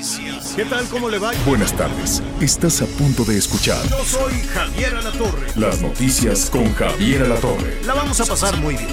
noticias. 0.00 0.54
¿Qué 0.56 0.64
tal? 0.64 0.86
¿Cómo 0.88 1.10
le 1.10 1.18
va? 1.18 1.32
Buenas 1.44 1.74
tardes. 1.76 2.22
Estás 2.40 2.80
a 2.80 2.86
punto 2.86 3.22
de 3.24 3.36
escuchar 3.36 3.86
Yo 3.88 4.02
soy 4.04 4.32
Javier 4.54 4.94
Alatorre. 4.94 5.46
las 5.56 5.82
noticias 5.82 6.48
con 6.48 6.72
Javier 6.74 7.24
Alatorre. 7.24 7.82
La 7.84 7.92
vamos 7.94 8.18
a 8.20 8.24
pasar 8.24 8.56
muy 8.58 8.76
bien. 8.76 8.88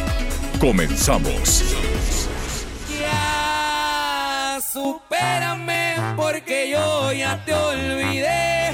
Comenzamos. 0.59 1.63
Ya, 2.99 4.59
supérame 4.73 5.95
porque 6.17 6.71
yo 6.71 7.13
ya 7.13 7.43
te 7.45 7.53
olvidé. 7.53 8.67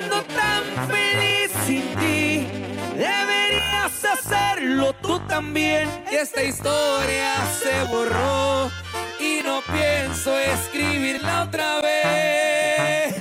Ando 0.00 0.22
tan 0.34 0.88
feliz 0.88 1.50
sin 1.66 1.82
ti. 2.00 2.46
Deberías 2.96 3.92
hacerlo 4.18 4.94
tú 5.02 5.20
también. 5.28 5.90
Esta 6.10 6.42
historia 6.42 7.34
se 7.62 7.84
borró 7.92 8.70
no 9.44 9.60
pienso 9.72 10.38
escribirla 10.38 11.44
otra 11.44 11.80
vez. 11.80 13.16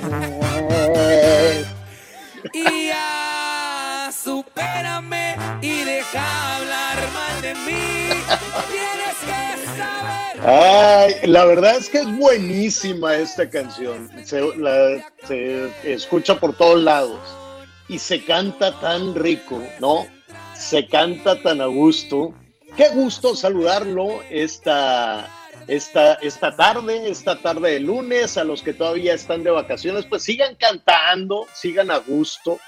Y 2.53 2.87
ya, 2.87 4.11
supérame 4.11 5.35
y 5.61 5.83
deja 5.83 6.55
hablar 6.57 6.97
mal 7.13 7.41
de 7.41 7.53
mí. 7.55 8.09
Tienes 8.69 9.17
que 9.25 9.77
saber. 9.77 10.39
Ay, 10.47 11.15
la 11.29 11.45
verdad 11.45 11.75
es 11.77 11.89
que 11.89 11.99
es 11.99 12.17
buenísima 12.17 13.15
esta 13.15 13.49
canción. 13.49 14.09
Se, 14.23 14.41
la- 14.57 15.05
se 15.27 15.69
escucha 15.83 16.39
por 16.39 16.55
todos 16.55 16.81
lados 16.81 17.19
y 17.87 17.99
se 17.99 18.23
canta 18.23 18.79
tan 18.79 19.15
rico, 19.15 19.61
¿no? 19.79 20.07
Se 20.55 20.87
canta 20.87 21.41
tan 21.41 21.61
a 21.61 21.65
gusto. 21.67 22.33
Qué 22.77 22.89
gusto 22.89 23.35
saludarlo 23.35 24.21
esta, 24.29 25.27
esta, 25.69 26.15
esta 26.15 26.55
tarde, 26.55 27.09
esta 27.09 27.37
tarde 27.37 27.71
de 27.71 27.79
lunes. 27.79 28.37
A 28.37 28.43
los 28.43 28.61
que 28.61 28.73
todavía 28.73 29.13
están 29.13 29.43
de 29.43 29.51
vacaciones, 29.51 30.05
pues 30.05 30.23
sigan 30.23 30.55
cantando, 30.55 31.47
sigan 31.53 31.91
a 31.91 31.97
gusto, 31.97 32.59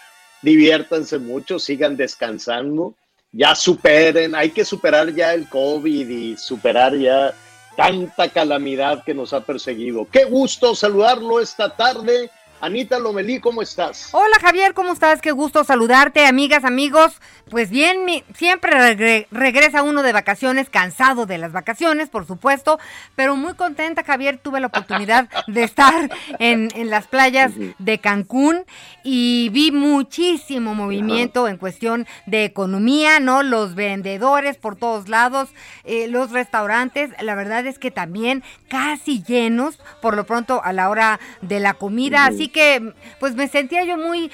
diviértanse 0.41 1.17
mucho, 1.17 1.59
sigan 1.59 1.97
descansando. 1.97 2.95
Ya 3.31 3.55
superen, 3.55 4.35
hay 4.35 4.51
que 4.51 4.65
superar 4.65 5.13
ya 5.13 5.33
el 5.33 5.47
COVID 5.47 6.09
y 6.09 6.37
superar 6.37 6.95
ya 6.97 7.33
tanta 7.75 8.29
calamidad 8.29 9.03
que 9.03 9.13
nos 9.13 9.33
ha 9.33 9.41
perseguido. 9.41 10.07
Qué 10.11 10.25
gusto 10.25 10.75
saludarlo 10.75 11.39
esta 11.39 11.75
tarde. 11.75 12.29
Anita 12.63 12.99
Lomelí, 12.99 13.39
¿cómo 13.39 13.63
estás? 13.63 14.09
Hola 14.11 14.37
Javier, 14.39 14.75
¿cómo 14.75 14.93
estás? 14.93 15.19
Qué 15.19 15.31
gusto 15.31 15.63
saludarte, 15.63 16.27
amigas, 16.27 16.63
amigos. 16.63 17.19
Pues 17.49 17.71
bien, 17.71 18.05
mi- 18.05 18.23
siempre 18.35 18.71
regre- 18.73 19.25
regresa 19.31 19.81
uno 19.81 20.03
de 20.03 20.13
vacaciones, 20.13 20.69
cansado 20.69 21.25
de 21.25 21.39
las 21.39 21.51
vacaciones, 21.51 22.09
por 22.09 22.27
supuesto, 22.27 22.79
pero 23.15 23.35
muy 23.35 23.55
contenta, 23.55 24.03
Javier. 24.03 24.37
Tuve 24.37 24.59
la 24.59 24.67
oportunidad 24.67 25.27
de 25.47 25.63
estar 25.63 26.11
en, 26.37 26.69
en 26.75 26.91
las 26.91 27.07
playas 27.07 27.51
de 27.79 27.97
Cancún 27.97 28.63
y 29.03 29.49
vi 29.49 29.71
muchísimo 29.71 30.75
movimiento 30.75 31.47
en 31.47 31.57
cuestión 31.57 32.05
de 32.27 32.45
economía, 32.45 33.19
¿no? 33.19 33.41
Los 33.41 33.73
vendedores 33.73 34.57
por 34.57 34.75
todos 34.75 35.09
lados, 35.09 35.49
eh, 35.83 36.07
los 36.07 36.29
restaurantes, 36.29 37.09
la 37.21 37.33
verdad 37.33 37.65
es 37.65 37.79
que 37.79 37.89
también 37.89 38.43
casi 38.69 39.23
llenos, 39.23 39.79
por 39.99 40.15
lo 40.15 40.25
pronto 40.27 40.61
a 40.63 40.71
la 40.73 40.89
hora 40.91 41.19
de 41.41 41.59
la 41.59 41.73
comida. 41.73 42.25
Así 42.25 42.50
que, 42.51 42.93
pues 43.19 43.35
me 43.35 43.47
sentía 43.47 43.83
yo 43.83 43.97
muy 43.97 44.31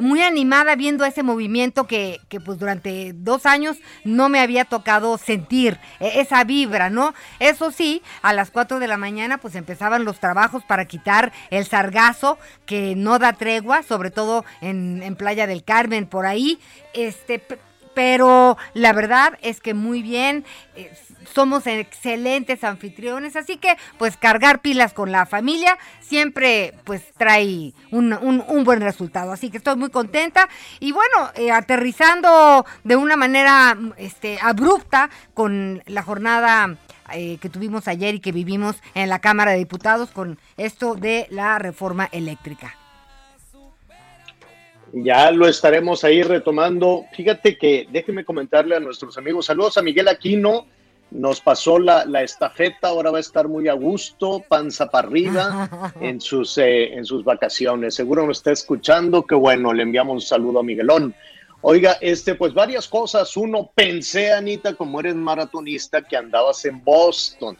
muy 0.00 0.22
animada 0.22 0.76
viendo 0.76 1.04
ese 1.04 1.22
movimiento 1.22 1.86
que, 1.86 2.20
que, 2.28 2.40
pues 2.40 2.58
durante 2.58 3.12
dos 3.14 3.46
años 3.46 3.76
no 4.04 4.28
me 4.28 4.40
había 4.40 4.64
tocado 4.64 5.18
sentir, 5.18 5.78
e- 6.00 6.20
esa 6.20 6.42
vibra, 6.44 6.90
¿no? 6.90 7.14
Eso 7.38 7.70
sí, 7.70 8.02
a 8.22 8.32
las 8.32 8.50
4 8.50 8.78
de 8.78 8.88
la 8.88 8.96
mañana 8.96 9.38
pues 9.38 9.54
empezaban 9.54 10.04
los 10.04 10.18
trabajos 10.18 10.64
para 10.64 10.86
quitar 10.86 11.32
el 11.50 11.66
sargazo 11.66 12.38
que 12.66 12.94
no 12.96 13.18
da 13.18 13.34
tregua, 13.34 13.82
sobre 13.82 14.10
todo 14.10 14.44
en, 14.60 15.02
en 15.02 15.16
Playa 15.16 15.46
del 15.46 15.64
Carmen, 15.64 16.06
por 16.06 16.26
ahí, 16.26 16.58
este... 16.94 17.42
Pero 17.92 18.56
la 18.72 18.92
verdad 18.92 19.36
es 19.42 19.60
que 19.60 19.74
muy 19.74 20.00
bien, 20.00 20.44
somos 21.32 21.66
excelentes 21.66 22.64
anfitriones, 22.64 23.36
así 23.36 23.56
que 23.56 23.76
pues 23.98 24.16
cargar 24.16 24.60
pilas 24.60 24.92
con 24.92 25.12
la 25.12 25.26
familia 25.26 25.78
siempre 26.00 26.74
pues 26.84 27.02
trae 27.16 27.72
un, 27.90 28.12
un- 28.12 28.64
buen 28.64 28.80
resultado. 28.80 29.32
Así 29.32 29.50
que 29.50 29.56
estoy 29.58 29.76
muy 29.76 29.90
contenta 29.90 30.48
y 30.80 30.92
bueno, 30.92 31.30
eh, 31.34 31.50
aterrizando 31.50 32.64
de 32.84 32.96
una 32.96 33.16
manera 33.16 33.76
este, 33.96 34.38
abrupta 34.42 35.08
con 35.34 35.82
la 35.86 36.02
jornada 36.02 36.76
eh, 37.12 37.38
que 37.40 37.48
tuvimos 37.48 37.88
ayer 37.88 38.14
y 38.14 38.20
que 38.20 38.32
vivimos 38.32 38.76
en 38.94 39.08
la 39.08 39.18
Cámara 39.18 39.52
de 39.52 39.58
Diputados 39.58 40.10
con 40.10 40.38
esto 40.56 40.94
de 40.94 41.26
la 41.30 41.58
reforma 41.58 42.08
eléctrica. 42.12 42.74
Ya 44.92 45.30
lo 45.30 45.46
estaremos 45.46 46.02
ahí 46.02 46.22
retomando. 46.22 47.04
Fíjate 47.14 47.56
que 47.56 47.86
déjeme 47.90 48.24
comentarle 48.24 48.74
a 48.74 48.80
nuestros 48.80 49.16
amigos. 49.18 49.46
Saludos 49.46 49.78
a 49.78 49.82
Miguel 49.82 50.08
Aquino. 50.08 50.66
Nos 51.10 51.40
pasó 51.40 51.78
la, 51.78 52.04
la 52.04 52.22
estafeta, 52.22 52.88
ahora 52.88 53.10
va 53.10 53.18
a 53.18 53.20
estar 53.20 53.48
muy 53.48 53.66
a 53.68 53.72
gusto, 53.72 54.44
panza 54.48 54.88
para 54.90 55.08
arriba 55.08 55.92
en 56.00 56.20
sus, 56.20 56.56
eh, 56.58 56.94
en 56.94 57.04
sus 57.04 57.24
vacaciones. 57.24 57.94
Seguro 57.96 58.26
nos 58.26 58.38
está 58.38 58.52
escuchando, 58.52 59.24
que 59.26 59.34
bueno, 59.34 59.72
le 59.72 59.82
enviamos 59.82 60.14
un 60.14 60.20
saludo 60.20 60.60
a 60.60 60.62
Miguelón. 60.62 61.14
Oiga, 61.62 61.96
este, 62.00 62.36
pues 62.36 62.54
varias 62.54 62.86
cosas. 62.88 63.36
Uno, 63.36 63.70
pensé, 63.74 64.32
Anita, 64.32 64.74
como 64.74 65.00
eres 65.00 65.14
maratonista, 65.16 66.00
que 66.02 66.16
andabas 66.16 66.64
en 66.64 66.82
Boston. 66.82 67.58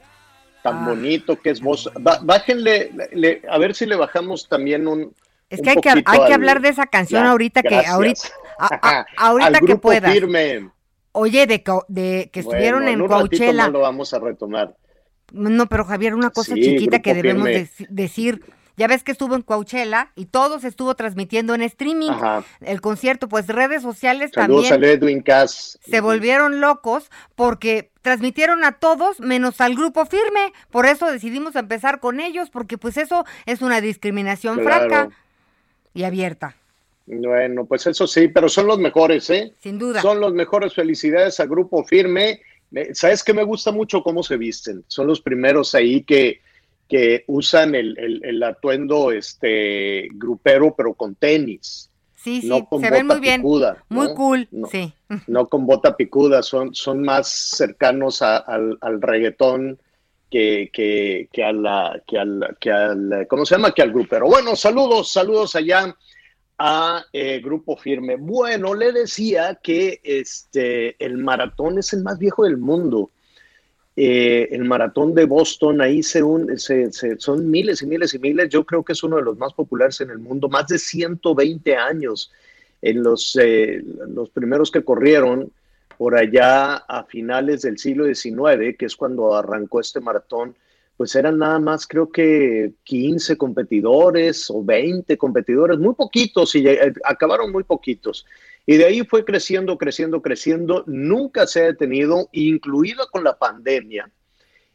Tan 0.62 0.84
Ah. 0.84 0.88
bonito 0.90 1.36
que 1.40 1.50
es 1.50 1.60
Boston. 1.60 1.94
Bájenle, 2.22 2.92
le- 3.12 3.42
a 3.50 3.58
ver 3.58 3.74
si 3.74 3.84
le 3.84 3.96
bajamos 3.96 4.48
también 4.48 4.86
un, 4.86 5.12
Es 5.50 5.58
un 5.58 5.64
que 5.64 5.70
hay 5.70 5.76
que, 5.76 6.02
hay 6.06 6.24
que 6.26 6.34
hablar 6.34 6.60
de 6.60 6.68
esa 6.68 6.86
canción 6.86 7.24
Ya, 7.24 7.30
ahorita 7.30 7.62
que 7.62 7.74
ahorita, 7.84 8.28
a- 8.58 8.78
a- 9.00 9.00
Al 9.16 9.40
ahorita 9.56 9.60
que 9.60 10.00
firme. 10.12 10.70
Oye, 11.12 11.46
de, 11.46 11.62
de 11.88 12.30
que 12.32 12.40
estuvieron 12.40 12.82
Bueno, 12.84 13.04
en 13.04 13.10
ratito 13.10 13.28
Coachella. 13.38 13.62
más 13.64 13.72
lo 13.72 13.80
vamos 13.80 14.14
a 14.14 14.18
retomar. 14.20 14.76
No, 15.32 15.66
pero 15.66 15.84
Javier, 15.84 16.14
una 16.14 16.30
cosa 16.30 16.54
Sí, 16.54 16.60
chiquita 16.62 17.00
que 17.00 17.14
debemos 17.14 17.48
decir. 17.88 18.42
Ya 18.76 18.86
ves 18.86 19.04
que 19.04 19.12
estuvo 19.12 19.34
en 19.36 19.42
Coachella 19.42 20.10
y 20.14 20.24
todo 20.26 20.58
se 20.58 20.68
estuvo 20.68 20.94
transmitiendo 20.94 21.54
en 21.54 21.60
streaming. 21.60 22.10
Ajá. 22.10 22.44
El 22.60 22.80
concierto, 22.80 23.28
pues 23.28 23.46
redes 23.48 23.82
sociales 23.82 24.30
Saludos 24.32 24.68
también 24.68 24.90
a 24.90 24.94
Edwin 24.94 25.20
Cass. 25.22 25.78
se 25.84 26.00
volvieron 26.00 26.60
locos 26.62 27.10
porque 27.34 27.92
transmitieron 28.00 28.64
a 28.64 28.72
todos 28.72 29.20
menos 29.20 29.60
al 29.60 29.74
grupo 29.74 30.06
firme. 30.06 30.52
Por 30.70 30.86
eso 30.86 31.06
decidimos 31.12 31.56
empezar 31.56 32.00
con 32.00 32.20
ellos, 32.20 32.48
porque 32.48 32.78
pues 32.78 32.96
eso 32.96 33.26
es 33.44 33.60
una 33.60 33.82
discriminación 33.82 34.58
Claro. 34.60 34.88
franca 34.88 35.08
y 35.92 36.04
abierta, 36.04 36.56
Bueno, 37.06 37.64
pues 37.66 37.86
eso 37.86 38.06
sí, 38.06 38.28
pero 38.28 38.48
son 38.48 38.66
los 38.66 38.78
mejores, 38.78 39.28
¿eh? 39.30 39.52
sin 39.60 39.78
duda. 39.78 40.00
Son 40.00 40.20
los 40.20 40.32
mejores. 40.32 40.74
Felicidades 40.74 41.40
a 41.40 41.46
Grupo 41.46 41.82
Firme. 41.84 42.40
Me- 42.70 42.94
¿Sabes 42.94 43.24
qué 43.24 43.34
me 43.34 43.42
gusta 43.42 43.72
mucho 43.72 44.02
cómo 44.02 44.22
se 44.22 44.36
visten? 44.36 44.84
Son 44.86 45.06
los 45.08 45.20
primeros 45.20 45.74
ahí 45.74 46.04
que, 46.04 46.40
que 46.88 47.24
usan 47.26 47.74
el, 47.74 47.98
el- 47.98 48.24
el 48.24 48.42
atuendo 48.44 49.10
este 49.10 50.08
grupero, 50.12 50.74
pero 50.76 50.94
con 50.94 51.14
tenis. 51.16 51.88
Sí, 52.14 52.42
sí, 52.42 52.48
no 52.48 52.66
con 52.66 52.80
se 52.82 52.90
ven 52.90 53.08
bota 53.08 53.14
muy 53.18 53.22
bien. 53.22 53.40
picuda, 53.40 53.84
Muy 53.88 54.08
¿no? 54.08 54.14
cool, 54.14 54.48
No. 54.52 54.68
sí. 54.68 54.92
no 55.26 55.48
con 55.48 55.66
bota 55.66 55.96
picuda, 55.96 56.42
son, 56.42 56.74
son 56.74 57.02
más 57.02 57.28
cercanos 57.28 58.22
a- 58.22 58.36
al, 58.36 58.78
al 58.82 59.00
reggaetón 59.02 59.80
que, 60.30 60.70
que, 60.72 61.28
que, 61.32 61.42
a 61.42 61.52
la, 61.52 62.00
que, 62.06 62.18
al, 62.18 62.56
que 62.60 62.70
al, 62.70 63.26
¿cómo 63.28 63.44
se 63.44 63.56
llama? 63.56 63.72
Que 63.72 63.82
al 63.82 63.90
grupero. 63.90 64.26
Bueno, 64.26 64.54
saludos, 64.54 65.10
saludos 65.10 65.56
allá 65.56 65.96
a 66.62 67.06
eh, 67.14 67.40
Grupo 67.42 67.74
Firme. 67.74 68.16
Bueno, 68.16 68.74
le 68.74 68.92
decía 68.92 69.58
que 69.62 69.98
este, 70.04 70.94
el 71.02 71.16
maratón 71.16 71.78
es 71.78 71.94
el 71.94 72.02
más 72.02 72.18
viejo 72.18 72.44
del 72.44 72.58
mundo. 72.58 73.10
Eh, 73.96 74.48
el 74.52 74.64
maratón 74.66 75.14
de 75.14 75.24
Boston, 75.24 75.80
ahí 75.80 76.02
se, 76.02 76.22
un- 76.22 76.58
se- 76.58 76.92
son 77.18 77.50
miles 77.50 77.80
y 77.80 77.86
miles 77.86 78.12
y 78.12 78.18
miles. 78.18 78.50
Yo 78.50 78.64
creo 78.66 78.84
que 78.84 78.92
es 78.92 79.02
uno 79.02 79.16
de 79.16 79.22
los 79.22 79.38
más 79.38 79.54
populares 79.54 80.02
en 80.02 80.10
el 80.10 80.18
mundo, 80.18 80.50
más 80.50 80.66
de 80.68 80.78
120 80.78 81.76
años. 81.76 82.30
En 82.82 83.02
los, 83.02 83.36
eh, 83.40 83.82
los 84.08 84.28
primeros 84.28 84.70
que 84.70 84.84
corrieron, 84.84 85.50
por 85.96 86.14
allá 86.14 86.76
a 86.76 87.04
finales 87.04 87.62
del 87.62 87.78
siglo 87.78 88.04
XIX, 88.04 88.76
que 88.78 88.84
es 88.86 88.96
cuando 88.96 89.34
arrancó 89.34 89.80
este 89.80 90.00
maratón, 90.00 90.54
pues 91.00 91.14
eran 91.14 91.38
nada 91.38 91.58
más 91.58 91.86
creo 91.86 92.10
que 92.10 92.74
15 92.84 93.38
competidores 93.38 94.50
o 94.50 94.62
20 94.62 95.16
competidores, 95.16 95.78
muy 95.78 95.94
poquitos 95.94 96.54
y 96.54 96.68
eh, 96.68 96.92
acabaron 97.04 97.50
muy 97.50 97.64
poquitos. 97.64 98.26
Y 98.66 98.76
de 98.76 98.84
ahí 98.84 99.00
fue 99.06 99.24
creciendo, 99.24 99.78
creciendo, 99.78 100.20
creciendo, 100.20 100.84
nunca 100.86 101.46
se 101.46 101.62
ha 101.62 101.64
detenido, 101.68 102.28
incluido 102.32 103.08
con 103.10 103.24
la 103.24 103.38
pandemia. 103.38 104.10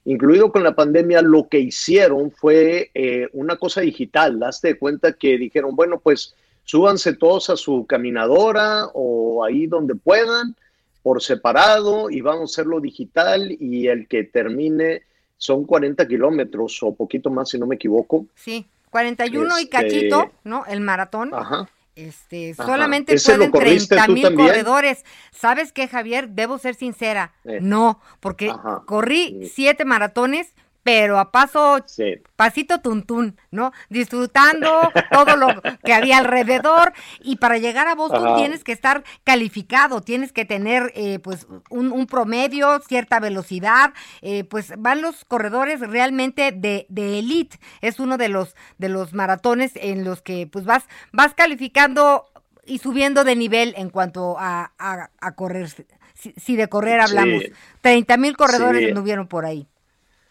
Incluido 0.05 0.51
con 0.51 0.63
la 0.63 0.73
pandemia, 0.73 1.21
lo 1.21 1.47
que 1.47 1.59
hicieron 1.59 2.31
fue 2.31 2.89
eh, 2.95 3.29
una 3.33 3.57
cosa 3.57 3.81
digital. 3.81 4.41
Hazte 4.41 4.79
cuenta 4.79 5.13
que 5.13 5.37
dijeron, 5.37 5.75
bueno, 5.75 5.99
pues 5.99 6.33
súbanse 6.63 7.13
todos 7.13 7.51
a 7.51 7.55
su 7.55 7.85
caminadora 7.85 8.87
o 8.95 9.45
ahí 9.45 9.67
donde 9.67 9.93
puedan, 9.93 10.55
por 11.03 11.21
separado, 11.21 12.09
y 12.09 12.21
vamos 12.21 12.49
a 12.49 12.51
hacerlo 12.51 12.79
digital. 12.79 13.55
Y 13.59 13.89
el 13.89 14.07
que 14.07 14.23
termine 14.23 15.03
son 15.45 15.65
40 15.65 16.07
kilómetros 16.07 16.81
o 16.83 16.93
poquito 16.93 17.29
más, 17.29 17.49
si 17.49 17.59
no 17.59 17.67
me 17.67 17.75
equivoco. 17.75 18.25
Sí, 18.35 18.65
41 18.89 19.59
y 19.59 19.63
Este, 19.63 19.69
cachito, 19.69 20.31
¿no? 20.43 20.65
El 20.65 20.81
maratón. 20.81 21.33
Ajá. 21.33 21.69
Este, 21.95 22.51
Ajá. 22.51 22.65
solamente 22.65 23.15
¿Ese 23.15 23.31
lo 23.33 23.37
pueden 23.37 23.51
corriste 23.51 23.95
30 23.95 24.05
tú 24.07 24.11
mil 24.13 24.23
también? 24.23 24.47
corredores. 24.49 25.05
¿Sabes 25.31 25.71
qué, 25.71 25.87
Javier? 25.87 26.29
Debo 26.29 26.57
ser 26.57 26.75
sincera. 26.75 27.33
Eh. 27.45 27.59
No, 27.61 28.01
porque 28.19 28.49
Ajá. 28.49 28.83
corrí 28.85 29.49
siete 29.53 29.85
maratones, 29.85 30.53
pero 30.85 31.17
a 31.17 31.31
paso 31.31 31.79
Sí. 31.87 32.21
pasito 32.35 32.79
tuntún, 32.79 33.37
¿no? 33.49 33.71
Disfrutando 33.89 34.91
todo 35.11 35.35
lo 35.35 35.47
que 35.83 35.93
había 35.95 36.19
alrededor 36.19 36.93
y 37.21 37.37
para 37.37 37.57
llegar 37.57 37.87
a 37.87 37.95
Boston 37.95 38.27
Ajá. 38.27 38.35
tienes 38.35 38.63
que 38.63 38.71
estar 38.71 39.03
calificado, 39.23 40.01
tienes 40.01 40.31
que 40.31 40.45
tener 40.45 40.91
eh, 40.95 41.17
pues 41.17 41.47
un, 41.71 41.91
un 41.91 42.05
promedio, 42.05 42.79
cierta 42.87 43.19
velocidad, 43.19 43.93
eh, 44.21 44.43
pues 44.43 44.73
van 44.77 45.01
los 45.01 45.25
corredores 45.25 45.79
realmente 45.79 46.51
de, 46.51 46.85
de 46.89 47.17
elite, 47.17 47.57
es 47.81 47.99
uno 47.99 48.17
de 48.19 48.29
los 48.29 48.55
de 48.77 48.89
los 48.89 49.11
maratones 49.13 49.71
en 49.77 50.03
los 50.03 50.21
que 50.21 50.45
pues 50.45 50.65
vas 50.65 50.83
vas 51.11 51.33
calificando 51.33 52.25
y 52.63 52.77
subiendo 52.77 53.23
de 53.23 53.35
nivel 53.35 53.73
en 53.75 53.89
cuanto 53.89 54.35
a, 54.37 54.71
a- 54.77 55.09
a 55.19 55.31
correr, 55.33 55.67
si, 56.13 56.33
si 56.37 56.55
de 56.55 56.67
correr 56.67 57.01
Sí. 57.03 57.09
hablamos, 57.17 57.43
30 57.81 58.17
mil 58.17 58.37
corredores 58.37 58.83
Sí. 58.83 58.89
anduvieron 58.89 59.27
por 59.27 59.45
ahí. 59.45 59.67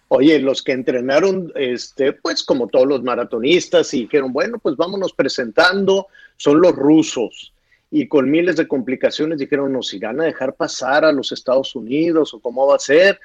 Oye, 0.09 0.39
los 0.39 0.63
que 0.63 0.73
entrenaron, 0.73 1.51
este, 1.55 2.13
pues 2.13 2.45
como 2.45 2.69
todos 2.69 2.87
los 2.87 3.03
maratonistas, 3.03 3.93
y 3.95 4.03
dijeron, 4.03 4.33
bueno, 4.33 4.59
pues 4.59 4.77
vámonos 4.77 5.13
presentando, 5.13 6.09
son 6.37 6.61
los 6.61 6.73
rusos. 6.73 7.53
Y 7.91 8.07
con 8.09 8.31
miles 8.31 8.57
de 8.57 8.69
complicaciones 8.69 9.39
dijeron, 9.39 9.73
nos 9.73 9.95
irán 9.95 10.21
a 10.21 10.25
dejar 10.25 10.55
pasar 10.55 11.05
a 11.05 11.13
los 11.13 11.33
Estados 11.33 11.75
Unidos 11.75 12.35
o 12.35 12.41
cómo 12.41 12.67
va 12.67 12.77
a 12.77 12.81
ser. 12.81 13.19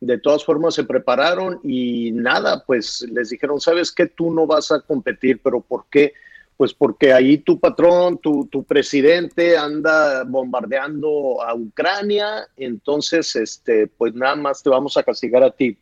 De 0.00 0.18
todas 0.18 0.44
formas 0.44 0.74
se 0.74 0.84
prepararon 0.84 1.60
y 1.62 2.10
nada, 2.12 2.62
pues 2.66 3.06
les 3.10 3.30
dijeron, 3.30 3.60
sabes 3.60 3.90
que 3.90 4.06
tú 4.06 4.30
no 4.30 4.46
vas 4.46 4.70
a 4.70 4.80
competir, 4.80 5.40
pero 5.42 5.60
¿por 5.60 5.86
qué? 5.90 6.12
Pues 6.56 6.74
porque 6.74 7.12
ahí 7.12 7.38
tu 7.38 7.58
patrón, 7.58 8.18
tu, 8.18 8.46
tu 8.46 8.64
presidente 8.64 9.56
anda 9.56 10.24
bombardeando 10.24 11.42
a 11.42 11.54
Ucrania, 11.54 12.46
entonces, 12.56 13.36
este, 13.36 13.86
pues 13.86 14.14
nada 14.14 14.36
más 14.36 14.62
te 14.62 14.70
vamos 14.70 14.96
a 14.96 15.02
castigar 15.02 15.42
a 15.42 15.50
ti 15.50 15.78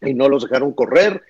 y 0.00 0.14
no 0.14 0.28
los 0.28 0.44
dejaron 0.44 0.72
correr. 0.72 1.22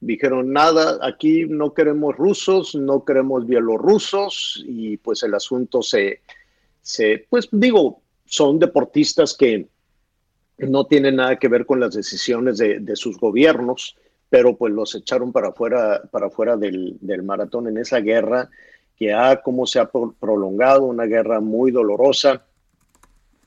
Dijeron, 0.00 0.52
nada, 0.52 0.98
aquí 1.02 1.44
no 1.46 1.74
queremos 1.74 2.16
rusos, 2.16 2.74
no 2.74 3.04
queremos 3.04 3.46
bielorrusos 3.46 4.64
y 4.66 4.96
pues 4.96 5.22
el 5.22 5.34
asunto 5.34 5.82
se, 5.82 6.20
se, 6.80 7.26
pues 7.28 7.48
digo, 7.52 8.00
son 8.24 8.58
deportistas 8.58 9.36
que 9.36 9.66
no 10.56 10.86
tienen 10.86 11.16
nada 11.16 11.38
que 11.38 11.48
ver 11.48 11.66
con 11.66 11.80
las 11.80 11.94
decisiones 11.94 12.58
de, 12.58 12.80
de 12.80 12.96
sus 12.96 13.18
gobiernos, 13.18 13.96
pero 14.30 14.56
pues 14.56 14.72
los 14.72 14.94
echaron 14.94 15.32
para 15.32 15.48
afuera, 15.48 16.02
para 16.10 16.28
afuera 16.28 16.56
del, 16.56 16.96
del 17.00 17.22
maratón 17.22 17.68
en 17.68 17.76
esa 17.76 18.00
guerra 18.00 18.48
que 18.96 19.12
ha, 19.12 19.42
como 19.42 19.66
se 19.66 19.80
ha 19.80 19.90
pro- 19.90 20.14
prolongado, 20.18 20.84
una 20.84 21.04
guerra 21.04 21.40
muy 21.40 21.72
dolorosa, 21.72 22.46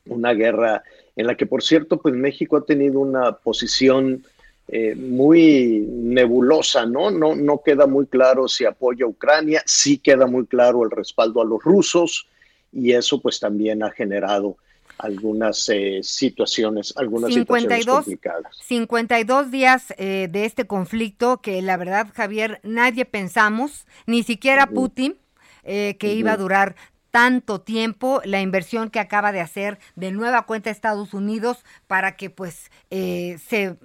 una 0.08 0.34
guerra 0.34 0.84
en 1.16 1.28
la 1.28 1.36
que, 1.36 1.46
por 1.46 1.64
cierto, 1.64 2.02
pues 2.02 2.14
México 2.14 2.58
ha 2.58 2.66
tenido 2.66 3.00
una 3.00 3.38
posición 3.38 4.26
eh, 4.76 4.96
muy 4.96 5.86
nebulosa, 5.88 6.88
¿no? 6.88 7.12
¿no? 7.12 7.36
No 7.36 7.62
queda 7.62 7.86
muy 7.86 8.08
claro 8.08 8.48
si 8.48 8.66
apoya 8.66 9.06
a 9.06 9.08
Ucrania, 9.08 9.62
sí 9.68 10.00
queda 10.00 10.26
muy 10.26 10.48
claro 10.48 10.84
el 10.84 10.90
respaldo 10.90 11.44
a 11.44 11.46
los 11.46 11.62
rusos 11.64 12.28
y 12.72 12.94
eso 12.94 13.22
pues 13.22 13.40
también 13.40 13.84
ha 13.84 13.92
generado 13.92 14.58
algunas 14.98 15.70
eh, 15.70 16.00
situaciones, 16.02 16.92
algunas 16.98 17.32
situaciones 17.32 17.84
52, 17.84 17.96
complicadas. 17.98 18.58
52 18.64 19.52
días 19.52 19.94
eh, 20.00 20.28
de 20.32 20.46
este 20.46 20.66
conflicto 20.66 21.40
que 21.40 21.62
la 21.62 21.78
verdad, 21.78 22.08
Javier, 22.16 22.60
nadie 22.64 23.06
pensamos, 23.06 23.86
ni 24.08 24.24
siquiera 24.24 24.66
Putin, 24.66 25.18
eh, 25.64 25.98
que 26.00 26.16
iba 26.16 26.32
a 26.32 26.38
durar 26.38 26.76
tanto 27.14 27.62
tiempo 27.62 28.22
la 28.26 28.42
inversión 28.42 28.90
que 28.90 29.00
acaba 29.00 29.32
de 29.32 29.40
hacer 29.40 29.78
de 29.96 30.12
nueva 30.12 30.48
cuenta 30.48 30.72
Estados 30.72 31.14
Unidos 31.14 31.64
para 31.86 32.16
que 32.16 32.32
pues 32.32 32.72
eh, 32.90 33.38
se 33.48 33.78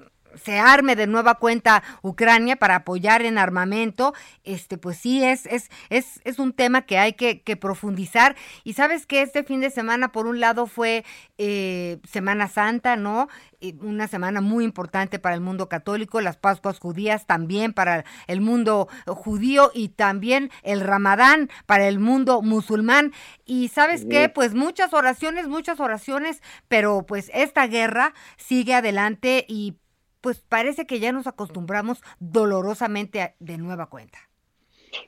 se 0.42 0.58
arme 0.58 0.96
de 0.96 1.06
nueva 1.06 1.36
cuenta 1.36 1.82
Ucrania 2.02 2.56
para 2.56 2.76
apoyar 2.76 3.22
en 3.22 3.38
armamento, 3.38 4.14
este, 4.44 4.78
pues 4.78 4.98
sí, 4.98 5.24
es, 5.24 5.46
es, 5.46 5.70
es, 5.90 6.20
es 6.24 6.38
un 6.38 6.52
tema 6.52 6.82
que 6.82 6.98
hay 6.98 7.14
que, 7.14 7.42
que 7.42 7.56
profundizar. 7.56 8.36
Y 8.64 8.74
sabes 8.74 9.06
que 9.06 9.22
este 9.22 9.44
fin 9.44 9.60
de 9.60 9.70
semana, 9.70 10.12
por 10.12 10.26
un 10.26 10.40
lado, 10.40 10.66
fue 10.66 11.04
eh, 11.38 11.98
Semana 12.10 12.48
Santa, 12.48 12.96
¿no? 12.96 13.28
Una 13.80 14.06
semana 14.06 14.40
muy 14.40 14.64
importante 14.64 15.18
para 15.18 15.34
el 15.34 15.40
mundo 15.40 15.68
católico, 15.68 16.20
las 16.20 16.36
Pascuas 16.36 16.78
judías 16.78 17.26
también 17.26 17.72
para 17.72 18.04
el 18.28 18.40
mundo 18.40 18.88
judío 19.06 19.72
y 19.74 19.88
también 19.88 20.50
el 20.62 20.80
Ramadán 20.80 21.50
para 21.66 21.88
el 21.88 21.98
mundo 21.98 22.40
musulmán. 22.42 23.12
Y 23.44 23.68
sabes 23.68 24.04
qué, 24.08 24.28
pues 24.28 24.54
muchas 24.54 24.92
oraciones, 24.92 25.48
muchas 25.48 25.80
oraciones, 25.80 26.40
pero 26.68 27.04
pues 27.06 27.30
esta 27.34 27.66
guerra 27.66 28.14
sigue 28.36 28.74
adelante 28.74 29.44
y 29.48 29.76
pues 30.20 30.40
parece 30.48 30.86
que 30.86 31.00
ya 31.00 31.12
nos 31.12 31.26
acostumbramos 31.26 32.02
dolorosamente 32.18 33.20
a- 33.22 33.34
de 33.38 33.58
nueva 33.58 33.86
cuenta. 33.86 34.18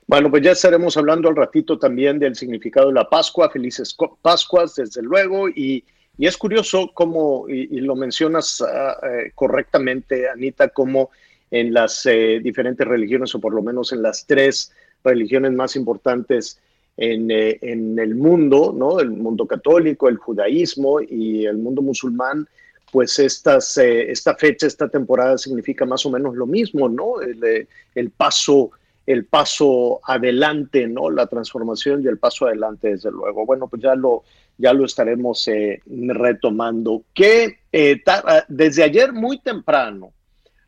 Bueno, 0.07 0.29
pues 0.29 0.43
ya 0.43 0.51
estaremos 0.51 0.95
hablando 0.97 1.29
al 1.29 1.35
ratito 1.35 1.77
también 1.79 2.19
del 2.19 2.35
significado 2.35 2.87
de 2.87 2.93
la 2.93 3.09
Pascua, 3.09 3.49
felices 3.49 3.95
Pascuas, 4.21 4.75
desde 4.75 5.01
luego, 5.01 5.49
y, 5.49 5.83
y 6.17 6.27
es 6.27 6.37
curioso 6.37 6.91
cómo, 6.93 7.49
y, 7.49 7.67
y 7.77 7.81
lo 7.81 7.95
mencionas 7.95 8.61
ah, 8.61 8.97
eh, 9.03 9.31
correctamente, 9.33 10.29
Anita, 10.29 10.69
como 10.69 11.09
en 11.49 11.73
las 11.73 12.05
eh, 12.05 12.39
diferentes 12.43 12.87
religiones, 12.87 13.33
o 13.35 13.39
por 13.39 13.53
lo 13.53 13.61
menos 13.61 13.91
en 13.91 14.01
las 14.03 14.25
tres 14.25 14.71
religiones 15.03 15.51
más 15.51 15.75
importantes 15.75 16.61
en, 16.95 17.31
eh, 17.31 17.57
en 17.61 17.97
el 17.97 18.15
mundo, 18.15 18.73
¿no? 18.77 18.99
El 18.99 19.09
mundo 19.09 19.47
católico, 19.47 20.07
el 20.07 20.17
judaísmo 20.17 21.01
y 21.01 21.45
el 21.45 21.57
mundo 21.57 21.81
musulmán, 21.81 22.47
pues 22.91 23.17
estas, 23.19 23.77
eh, 23.77 24.11
esta 24.11 24.35
fecha, 24.35 24.67
esta 24.67 24.89
temporada 24.89 25.37
significa 25.37 25.85
más 25.85 26.05
o 26.05 26.11
menos 26.11 26.35
lo 26.35 26.45
mismo, 26.45 26.89
¿no? 26.89 27.21
El, 27.21 27.43
eh, 27.43 27.67
el 27.95 28.11
paso 28.11 28.71
el 29.05 29.25
paso 29.25 29.99
adelante, 30.03 30.87
¿no? 30.87 31.09
La 31.09 31.27
transformación 31.27 32.03
y 32.03 32.07
el 32.07 32.19
paso 32.19 32.45
adelante, 32.45 32.89
desde 32.89 33.11
luego. 33.11 33.45
Bueno, 33.45 33.67
pues 33.67 33.81
ya 33.81 33.95
lo, 33.95 34.23
ya 34.57 34.73
lo 34.73 34.85
estaremos 34.85 35.47
eh, 35.47 35.81
retomando. 35.87 37.03
Que 37.13 37.57
ah, 38.05 38.45
desde 38.47 38.83
ayer 38.83 39.11
muy 39.11 39.39
temprano, 39.39 40.13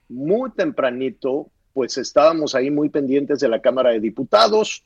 muy 0.10 0.52
tempranito, 0.52 1.48
pues 1.74 1.98
estábamos 1.98 2.56
ahí 2.56 2.72
muy 2.72 2.90
pendientes 2.90 3.40
de 3.40 3.50
la 3.50 3.62
Cámara 3.62 3.92
de 3.92 4.00
Diputados. 4.00 4.84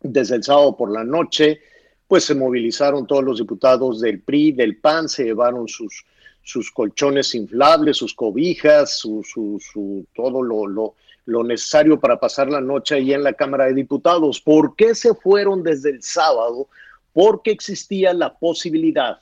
Desde 0.00 0.36
el 0.36 0.42
sábado 0.42 0.76
por 0.76 0.90
la 0.90 1.04
noche, 1.04 1.60
pues 2.08 2.24
se 2.24 2.34
movilizaron 2.34 3.06
todos 3.06 3.22
los 3.22 3.38
diputados 3.38 4.00
del 4.00 4.20
PRI, 4.20 4.52
del 4.52 4.78
PAN, 4.78 5.08
se 5.08 5.24
llevaron 5.24 5.68
sus, 5.68 6.04
sus 6.42 6.70
colchones 6.70 7.34
inflables, 7.34 7.96
sus 7.98 8.14
cobijas, 8.14 8.98
su, 8.98 9.22
su, 9.24 10.06
todo 10.14 10.42
lo, 10.42 10.66
lo, 10.66 10.94
lo 11.26 11.44
necesario 11.44 12.00
para 12.00 12.18
pasar 12.18 12.50
la 12.50 12.60
noche 12.60 12.96
ahí 12.96 13.12
en 13.12 13.22
la 13.22 13.32
Cámara 13.32 13.66
de 13.66 13.74
Diputados. 13.74 14.40
¿Por 14.40 14.74
qué 14.74 14.94
se 14.94 15.14
fueron 15.14 15.62
desde 15.62 15.90
el 15.90 16.02
sábado? 16.02 16.68
Porque 17.12 17.50
existía 17.50 18.12
la 18.12 18.34
posibilidad 18.34 19.18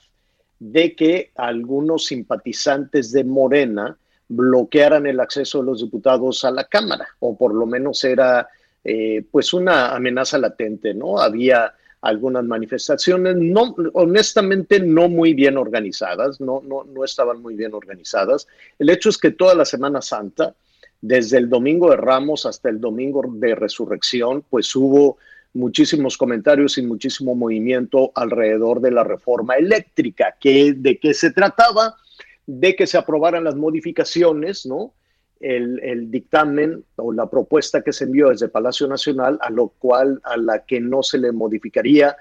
de 0.59 0.95
que 0.95 1.31
algunos 1.35 2.05
simpatizantes 2.05 3.11
de 3.11 3.23
Morena 3.23 3.97
bloquearan 4.27 5.05
el 5.07 5.19
acceso 5.19 5.59
de 5.59 5.65
los 5.65 5.81
diputados 5.81 6.45
a 6.45 6.51
la 6.51 6.63
Cámara, 6.63 7.07
o 7.19 7.35
por 7.35 7.53
lo 7.53 7.65
menos 7.65 8.03
era 8.03 8.47
eh, 8.83 9.23
pues 9.29 9.53
una 9.53 9.93
amenaza 9.93 10.37
latente, 10.37 10.93
¿no? 10.93 11.19
Había 11.19 11.73
algunas 12.01 12.43
manifestaciones, 12.43 13.35
no, 13.35 13.75
honestamente 13.93 14.79
no 14.79 15.07
muy 15.07 15.33
bien 15.33 15.57
organizadas, 15.57 16.41
no, 16.41 16.61
no, 16.65 16.83
no 16.83 17.03
estaban 17.03 17.41
muy 17.41 17.55
bien 17.55 17.73
organizadas. 17.73 18.47
El 18.79 18.89
hecho 18.89 19.09
es 19.09 19.17
que 19.17 19.31
toda 19.31 19.53
la 19.53 19.65
Semana 19.65 20.01
Santa, 20.01 20.55
desde 20.99 21.37
el 21.37 21.49
domingo 21.49 21.91
de 21.91 21.97
Ramos 21.97 22.45
hasta 22.45 22.69
el 22.69 22.81
domingo 22.81 23.23
de 23.27 23.55
Resurrección, 23.55 24.43
pues 24.49 24.75
hubo 24.75 25.17
muchísimos 25.53 26.17
comentarios 26.17 26.77
y 26.77 26.81
muchísimo 26.81 27.35
movimiento 27.35 28.11
alrededor 28.15 28.81
de 28.81 28.91
la 28.91 29.03
reforma 29.03 29.55
eléctrica, 29.55 30.35
que 30.39 30.73
de 30.73 30.97
qué 30.97 31.13
se 31.13 31.31
trataba, 31.31 31.97
de 32.47 32.75
que 32.75 32.87
se 32.87 32.97
aprobaran 32.97 33.43
las 33.43 33.55
modificaciones, 33.55 34.65
¿no? 34.65 34.93
El, 35.41 36.11
dictamen 36.11 36.83
o 36.97 37.11
la 37.11 37.29
propuesta 37.29 37.81
que 37.81 37.91
se 37.91 38.03
envió 38.03 38.29
desde 38.29 38.47
Palacio 38.47 38.87
Nacional, 38.87 39.39
a 39.41 39.49
lo 39.49 39.69
cual 39.69 40.21
a 40.23 40.37
la 40.37 40.65
que 40.65 40.79
no 40.79 41.01
se 41.01 41.17
le 41.17 41.31
modificaría 41.31 42.15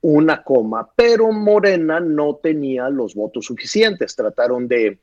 una 0.00 0.42
coma, 0.42 0.88
pero 0.96 1.30
Morena 1.32 2.00
no 2.00 2.36
tenía 2.36 2.88
los 2.88 3.14
votos 3.14 3.46
suficientes. 3.46 4.16
Trataron 4.16 4.66
de, 4.66 4.98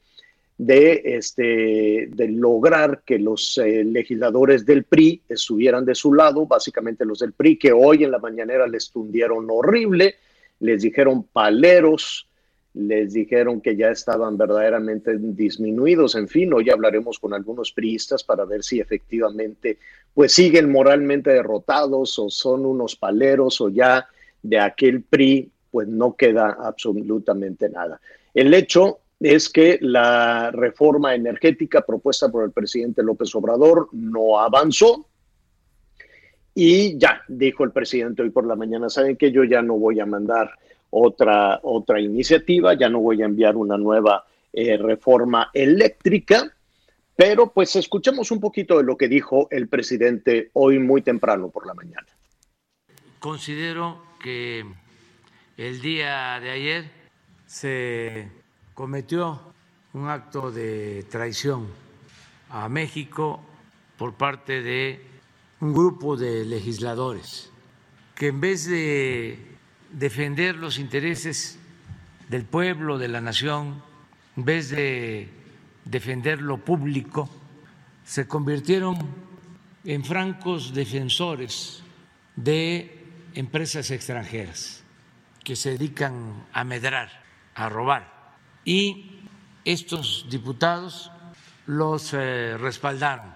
de, 0.57 1.01
este, 1.05 2.09
de 2.11 2.27
lograr 2.27 3.01
que 3.05 3.17
los 3.17 3.57
eh, 3.59 3.83
legisladores 3.85 4.65
del 4.65 4.83
PRI 4.83 5.21
estuvieran 5.29 5.85
de 5.85 5.95
su 5.95 6.13
lado, 6.13 6.45
básicamente 6.45 7.05
los 7.05 7.19
del 7.19 7.31
PRI, 7.31 7.57
que 7.57 7.71
hoy 7.71 8.03
en 8.03 8.11
la 8.11 8.19
mañanera 8.19 8.67
les 8.67 8.91
tundieron 8.91 9.47
horrible, 9.49 10.15
les 10.59 10.81
dijeron 10.81 11.23
paleros, 11.23 12.28
les 12.73 13.13
dijeron 13.13 13.61
que 13.61 13.75
ya 13.75 13.89
estaban 13.89 14.37
verdaderamente 14.37 15.17
disminuidos, 15.17 16.15
en 16.15 16.27
fin, 16.27 16.53
hoy 16.53 16.69
hablaremos 16.69 17.19
con 17.19 17.33
algunos 17.33 17.71
priistas 17.71 18.23
para 18.23 18.45
ver 18.45 18.63
si 18.63 18.79
efectivamente 18.79 19.79
pues 20.13 20.33
siguen 20.33 20.71
moralmente 20.71 21.31
derrotados 21.31 22.17
o 22.19 22.29
son 22.29 22.65
unos 22.65 22.95
paleros 22.95 23.59
o 23.61 23.69
ya 23.69 24.07
de 24.41 24.59
aquel 24.59 25.03
PRI 25.03 25.51
pues 25.71 25.87
no 25.87 26.15
queda 26.15 26.57
absolutamente 26.61 27.69
nada. 27.69 27.99
El 28.33 28.53
hecho 28.53 28.99
es 29.19 29.49
que 29.49 29.77
la 29.81 30.51
reforma 30.51 31.13
energética 31.13 31.81
propuesta 31.81 32.29
por 32.29 32.43
el 32.43 32.51
presidente 32.51 33.03
López 33.03 33.33
Obrador 33.35 33.89
no 33.91 34.39
avanzó 34.39 35.07
y 36.55 36.97
ya, 36.97 37.21
dijo 37.27 37.63
el 37.63 37.71
presidente 37.71 38.21
hoy 38.21 38.31
por 38.31 38.45
la 38.45 38.55
mañana, 38.55 38.89
saben 38.89 39.17
que 39.17 39.31
yo 39.31 39.43
ya 39.43 39.61
no 39.61 39.77
voy 39.77 39.99
a 39.99 40.05
mandar 40.05 40.51
otra, 40.89 41.59
otra 41.63 41.99
iniciativa, 41.99 42.73
ya 42.73 42.89
no 42.89 42.99
voy 42.99 43.21
a 43.21 43.25
enviar 43.25 43.55
una 43.55 43.77
nueva 43.77 44.25
eh, 44.53 44.77
reforma 44.77 45.49
eléctrica, 45.53 46.53
pero 47.15 47.51
pues 47.51 47.75
escuchemos 47.75 48.31
un 48.31 48.39
poquito 48.39 48.77
de 48.77 48.83
lo 48.83 48.97
que 48.97 49.07
dijo 49.07 49.47
el 49.51 49.67
presidente 49.67 50.49
hoy 50.53 50.79
muy 50.79 51.01
temprano 51.01 51.49
por 51.49 51.67
la 51.67 51.73
mañana. 51.73 52.07
Considero 53.19 54.01
que 54.23 54.65
el 55.57 55.81
día 55.81 56.39
de 56.39 56.49
ayer 56.49 56.91
se 57.45 58.29
cometió 58.73 59.41
un 59.93 60.07
acto 60.07 60.51
de 60.51 61.05
traición 61.09 61.67
a 62.49 62.69
México 62.69 63.41
por 63.97 64.13
parte 64.13 64.61
de 64.61 65.01
un 65.59 65.73
grupo 65.73 66.15
de 66.15 66.45
legisladores 66.45 67.51
que 68.15 68.27
en 68.27 68.41
vez 68.41 68.65
de 68.65 69.58
defender 69.91 70.55
los 70.55 70.77
intereses 70.77 71.59
del 72.29 72.45
pueblo, 72.45 72.97
de 72.97 73.07
la 73.07 73.21
nación, 73.21 73.81
en 74.37 74.45
vez 74.45 74.69
de 74.69 75.29
defender 75.85 76.41
lo 76.41 76.57
público, 76.57 77.29
se 78.05 78.27
convirtieron 78.27 78.97
en 79.85 80.03
francos 80.03 80.73
defensores 80.73 81.83
de 82.35 83.05
empresas 83.33 83.91
extranjeras 83.91 84.83
que 85.43 85.55
se 85.55 85.71
dedican 85.71 86.45
a 86.53 86.63
medrar, 86.63 87.23
a 87.55 87.69
robar 87.69 88.33
y 88.65 89.23
estos 89.65 90.27
diputados 90.29 91.11
los 91.65 92.13
eh, 92.13 92.57
respaldaron 92.57 93.33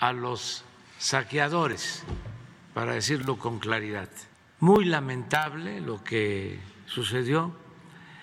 a 0.00 0.12
los 0.12 0.64
saqueadores, 0.98 2.02
para 2.72 2.94
decirlo 2.94 3.38
con 3.38 3.58
claridad. 3.58 4.08
Muy 4.64 4.86
lamentable 4.86 5.78
lo 5.82 6.02
que 6.02 6.58
sucedió, 6.86 7.54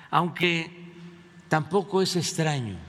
aunque 0.09 0.71
tampoco 1.49 2.01
es 2.01 2.15
extraño. 2.15 2.79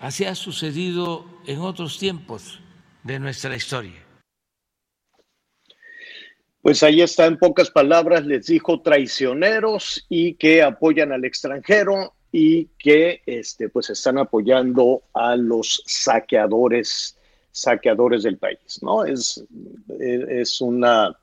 Así 0.00 0.24
ha 0.24 0.34
sucedido 0.34 1.24
en 1.46 1.60
otros 1.60 2.00
tiempos 2.00 2.60
de 3.04 3.20
nuestra 3.20 3.54
historia. 3.54 4.04
Pues 6.62 6.82
ahí 6.82 7.00
está, 7.00 7.26
en 7.26 7.38
pocas 7.38 7.70
palabras, 7.70 8.26
les 8.26 8.46
dijo 8.46 8.80
traicioneros 8.80 10.04
y 10.08 10.34
que 10.34 10.60
apoyan 10.60 11.12
al 11.12 11.24
extranjero 11.24 12.14
y 12.32 12.64
que 12.76 13.22
este, 13.24 13.68
pues 13.68 13.88
están 13.90 14.18
apoyando 14.18 15.04
a 15.14 15.36
los 15.36 15.84
saqueadores, 15.86 17.16
saqueadores 17.52 18.24
del 18.24 18.36
país, 18.36 18.80
¿no? 18.82 19.04
Es, 19.04 19.44
es 20.00 20.60
una, 20.60 21.16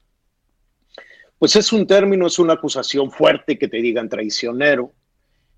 pues 1.39 1.56
es 1.56 1.72
un 1.72 1.86
término, 1.86 2.27
es 2.27 2.39
una 2.39 2.53
acusación 2.53 3.12
fuerte 3.12 3.58
que 3.58 3.67
te 3.67 3.77
digan 3.77 4.10
traicionero, 4.10 4.91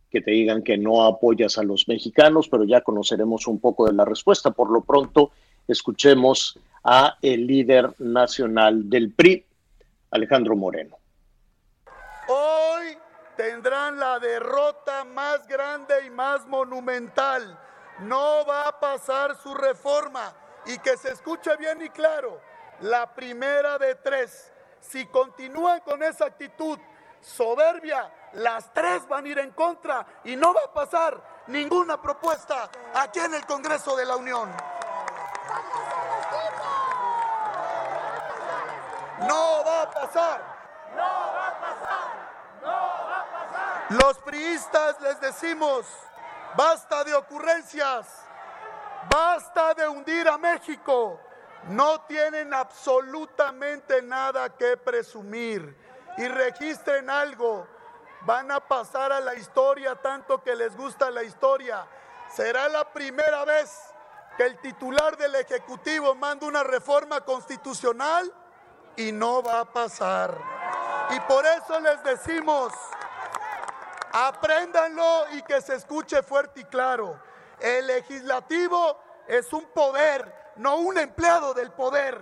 que 0.09 0.21
te 0.21 0.31
digan 0.31 0.63
que 0.63 0.77
no 0.77 1.05
apoyas 1.05 1.57
a 1.57 1.63
los 1.63 1.87
mexicanos, 1.87 2.49
pero 2.49 2.63
ya 2.63 2.81
conoceremos 2.81 3.47
un 3.47 3.59
poco 3.59 3.87
de 3.87 3.93
la 3.93 4.05
respuesta. 4.05 4.51
Por 4.51 4.71
lo 4.71 4.81
pronto, 4.81 5.31
escuchemos 5.67 6.59
a 6.83 7.17
el 7.21 7.47
líder 7.47 7.93
nacional 7.99 8.89
del 8.89 9.13
PRI, 9.13 9.45
Alejandro 10.11 10.55
Moreno. 10.55 10.97
Hoy 12.27 12.97
tendrán 13.37 13.99
la 13.99 14.19
derrota 14.19 15.05
más 15.05 15.47
grande 15.47 15.93
y 16.05 16.09
más 16.09 16.45
monumental. 16.47 17.57
No 18.01 18.45
va 18.47 18.67
a 18.67 18.79
pasar 18.79 19.37
su 19.41 19.53
reforma 19.53 20.33
y 20.65 20.77
que 20.79 20.97
se 20.97 21.11
escuche 21.11 21.55
bien 21.57 21.81
y 21.81 21.89
claro, 21.89 22.41
la 22.81 23.13
primera 23.13 23.77
de 23.77 23.95
tres. 23.95 24.51
Si 24.81 25.05
continúan 25.07 25.81
con 25.81 26.01
esa 26.03 26.25
actitud 26.25 26.79
soberbia, 27.21 28.11
las 28.33 28.73
tres 28.73 29.07
van 29.07 29.25
a 29.25 29.27
ir 29.27 29.39
en 29.39 29.51
contra 29.51 30.05
y 30.23 30.35
no 30.35 30.53
va 30.53 30.61
a 30.65 30.73
pasar 30.73 31.21
ninguna 31.47 32.01
propuesta 32.01 32.69
aquí 32.93 33.19
en 33.19 33.33
el 33.33 33.45
Congreso 33.45 33.95
de 33.95 34.05
la 34.05 34.15
Unión. 34.15 34.49
No 39.27 39.63
va 39.65 39.81
a 39.81 39.91
pasar. 39.91 40.41
No 40.95 41.03
va 41.03 41.47
a 41.47 41.59
pasar. 41.59 41.89
Los 43.89 44.19
priistas 44.19 45.01
les 45.01 45.19
decimos, 45.19 45.85
basta 46.55 47.03
de 47.03 47.15
ocurrencias, 47.15 48.07
basta 49.09 49.73
de 49.73 49.87
hundir 49.87 50.29
a 50.29 50.37
México. 50.37 51.19
No 51.67 52.01
tienen 52.01 52.53
absolutamente 52.53 54.01
nada 54.01 54.49
que 54.49 54.77
presumir 54.77 55.75
y 56.17 56.27
registren 56.27 57.09
algo. 57.09 57.67
Van 58.21 58.51
a 58.51 58.59
pasar 58.59 59.11
a 59.11 59.19
la 59.19 59.35
historia 59.35 59.95
tanto 59.95 60.41
que 60.41 60.55
les 60.55 60.75
gusta 60.75 61.11
la 61.11 61.23
historia. 61.23 61.85
Será 62.33 62.67
la 62.69 62.91
primera 62.91 63.45
vez 63.45 63.71
que 64.37 64.45
el 64.45 64.57
titular 64.59 65.17
del 65.17 65.35
Ejecutivo 65.35 66.15
manda 66.15 66.47
una 66.47 66.63
reforma 66.63 67.21
constitucional 67.21 68.31
y 68.95 69.11
no 69.11 69.43
va 69.43 69.61
a 69.61 69.65
pasar. 69.65 70.37
Y 71.11 71.19
por 71.21 71.45
eso 71.45 71.79
les 71.79 72.03
decimos, 72.03 72.73
Apréndanlo 74.11 75.25
y 75.33 75.41
que 75.43 75.61
se 75.61 75.75
escuche 75.75 76.23
fuerte 76.23 76.61
y 76.61 76.63
claro. 76.65 77.19
El 77.59 77.87
legislativo 77.87 78.99
es 79.27 79.53
un 79.53 79.65
poder, 79.67 80.33
no 80.59 80.81
un 80.81 80.97
empleado 80.97 81.53
del 81.53 81.71
poder. 81.71 82.17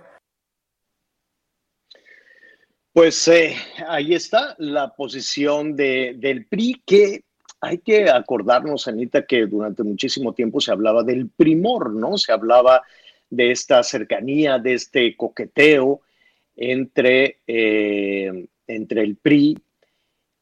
Pues 2.92 3.28
eh, 3.28 3.54
ahí 3.86 4.14
está 4.14 4.54
la 4.58 4.94
posición 4.94 5.76
de, 5.76 6.14
del 6.16 6.46
PRI, 6.46 6.82
que 6.86 7.24
hay 7.60 7.78
que 7.78 8.08
acordarnos, 8.08 8.88
Anita, 8.88 9.26
que 9.26 9.46
durante 9.46 9.82
muchísimo 9.82 10.32
tiempo 10.32 10.60
se 10.60 10.72
hablaba 10.72 11.02
del 11.02 11.28
primor, 11.28 11.92
¿no? 11.92 12.16
Se 12.16 12.32
hablaba 12.32 12.82
de 13.28 13.50
esta 13.50 13.82
cercanía, 13.82 14.58
de 14.58 14.74
este 14.74 15.16
coqueteo 15.16 16.00
entre, 16.56 17.40
eh, 17.46 18.46
entre 18.66 19.02
el 19.02 19.16
PRI 19.16 19.58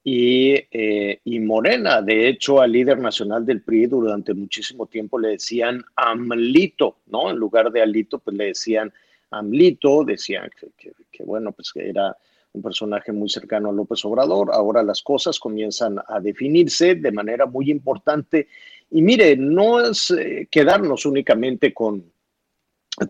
y, 0.08 0.54
eh, 0.70 1.18
y, 1.25 1.40
Morena. 1.40 2.00
De 2.00 2.28
hecho, 2.28 2.60
al 2.60 2.70
líder 2.70 3.00
nacional 3.00 3.44
del 3.44 3.60
PRI 3.60 3.86
durante 3.86 4.34
muchísimo 4.34 4.86
tiempo 4.86 5.18
le 5.18 5.30
decían 5.30 5.84
Amlito, 5.96 6.98
¿no? 7.06 7.28
En 7.28 7.36
lugar 7.36 7.72
de 7.72 7.82
Alito, 7.82 8.20
pues 8.20 8.36
le 8.36 8.44
decían 8.44 8.92
Amlito, 9.32 10.04
decían 10.04 10.48
que, 10.76 11.25
bueno, 11.25 11.50
pues 11.50 11.72
que 11.72 11.88
era 11.88 12.16
un 12.52 12.62
personaje 12.62 13.10
muy 13.10 13.28
cercano 13.28 13.70
a 13.70 13.72
López 13.72 14.04
Obrador. 14.04 14.50
Ahora 14.52 14.84
las 14.84 15.02
cosas 15.02 15.40
comienzan 15.40 15.98
a 16.06 16.20
definirse 16.20 16.94
de 16.94 17.10
manera 17.10 17.46
muy 17.46 17.68
importante. 17.68 18.46
Y 18.92 19.02
mire, 19.02 19.36
no 19.36 19.80
es 19.80 20.12
eh, 20.12 20.46
quedarnos 20.48 21.04
únicamente 21.04 21.75
con, 21.75 22.12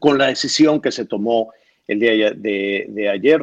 con 0.00 0.16
la 0.16 0.28
decisión 0.28 0.80
que 0.80 0.90
se 0.90 1.04
tomó 1.04 1.52
el 1.86 2.00
día 2.00 2.32
de, 2.32 3.08
ayer 3.12 3.40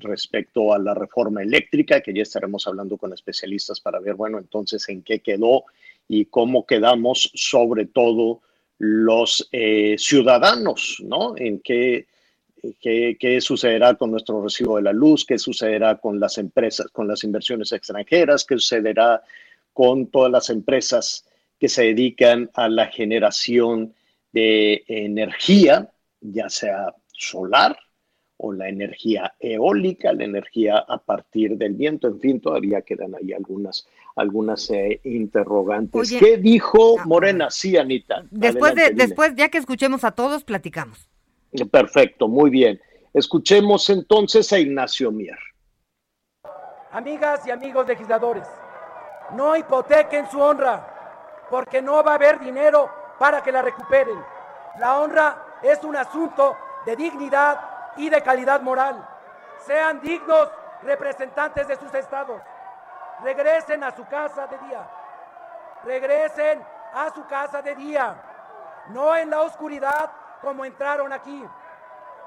respecto 0.00 0.72
a 0.72 0.78
la 0.78 0.94
reforma 0.94 1.42
eléctrica, 1.42 2.00
que 2.00 2.12
ya 2.12 2.22
estaremos 2.22 2.66
hablando 2.66 2.96
con 2.96 3.12
especialistas 3.12 3.80
para 3.80 4.00
ver, 4.00 4.14
bueno, 4.14 4.38
entonces 4.38 4.88
en 4.88 5.02
qué 5.02 5.20
quedó 5.20 5.64
y 6.08 6.26
cómo 6.26 6.66
quedamos, 6.66 7.30
sobre 7.34 7.86
todo 7.86 8.40
los 8.78 9.48
eh, 9.52 9.94
ciudadanos, 9.96 10.96
¿no? 11.04 11.34
En 11.36 11.60
qué, 11.60 12.06
¿Qué, 12.80 13.16
¿Qué, 13.20 13.40
sucederá 13.40 13.94
con 13.94 14.10
nuestro 14.10 14.42
recibo 14.42 14.76
de 14.76 14.82
la 14.82 14.92
luz? 14.92 15.24
¿Qué 15.24 15.38
sucederá 15.38 15.98
con 15.98 16.18
las 16.18 16.38
empresas, 16.38 16.88
con 16.88 17.06
las 17.06 17.22
inversiones 17.22 17.72
extranjeras? 17.72 18.44
¿Qué 18.44 18.54
sucederá 18.54 19.22
con 19.72 20.06
todas 20.06 20.32
las 20.32 20.50
empresas 20.50 21.26
que 21.60 21.68
se 21.68 21.82
dedican 21.84 22.50
a 22.54 22.68
la 22.68 22.86
generación 22.86 23.94
de 24.32 24.84
energía, 24.88 25.90
ya 26.20 26.48
sea 26.48 26.94
solar 27.12 27.76
o 28.36 28.52
la 28.52 28.68
energía 28.68 29.34
eólica, 29.38 30.12
la 30.12 30.24
energía 30.24 30.78
a 30.78 30.98
partir 30.98 31.56
del 31.56 31.74
viento, 31.74 32.08
en 32.08 32.20
fin, 32.20 32.40
todavía 32.40 32.82
quedan 32.82 33.14
ahí 33.14 33.32
algunas, 33.32 33.86
algunas 34.16 34.70
eh, 34.70 35.00
interrogantes. 35.04 36.12
¿Qué 36.18 36.36
dijo 36.36 36.96
Morena? 37.04 37.50
Sí, 37.50 37.76
Anita. 37.76 38.24
Después, 38.30 38.74
de, 38.74 38.90
después, 38.90 39.34
ya 39.36 39.48
que 39.48 39.58
escuchemos 39.58 40.04
a 40.04 40.12
todos, 40.12 40.44
platicamos. 40.44 41.08
Perfecto, 41.70 42.26
muy 42.26 42.50
bien. 42.50 42.80
Escuchemos 43.12 43.88
entonces 43.90 44.52
a 44.52 44.58
Ignacio 44.58 45.12
Mier. 45.12 45.38
Amigas 46.90 47.46
y 47.46 47.50
amigos 47.50 47.86
legisladores, 47.86 48.46
no 49.36 49.56
hipotequen 49.56 50.28
su 50.30 50.40
honra, 50.40 51.46
porque 51.50 51.80
no 51.80 52.02
va 52.02 52.12
a 52.12 52.14
haber 52.16 52.40
dinero 52.40 52.88
para 53.18 53.42
que 53.42 53.52
la 53.52 53.62
recuperen. 53.62 54.18
La 54.80 55.00
honra 55.00 55.58
es 55.62 55.82
un 55.84 55.96
asunto 55.96 56.56
de 56.84 56.96
dignidad 56.96 57.73
y 57.96 58.08
de 58.10 58.22
calidad 58.22 58.60
moral. 58.60 59.06
Sean 59.58 60.00
dignos 60.00 60.50
representantes 60.82 61.66
de 61.66 61.76
sus 61.76 61.92
estados. 61.94 62.40
Regresen 63.22 63.82
a 63.84 63.90
su 63.90 64.06
casa 64.06 64.46
de 64.46 64.58
día. 64.58 64.86
Regresen 65.84 66.64
a 66.94 67.10
su 67.10 67.26
casa 67.26 67.62
de 67.62 67.74
día. 67.74 68.14
No 68.88 69.14
en 69.16 69.30
la 69.30 69.40
oscuridad 69.40 70.10
como 70.40 70.64
entraron 70.64 71.12
aquí. 71.12 71.46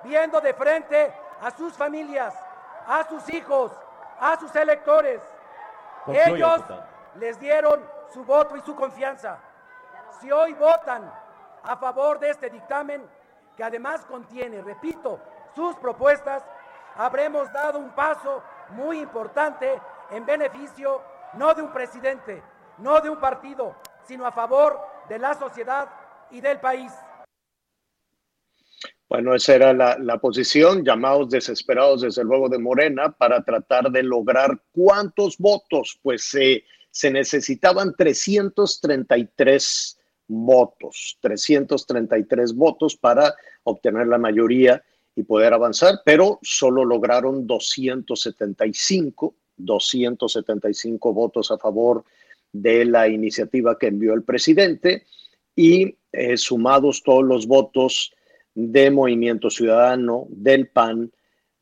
Viendo 0.04 0.40
de 0.42 0.54
frente 0.54 1.14
a 1.42 1.52
sus 1.52 1.74
familias, 1.74 2.34
a 2.88 3.04
sus 3.04 3.30
hijos, 3.34 3.72
a 4.20 4.38
sus 4.38 4.56
electores. 4.56 5.22
Ellos 6.08 6.64
les 7.16 7.40
dieron 7.40 7.84
su 8.14 8.24
voto 8.24 8.56
y 8.56 8.62
su 8.62 8.76
confianza. 8.76 9.38
Si 10.20 10.32
hoy 10.32 10.54
votan 10.54 11.12
a 11.64 11.76
favor 11.76 12.18
de 12.20 12.30
este 12.30 12.50
dictamen, 12.50 13.08
que 13.56 13.64
además 13.64 14.06
contiene, 14.06 14.62
repito, 14.62 15.20
sus 15.58 15.76
propuestas, 15.78 16.44
habremos 16.96 17.52
dado 17.52 17.80
un 17.80 17.90
paso 17.96 18.44
muy 18.70 19.00
importante 19.00 19.82
en 20.12 20.24
beneficio 20.24 21.02
no 21.34 21.56
de 21.56 21.64
un 21.64 21.74
presidente, 21.74 22.44
no 22.78 23.02
de 23.02 23.10
un 23.10 23.20
partido, 23.20 23.76
sino 24.08 24.28
a 24.28 24.32
favor 24.32 24.80
de 25.10 25.18
la 25.18 25.34
sociedad 25.34 25.90
y 26.30 26.42
del 26.42 26.60
país. 26.60 26.92
Bueno, 29.10 29.34
esa 29.34 29.56
era 29.56 29.74
la, 29.74 30.20
posición, 30.20 30.86
llamados 30.86 31.32
desesperados 31.32 32.02
desde 32.02 32.24
luego 32.24 32.50
de 32.50 32.60
Morena 32.60 33.12
para 33.12 33.44
tratar 33.44 33.90
de 33.90 34.04
lograr 34.04 34.62
cuántos 34.72 35.40
votos, 35.40 36.00
pues 36.04 36.38
se 36.92 37.10
necesitaban 37.10 37.96
333 37.96 40.00
votos, 40.28 41.18
333 41.22 42.54
votos 42.54 42.96
para 42.96 43.34
obtener 43.64 44.06
la 44.08 44.20
mayoría 44.20 44.84
y 45.18 45.24
poder 45.24 45.52
avanzar, 45.52 46.02
pero 46.06 46.38
solo 46.44 46.86
lograron 46.86 47.48
275, 47.48 49.36
275 49.58 51.14
votos 51.14 51.50
a 51.50 51.58
favor 51.58 52.06
de 52.54 52.86
la 52.86 53.08
iniciativa 53.08 53.80
que 53.80 53.88
envió 53.88 54.14
el 54.14 54.22
presidente 54.22 55.08
y 55.56 55.98
eh, 56.12 56.38
sumados 56.38 57.02
todos 57.02 57.24
los 57.24 57.48
votos 57.48 58.14
de 58.54 58.92
Movimiento 58.92 59.50
Ciudadano, 59.50 60.28
del 60.30 60.68
PAN, 60.68 61.12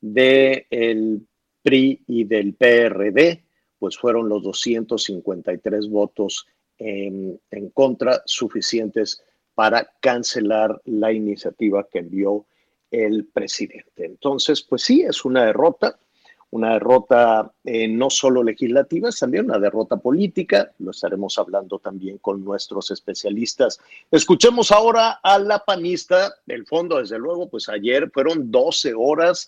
del 0.02 1.26
PRI 1.62 2.04
y 2.08 2.26
del 2.26 2.56
PRD, 2.56 3.42
pues 3.80 3.98
fueron 3.98 4.28
los 4.28 4.44
253 4.44 5.90
votos 5.90 6.46
en, 6.78 7.40
contra 7.74 8.22
suficientes 8.26 9.24
para 9.54 9.90
cancelar 10.02 10.82
la 10.84 11.14
iniciativa 11.14 11.88
que 11.90 12.00
envió 12.00 12.46
el 13.04 13.26
presidente. 13.26 14.06
Entonces, 14.06 14.62
pues 14.62 14.84
sí, 14.84 15.02
es 15.02 15.26
una 15.26 15.46
derrota, 15.46 15.98
una 16.52 16.74
derrota 16.74 17.52
eh, 17.64 17.88
no 17.88 18.10
solo 18.10 18.44
legislativa, 18.44 19.10
es 19.10 19.20
también 19.20 19.46
una 19.46 19.60
derrota 19.60 19.98
política. 19.98 20.72
Lo 20.80 20.92
estaremos 20.92 21.38
hablando 21.38 21.80
también 21.80 22.18
con 22.20 22.44
nuestros 22.44 22.92
especialistas. 22.92 23.80
Escuchemos 24.12 24.72
ahora 24.72 25.20
a 25.24 25.40
la 25.40 25.60
panista 25.60 26.36
del 26.46 26.66
fondo, 26.66 27.00
desde 27.00 27.20
luego, 27.20 27.50
pues 27.50 27.70
ayer 27.70 28.10
fueron 28.12 28.52
12 28.52 28.94
horas 28.96 29.48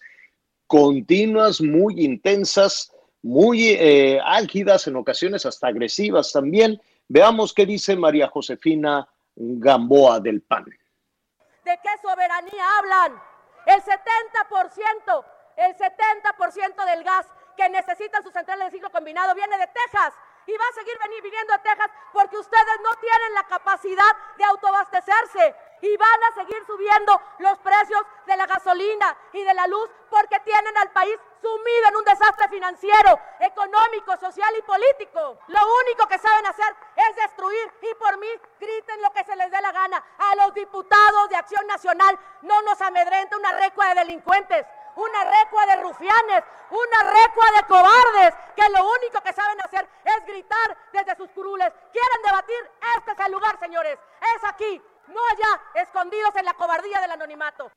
continuas, 0.66 1.62
muy 1.62 2.04
intensas, 2.04 2.92
muy 3.22 3.70
eh, 3.70 4.20
álgidas, 4.24 4.88
en 4.88 4.98
ocasiones 4.98 5.46
hasta 5.46 5.68
agresivas 5.68 6.34
también, 6.34 6.82
Veamos 7.10 7.54
qué 7.54 7.66
dice 7.66 7.96
María 7.96 8.28
Josefina 8.28 9.08
Gamboa 9.36 10.20
del 10.20 10.42
PAN. 10.42 10.66
¿De 10.66 11.80
qué 11.82 11.90
soberanía 12.02 12.66
hablan? 12.80 13.22
El 13.68 13.84
70%, 13.84 15.26
el 15.58 15.78
70% 15.78 16.86
del 16.86 17.04
gas 17.04 17.26
que 17.58 17.68
necesitan 17.68 18.24
sus 18.24 18.32
centrales 18.32 18.68
de 18.68 18.72
ciclo 18.72 18.90
combinado 18.92 19.36
viene 19.36 19.58
de 19.58 19.68
Texas 19.68 20.14
y 20.48 20.58
va 20.58 20.66
a 20.70 20.74
seguir 20.74 20.98
viniendo 21.22 21.54
a 21.54 21.60
Texas 21.60 21.92
porque 22.12 22.38
ustedes 22.38 22.82
no 22.82 22.96
tienen 23.00 23.34
la 23.34 23.44
capacidad 23.44 24.16
de 24.38 24.44
autoabastecerse 24.46 25.56
y 25.82 25.98
van 25.98 26.24
a 26.32 26.34
seguir 26.34 26.66
subiendo 26.66 27.22
los 27.40 27.58
precios 27.60 28.02
de 28.26 28.36
la 28.36 28.46
gasolina 28.46 29.16
y 29.34 29.44
de 29.44 29.54
la 29.54 29.68
luz 29.68 29.90
porque 30.10 30.40
tienen 30.40 30.76
al 30.78 30.92
país 30.92 31.16
sumido 31.42 31.88
en 31.90 31.98
un 31.98 32.04
desastre 32.04 32.48
financiero, 32.50 33.20
económico, 33.40 34.18
social 34.18 34.54
y 34.58 34.62
político. 34.64 35.38
Lo 35.48 35.60
único 35.84 36.08
que 36.08 36.18
saben 36.18 36.46
hacer 36.48 36.76
es 36.96 37.16
destruir 37.16 37.72
y 37.82 37.94
por 37.96 38.18
mí 38.18 38.28
griten 38.60 39.02
lo 39.02 39.12
que 39.12 39.24
se 39.24 39.36
les 39.36 39.52
dé 39.52 39.62
la 39.62 39.72
gana. 39.72 40.04
A 40.18 40.36
los 40.38 40.54
diputados 40.54 41.30
de 41.30 41.36
Acción 41.36 41.66
Nacional 41.68 42.18
no 42.42 42.62
nos 42.64 42.82
amedrenta 42.82 43.38
una 43.38 43.52
recua 43.54 43.90
de 43.90 43.96
delincuentes, 44.02 44.66
una 44.98 45.22
recua 45.24 45.66
de 45.68 45.82
rufianes, 45.84 46.42
una 46.72 47.00
recua 47.06 47.46
de 47.56 47.68
cobardes 47.68 48.34
que 48.56 48.66
lo 48.74 48.82
único 48.84 49.22
que 49.24 49.32
saben 49.32 49.58
hacer 49.64 49.88
es 50.04 50.26
gritar 50.26 50.78
desde 50.92 51.16
sus 51.16 51.30
curules. 51.30 51.70
¿Quieren 51.94 52.22
debatir? 52.26 52.62
Este 52.98 53.12
es 53.12 53.28
el 53.28 53.32
lugar, 53.32 53.60
señores. 53.60 53.98
Es 54.36 54.44
aquí, 54.44 54.82
no 55.08 55.22
allá, 55.32 55.84
escondidos 55.84 56.36
en 56.36 56.46
la 56.46 56.54
cobardía 56.54 57.00
del 57.00 57.12
anonimato. 57.12 57.72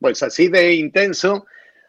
Pues 0.00 0.22
así 0.22 0.48
de 0.48 0.74
intenso, 0.74 1.46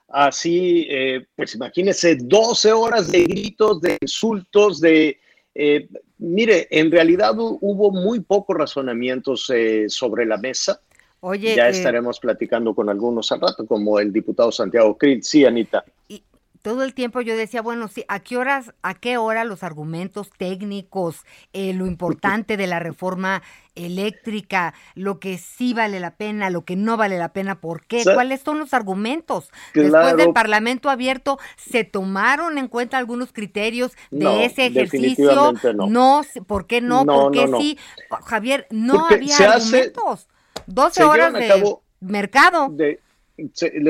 así, 0.09 0.85
eh, 0.89 1.25
pues 1.35 1.55
imagínense, 1.55 2.15
12 2.15 2.73
horas 2.73 3.11
de 3.11 3.23
gritos, 3.23 3.81
de 3.81 3.97
insultos, 4.01 4.81
de... 4.81 5.19
Eh, 5.55 5.87
mire, 6.17 6.67
en 6.69 6.91
realidad 6.91 7.33
hubo 7.37 7.91
muy 7.91 8.19
pocos 8.19 8.57
razonamientos 8.57 9.49
eh, 9.51 9.85
sobre 9.87 10.25
la 10.25 10.37
mesa. 10.37 10.81
Oye, 11.25 11.55
ya 11.55 11.69
estaremos 11.69 12.19
platicando 12.19 12.75
con 12.75 12.89
algunos 12.89 13.31
al 13.31 13.39
rato, 13.39 13.65
como 13.65 13.97
el 13.97 14.11
diputado 14.11 14.51
Santiago 14.51 14.97
Krill. 14.97 15.23
Sí, 15.23 15.45
Anita 15.45 15.85
todo 16.63 16.83
el 16.83 16.93
tiempo 16.93 17.19
yo 17.19 17.35
decía, 17.35 17.61
bueno, 17.61 17.89
sí, 17.89 18.05
¿a 18.07 18.21
qué 18.21 18.37
horas, 18.37 18.73
a 18.81 18.93
qué 18.93 19.17
hora 19.17 19.43
los 19.43 19.63
argumentos 19.63 20.31
técnicos, 20.37 21.25
eh, 21.51 21.73
lo 21.73 21.85
importante 21.85 22.55
de 22.55 22.67
la 22.67 22.79
reforma 22.79 23.43
eléctrica, 23.75 24.73
lo 24.95 25.19
que 25.19 25.37
sí 25.37 25.73
vale 25.73 25.99
la 25.99 26.15
pena, 26.15 26.49
lo 26.49 26.63
que 26.63 26.77
no 26.77 26.95
vale 26.95 27.17
la 27.17 27.33
pena, 27.33 27.59
¿por 27.59 27.85
qué? 27.85 28.03
¿Cuáles 28.05 28.41
son 28.41 28.59
los 28.59 28.73
argumentos? 28.73 29.51
Después 29.73 30.15
del 30.15 30.31
Parlamento 30.31 30.89
abierto, 30.89 31.37
¿se 31.57 31.83
tomaron 31.83 32.57
en 32.57 32.69
cuenta 32.69 32.97
algunos 32.97 33.33
criterios 33.33 33.91
de 34.09 34.45
ese 34.45 34.67
ejercicio? 34.67 35.53
No. 35.89 36.21
¿por 36.47 36.65
qué 36.65 36.79
no? 36.79 37.05
¿Por 37.05 37.31
qué 37.33 37.49
sí? 37.57 37.77
Javier, 38.25 38.67
no 38.69 39.05
había 39.05 39.35
argumentos. 39.35 40.29
12 40.67 41.03
horas 41.03 41.33
de 41.33 41.75
mercado 42.01 42.73
se, 43.53 43.81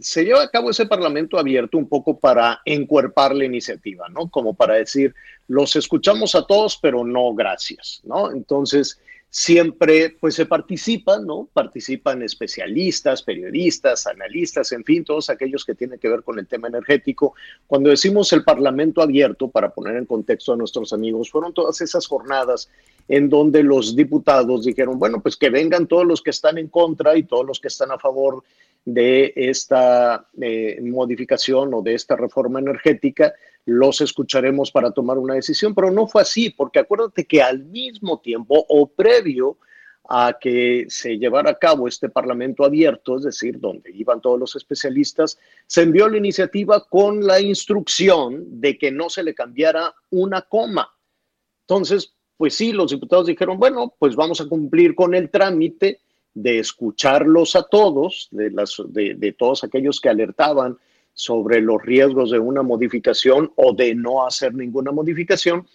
se, 0.00 0.24
lleva 0.24 0.42
a 0.42 0.50
cabo 0.50 0.70
ese 0.70 0.86
parlamento 0.86 1.38
abierto 1.38 1.78
un 1.78 1.88
poco 1.88 2.18
para 2.18 2.60
encuerpar 2.64 3.34
la 3.34 3.44
iniciativa, 3.44 4.08
¿no? 4.08 4.28
Como 4.28 4.54
para 4.54 4.74
decir, 4.74 5.14
los 5.48 5.74
escuchamos 5.76 6.34
a 6.34 6.46
todos, 6.46 6.78
pero 6.80 7.04
no 7.04 7.32
gracias, 7.34 8.02
¿no? 8.04 8.30
Entonces, 8.30 9.00
siempre 9.34 10.16
pues 10.20 10.36
se 10.36 10.46
participan, 10.46 11.26
¿no? 11.26 11.48
Participan 11.52 12.22
especialistas, 12.22 13.20
periodistas, 13.20 14.06
analistas, 14.06 14.70
en 14.70 14.84
fin, 14.84 15.04
todos 15.04 15.28
aquellos 15.28 15.64
que 15.64 15.74
tienen 15.74 15.98
que 15.98 16.08
ver 16.08 16.22
con 16.22 16.38
el 16.38 16.46
tema 16.46 16.68
energético. 16.68 17.34
Cuando 17.66 17.90
decimos 17.90 18.32
el 18.32 18.44
Parlamento 18.44 19.02
abierto, 19.02 19.48
para 19.48 19.70
poner 19.74 19.96
en 19.96 20.06
contexto 20.06 20.52
a 20.52 20.56
nuestros 20.56 20.92
amigos, 20.92 21.32
fueron 21.32 21.52
todas 21.52 21.80
esas 21.80 22.06
jornadas 22.06 22.70
en 23.08 23.28
donde 23.28 23.64
los 23.64 23.96
diputados 23.96 24.66
dijeron, 24.66 25.00
bueno, 25.00 25.20
pues 25.20 25.36
que 25.36 25.50
vengan 25.50 25.88
todos 25.88 26.06
los 26.06 26.22
que 26.22 26.30
están 26.30 26.56
en 26.56 26.68
contra 26.68 27.16
y 27.16 27.24
todos 27.24 27.44
los 27.44 27.58
que 27.58 27.66
están 27.66 27.90
a 27.90 27.98
favor 27.98 28.44
de 28.84 29.32
esta 29.34 30.28
eh, 30.40 30.78
modificación 30.80 31.74
o 31.74 31.82
de 31.82 31.94
esta 31.94 32.14
reforma 32.14 32.60
energética 32.60 33.34
los 33.66 34.00
escucharemos 34.00 34.70
para 34.70 34.90
tomar 34.90 35.18
una 35.18 35.34
decisión, 35.34 35.74
pero 35.74 35.90
no 35.90 36.06
fue 36.06 36.22
así, 36.22 36.50
porque 36.50 36.80
acuérdate 36.80 37.24
que 37.24 37.42
al 37.42 37.64
mismo 37.64 38.20
tiempo 38.20 38.64
o 38.68 38.86
previo 38.86 39.58
a 40.06 40.36
que 40.38 40.84
se 40.88 41.16
llevara 41.16 41.50
a 41.50 41.58
cabo 41.58 41.88
este 41.88 42.10
parlamento 42.10 42.64
abierto, 42.64 43.16
es 43.16 43.24
decir, 43.24 43.58
donde 43.58 43.90
iban 43.90 44.20
todos 44.20 44.38
los 44.38 44.54
especialistas, 44.54 45.38
se 45.66 45.82
envió 45.82 46.08
la 46.08 46.18
iniciativa 46.18 46.84
con 46.84 47.26
la 47.26 47.40
instrucción 47.40 48.60
de 48.60 48.76
que 48.76 48.90
no 48.90 49.08
se 49.08 49.22
le 49.22 49.34
cambiara 49.34 49.94
una 50.10 50.42
coma. 50.42 50.92
Entonces, 51.62 52.12
pues 52.36 52.54
sí, 52.54 52.72
los 52.72 52.90
diputados 52.90 53.26
dijeron, 53.26 53.58
bueno, 53.58 53.94
pues 53.98 54.14
vamos 54.14 54.42
a 54.42 54.46
cumplir 54.46 54.94
con 54.94 55.14
el 55.14 55.30
trámite 55.30 56.00
de 56.34 56.58
escucharlos 56.58 57.56
a 57.56 57.62
todos, 57.62 58.28
de, 58.30 58.50
las, 58.50 58.76
de, 58.88 59.14
de 59.14 59.32
todos 59.32 59.64
aquellos 59.64 60.00
que 60.00 60.10
alertaban 60.10 60.76
sobre 61.14 61.60
los 61.60 61.80
riesgos 61.80 62.32
de 62.32 62.38
una 62.38 62.62
modificación 62.62 63.52
o 63.56 63.72
de 63.72 63.94
no 63.94 64.26
hacer 64.26 64.52
ninguna 64.52 64.90
modificación, 64.92 65.66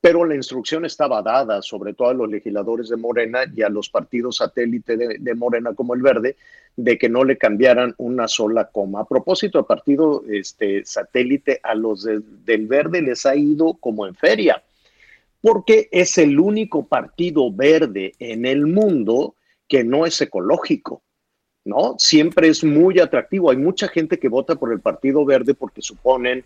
pero 0.00 0.24
la 0.24 0.34
instrucción 0.34 0.84
estaba 0.84 1.22
dada, 1.22 1.60
sobre 1.62 1.94
todo 1.94 2.10
a 2.10 2.14
los 2.14 2.28
legisladores 2.28 2.88
de 2.88 2.96
Morena 2.96 3.40
y 3.54 3.62
a 3.62 3.68
los 3.68 3.88
partidos 3.88 4.36
satélite 4.36 4.96
de, 4.96 5.34
Morena 5.34 5.74
como 5.74 5.94
el 5.94 6.02
Verde, 6.02 6.36
de 6.76 6.98
que 6.98 7.08
no 7.08 7.24
le 7.24 7.36
cambiaran 7.36 7.94
una 7.98 8.28
sola 8.28 8.68
coma. 8.68 9.00
A 9.00 9.04
propósito, 9.04 9.58
al 9.58 9.66
partido 9.66 10.22
este, 10.28 10.84
satélite, 10.84 11.60
a 11.62 11.74
los 11.74 12.04
del 12.04 12.66
Verde 12.66 13.02
les 13.02 13.26
ha 13.26 13.34
ido 13.34 13.74
como 13.74 14.06
en 14.06 14.14
feria, 14.14 14.62
porque 15.40 15.88
es 15.90 16.16
el 16.18 16.38
único 16.38 16.86
partido 16.86 17.52
verde 17.52 18.12
en 18.20 18.46
el 18.46 18.66
mundo 18.66 19.34
que 19.66 19.82
no 19.82 20.06
es 20.06 20.20
ecológico. 20.20 21.02
¿No? 21.68 21.96
Siempre 21.98 22.48
es 22.48 22.64
muy 22.64 22.98
atractivo. 22.98 23.50
Hay 23.50 23.58
mucha 23.58 23.88
gente 23.88 24.18
que 24.18 24.30
vota 24.30 24.56
por 24.56 24.72
el 24.72 24.80
Partido 24.80 25.22
Verde 25.26 25.52
porque 25.52 25.82
suponen 25.82 26.42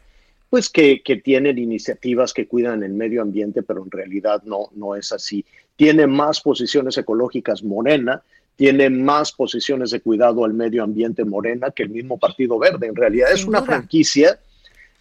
pues 0.50 0.68
que, 0.68 1.00
tienen 1.22 1.58
iniciativas 1.58 2.34
que 2.34 2.48
cuidan 2.48 2.82
el 2.82 2.92
medio 2.92 3.22
ambiente, 3.22 3.62
pero 3.62 3.84
en 3.84 3.90
realidad 3.90 4.42
no, 4.44 4.68
no 4.74 4.96
es 4.96 5.12
así. 5.12 5.46
Tiene 5.76 6.08
más 6.08 6.40
posiciones 6.40 6.98
ecológicas 6.98 7.62
Morena, 7.62 8.20
tiene 8.56 8.90
más 8.90 9.30
posiciones 9.30 9.92
de 9.92 10.00
cuidado 10.00 10.44
al 10.44 10.54
medio 10.54 10.82
ambiente 10.82 11.24
Morena 11.24 11.70
que 11.70 11.84
el 11.84 11.90
mismo 11.90 12.18
Partido 12.18 12.58
Verde. 12.58 12.88
En 12.88 12.96
realidad 12.96 13.32
es 13.32 13.44
una 13.44 13.62
franquicia, 13.62 14.40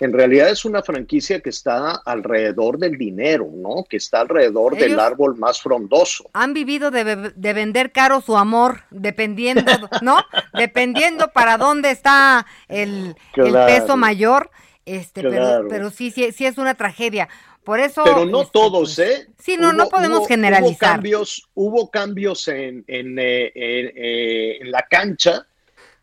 en 0.01 0.13
realidad 0.13 0.49
es 0.49 0.65
una 0.65 0.81
franquicia 0.83 1.39
que 1.39 1.49
está 1.49 2.01
alrededor 2.05 2.77
del 2.77 2.97
dinero, 2.97 3.49
¿no? 3.53 3.83
Que 3.87 3.97
está 3.97 4.21
alrededor 4.21 4.75
del 4.75 4.99
árbol 4.99 5.37
más 5.37 5.61
frondoso. 5.61 6.29
Han 6.33 6.53
vivido 6.53 6.91
de, 6.91 7.33
vender 7.53 7.91
caro 7.91 8.21
su 8.21 8.37
amor, 8.37 8.81
dependiendo, 8.89 9.71
¿no? 10.01 10.17
dependiendo 10.53 11.29
para 11.29 11.57
dónde 11.57 11.91
está 11.91 12.45
el, 12.67 13.15
el 13.35 13.53
peso 13.53 13.97
mayor 13.97 14.51
este, 14.85 15.21
pero, 15.21 15.67
pero 15.69 15.91
sí, 15.91 16.11
sí, 16.11 16.31
sí 16.31 16.45
es 16.45 16.57
una 16.57 16.75
tragedia. 16.75 17.29
Por 17.63 17.79
eso. 17.79 18.03
Pero 18.03 18.25
no 18.25 18.41
este, 18.41 18.51
todos, 18.53 18.95
pues, 18.95 19.07
¿eh? 19.07 19.27
Sí, 19.37 19.55
no, 19.57 19.71
no 19.71 19.87
podemos 19.87 20.27
generalizar. 20.27 20.89
Hubo 20.89 20.95
cambios, 20.95 21.49
hubo 21.53 21.91
cambios 21.91 22.47
en, 22.47 22.83
en, 22.87 23.19
eh, 23.19 23.51
eh, 23.53 24.57
en, 24.61 24.71
la 24.71 24.81
cancha, 24.89 25.45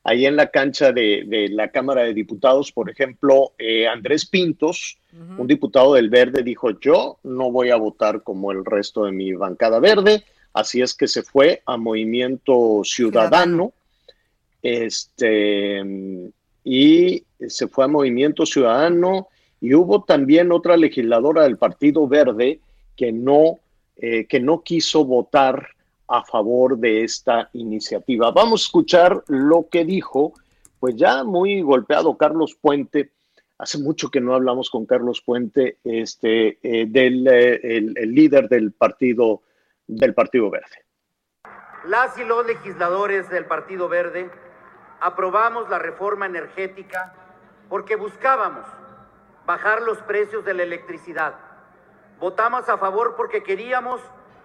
ahí 0.09 0.25
en 0.25 0.37
la 0.37 0.47
cancha 0.51 0.91
de, 0.91 1.25
de, 1.27 1.51
la 1.51 1.69
Cámara 1.69 2.03
de 2.03 2.15
Diputados, 2.15 2.73
por 2.73 2.89
ejemplo, 2.89 3.53
eh, 3.59 3.87
Andrés 3.87 4.25
Pintos, 4.25 4.99
un 5.37 5.47
diputado 5.47 5.95
del 5.95 6.09
Verde, 6.09 6.43
dijo: 6.43 6.79
Yo 6.81 7.19
no 7.25 7.51
voy 7.51 7.71
a 7.71 7.77
votar 7.77 8.23
como 8.23 8.53
el 8.53 8.65
resto 8.65 9.05
de 9.05 9.13
mi 9.13 9.33
bancada 9.33 9.81
verde. 9.81 10.25
Así 10.55 10.81
es 10.81 10.95
que 10.95 11.09
se 11.09 11.23
fue 11.23 11.63
a 11.67 11.77
Movimiento 11.77 12.81
Ciudadano. 12.85 13.73
Ciudadano. 13.73 13.73
Este 14.63 15.85
y 16.65 17.25
se 17.47 17.69
fue 17.69 17.85
a 17.85 17.89
Movimiento 17.89 18.45
Ciudadano 18.47 19.29
y 19.61 19.75
hubo 19.75 20.05
también 20.05 20.53
otra 20.53 20.77
legisladora 20.77 21.45
del 21.45 21.57
Partido 21.57 22.07
Verde 22.09 22.61
que 22.97 23.13
no, 23.13 23.59
eh, 23.97 24.27
que 24.27 24.41
no 24.41 24.63
quiso 24.63 25.05
votar 25.05 25.69
a 26.09 26.25
favor 26.25 26.79
de 26.79 27.05
esta 27.05 27.51
iniciativa. 27.53 28.31
Vamos 28.31 28.63
a 28.63 28.65
escuchar 28.65 29.23
lo 29.29 29.69
que 29.71 29.85
dijo, 29.85 30.33
pues 30.81 30.97
ya 30.97 31.23
muy 31.23 31.61
golpeado 31.63 32.17
Carlos 32.17 32.57
Puente. 32.61 33.13
Hace 33.59 33.79
mucho 33.79 34.11
que 34.11 34.21
no 34.21 34.35
hablamos 34.35 34.71
con 34.71 34.87
Carlos 34.87 35.21
Puente, 35.21 35.79
este, 35.85 36.59
eh, 36.63 36.87
del 36.87 37.27
eh, 37.27 37.77
el 37.77 38.15
líder 38.15 38.49
del 38.49 38.73
partido, 38.73 39.43
del 39.87 40.15
Partido 40.15 40.51
Verde. 40.51 40.85
Las 41.85 42.17
y 42.19 42.25
los 42.25 42.47
legisladores 42.47 43.29
del 43.31 43.45
Partido 43.45 43.89
Verde 43.89 44.31
aprobamos 45.01 45.69
la 45.69 45.79
reforma 45.79 46.27
energética 46.27 47.15
porque 47.69 47.97
buscábamos 47.97 48.67
bajar 49.47 49.83
los 49.83 49.99
precios 49.99 50.45
de 50.45 50.55
la 50.55 50.63
electricidad. 50.63 51.35
Votamos 52.19 52.69
a 52.69 52.79
favor 52.79 53.15
porque 53.17 53.43
queríamos 53.43 54.01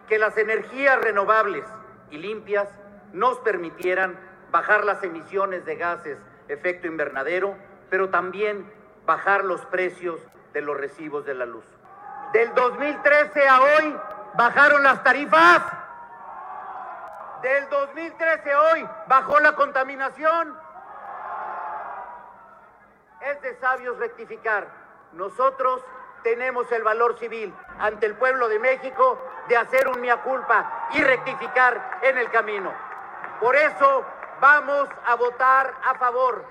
que 0.07 0.19
las 0.19 0.37
energías 0.37 0.99
renovables 1.01 1.65
y 2.11 2.17
limpias 2.17 2.67
nos 3.13 3.37
permitieran 3.39 4.19
bajar 4.51 4.83
las 4.83 5.03
emisiones 5.03 5.65
de 5.65 5.75
gases 5.75 6.17
efecto 6.47 6.87
invernadero, 6.87 7.55
pero 7.89 8.09
también 8.09 8.71
bajar 9.05 9.43
los 9.45 9.65
precios 9.67 10.19
de 10.53 10.61
los 10.61 10.77
recibos 10.77 11.25
de 11.25 11.33
la 11.33 11.45
luz. 11.45 11.65
Del 12.33 12.53
2013 12.53 13.47
a 13.47 13.61
hoy 13.61 13.97
bajaron 14.35 14.83
las 14.83 15.03
tarifas 15.03 15.61
del 17.43 17.67
2013 17.69 18.55
hoy 18.55 18.89
bajó 19.07 19.37
la 19.41 19.53
contaminación. 19.53 20.57
Es 23.19 23.41
de 23.41 23.55
sabios 23.59 23.99
rectificar. 23.99 24.65
Nosotros 25.11 25.81
tenemos 26.23 26.71
el 26.71 26.83
valor 26.83 27.17
civil 27.19 27.53
ante 27.79 28.05
el 28.05 28.15
pueblo 28.15 28.47
de 28.49 28.59
México 28.59 29.19
de 29.49 29.57
hacer 29.57 29.87
un 29.87 30.01
mea 30.01 30.23
culpa 30.23 30.89
y 30.93 31.01
rectificar 31.01 31.99
en 32.03 32.17
el 32.17 32.29
camino. 32.31 32.73
Por 33.39 33.55
eso 33.55 34.05
vamos 34.41 34.87
a 35.05 35.15
votar 35.15 35.73
a 35.83 35.95
favor. 35.99 36.45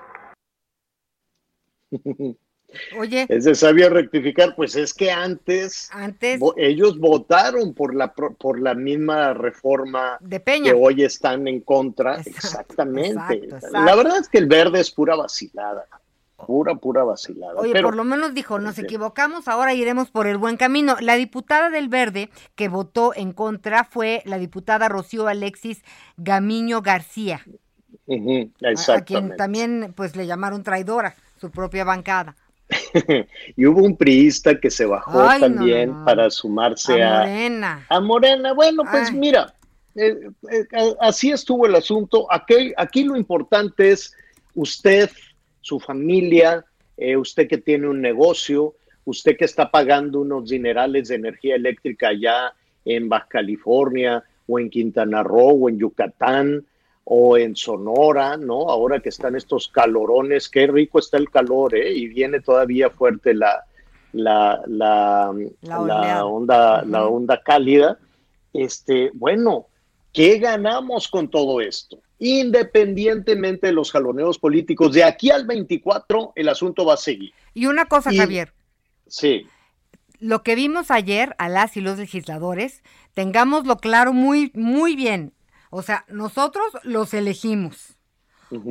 Oye. 2.97 3.27
Es 3.29 3.43
de 3.43 3.53
sabio 3.53 3.89
rectificar, 3.89 4.55
pues 4.55 4.75
es 4.75 4.93
que 4.93 5.11
antes, 5.11 5.89
antes 5.91 6.41
ellos 6.57 6.97
votaron 6.97 7.73
por 7.73 7.93
la 7.93 8.13
por 8.13 8.59
la 8.59 8.73
misma 8.73 9.33
reforma 9.33 10.17
de 10.19 10.39
Peña. 10.39 10.71
que 10.71 10.79
hoy 10.79 11.03
están 11.03 11.47
en 11.47 11.61
contra. 11.61 12.15
Exactamente. 12.25 13.47
La 13.71 13.95
verdad 13.95 14.17
es 14.17 14.27
que 14.27 14.39
el 14.39 14.47
verde 14.47 14.79
es 14.79 14.89
pura 14.89 15.15
vacilada. 15.15 15.85
Pura, 16.35 16.75
pura 16.75 17.03
vacilada. 17.03 17.55
Oye, 17.55 17.81
por 17.81 17.95
lo 17.95 18.03
menos 18.03 18.33
dijo, 18.33 18.59
nos 18.59 18.77
equivocamos, 18.77 19.47
ahora 19.47 19.73
iremos 19.73 20.09
por 20.09 20.27
el 20.27 20.37
buen 20.37 20.57
camino. 20.57 20.97
La 20.99 21.15
diputada 21.15 21.69
del 21.69 21.89
Verde 21.89 22.29
que 22.55 22.67
votó 22.67 23.13
en 23.15 23.31
contra 23.31 23.83
fue 23.83 24.21
la 24.25 24.37
diputada 24.37 24.89
Rocío 24.89 25.27
Alexis 25.27 25.83
Gamiño 26.17 26.81
García. 26.81 27.45
a, 28.07 29.01
quien 29.01 29.35
también 29.37 29.93
pues 29.95 30.15
le 30.15 30.27
llamaron 30.27 30.63
traidora, 30.63 31.15
su 31.39 31.49
propia 31.49 31.83
bancada. 31.83 32.35
y 33.55 33.65
hubo 33.65 33.83
un 33.83 33.95
priista 33.95 34.59
que 34.59 34.69
se 34.69 34.85
bajó 34.85 35.27
también 35.39 36.03
para 36.05 36.29
sumarse 36.29 37.03
a, 37.03 37.19
Morena. 37.19 37.85
A 37.89 37.99
Morena. 37.99 38.53
Bueno, 38.53 38.83
pues 38.89 39.11
mira, 39.13 39.53
eh, 39.95 40.29
eh, 40.51 40.65
así 40.99 41.31
estuvo 41.31 41.65
el 41.65 41.75
asunto. 41.75 42.27
Aquí, 42.31 42.73
aquí 42.77 43.03
lo 43.03 43.15
importante 43.15 43.91
es 43.91 44.15
usted, 44.55 45.09
su 45.63 45.79
familia, 45.79 46.63
eh, 46.97 47.17
usted 47.17 47.47
que 47.47 47.57
tiene 47.57 47.87
un 47.87 48.01
negocio, 48.01 48.75
usted 49.05 49.37
que 49.37 49.45
está 49.45 49.71
pagando 49.71 50.19
unos 50.19 50.49
dinerales 50.49 51.07
de 51.07 51.15
energía 51.15 51.55
eléctrica 51.55 52.09
allá 52.09 52.53
en 52.85 53.09
Baja 53.09 53.27
California 53.29 54.23
o 54.45 54.59
en 54.59 54.69
Quintana 54.69 55.23
Roo 55.23 55.63
o 55.65 55.69
en 55.69 55.79
Yucatán 55.79 56.65
o 57.05 57.37
en 57.37 57.55
Sonora, 57.55 58.37
¿no? 58.37 58.69
Ahora 58.69 58.99
que 58.99 59.09
están 59.09 59.35
estos 59.35 59.69
calorones, 59.69 60.49
qué 60.49 60.67
rico 60.67 60.99
está 60.99 61.17
el 61.17 61.29
calor, 61.29 61.75
¿eh? 61.75 61.93
Y 61.93 62.07
viene 62.07 62.41
todavía 62.41 62.89
fuerte 62.89 63.33
la, 63.33 63.63
la, 64.11 64.61
la, 64.67 65.33
la, 65.61 66.25
onda, 66.25 66.83
la 66.83 67.07
onda 67.07 67.41
cálida. 67.41 67.97
Este, 68.53 69.11
bueno, 69.13 69.67
¿qué 70.11 70.39
ganamos 70.39 71.07
con 71.07 71.29
todo 71.29 71.61
esto? 71.61 71.99
Independientemente 72.25 73.67
de 73.67 73.73
los 73.73 73.91
jaloneos 73.91 74.39
políticos, 74.39 74.93
de 74.93 75.03
aquí 75.03 75.29
al 75.29 75.45
24 75.45 76.31
el 76.37 76.47
asunto 76.47 76.85
va 76.85 76.93
a 76.93 76.97
seguir. 76.97 77.33
Y 77.53 77.65
una 77.65 77.85
cosa, 77.85 78.11
Javier. 78.15 78.53
Sí. 79.07 79.45
Lo 80.19 80.41
que 80.41 80.55
vimos 80.55 80.89
ayer 80.89 81.35
a 81.37 81.49
las 81.49 81.75
y 81.75 81.81
los 81.81 81.97
legisladores, 81.97 82.81
tengámoslo 83.13 83.75
claro 83.75 84.13
muy, 84.13 84.51
muy 84.55 84.95
bien, 84.95 85.33
o 85.69 85.81
sea, 85.81 86.05
nosotros 86.07 86.65
los 86.83 87.13
elegimos. 87.13 87.97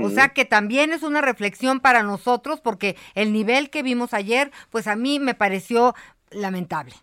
O 0.00 0.08
sea 0.08 0.28
que 0.28 0.44
también 0.46 0.92
es 0.92 1.02
una 1.02 1.20
reflexión 1.20 1.80
para 1.80 2.02
nosotros 2.04 2.60
porque 2.60 2.96
el 3.14 3.32
nivel 3.32 3.68
que 3.68 3.82
vimos 3.82 4.14
ayer, 4.14 4.50
pues 4.70 4.86
a 4.86 4.96
mí 4.96 5.18
me 5.18 5.34
pareció 5.34 5.94
lamentable. 6.30 6.94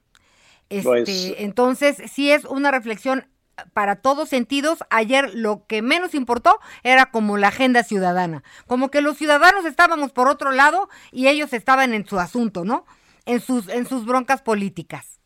Pues, 0.70 1.10
este, 1.10 1.44
entonces, 1.44 2.02
sí 2.12 2.32
es 2.32 2.46
una 2.46 2.72
reflexión 2.72 3.28
para 3.74 3.98
todos 3.98 4.30
sentidos. 4.30 4.80
Ayer 4.90 5.34
lo 5.34 5.66
que 5.68 5.82
menos 5.82 6.14
importó 6.14 6.60
era 6.84 7.12
como 7.12 7.38
la 7.38 7.50
agenda 7.50 7.84
ciudadana, 7.84 8.44
como 8.68 8.90
que 8.90 9.02
los 9.02 9.18
ciudadanos 9.18 9.66
estábamos 9.66 10.12
por 10.12 10.28
otro 10.28 10.52
lado 10.52 10.90
y 11.12 11.28
ellos 11.28 11.54
estaban 11.54 11.94
en 11.94 12.06
su 12.06 12.20
asunto, 12.20 12.66
¿no? 12.66 12.86
En 13.26 13.42
sus 13.42 13.70
en 13.70 13.86
sus 13.86 14.06
broncas 14.06 14.42
políticas. 14.42 15.20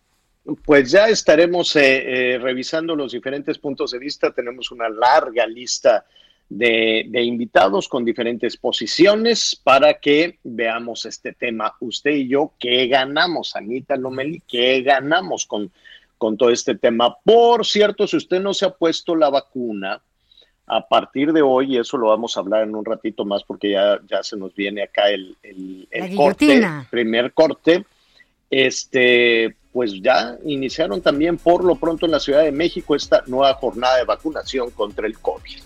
Pues 0.66 0.92
ya 0.92 1.08
estaremos 1.08 1.76
eh, 1.78 2.34
eh, 2.34 2.38
revisando 2.38 2.96
los 2.96 3.14
diferentes 3.14 3.58
puntos 3.58 3.92
de 3.92 4.00
vista. 4.00 4.32
Tenemos 4.32 4.72
una 4.72 4.90
larga 4.90 5.48
lista 5.48 6.06
de, 6.50 7.06
de, 7.08 7.24
invitados 7.24 7.88
con 7.88 8.04
diferentes 8.04 8.58
posiciones 8.58 9.56
para 9.56 9.94
que 9.96 10.40
veamos 10.44 11.06
este 11.06 11.32
tema. 11.32 11.74
Usted 11.80 12.12
y 12.12 12.28
yo, 12.28 12.52
¿qué 12.60 12.88
ganamos, 12.88 13.56
Anita 13.56 13.96
Lomeli? 13.96 14.44
¿Qué 14.46 14.82
ganamos 14.82 15.46
con, 15.46 15.72
con 16.24 16.38
todo 16.38 16.52
este 16.52 16.76
tema? 16.76 17.18
Por 17.22 17.66
cierto, 17.66 18.08
si 18.08 18.16
usted 18.16 18.40
no 18.40 18.54
se 18.54 18.64
ha 18.64 18.70
puesto 18.70 19.14
la 19.14 19.30
vacuna, 19.30 20.02
a 20.66 20.88
partir 20.88 21.34
de 21.34 21.42
hoy, 21.42 21.76
y 21.76 21.78
eso 21.78 21.98
lo 21.98 22.08
vamos 22.08 22.38
a 22.38 22.40
hablar 22.40 22.64
en 22.64 22.74
un 22.74 22.86
ratito 22.86 23.26
más 23.26 23.44
porque 23.44 23.72
ya, 23.72 24.00
ya 24.08 24.24
se 24.24 24.38
nos 24.38 24.56
viene 24.56 24.84
acá 24.84 25.10
el, 25.10 25.36
el, 25.44 25.86
el 25.92 26.16
corte, 26.16 26.66
primer 26.90 27.34
corte, 27.34 27.86
este, 28.50 29.54
pues 29.74 30.02
ya 30.02 30.38
iniciaron 30.46 31.02
también 31.02 31.38
por 31.38 31.66
lo 31.66 31.76
pronto 31.76 32.06
en 32.06 32.14
la 32.14 32.22
Ciudad 32.22 32.44
de 32.44 32.54
México 32.54 32.96
esta 32.96 33.22
nueva 33.28 33.56
jornada 33.56 33.98
de 33.98 34.06
vacunación 34.06 34.72
contra 34.72 35.06
el 35.06 35.20
COVID. 35.20 35.60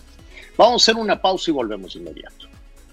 Vamos 0.56 0.82
a 0.82 0.90
hacer 0.90 1.00
una 1.00 1.22
pausa 1.22 1.52
y 1.52 1.54
volvemos 1.54 1.94
inmediato. 1.94 2.48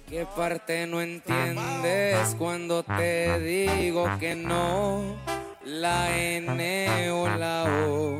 ¿Qué 0.08 0.28
parte 0.38 0.86
no 0.86 1.01
entiendes 1.01 2.36
cuando 2.38 2.84
te 2.84 3.39
digo 3.39 4.08
que 4.19 4.36
no? 4.36 5.44
La 5.65 6.15
N 6.15 7.10
o 7.10 7.28
la 7.28 7.63
O, 7.89 8.19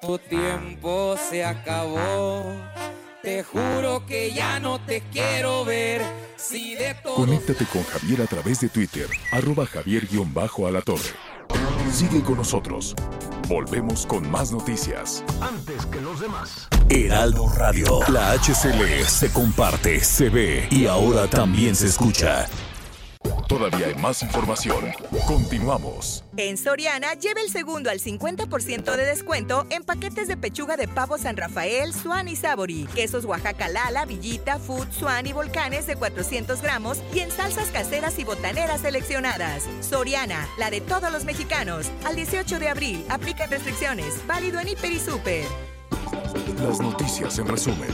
tu 0.00 0.18
tiempo 0.18 1.16
se 1.18 1.44
acabó. 1.44 2.46
Te 3.22 3.42
juro 3.42 4.06
que 4.06 4.32
ya 4.32 4.58
no 4.58 4.80
te 4.80 5.02
quiero 5.12 5.66
ver. 5.66 6.00
Si 6.36 6.74
de 6.74 6.94
todo... 6.94 7.16
Conéctate 7.16 7.66
con 7.66 7.82
Javier 7.84 8.22
a 8.22 8.26
través 8.26 8.60
de 8.60 8.70
Twitter, 8.70 9.06
arroba 9.32 9.66
javier-alatorre. 9.66 11.10
Sigue 11.92 12.22
con 12.22 12.38
nosotros. 12.38 12.94
Volvemos 13.48 14.06
con 14.06 14.30
más 14.30 14.50
noticias. 14.50 15.22
Antes 15.42 15.84
que 15.84 16.00
los 16.00 16.20
demás. 16.20 16.68
Heraldo 16.88 17.52
Radio. 17.54 18.00
La 18.08 18.32
HCL 18.32 19.04
se 19.06 19.30
comparte, 19.30 20.02
se 20.02 20.30
ve 20.30 20.68
y 20.70 20.86
ahora 20.86 21.28
también 21.28 21.76
se 21.76 21.88
escucha. 21.88 22.48
Todavía 23.52 23.88
hay 23.88 23.94
más 23.96 24.22
información. 24.22 24.94
Continuamos. 25.26 26.24
En 26.38 26.56
Soriana, 26.56 27.12
lleve 27.12 27.42
el 27.42 27.50
segundo 27.50 27.90
al 27.90 28.00
50% 28.00 28.96
de 28.96 29.04
descuento 29.04 29.66
en 29.68 29.84
paquetes 29.84 30.26
de 30.26 30.38
pechuga 30.38 30.78
de 30.78 30.88
pavo 30.88 31.18
San 31.18 31.36
Rafael, 31.36 31.92
Swan 31.92 32.28
y 32.28 32.36
Sabori, 32.36 32.88
quesos 32.94 33.26
Oaxaca 33.26 33.68
Lala, 33.68 34.06
Villita, 34.06 34.58
Food, 34.58 34.90
Swan 34.90 35.26
y 35.26 35.34
Volcanes 35.34 35.86
de 35.86 35.96
400 35.96 36.62
gramos 36.62 37.02
y 37.14 37.20
en 37.20 37.30
salsas 37.30 37.68
caseras 37.68 38.18
y 38.18 38.24
botaneras 38.24 38.80
seleccionadas. 38.80 39.64
Soriana, 39.82 40.48
la 40.56 40.70
de 40.70 40.80
todos 40.80 41.12
los 41.12 41.26
mexicanos. 41.26 41.90
Al 42.06 42.16
18 42.16 42.58
de 42.58 42.70
abril, 42.70 43.04
aplican 43.10 43.50
restricciones. 43.50 44.26
Válido 44.26 44.60
en 44.60 44.68
Hiper 44.68 44.92
y 44.92 44.98
Super. 44.98 45.44
Las 46.58 46.80
noticias 46.80 47.38
en 47.38 47.48
resumen. 47.48 47.90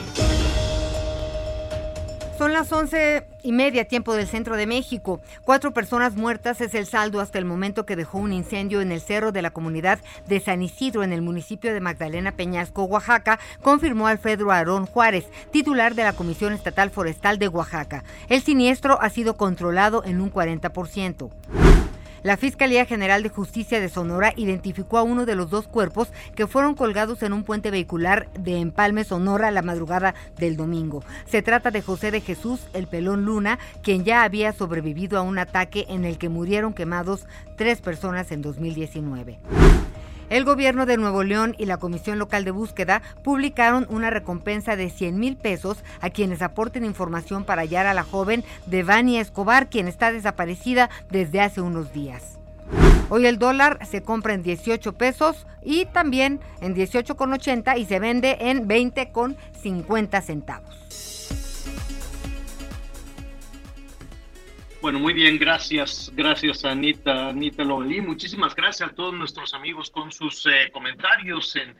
Son 2.38 2.52
las 2.52 2.70
once 2.70 3.26
y 3.42 3.50
media 3.50 3.88
tiempo 3.88 4.14
del 4.14 4.28
centro 4.28 4.56
de 4.56 4.68
México. 4.68 5.20
Cuatro 5.42 5.72
personas 5.72 6.14
muertas 6.14 6.60
es 6.60 6.72
el 6.74 6.86
saldo 6.86 7.20
hasta 7.20 7.36
el 7.36 7.44
momento 7.44 7.84
que 7.84 7.96
dejó 7.96 8.18
un 8.18 8.32
incendio 8.32 8.80
en 8.80 8.92
el 8.92 9.00
cerro 9.00 9.32
de 9.32 9.42
la 9.42 9.50
comunidad 9.50 9.98
de 10.28 10.38
San 10.38 10.62
Isidro 10.62 11.02
en 11.02 11.12
el 11.12 11.20
municipio 11.20 11.74
de 11.74 11.80
Magdalena 11.80 12.36
Peñasco, 12.36 12.84
Oaxaca, 12.84 13.40
confirmó 13.60 14.06
Alfredo 14.06 14.52
Aarón 14.52 14.86
Juárez, 14.86 15.26
titular 15.50 15.96
de 15.96 16.04
la 16.04 16.12
Comisión 16.12 16.52
Estatal 16.52 16.90
Forestal 16.90 17.40
de 17.40 17.48
Oaxaca. 17.48 18.04
El 18.28 18.40
siniestro 18.40 19.02
ha 19.02 19.10
sido 19.10 19.36
controlado 19.36 20.04
en 20.04 20.20
un 20.20 20.32
40%. 20.32 21.87
La 22.22 22.36
Fiscalía 22.36 22.84
General 22.84 23.22
de 23.22 23.28
Justicia 23.28 23.80
de 23.80 23.88
Sonora 23.88 24.32
identificó 24.36 24.98
a 24.98 25.02
uno 25.02 25.24
de 25.24 25.36
los 25.36 25.50
dos 25.50 25.68
cuerpos 25.68 26.08
que 26.34 26.46
fueron 26.46 26.74
colgados 26.74 27.22
en 27.22 27.32
un 27.32 27.44
puente 27.44 27.70
vehicular 27.70 28.28
de 28.32 28.58
Empalme, 28.58 29.04
Sonora, 29.04 29.50
la 29.50 29.62
madrugada 29.62 30.14
del 30.36 30.56
domingo. 30.56 31.04
Se 31.26 31.42
trata 31.42 31.70
de 31.70 31.82
José 31.82 32.10
de 32.10 32.20
Jesús 32.20 32.68
El 32.72 32.88
Pelón 32.88 33.24
Luna, 33.24 33.58
quien 33.82 34.04
ya 34.04 34.24
había 34.24 34.52
sobrevivido 34.52 35.18
a 35.18 35.22
un 35.22 35.38
ataque 35.38 35.86
en 35.88 36.04
el 36.04 36.18
que 36.18 36.28
murieron 36.28 36.74
quemados 36.74 37.26
tres 37.56 37.80
personas 37.80 38.32
en 38.32 38.42
2019. 38.42 39.38
El 40.30 40.44
gobierno 40.44 40.84
de 40.84 40.98
Nuevo 40.98 41.22
León 41.22 41.54
y 41.58 41.64
la 41.64 41.78
Comisión 41.78 42.18
Local 42.18 42.44
de 42.44 42.50
Búsqueda 42.50 43.00
publicaron 43.24 43.86
una 43.88 44.10
recompensa 44.10 44.76
de 44.76 44.90
100 44.90 45.18
mil 45.18 45.36
pesos 45.36 45.78
a 46.02 46.10
quienes 46.10 46.42
aporten 46.42 46.84
información 46.84 47.44
para 47.44 47.62
hallar 47.62 47.86
a 47.86 47.94
la 47.94 48.04
joven 48.04 48.44
Devania 48.66 49.22
Escobar, 49.22 49.70
quien 49.70 49.88
está 49.88 50.12
desaparecida 50.12 50.90
desde 51.10 51.40
hace 51.40 51.62
unos 51.62 51.94
días. 51.94 52.38
Hoy 53.08 53.24
el 53.24 53.38
dólar 53.38 53.78
se 53.90 54.02
compra 54.02 54.34
en 54.34 54.42
18 54.42 54.92
pesos 54.92 55.46
y 55.62 55.86
también 55.86 56.40
en 56.60 56.74
18,80 56.74 57.78
y 57.78 57.86
se 57.86 57.98
vende 57.98 58.36
en 58.38 58.68
20,50 58.68 60.20
centavos. 60.20 61.07
Bueno, 64.80 65.00
muy 65.00 65.12
bien, 65.12 65.38
gracias, 65.40 66.12
gracias 66.14 66.64
Anita, 66.64 67.30
Anita 67.30 67.64
Loli. 67.64 68.00
Muchísimas 68.00 68.54
gracias 68.54 68.90
a 68.90 68.94
todos 68.94 69.12
nuestros 69.12 69.52
amigos 69.52 69.90
con 69.90 70.12
sus 70.12 70.46
eh, 70.46 70.70
comentarios 70.72 71.56
en 71.56 71.74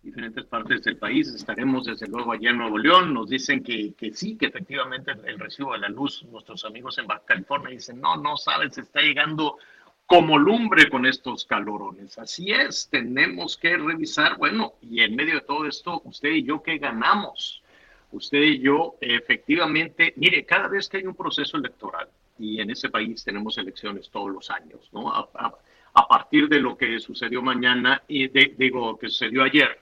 diferentes 0.00 0.44
partes 0.44 0.84
del 0.84 0.96
país. 0.96 1.26
Estaremos 1.26 1.86
desde 1.86 2.06
luego 2.06 2.30
allá 2.30 2.50
en 2.50 2.58
Nuevo 2.58 2.78
León. 2.78 3.12
Nos 3.12 3.28
dicen 3.28 3.64
que, 3.64 3.94
que 3.94 4.12
sí, 4.12 4.36
que 4.36 4.46
efectivamente 4.46 5.10
el 5.24 5.40
recibo 5.40 5.72
de 5.72 5.80
la 5.80 5.88
luz, 5.88 6.22
nuestros 6.30 6.64
amigos 6.64 6.96
en 6.98 7.08
Baja 7.08 7.24
California 7.26 7.70
dicen, 7.70 8.00
no, 8.00 8.16
no 8.16 8.36
sabes, 8.36 8.78
está 8.78 9.00
llegando 9.00 9.58
como 10.06 10.38
lumbre 10.38 10.88
con 10.88 11.04
estos 11.04 11.44
calorones. 11.46 12.16
Así 12.16 12.52
es, 12.52 12.88
tenemos 12.88 13.56
que 13.56 13.76
revisar, 13.76 14.36
bueno, 14.36 14.74
y 14.80 15.00
en 15.00 15.16
medio 15.16 15.34
de 15.34 15.40
todo 15.40 15.66
esto, 15.66 16.00
usted 16.04 16.28
y 16.28 16.44
yo, 16.44 16.62
¿qué 16.62 16.78
ganamos? 16.78 17.60
Usted 18.12 18.40
y 18.40 18.60
yo, 18.60 18.94
efectivamente, 19.00 20.14
mire, 20.14 20.46
cada 20.46 20.68
vez 20.68 20.88
que 20.88 20.98
hay 20.98 21.06
un 21.06 21.16
proceso 21.16 21.56
electoral, 21.56 22.08
y 22.38 22.60
en 22.60 22.70
ese 22.70 22.88
país 22.88 23.24
tenemos 23.24 23.58
elecciones 23.58 24.10
todos 24.10 24.30
los 24.30 24.50
años, 24.50 24.88
¿no? 24.92 25.10
A, 25.12 26.08
partir 26.08 26.48
de 26.48 26.60
lo 26.60 26.76
que 26.76 27.00
sucedió 27.00 27.40
mañana, 27.40 28.02
y 28.06 28.28
digo, 28.28 28.98
que 28.98 29.08
sucedió 29.08 29.42
ayer, 29.42 29.80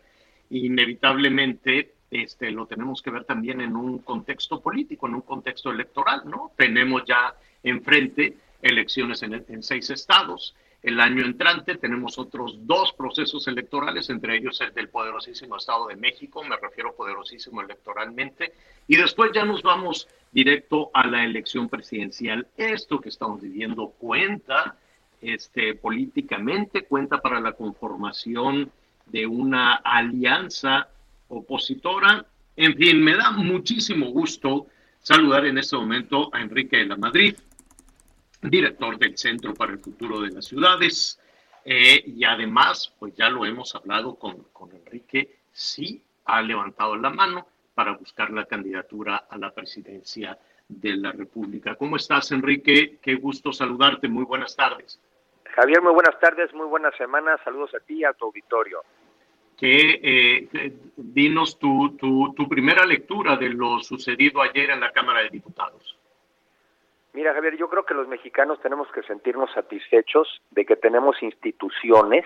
inevitablemente 0.51 1.95
este, 2.11 2.53
lo 2.53 2.67
tenemos 2.67 3.03
que 3.03 3.11
ver 3.11 3.25
también 3.25 3.61
en 3.61 3.75
un 3.75 3.99
contexto 3.99 4.61
político, 4.61 5.09
en 5.09 5.17
un 5.17 5.23
contexto 5.23 5.71
electoral, 5.73 6.23
¿no? 6.25 6.53
Tenemos 6.57 7.03
ya 7.05 7.35
enfrente 7.65 8.37
elecciones 8.63 9.23
en, 9.25 9.45
en 9.49 9.63
seis 9.63 9.91
estados. 9.91 10.55
El 10.85 11.01
año 11.01 11.25
entrante 11.25 11.77
tenemos 11.77 12.19
otros 12.19 12.59
dos 12.67 12.93
procesos 12.93 13.49
electorales, 13.49 14.11
entre 14.11 14.37
ellos 14.37 14.61
el 14.61 14.75
del 14.75 14.91
poderosísimo 14.91 15.57
Estado 15.57 15.87
de 15.87 15.97
México, 15.97 16.45
me 16.45 16.59
refiero 16.59 16.95
poderosísimo 16.95 17.63
electoralmente, 17.63 18.53
y 18.87 18.97
después 18.97 19.31
ya 19.33 19.47
nos 19.47 19.63
vamos 19.63 20.07
directo 20.31 20.91
a 20.93 21.07
la 21.07 21.25
elección 21.25 21.71
presidencial. 21.71 22.47
Esto 22.59 23.01
que 23.01 23.09
estamos 23.09 23.41
viviendo 23.41 23.95
cuenta 23.97 24.77
este, 25.23 25.75
políticamente, 25.75 26.83
cuenta 26.83 27.23
para 27.23 27.41
la 27.41 27.53
conformación 27.53 28.71
de 29.07 29.27
una 29.27 29.77
alianza 29.77 30.89
opositora. 31.29 32.27
En 32.57 32.77
fin, 32.77 33.03
me 33.03 33.17
da 33.17 33.31
muchísimo 33.31 34.11
gusto 34.11 34.67
saludar 35.01 35.47
en 35.47 35.57
este 35.57 35.77
momento 35.77 36.29
a 36.31 36.43
Enrique 36.43 36.77
de 36.77 36.85
la 36.85 36.97
Madrid, 36.97 37.37
director 38.51 38.99
del 38.99 39.17
Centro 39.17 39.55
para 39.55 39.73
el 39.73 39.79
Futuro 39.79 40.21
de 40.21 40.31
las 40.31 40.47
Ciudades. 40.47 41.21
Eh, 41.65 42.03
y 42.07 42.25
además, 42.25 42.93
pues 42.99 43.15
ya 43.15 43.31
lo 43.31 43.47
hemos 43.47 43.75
hablado 43.75 44.17
con, 44.17 44.45
con 44.53 44.71
Enrique, 44.73 45.39
sí 45.51 46.03
ha 46.27 46.43
levantado 46.43 46.97
la 46.97 47.11
mano 47.11 47.47
para 47.75 47.93
buscar 47.97 48.31
la 48.31 48.45
candidatura 48.45 49.27
a 49.29 49.39
la 49.39 49.51
presidencia 49.51 50.39
de 50.69 50.97
la 50.97 51.13
República. 51.13 51.75
¿Cómo 51.75 51.97
estás, 51.97 52.33
Enrique? 52.33 52.99
Qué 53.03 53.17
gusto 53.17 53.53
saludarte. 53.53 54.09
Muy 54.09 54.25
buenas 54.25 54.57
tardes. 54.57 55.01
Javier, 55.55 55.83
muy 55.83 55.93
buenas 55.93 56.19
tardes, 56.19 56.53
muy 56.55 56.67
buenas 56.67 56.97
semanas. 56.97 57.41
Saludos 57.45 57.75
a 57.75 57.81
ti 57.81 57.99
y 57.99 58.05
a 58.05 58.13
tu 58.13 58.27
auditorio. 58.27 58.83
Que, 59.57 60.01
eh, 60.03 60.73
dinos 60.97 61.59
tu, 61.59 61.97
tu, 61.97 62.35
tu 62.35 62.49
primera 62.49 62.85
lectura 62.85 63.37
de 63.37 63.51
lo 63.51 63.81
sucedido 63.81 64.43
ayer 64.43 64.71
en 64.71 64.81
la 64.81 64.91
Cámara 64.91 65.21
de 65.21 65.31
Diputados. 65.31 65.84
Mira, 67.15 67.33
Javier, 67.33 67.57
yo 67.57 67.69
creo 67.69 67.85
que 67.85 67.95
los 67.95 68.09
mexicanos 68.09 68.61
tenemos 68.61 68.91
que 68.91 69.05
sentirnos 69.05 69.49
satisfechos 69.53 70.43
de 70.51 70.67
que 70.67 70.75
tenemos 70.75 71.23
instituciones 71.23 72.25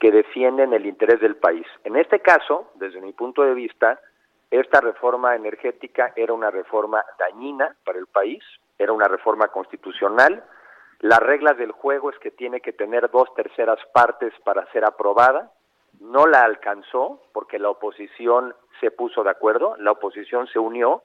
que 0.00 0.10
defienden 0.10 0.72
el 0.72 0.84
interés 0.84 1.20
del 1.20 1.36
país. 1.36 1.64
En 1.84 1.94
este 1.94 2.18
caso, 2.18 2.72
desde 2.74 3.00
mi 3.00 3.12
punto 3.12 3.44
de 3.44 3.54
vista, 3.54 4.00
esta 4.50 4.80
reforma 4.80 5.36
energética 5.36 6.12
era 6.16 6.32
una 6.32 6.50
reforma 6.50 7.04
dañina 7.20 7.76
para 7.84 8.00
el 8.00 8.08
país, 8.08 8.42
era 8.80 8.92
una 8.92 9.06
reforma 9.06 9.46
constitucional. 9.46 10.42
Las 10.98 11.20
reglas 11.20 11.56
del 11.56 11.70
juego 11.70 12.10
es 12.10 12.18
que 12.18 12.32
tiene 12.32 12.60
que 12.60 12.72
tener 12.72 13.12
dos 13.12 13.32
terceras 13.36 13.78
partes 13.92 14.34
para 14.42 14.66
ser 14.72 14.84
aprobada. 14.84 15.52
No 16.00 16.26
la 16.26 16.42
alcanzó 16.42 17.22
porque 17.32 17.60
la 17.60 17.70
oposición 17.70 18.56
se 18.80 18.90
puso 18.90 19.22
de 19.22 19.30
acuerdo, 19.30 19.76
la 19.78 19.92
oposición 19.92 20.48
se 20.48 20.58
unió 20.58 21.04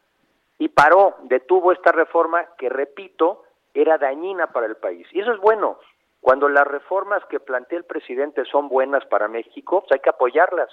y 0.57 0.69
paró, 0.69 1.15
detuvo 1.23 1.71
esta 1.71 1.91
reforma 1.91 2.45
que, 2.57 2.69
repito, 2.69 3.43
era 3.73 3.97
dañina 3.97 4.47
para 4.47 4.67
el 4.67 4.77
país. 4.77 5.07
Y 5.11 5.21
eso 5.21 5.33
es 5.33 5.39
bueno. 5.39 5.79
Cuando 6.21 6.49
las 6.49 6.65
reformas 6.65 7.23
que 7.25 7.39
plantea 7.39 7.77
el 7.77 7.83
presidente 7.85 8.45
son 8.45 8.69
buenas 8.69 9.05
para 9.05 9.27
México, 9.27 9.81
pues 9.81 9.91
hay 9.91 9.99
que 9.99 10.09
apoyarlas. 10.09 10.69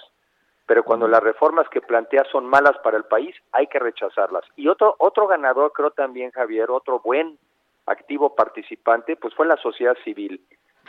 Pero 0.65 0.83
cuando 0.83 1.07
las 1.07 1.21
reformas 1.21 1.67
que 1.69 1.81
plantea 1.81 2.23
son 2.31 2.45
malas 2.45 2.77
para 2.79 2.97
el 2.97 3.03
país, 3.03 3.35
hay 3.51 3.67
que 3.67 3.79
rechazarlas. 3.79 4.45
Y 4.55 4.67
otro, 4.69 4.95
otro 4.97 5.27
ganador, 5.27 5.73
creo 5.73 5.91
también, 5.91 6.31
Javier, 6.31 6.71
otro 6.71 7.01
buen 7.01 7.37
activo 7.85 8.33
participante, 8.33 9.17
pues 9.17 9.35
fue 9.35 9.45
la 9.45 9.57
sociedad 9.57 9.97
civil. 10.05 10.41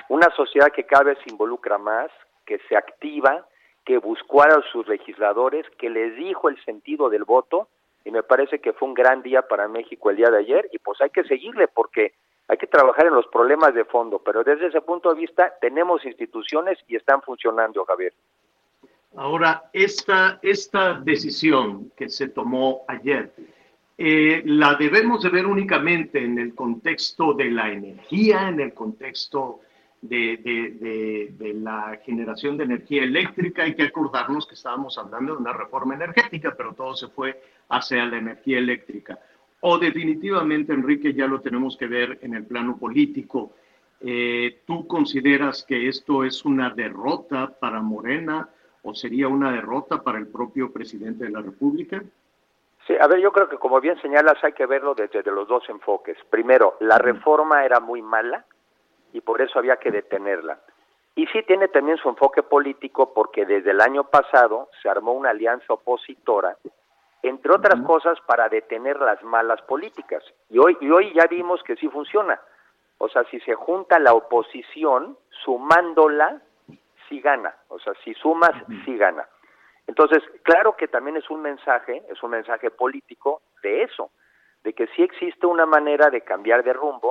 Una 0.09 0.31
sociedad 0.37 0.71
que 0.71 0.87
cada 0.87 1.05
vez 1.05 1.19
se 1.25 1.31
involucra 1.31 1.77
más, 1.77 2.11
que 2.47 2.59
se 2.69 2.77
activa, 2.77 3.47
que 3.85 3.99
buscó 3.99 4.43
a 4.43 4.63
sus 4.73 4.87
legisladores, 4.87 5.67
que 5.79 5.91
les 5.91 6.15
dijo 6.17 6.49
el 6.49 6.63
sentido 6.65 7.11
del 7.11 7.25
voto, 7.25 7.69
y 8.05 8.11
me 8.11 8.23
parece 8.23 8.61
que 8.61 8.73
fue 8.73 8.89
un 8.89 8.95
gran 8.95 9.23
día 9.23 9.43
para 9.43 9.69
México 9.69 10.11
el 10.11 10.17
día 10.17 10.31
de 10.31 10.39
ayer, 10.39 10.69
y 10.73 10.79
pues 10.79 11.01
hay 11.01 11.11
que 11.11 11.25
seguirle 11.25 11.69
porque 11.69 12.15
hay 12.49 12.59
que 12.59 12.67
trabajar 12.67 13.07
en 13.07 13.15
los 13.15 13.27
problemas 13.29 13.75
de 13.75 13.85
fondo, 13.85 14.19
pero 14.19 14.45
desde 14.45 14.67
ese 14.67 14.83
punto 14.83 15.13
de 15.13 15.21
vista 15.21 15.55
tenemos 15.61 16.05
instituciones 16.05 16.79
y 16.89 16.97
están 16.97 17.23
funcionando, 17.23 17.85
Javier. 17.85 18.13
Ahora, 19.17 19.71
esta, 19.73 20.41
esta 20.43 20.95
decisión 20.95 21.93
que 21.97 22.09
se 22.09 22.29
tomó 22.29 22.83
ayer, 22.89 23.33
eh, 23.97 24.43
la 24.45 24.75
debemos 24.75 25.23
de 25.23 25.31
ver 25.31 25.47
únicamente 25.47 26.19
en 26.19 26.39
el 26.39 26.55
contexto 26.55 27.33
de 27.33 27.51
la 27.51 27.71
energía, 27.71 28.49
en 28.49 28.61
el 28.61 28.75
contexto 28.75 29.61
de, 30.09 31.33
la 31.55 31.99
generación 32.05 32.57
de 32.57 32.65
energía 32.65 33.05
eléctrica. 33.05 33.63
Hay 33.63 33.75
que 33.75 33.85
acordarnos 33.85 34.47
que 34.47 34.55
estábamos 34.55 34.99
hablando 34.99 35.35
de 35.35 35.41
una 35.41 35.53
reforma 35.53 35.95
energética, 35.95 36.55
pero 36.57 36.75
todo 36.75 36.95
se 36.95 37.09
fue 37.09 37.41
hacia 37.77 38.07
la 38.07 38.19
energía 38.19 38.59
eléctrica. 38.59 39.19
O 39.61 39.79
definitivamente, 39.79 40.73
Enrique, 40.73 41.15
ya 41.15 41.27
lo 41.27 41.41
tenemos 41.41 41.77
que 41.77 41.87
ver 41.87 42.19
en 42.23 42.35
el 42.35 42.45
plano 42.45 42.77
político. 42.77 43.53
Eh, 44.01 44.61
¿Tú 44.67 44.87
consideras 44.87 45.65
que 45.65 45.89
esto 45.89 46.25
es 46.25 46.45
una 46.45 46.71
derrota 46.71 47.55
para 47.59 47.81
Morena 47.81 48.49
o 48.83 48.95
sería 48.95 49.29
una 49.29 49.51
derrota 49.51 50.03
para 50.03 50.19
el 50.19 50.29
propio 50.29 50.71
presidente 50.73 51.25
de 51.25 51.31
la 51.31 51.41
República? 51.41 52.03
Sí, 52.87 52.95
a 53.01 53.07
ver, 53.07 53.21
yo 53.21 53.33
creo 53.33 53.49
que 53.49 53.57
como 53.57 53.81
bien 53.81 53.99
señalas 54.03 54.37
hay 54.45 54.53
que 54.53 54.67
verlo 54.67 54.95
desde 54.95 55.23
los 55.31 55.49
dos 55.49 55.67
enfoques. 55.71 56.19
Primero, 56.29 56.77
la 56.81 56.99
reforma 56.99 57.65
era 57.65 57.81
muy 57.81 58.03
mala 58.03 58.45
y 59.15 59.23
por 59.23 59.41
eso 59.41 59.59
había 59.59 59.77
que 59.77 59.91
detenerla. 59.91 60.61
Y 61.17 61.27
sí 61.29 61.43
tiene 61.47 61.69
también 61.69 61.97
su 61.97 62.09
enfoque 62.09 62.43
político 62.43 63.15
porque 63.15 63.47
desde 63.47 63.71
el 63.71 63.81
año 63.81 64.05
pasado 64.05 64.69
se 64.83 64.89
armó 64.91 65.13
una 65.13 65.31
alianza 65.31 65.73
opositora, 65.73 66.59
entre 67.29 67.53
otras 67.53 67.81
cosas, 67.83 68.21
para 68.27 68.49
detener 68.49 69.01
las 69.01 69.23
malas 69.23 69.61
políticas. 69.63 70.23
Y 70.51 70.59
hoy, 70.59 70.77
y 70.81 70.91
hoy 70.91 71.13
ya 71.15 71.27
vimos 71.27 71.63
que 71.63 71.77
sí 71.77 71.89
funciona. 71.89 72.41
O 72.99 73.09
sea, 73.09 73.25
si 73.25 73.41
se 73.41 73.55
junta 73.55 73.99
la 73.99 74.13
oposición, 74.13 75.17
sumándola, 75.45 76.43
sí 77.09 77.21
gana. 77.21 77.55
O 77.69 77.79
sea, 77.79 77.95
si 78.05 78.15
sumas, 78.15 78.53
sí 78.85 78.97
gana. 78.97 79.27
Entonces, 79.87 80.23
claro 80.43 80.77
que 80.77 80.89
también 80.89 81.17
es 81.17 81.29
un 81.31 81.43
mensaje, 81.43 82.03
es 82.09 82.23
un 82.23 82.31
mensaje 82.31 82.71
político 82.71 83.43
de 83.63 83.83
eso, 83.83 84.11
de 84.63 84.73
que 84.73 84.87
sí 84.89 85.03
existe 85.03 85.47
una 85.47 85.67
manera 85.67 86.11
de 86.11 86.23
cambiar 86.23 86.65
de 86.65 86.73
rumbo, 86.73 87.09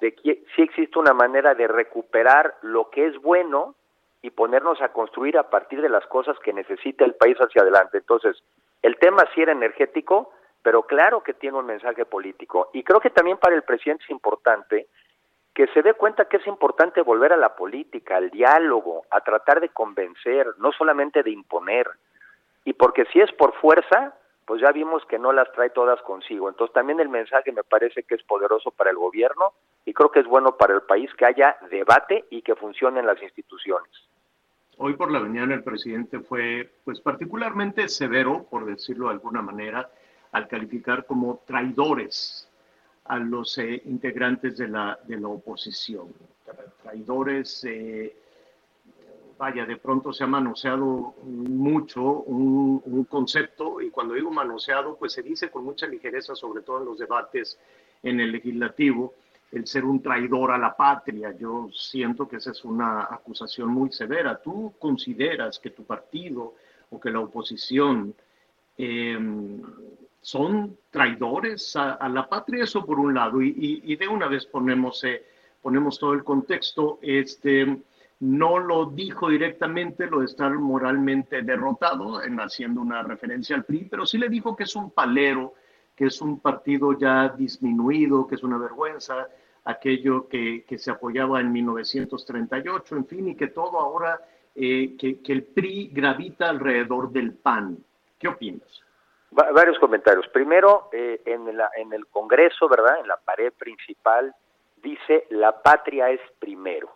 de 0.00 0.14
que 0.14 0.44
sí 0.54 0.62
existe 0.62 0.98
una 0.98 1.12
manera 1.12 1.54
de 1.54 1.68
recuperar 1.68 2.54
lo 2.62 2.90
que 2.90 3.06
es 3.06 3.20
bueno 3.20 3.74
y 4.22 4.30
ponernos 4.30 4.80
a 4.80 4.92
construir 4.92 5.38
a 5.38 5.50
partir 5.50 5.80
de 5.82 5.88
las 5.88 6.06
cosas 6.06 6.38
que 6.40 6.52
necesita 6.52 7.04
el 7.04 7.14
país 7.14 7.36
hacia 7.38 7.62
adelante. 7.62 7.98
Entonces, 7.98 8.42
el 8.82 8.96
tema 8.98 9.24
sí 9.34 9.42
era 9.42 9.52
energético, 9.52 10.32
pero 10.62 10.82
claro 10.82 11.22
que 11.22 11.34
tiene 11.34 11.58
un 11.58 11.66
mensaje 11.66 12.04
político. 12.04 12.70
Y 12.72 12.82
creo 12.82 13.00
que 13.00 13.10
también 13.10 13.38
para 13.38 13.54
el 13.54 13.62
presidente 13.62 14.04
es 14.04 14.10
importante 14.10 14.88
que 15.54 15.66
se 15.68 15.82
dé 15.82 15.94
cuenta 15.94 16.26
que 16.26 16.36
es 16.36 16.46
importante 16.46 17.02
volver 17.02 17.32
a 17.32 17.36
la 17.36 17.56
política, 17.56 18.16
al 18.16 18.30
diálogo, 18.30 19.02
a 19.10 19.20
tratar 19.22 19.60
de 19.60 19.70
convencer, 19.70 20.46
no 20.58 20.70
solamente 20.70 21.22
de 21.22 21.30
imponer. 21.30 21.88
Y 22.64 22.74
porque 22.74 23.06
si 23.06 23.20
es 23.20 23.32
por 23.32 23.54
fuerza, 23.54 24.14
pues 24.46 24.62
ya 24.62 24.70
vimos 24.70 25.04
que 25.06 25.18
no 25.18 25.32
las 25.32 25.50
trae 25.52 25.70
todas 25.70 26.00
consigo. 26.02 26.48
Entonces 26.48 26.72
también 26.72 27.00
el 27.00 27.08
mensaje 27.08 27.50
me 27.52 27.64
parece 27.64 28.04
que 28.04 28.14
es 28.14 28.22
poderoso 28.22 28.70
para 28.70 28.90
el 28.90 28.96
gobierno 28.96 29.52
y 29.84 29.92
creo 29.92 30.10
que 30.10 30.20
es 30.20 30.26
bueno 30.26 30.56
para 30.56 30.74
el 30.74 30.82
país 30.82 31.12
que 31.14 31.26
haya 31.26 31.56
debate 31.70 32.26
y 32.30 32.42
que 32.42 32.54
funcionen 32.54 33.04
las 33.04 33.20
instituciones. 33.22 33.90
Hoy 34.80 34.94
por 34.94 35.10
la 35.10 35.18
mañana 35.18 35.54
el 35.54 35.64
presidente 35.64 36.20
fue 36.20 36.70
pues 36.84 37.00
particularmente 37.00 37.88
severo, 37.88 38.46
por 38.48 38.64
decirlo 38.64 39.06
de 39.06 39.14
alguna 39.14 39.42
manera, 39.42 39.90
al 40.30 40.46
calificar 40.46 41.04
como 41.04 41.42
traidores 41.44 42.48
a 43.06 43.18
los 43.18 43.58
eh, 43.58 43.82
integrantes 43.86 44.56
de 44.56 44.68
la, 44.68 44.96
de 45.04 45.18
la 45.18 45.26
oposición. 45.26 46.14
Traidores, 46.80 47.64
eh, 47.64 48.14
vaya, 49.36 49.66
de 49.66 49.78
pronto 49.78 50.12
se 50.12 50.22
ha 50.22 50.28
manoseado 50.28 51.16
mucho 51.24 52.02
un, 52.02 52.80
un, 52.84 53.04
concepto 53.04 53.80
y 53.80 53.90
cuando 53.90 54.14
digo 54.14 54.30
manoseado, 54.30 54.96
pues 54.96 55.12
se 55.12 55.22
dice 55.22 55.50
con 55.50 55.64
mucha 55.64 55.88
ligereza, 55.88 56.36
sobre 56.36 56.62
todo 56.62 56.78
en 56.78 56.84
los 56.84 56.98
debates 56.98 57.58
en 58.04 58.20
el 58.20 58.30
legislativo, 58.30 59.12
el 59.52 59.66
ser 59.66 59.84
un 59.84 60.02
traidor 60.02 60.50
a 60.50 60.58
la 60.58 60.76
patria. 60.76 61.36
Yo 61.36 61.68
siento 61.72 62.28
que 62.28 62.36
esa 62.36 62.50
es 62.50 62.64
una 62.64 63.02
acusación 63.02 63.68
muy 63.68 63.90
severa. 63.92 64.40
¿Tú 64.42 64.74
consideras 64.78 65.58
que 65.58 65.70
tu 65.70 65.84
partido 65.84 66.54
o 66.90 67.00
que 67.00 67.10
la 67.10 67.20
oposición 67.20 68.14
eh, 68.76 69.18
son 70.20 70.76
traidores 70.90 71.74
a, 71.76 72.08
la 72.08 72.28
patria, 72.28 72.64
eso 72.64 72.84
por 72.84 72.98
un 72.98 73.14
lado, 73.14 73.40
y, 73.40 73.96
de 73.96 74.08
una 74.08 74.28
vez 74.28 74.46
ponemos, 74.46 75.02
eh, 75.04 75.24
ponemos 75.62 75.98
todo 75.98 76.12
el 76.12 76.24
contexto, 76.24 76.98
este, 77.00 77.78
no 78.20 78.58
lo 78.58 78.86
dijo 78.86 79.30
directamente 79.30 80.06
lo 80.06 80.20
de 80.20 80.26
estar 80.26 80.52
moralmente 80.58 81.42
derrotado, 81.42 82.22
en 82.22 82.40
haciendo 82.40 82.80
una 82.80 83.02
referencia 83.02 83.56
al 83.56 83.64
PRI, 83.64 83.86
pero 83.90 84.04
sí 84.04 84.18
le 84.18 84.28
dijo 84.28 84.54
que 84.56 84.64
es 84.64 84.76
un 84.76 84.90
palero, 84.90 85.54
que 85.98 86.06
es 86.06 86.20
un 86.22 86.38
partido 86.38 86.96
ya 86.96 87.28
disminuido, 87.30 88.24
que 88.28 88.36
es 88.36 88.44
una 88.44 88.56
vergüenza, 88.56 89.26
aquello 89.64 90.28
que, 90.28 90.64
que 90.64 90.78
se 90.78 90.92
apoyaba 90.92 91.40
en 91.40 91.50
1938, 91.50 92.94
en 92.94 93.06
fin, 93.06 93.28
y 93.30 93.34
que 93.34 93.48
todo 93.48 93.80
ahora, 93.80 94.20
eh, 94.54 94.96
que, 94.96 95.20
que 95.20 95.32
el 95.32 95.42
PRI 95.42 95.90
gravita 95.92 96.50
alrededor 96.50 97.10
del 97.10 97.32
PAN. 97.32 97.78
¿Qué 98.16 98.28
opinas? 98.28 98.84
varios 99.30 99.78
comentarios. 99.78 100.26
Primero, 100.28 100.88
eh, 100.92 101.20
en, 101.26 101.54
la, 101.54 101.68
en 101.76 101.92
el 101.92 102.06
Congreso, 102.06 102.68
¿verdad? 102.68 103.00
En 103.00 103.08
la 103.08 103.16
pared 103.16 103.52
principal 103.52 104.34
dice 104.80 105.26
la 105.30 105.60
patria 105.60 106.10
es 106.10 106.20
primero. 106.38 106.90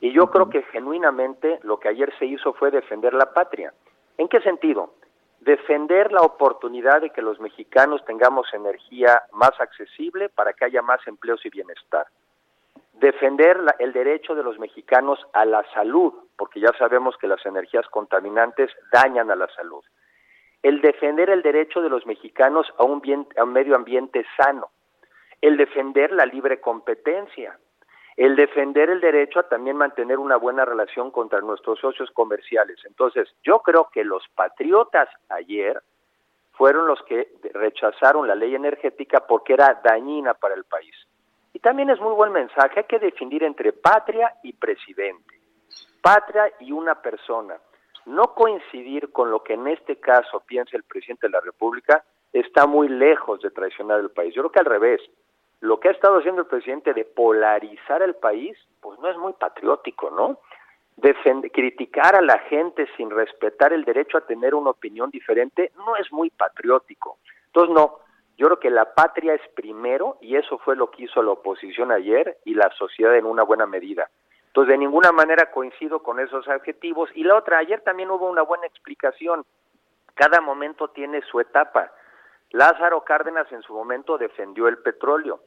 Y 0.00 0.12
yo 0.12 0.30
creo 0.30 0.48
que 0.48 0.62
genuinamente 0.62 1.60
lo 1.62 1.78
que 1.78 1.88
ayer 1.88 2.12
se 2.18 2.24
hizo 2.24 2.54
fue 2.54 2.70
defender 2.70 3.12
la 3.12 3.32
patria. 3.34 3.72
¿En 4.16 4.28
qué 4.28 4.40
sentido? 4.40 4.94
Defender 5.40 6.12
la 6.12 6.20
oportunidad 6.20 7.00
de 7.00 7.10
que 7.10 7.22
los 7.22 7.40
mexicanos 7.40 8.04
tengamos 8.04 8.52
energía 8.52 9.22
más 9.32 9.52
accesible 9.58 10.28
para 10.28 10.52
que 10.52 10.66
haya 10.66 10.82
más 10.82 11.00
empleos 11.06 11.44
y 11.46 11.50
bienestar. 11.50 12.06
Defender 12.92 13.58
el 13.78 13.92
derecho 13.94 14.34
de 14.34 14.42
los 14.42 14.58
mexicanos 14.58 15.18
a 15.32 15.46
la 15.46 15.64
salud, 15.72 16.12
porque 16.36 16.60
ya 16.60 16.70
sabemos 16.78 17.16
que 17.16 17.26
las 17.26 17.44
energías 17.46 17.86
contaminantes 17.88 18.70
dañan 18.92 19.30
a 19.30 19.36
la 19.36 19.48
salud. 19.56 19.82
El 20.62 20.82
defender 20.82 21.30
el 21.30 21.40
derecho 21.40 21.80
de 21.80 21.88
los 21.88 22.04
mexicanos 22.04 22.66
a 22.76 22.84
un, 22.84 23.26
a 23.38 23.42
un 23.42 23.52
medio 23.54 23.74
ambiente 23.74 24.26
sano, 24.36 24.68
el 25.40 25.56
defender 25.56 26.12
la 26.12 26.26
libre 26.26 26.60
competencia, 26.60 27.58
el 28.16 28.36
defender 28.36 28.90
el 28.90 29.00
derecho 29.00 29.40
a 29.40 29.48
también 29.48 29.76
mantener 29.76 30.18
una 30.18 30.36
buena 30.36 30.64
relación 30.64 31.10
contra 31.10 31.40
nuestros 31.40 31.78
socios 31.78 32.10
comerciales. 32.10 32.78
Entonces, 32.84 33.28
yo 33.42 33.60
creo 33.60 33.88
que 33.92 34.04
los 34.04 34.22
patriotas 34.34 35.08
ayer 35.28 35.80
fueron 36.52 36.86
los 36.86 37.02
que 37.04 37.32
rechazaron 37.54 38.28
la 38.28 38.34
ley 38.34 38.54
energética 38.54 39.26
porque 39.26 39.54
era 39.54 39.80
dañina 39.82 40.34
para 40.34 40.54
el 40.54 40.64
país. 40.64 40.94
Y 41.52 41.58
también 41.58 41.90
es 41.90 42.00
muy 42.00 42.14
buen 42.14 42.32
mensaje, 42.32 42.80
hay 42.80 42.84
que 42.84 42.98
definir 42.98 43.42
entre 43.42 43.72
patria 43.72 44.34
y 44.42 44.52
presidente, 44.52 45.40
patria 46.02 46.52
y 46.60 46.72
una 46.72 47.00
persona 47.00 47.58
no 48.06 48.34
coincidir 48.34 49.12
con 49.12 49.30
lo 49.30 49.42
que 49.42 49.54
en 49.54 49.66
este 49.68 49.96
caso 49.96 50.40
piensa 50.40 50.76
el 50.76 50.84
presidente 50.84 51.26
de 51.26 51.32
la 51.32 51.40
República 51.40 52.04
está 52.32 52.66
muy 52.66 52.88
lejos 52.88 53.40
de 53.40 53.50
traicionar 53.50 54.00
el 54.00 54.10
país. 54.10 54.34
Yo 54.34 54.42
creo 54.42 54.52
que 54.52 54.60
al 54.60 54.66
revés, 54.66 55.00
lo 55.60 55.78
que 55.78 55.88
ha 55.88 55.92
estado 55.92 56.18
haciendo 56.18 56.42
el 56.42 56.48
presidente 56.48 56.94
de 56.94 57.04
polarizar 57.04 58.02
el 58.02 58.14
país, 58.14 58.56
pues 58.80 58.98
no 59.00 59.08
es 59.08 59.16
muy 59.16 59.32
patriótico, 59.34 60.10
¿no? 60.10 60.38
criticar 61.52 62.14
a 62.14 62.20
la 62.20 62.38
gente 62.40 62.86
sin 62.96 63.10
respetar 63.10 63.72
el 63.72 63.84
derecho 63.84 64.18
a 64.18 64.26
tener 64.26 64.54
una 64.54 64.70
opinión 64.70 65.10
diferente 65.10 65.72
no 65.76 65.96
es 65.96 66.12
muy 66.12 66.30
patriótico. 66.30 67.18
Entonces, 67.46 67.74
no, 67.74 68.00
yo 68.36 68.46
creo 68.46 68.60
que 68.60 68.70
la 68.70 68.94
patria 68.94 69.34
es 69.34 69.40
primero 69.54 70.18
y 70.20 70.36
eso 70.36 70.58
fue 70.58 70.76
lo 70.76 70.90
que 70.90 71.04
hizo 71.04 71.22
la 71.22 71.32
oposición 71.32 71.90
ayer 71.90 72.38
y 72.44 72.54
la 72.54 72.70
sociedad 72.76 73.16
en 73.16 73.24
una 73.24 73.42
buena 73.42 73.66
medida. 73.66 74.10
Entonces, 74.48 74.72
de 74.72 74.78
ninguna 74.78 75.12
manera 75.12 75.50
coincido 75.50 76.02
con 76.02 76.20
esos 76.20 76.48
adjetivos. 76.48 77.08
Y 77.14 77.22
la 77.24 77.36
otra, 77.36 77.58
ayer 77.58 77.82
también 77.82 78.10
hubo 78.10 78.28
una 78.28 78.42
buena 78.42 78.66
explicación. 78.66 79.44
Cada 80.14 80.40
momento 80.40 80.88
tiene 80.88 81.22
su 81.22 81.38
etapa. 81.40 81.92
Lázaro 82.50 83.04
Cárdenas 83.04 83.50
en 83.52 83.62
su 83.62 83.72
momento 83.72 84.18
defendió 84.18 84.66
el 84.66 84.78
petróleo. 84.78 85.40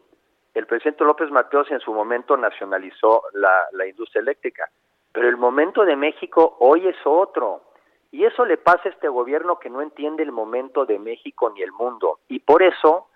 El 0.54 0.68
presidente 0.68 1.04
López 1.04 1.32
Mateos 1.32 1.70
en 1.72 1.80
su 1.80 1.94
momento 1.94 2.38
nacionalizó 2.38 3.24
la, 3.34 3.88
industria 3.88 4.22
eléctrica, 4.22 4.70
pero 5.12 5.28
el 5.28 5.38
momento 5.38 5.84
de 5.84 5.96
México 5.96 6.58
hoy 6.60 6.88
es 6.88 6.98
otro. 7.06 7.62
Y 8.12 8.26
eso 8.26 8.46
le 8.46 8.58
pasa 8.58 8.84
a 8.86 8.92
este 8.92 9.08
gobierno 9.08 9.58
que 9.58 9.72
no 9.72 9.82
entiende 9.82 10.22
el 10.22 10.32
momento 10.32 10.86
de 10.86 11.00
México 11.00 11.50
ni 11.50 11.64
el 11.64 11.72
mundo. 11.72 12.20
Y 12.28 12.40
por 12.40 12.62
eso 12.62 13.08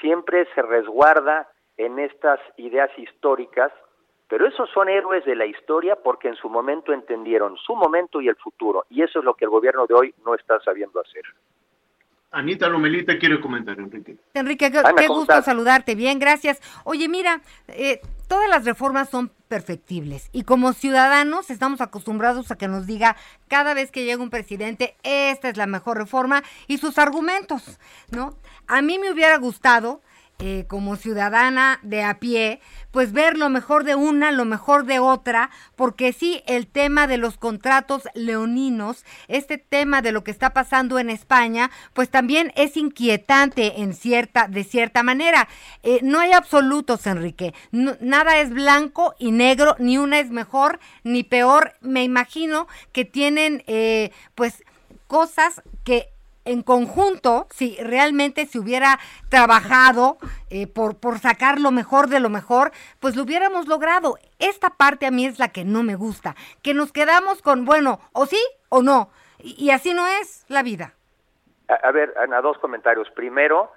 siempre 0.00 0.46
se 0.54 0.62
resguarda 0.62 1.48
en 1.76 1.98
estas 1.98 2.38
ideas 2.56 2.90
históricas, 2.96 3.72
pero 4.28 4.46
esos 4.46 4.70
son 4.70 4.88
héroes 4.88 5.24
de 5.24 5.34
la 5.34 5.46
historia 5.46 5.96
porque 5.96 6.28
en 6.28 6.36
su 6.36 6.48
momento 6.48 6.92
entendieron 6.92 7.56
su 7.56 7.74
momento 7.74 8.20
y 8.20 8.28
el 8.28 8.36
futuro. 8.36 8.84
Y 8.90 9.02
eso 9.02 9.18
es 9.18 9.24
lo 9.24 9.34
que 9.34 9.44
el 9.44 9.50
gobierno 9.50 9.86
de 9.86 9.94
hoy 9.94 10.14
no 10.24 10.34
está 10.34 10.60
sabiendo 10.60 11.00
hacer. 11.00 11.24
Anita 12.34 12.68
Lomelita 12.68 13.16
quiere 13.18 13.40
comentar, 13.40 13.78
Enrique. 13.78 14.16
Enrique, 14.34 14.70
qué, 14.70 14.82
qué 14.96 15.08
gusto 15.08 15.40
saludarte. 15.42 15.94
Bien, 15.94 16.18
gracias. 16.18 16.60
Oye, 16.84 17.08
mira, 17.08 17.40
eh, 17.68 18.00
todas 18.26 18.48
las 18.48 18.64
reformas 18.64 19.08
son 19.08 19.30
perfectibles 19.48 20.28
y 20.32 20.42
como 20.42 20.72
ciudadanos 20.72 21.50
estamos 21.50 21.80
acostumbrados 21.80 22.50
a 22.50 22.56
que 22.56 22.66
nos 22.66 22.86
diga 22.86 23.16
cada 23.46 23.72
vez 23.72 23.92
que 23.92 24.04
llega 24.04 24.22
un 24.22 24.30
presidente, 24.30 24.96
esta 25.04 25.48
es 25.48 25.56
la 25.56 25.66
mejor 25.66 25.96
reforma 25.96 26.42
y 26.66 26.78
sus 26.78 26.98
argumentos, 26.98 27.78
¿no? 28.10 28.34
A 28.66 28.82
mí 28.82 28.98
me 28.98 29.12
hubiera 29.12 29.38
gustado 29.38 30.02
eh, 30.46 30.66
como 30.68 30.96
ciudadana 30.96 31.80
de 31.80 32.02
a 32.02 32.20
pie, 32.20 32.60
pues 32.90 33.12
ver 33.12 33.38
lo 33.38 33.48
mejor 33.48 33.82
de 33.82 33.94
una, 33.94 34.30
lo 34.30 34.44
mejor 34.44 34.84
de 34.84 34.98
otra, 34.98 35.48
porque 35.74 36.12
sí, 36.12 36.42
el 36.46 36.66
tema 36.66 37.06
de 37.06 37.16
los 37.16 37.38
contratos 37.38 38.02
leoninos, 38.12 39.06
este 39.26 39.56
tema 39.56 40.02
de 40.02 40.12
lo 40.12 40.22
que 40.22 40.30
está 40.30 40.52
pasando 40.52 40.98
en 40.98 41.08
España, 41.08 41.70
pues 41.94 42.10
también 42.10 42.52
es 42.56 42.76
inquietante 42.76 43.80
en 43.80 43.94
cierta, 43.94 44.46
de 44.46 44.64
cierta 44.64 45.02
manera. 45.02 45.48
Eh, 45.82 46.00
no 46.02 46.20
hay 46.20 46.32
absolutos, 46.32 47.06
Enrique. 47.06 47.54
nada 47.72 48.38
es 48.38 48.50
blanco 48.50 49.14
y 49.18 49.32
negro, 49.32 49.76
ni 49.78 49.96
una 49.96 50.20
es 50.20 50.28
mejor 50.28 50.78
ni 51.04 51.22
peor. 51.22 51.72
Me 51.80 52.04
imagino 52.04 52.68
que 52.92 53.06
tienen, 53.06 53.64
eh, 53.66 54.10
pues, 54.34 54.62
cosas 55.06 55.62
que 55.84 56.13
en 56.44 56.62
conjunto, 56.62 57.46
si 57.50 57.76
realmente 57.82 58.46
se 58.46 58.58
hubiera 58.58 58.98
trabajado 59.28 60.18
eh, 60.50 60.66
por, 60.66 60.98
por 60.98 61.18
sacar 61.18 61.60
lo 61.60 61.70
mejor 61.70 62.08
de 62.08 62.20
lo 62.20 62.28
mejor, 62.28 62.72
pues 63.00 63.16
lo 63.16 63.22
hubiéramos 63.22 63.66
logrado. 63.66 64.16
Esta 64.38 64.70
parte 64.70 65.06
a 65.06 65.10
mí 65.10 65.26
es 65.26 65.38
la 65.38 65.48
que 65.48 65.64
no 65.64 65.82
me 65.82 65.96
gusta, 65.96 66.34
que 66.62 66.74
nos 66.74 66.92
quedamos 66.92 67.42
con, 67.42 67.64
bueno, 67.64 68.00
o 68.12 68.26
sí 68.26 68.40
o 68.68 68.82
no, 68.82 69.10
y, 69.44 69.70
así 69.70 69.92
no 69.92 70.06
es 70.06 70.46
la 70.48 70.62
vida. 70.62 70.94
A, 71.68 71.90
ver, 71.92 72.14
Ana, 72.18 72.40
dos 72.40 72.58
comentarios. 72.58 73.10
Primero, 73.10 73.70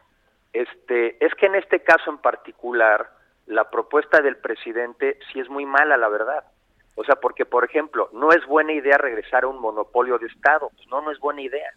este, 0.53 1.23
es 1.23 1.33
que 1.35 1.47
en 1.47 1.55
este 1.55 1.81
caso 1.81 2.09
en 2.09 2.19
particular, 2.19 3.09
la 3.47 3.69
propuesta 3.69 4.21
del 4.21 4.37
presidente 4.37 5.19
sí 5.31 5.39
es 5.39 5.49
muy 5.49 5.65
mala, 5.65 5.97
la 5.97 6.07
verdad. 6.07 6.45
O 6.95 7.03
sea, 7.03 7.15
porque, 7.15 7.45
por 7.45 7.65
ejemplo, 7.65 8.09
no 8.13 8.31
es 8.31 8.45
buena 8.45 8.73
idea 8.73 8.97
regresar 8.97 9.43
a 9.43 9.47
un 9.47 9.59
monopolio 9.59 10.17
de 10.17 10.27
Estado. 10.27 10.71
No, 10.89 11.01
no 11.01 11.11
es 11.11 11.19
buena 11.19 11.41
idea. 11.41 11.71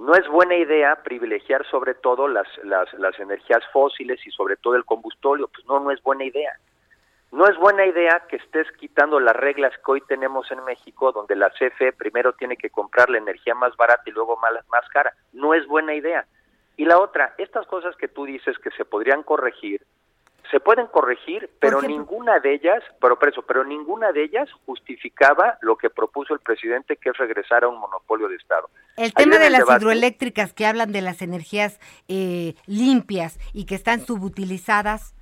No 0.00 0.14
es 0.14 0.26
buena 0.28 0.56
idea 0.56 0.96
privilegiar 1.02 1.66
sobre 1.66 1.92
todo 1.92 2.26
las, 2.26 2.48
las, 2.64 2.90
las 2.94 3.20
energías 3.20 3.62
fósiles 3.70 4.18
y 4.26 4.30
sobre 4.30 4.56
todo 4.56 4.74
el 4.74 4.86
combustorio, 4.86 5.46
pues 5.48 5.66
no, 5.66 5.78
no 5.78 5.90
es 5.90 6.02
buena 6.02 6.24
idea. 6.24 6.54
No 7.32 7.46
es 7.46 7.54
buena 7.58 7.84
idea 7.84 8.22
que 8.26 8.36
estés 8.36 8.66
quitando 8.78 9.20
las 9.20 9.36
reglas 9.36 9.74
que 9.76 9.90
hoy 9.90 10.00
tenemos 10.08 10.50
en 10.50 10.64
México, 10.64 11.12
donde 11.12 11.36
la 11.36 11.50
CFE 11.50 11.92
primero 11.92 12.32
tiene 12.32 12.56
que 12.56 12.70
comprar 12.70 13.10
la 13.10 13.18
energía 13.18 13.54
más 13.54 13.76
barata 13.76 14.04
y 14.06 14.12
luego 14.12 14.38
más, 14.38 14.52
más 14.70 14.88
cara. 14.88 15.12
No 15.34 15.52
es 15.52 15.66
buena 15.66 15.94
idea. 15.94 16.24
Y 16.78 16.86
la 16.86 16.98
otra, 16.98 17.34
estas 17.36 17.66
cosas 17.66 17.94
que 17.96 18.08
tú 18.08 18.24
dices 18.24 18.58
que 18.58 18.70
se 18.70 18.86
podrían 18.86 19.22
corregir, 19.22 19.82
se 20.50 20.60
pueden 20.60 20.86
corregir, 20.88 21.48
pero 21.60 21.80
ninguna 21.80 22.40
de 22.40 22.54
ellas, 22.54 22.82
pero 23.00 23.18
preso, 23.18 23.42
pero 23.42 23.64
ninguna 23.64 24.12
de 24.12 24.24
ellas 24.24 24.48
justificaba 24.66 25.58
lo 25.60 25.76
que 25.76 25.90
propuso 25.90 26.34
el 26.34 26.40
presidente, 26.40 26.96
que 26.96 27.10
es 27.10 27.16
regresar 27.16 27.64
a 27.64 27.68
un 27.68 27.78
monopolio 27.78 28.28
de 28.28 28.36
Estado. 28.36 28.68
El 28.96 29.14
tema 29.14 29.38
de 29.38 29.50
las 29.50 29.62
hidroeléctricas 29.68 30.52
que 30.52 30.66
hablan 30.66 30.92
de 30.92 31.02
las 31.02 31.22
energías 31.22 31.78
eh, 32.08 32.54
limpias 32.66 33.38
y 33.52 33.66
que 33.66 33.76
están 33.76 34.00
subutilizadas. 34.00 35.14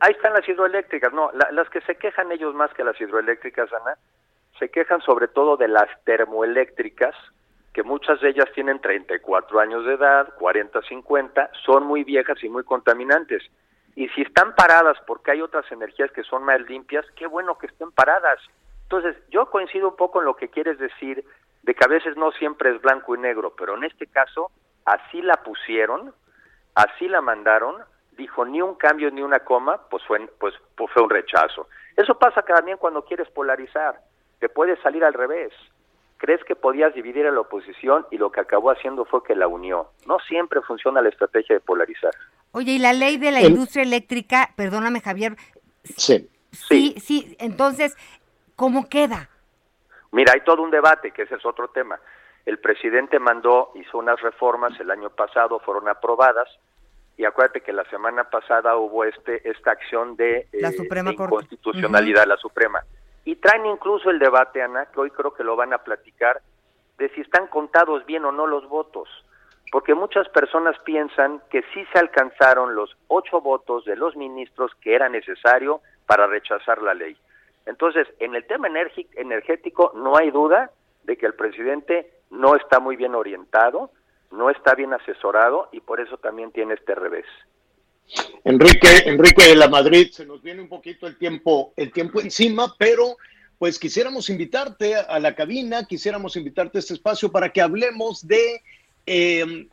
Ahí 0.00 0.12
están 0.12 0.32
las 0.32 0.48
hidroeléctricas, 0.48 1.12
no, 1.12 1.30
las 1.32 1.68
que 1.68 1.80
se 1.82 1.96
quejan 1.96 2.32
ellos 2.32 2.54
más 2.54 2.72
que 2.74 2.82
las 2.82 3.00
hidroeléctricas, 3.00 3.70
Ana, 3.72 3.96
se 4.58 4.68
quejan 4.70 5.00
sobre 5.02 5.28
todo 5.28 5.56
de 5.56 5.68
las 5.68 5.88
termoeléctricas, 6.04 7.14
que 7.72 7.82
muchas 7.82 8.20
de 8.20 8.30
ellas 8.30 8.46
tienen 8.54 8.80
34 8.80 9.60
años 9.60 9.84
de 9.84 9.94
edad, 9.94 10.34
40, 10.38 10.80
50, 10.82 11.50
son 11.64 11.84
muy 11.84 12.02
viejas 12.02 12.42
y 12.42 12.48
muy 12.48 12.64
contaminantes 12.64 13.42
y 13.96 14.08
si 14.10 14.22
están 14.22 14.54
paradas 14.54 14.96
porque 15.06 15.32
hay 15.32 15.42
otras 15.42 15.70
energías 15.72 16.10
que 16.12 16.22
son 16.22 16.44
más 16.44 16.60
limpias, 16.62 17.04
qué 17.16 17.26
bueno 17.26 17.58
que 17.58 17.66
estén 17.66 17.90
paradas. 17.92 18.40
Entonces, 18.84 19.16
yo 19.30 19.46
coincido 19.46 19.88
un 19.88 19.96
poco 19.96 20.20
en 20.20 20.26
lo 20.26 20.34
que 20.34 20.48
quieres 20.48 20.78
decir, 20.78 21.24
de 21.62 21.74
que 21.74 21.84
a 21.84 21.88
veces 21.88 22.16
no 22.16 22.32
siempre 22.32 22.74
es 22.74 22.80
blanco 22.80 23.14
y 23.14 23.18
negro, 23.18 23.54
pero 23.56 23.76
en 23.76 23.84
este 23.84 24.06
caso, 24.06 24.50
así 24.84 25.20
la 25.22 25.36
pusieron, 25.42 26.14
así 26.74 27.08
la 27.08 27.20
mandaron, 27.20 27.76
dijo 28.12 28.44
ni 28.44 28.62
un 28.62 28.74
cambio 28.74 29.10
ni 29.10 29.22
una 29.22 29.40
coma, 29.40 29.80
pues 29.90 30.02
fue, 30.04 30.26
pues, 30.38 30.54
pues 30.76 30.90
fue 30.92 31.02
un 31.02 31.10
rechazo. 31.10 31.68
Eso 31.96 32.18
pasa 32.18 32.42
también 32.42 32.78
cuando 32.78 33.04
quieres 33.04 33.28
polarizar, 33.30 34.00
te 34.38 34.48
puede 34.48 34.80
salir 34.82 35.04
al 35.04 35.14
revés. 35.14 35.52
Crees 36.20 36.44
que 36.44 36.54
podías 36.54 36.94
dividir 36.94 37.26
a 37.26 37.30
la 37.30 37.40
oposición 37.40 38.06
y 38.10 38.18
lo 38.18 38.30
que 38.30 38.40
acabó 38.40 38.70
haciendo 38.70 39.06
fue 39.06 39.24
que 39.24 39.34
la 39.34 39.48
unió. 39.48 39.88
No 40.06 40.18
siempre 40.28 40.60
funciona 40.60 41.00
la 41.00 41.08
estrategia 41.08 41.54
de 41.54 41.60
polarizar. 41.60 42.12
Oye, 42.52 42.72
y 42.72 42.78
la 42.78 42.92
ley 42.92 43.16
de 43.16 43.30
la 43.32 43.40
industria 43.40 43.84
eléctrica, 43.84 44.50
perdóname 44.54 45.00
Javier. 45.00 45.36
Sí. 45.96 46.28
Sí, 46.52 46.94
sí, 47.00 47.36
entonces, 47.38 47.96
¿cómo 48.54 48.88
queda? 48.88 49.30
Mira, 50.12 50.32
hay 50.34 50.40
todo 50.42 50.62
un 50.62 50.70
debate, 50.70 51.12
que 51.12 51.22
ese 51.22 51.36
es 51.36 51.46
otro 51.46 51.68
tema. 51.68 51.98
El 52.44 52.58
presidente 52.58 53.18
mandó, 53.18 53.72
hizo 53.76 53.96
unas 53.96 54.20
reformas 54.20 54.78
el 54.78 54.90
año 54.90 55.08
pasado, 55.08 55.60
fueron 55.60 55.88
aprobadas, 55.88 56.48
y 57.16 57.24
acuérdate 57.24 57.60
que 57.60 57.72
la 57.72 57.84
semana 57.90 58.24
pasada 58.24 58.76
hubo 58.76 59.04
este 59.04 59.48
esta 59.48 59.72
acción 59.72 60.16
de, 60.16 60.48
la 60.52 60.72
Suprema 60.72 61.10
eh, 61.10 61.14
inconstitucionalidad, 61.14 62.26
la 62.26 62.36
Suprema. 62.36 62.82
Y 63.30 63.36
traen 63.36 63.64
incluso 63.64 64.10
el 64.10 64.18
debate, 64.18 64.60
Ana, 64.60 64.86
que 64.86 64.98
hoy 64.98 65.12
creo 65.12 65.32
que 65.32 65.44
lo 65.44 65.54
van 65.54 65.72
a 65.72 65.78
platicar, 65.78 66.42
de 66.98 67.08
si 67.10 67.20
están 67.20 67.46
contados 67.46 68.04
bien 68.04 68.24
o 68.24 68.32
no 68.32 68.48
los 68.48 68.68
votos 68.68 69.08
porque 69.70 69.94
muchas 69.94 70.28
personas 70.30 70.76
piensan 70.80 71.40
que 71.48 71.62
sí 71.72 71.84
se 71.92 71.98
alcanzaron 72.00 72.74
los 72.74 72.96
ocho 73.06 73.40
votos 73.40 73.84
de 73.84 73.94
los 73.94 74.16
ministros 74.16 74.72
que 74.80 74.96
era 74.96 75.08
necesario 75.08 75.80
para 76.06 76.26
rechazar 76.26 76.82
la 76.82 76.92
ley. 76.92 77.16
Entonces, 77.66 78.08
en 78.18 78.34
el 78.34 78.44
tema 78.48 78.66
energético 79.14 79.92
no 79.94 80.16
hay 80.16 80.32
duda 80.32 80.72
de 81.04 81.16
que 81.16 81.26
el 81.26 81.34
presidente 81.34 82.10
no 82.30 82.56
está 82.56 82.80
muy 82.80 82.96
bien 82.96 83.14
orientado, 83.14 83.92
no 84.32 84.50
está 84.50 84.74
bien 84.74 84.92
asesorado 84.92 85.68
y 85.70 85.78
por 85.78 86.00
eso 86.00 86.16
también 86.16 86.50
tiene 86.50 86.74
este 86.74 86.96
revés. 86.96 87.26
Enrique, 88.44 88.88
Enrique 89.06 89.48
de 89.48 89.56
la 89.56 89.68
Madrid, 89.68 90.10
se 90.12 90.26
nos 90.26 90.42
viene 90.42 90.62
un 90.62 90.68
poquito 90.68 91.06
el 91.06 91.16
tiempo, 91.16 91.72
el 91.76 91.92
tiempo 91.92 92.20
encima, 92.20 92.74
pero 92.78 93.16
pues 93.58 93.78
quisiéramos 93.78 94.30
invitarte 94.30 94.96
a 94.96 95.18
la 95.18 95.34
cabina, 95.34 95.84
quisiéramos 95.84 96.36
invitarte 96.36 96.78
a 96.78 96.80
este 96.80 96.94
espacio 96.94 97.30
para 97.30 97.52
que 97.52 97.60
hablemos 97.60 98.26
de 98.26 98.62
eh, 99.06 99.68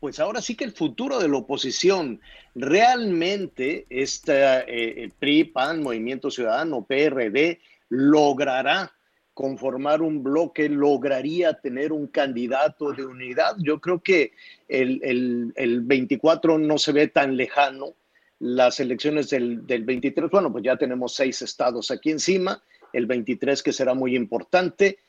pues 0.00 0.20
ahora 0.20 0.40
sí 0.40 0.54
que 0.54 0.64
el 0.64 0.72
futuro 0.72 1.18
de 1.18 1.28
la 1.28 1.38
oposición, 1.38 2.20
realmente 2.54 3.86
esta, 3.90 4.60
eh, 4.60 5.10
PRI, 5.18 5.44
PAN, 5.44 5.82
Movimiento 5.82 6.30
Ciudadano, 6.30 6.84
PRD, 6.84 7.60
logrará 7.88 8.92
conformar 9.36 10.00
un 10.00 10.22
bloque, 10.22 10.66
lograría 10.66 11.52
tener 11.60 11.92
un 11.92 12.06
candidato 12.06 12.92
de 12.92 13.04
unidad. 13.04 13.54
Yo 13.58 13.82
creo 13.82 14.00
que 14.02 14.32
el, 14.66 15.52
el, 15.54 15.82
24 15.82 16.56
no 16.56 16.78
se 16.78 16.92
ve 16.92 17.08
tan 17.08 17.36
lejano. 17.36 17.92
Las 18.38 18.80
elecciones 18.80 19.28
del, 19.28 19.66
del, 19.66 19.84
23, 19.84 20.30
bueno, 20.30 20.50
pues 20.50 20.64
ya 20.64 20.78
tenemos 20.78 21.14
seis 21.14 21.42
estados 21.42 21.90
aquí 21.90 22.12
encima, 22.12 22.62
el 22.94 23.04
23 23.04 23.62
que 23.62 23.74
será 23.74 23.92
muy 23.92 24.16
importante, 24.16 25.00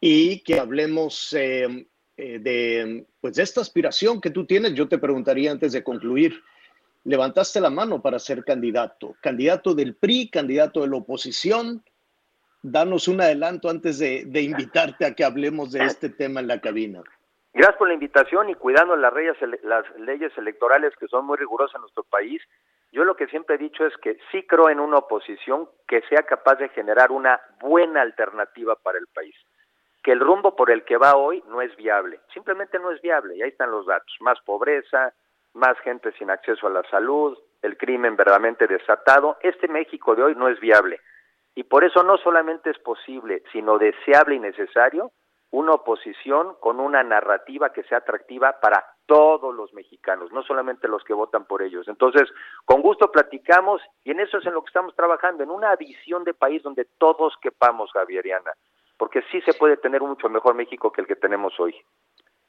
y 0.00 0.38
que 0.44 0.60
hablemos 0.60 1.32
eh, 1.32 1.88
eh, 2.16 2.38
de, 2.38 3.04
pues 3.20 3.34
de 3.34 3.42
esta 3.42 3.62
aspiración 3.62 4.20
que 4.20 4.30
tú 4.30 4.46
tienes, 4.46 4.74
yo 4.74 4.86
te 4.86 4.98
preguntaría 4.98 5.50
antes 5.50 5.72
de 5.72 5.82
concluir, 5.82 6.40
levantaste 7.02 7.60
la 7.60 7.70
mano 7.70 8.00
para 8.00 8.20
ser 8.20 8.44
candidato, 8.44 9.16
candidato 9.20 9.74
del 9.74 9.96
PRI, 9.96 10.28
candidato 10.28 10.82
de 10.82 10.88
la 10.88 10.98
oposición. 10.98 11.82
Danos 12.62 13.08
un 13.08 13.20
adelanto 13.20 13.68
antes 13.68 13.98
de, 13.98 14.40
invitarte 14.40 15.04
a 15.04 15.14
que 15.14 15.24
hablemos 15.24 15.72
de 15.72 15.84
este 15.84 16.08
tema 16.08 16.40
en 16.40 16.46
la 16.46 16.60
cabina. 16.60 17.02
Gracias 17.52 17.76
por 17.76 17.88
la 17.88 17.94
invitación 17.94 18.48
y 18.48 18.54
cuidando 18.54 18.96
las 18.96 19.12
leyes, 19.12 19.36
las 19.62 19.84
leyes 19.98 20.32
electorales 20.38 20.94
que 20.98 21.08
son 21.08 21.26
muy 21.26 21.36
rigurosas 21.36 21.74
en 21.74 21.82
nuestro 21.82 22.04
país. 22.04 22.40
Yo 22.92 23.04
lo 23.04 23.16
que 23.16 23.26
siempre 23.26 23.56
he 23.56 23.58
dicho 23.58 23.84
es 23.86 23.94
que 23.98 24.16
sí 24.30 24.46
creo 24.46 24.70
en 24.70 24.80
una 24.80 24.98
oposición 24.98 25.68
que 25.86 26.02
sea 26.08 26.22
capaz 26.22 26.56
de 26.56 26.68
generar 26.70 27.10
una 27.10 27.40
buena 27.60 28.00
alternativa 28.00 28.76
para 28.76 28.98
el 28.98 29.06
país 29.08 29.34
que 30.02 30.12
el 30.12 30.20
rumbo 30.20 30.56
por 30.56 30.70
el 30.70 30.84
que 30.84 30.96
va 30.96 31.16
hoy 31.16 31.42
no 31.48 31.62
es 31.62 31.74
viable, 31.76 32.20
simplemente 32.34 32.78
no 32.78 32.90
es 32.90 33.00
viable, 33.00 33.36
y 33.36 33.42
ahí 33.42 33.50
están 33.50 33.70
los 33.70 33.86
datos, 33.86 34.12
más 34.20 34.38
pobreza, 34.44 35.12
más 35.54 35.78
gente 35.80 36.12
sin 36.18 36.30
acceso 36.30 36.66
a 36.66 36.70
la 36.70 36.82
salud, 36.90 37.38
el 37.62 37.76
crimen 37.76 38.16
verdaderamente 38.16 38.66
desatado, 38.66 39.38
este 39.42 39.68
México 39.68 40.16
de 40.16 40.24
hoy 40.24 40.34
no 40.34 40.48
es 40.48 40.58
viable. 40.58 41.00
Y 41.54 41.64
por 41.64 41.84
eso 41.84 42.02
no 42.02 42.16
solamente 42.18 42.70
es 42.70 42.78
posible, 42.78 43.42
sino 43.52 43.78
deseable 43.78 44.36
y 44.36 44.40
necesario 44.40 45.12
una 45.52 45.72
oposición 45.72 46.54
con 46.60 46.80
una 46.80 47.02
narrativa 47.02 47.72
que 47.72 47.82
sea 47.84 47.98
atractiva 47.98 48.58
para 48.60 48.86
todos 49.04 49.54
los 49.54 49.74
mexicanos, 49.74 50.32
no 50.32 50.42
solamente 50.42 50.88
los 50.88 51.04
que 51.04 51.12
votan 51.12 51.44
por 51.44 51.62
ellos. 51.62 51.86
Entonces, 51.88 52.22
con 52.64 52.80
gusto 52.80 53.12
platicamos 53.12 53.82
y 54.02 54.12
en 54.12 54.20
eso 54.20 54.38
es 54.38 54.46
en 54.46 54.54
lo 54.54 54.62
que 54.62 54.68
estamos 54.68 54.96
trabajando, 54.96 55.42
en 55.42 55.50
una 55.50 55.76
visión 55.76 56.24
de 56.24 56.32
país 56.32 56.62
donde 56.62 56.86
todos 56.96 57.34
quepamos, 57.42 57.92
Javieriana, 57.92 58.52
porque 58.96 59.22
sí 59.30 59.42
se 59.42 59.52
puede 59.52 59.76
tener 59.76 60.02
un 60.02 60.10
mucho 60.10 60.30
mejor 60.30 60.54
México 60.54 60.90
que 60.90 61.02
el 61.02 61.06
que 61.06 61.16
tenemos 61.16 61.52
hoy. 61.60 61.74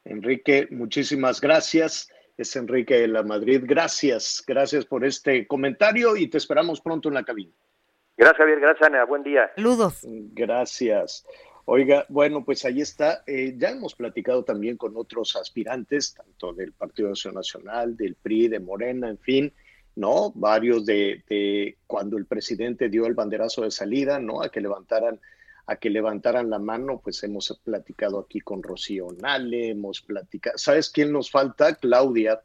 Enrique, 0.06 0.68
muchísimas 0.70 1.42
gracias. 1.42 2.10
Es 2.38 2.56
Enrique 2.56 2.98
de 2.98 3.08
la 3.08 3.22
Madrid. 3.22 3.62
Gracias, 3.64 4.42
gracias 4.46 4.86
por 4.86 5.04
este 5.04 5.46
comentario 5.46 6.16
y 6.16 6.28
te 6.28 6.38
esperamos 6.38 6.80
pronto 6.80 7.08
en 7.08 7.14
la 7.14 7.22
cabina. 7.22 7.52
Gracias, 8.16 8.38
Javier. 8.38 8.60
Gracias, 8.60 8.88
Ana. 8.88 9.04
Buen 9.04 9.22
día. 9.22 9.50
Saludos. 9.56 10.00
Gracias. 10.04 11.26
Oiga, 11.66 12.04
bueno, 12.08 12.44
pues 12.44 12.64
ahí 12.64 12.80
está. 12.80 13.22
Eh, 13.26 13.54
ya 13.56 13.70
hemos 13.70 13.94
platicado 13.94 14.44
también 14.44 14.76
con 14.76 14.96
otros 14.96 15.34
aspirantes, 15.34 16.14
tanto 16.14 16.52
del 16.52 16.72
Partido 16.72 17.10
Nacional, 17.32 17.96
del 17.96 18.16
PRI, 18.16 18.48
de 18.48 18.60
Morena, 18.60 19.08
en 19.08 19.18
fin, 19.18 19.52
¿no? 19.96 20.30
Varios 20.34 20.84
de, 20.84 21.24
de, 21.26 21.78
cuando 21.86 22.18
el 22.18 22.26
presidente 22.26 22.90
dio 22.90 23.06
el 23.06 23.14
banderazo 23.14 23.62
de 23.62 23.70
salida, 23.70 24.18
¿no? 24.18 24.42
A 24.42 24.50
que 24.50 24.60
levantaran, 24.60 25.18
a 25.66 25.76
que 25.76 25.88
levantaran 25.88 26.50
la 26.50 26.58
mano, 26.58 27.00
pues 27.02 27.22
hemos 27.24 27.58
platicado 27.64 28.18
aquí 28.20 28.40
con 28.40 28.62
Rocío 28.62 29.08
Nale, 29.18 29.70
hemos 29.70 30.02
platicado. 30.02 30.58
¿Sabes 30.58 30.90
quién 30.90 31.12
nos 31.12 31.30
falta? 31.30 31.76
Claudia. 31.76 32.42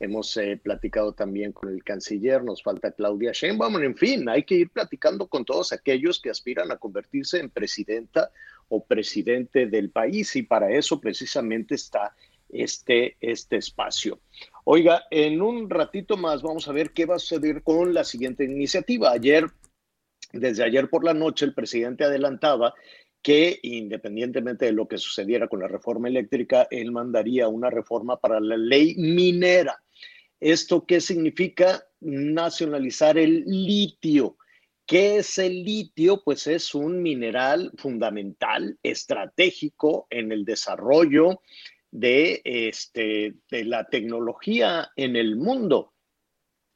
Hemos 0.00 0.36
eh, 0.36 0.60
platicado 0.62 1.12
también 1.12 1.52
con 1.52 1.70
el 1.70 1.84
canciller, 1.84 2.42
nos 2.42 2.62
falta 2.62 2.92
Claudia 2.92 3.32
Sheinbaum, 3.32 3.82
en 3.82 3.96
fin, 3.96 4.28
hay 4.28 4.42
que 4.42 4.56
ir 4.56 4.70
platicando 4.70 5.28
con 5.28 5.44
todos 5.44 5.72
aquellos 5.72 6.20
que 6.20 6.30
aspiran 6.30 6.70
a 6.72 6.76
convertirse 6.76 7.38
en 7.38 7.50
presidenta 7.50 8.30
o 8.68 8.84
presidente 8.84 9.66
del 9.66 9.90
país 9.90 10.34
y 10.36 10.42
para 10.42 10.70
eso 10.70 11.00
precisamente 11.00 11.76
está 11.76 12.14
este, 12.48 13.16
este 13.20 13.56
espacio. 13.56 14.20
Oiga, 14.64 15.04
en 15.10 15.42
un 15.42 15.68
ratito 15.68 16.16
más 16.16 16.42
vamos 16.42 16.68
a 16.68 16.72
ver 16.72 16.92
qué 16.92 17.06
va 17.06 17.16
a 17.16 17.18
suceder 17.18 17.62
con 17.62 17.94
la 17.94 18.04
siguiente 18.04 18.44
iniciativa. 18.44 19.12
Ayer, 19.12 19.46
desde 20.32 20.64
ayer 20.64 20.88
por 20.88 21.04
la 21.04 21.14
noche, 21.14 21.44
el 21.44 21.54
presidente 21.54 22.04
adelantaba 22.04 22.74
que 23.24 23.58
independientemente 23.62 24.66
de 24.66 24.72
lo 24.72 24.86
que 24.86 24.98
sucediera 24.98 25.48
con 25.48 25.60
la 25.60 25.66
reforma 25.66 26.08
eléctrica, 26.08 26.68
él 26.70 26.92
mandaría 26.92 27.48
una 27.48 27.70
reforma 27.70 28.20
para 28.20 28.38
la 28.38 28.58
ley 28.58 28.94
minera. 28.96 29.82
¿Esto 30.38 30.84
qué 30.84 31.00
significa? 31.00 31.86
Nacionalizar 32.00 33.16
el 33.16 33.44
litio. 33.46 34.36
¿Qué 34.84 35.16
es 35.16 35.38
el 35.38 35.64
litio? 35.64 36.22
Pues 36.22 36.46
es 36.46 36.74
un 36.74 37.02
mineral 37.02 37.72
fundamental, 37.78 38.78
estratégico 38.82 40.06
en 40.10 40.30
el 40.30 40.44
desarrollo 40.44 41.40
de, 41.90 42.42
este, 42.44 43.36
de 43.50 43.64
la 43.64 43.88
tecnología 43.88 44.90
en 44.96 45.16
el 45.16 45.36
mundo. 45.36 45.94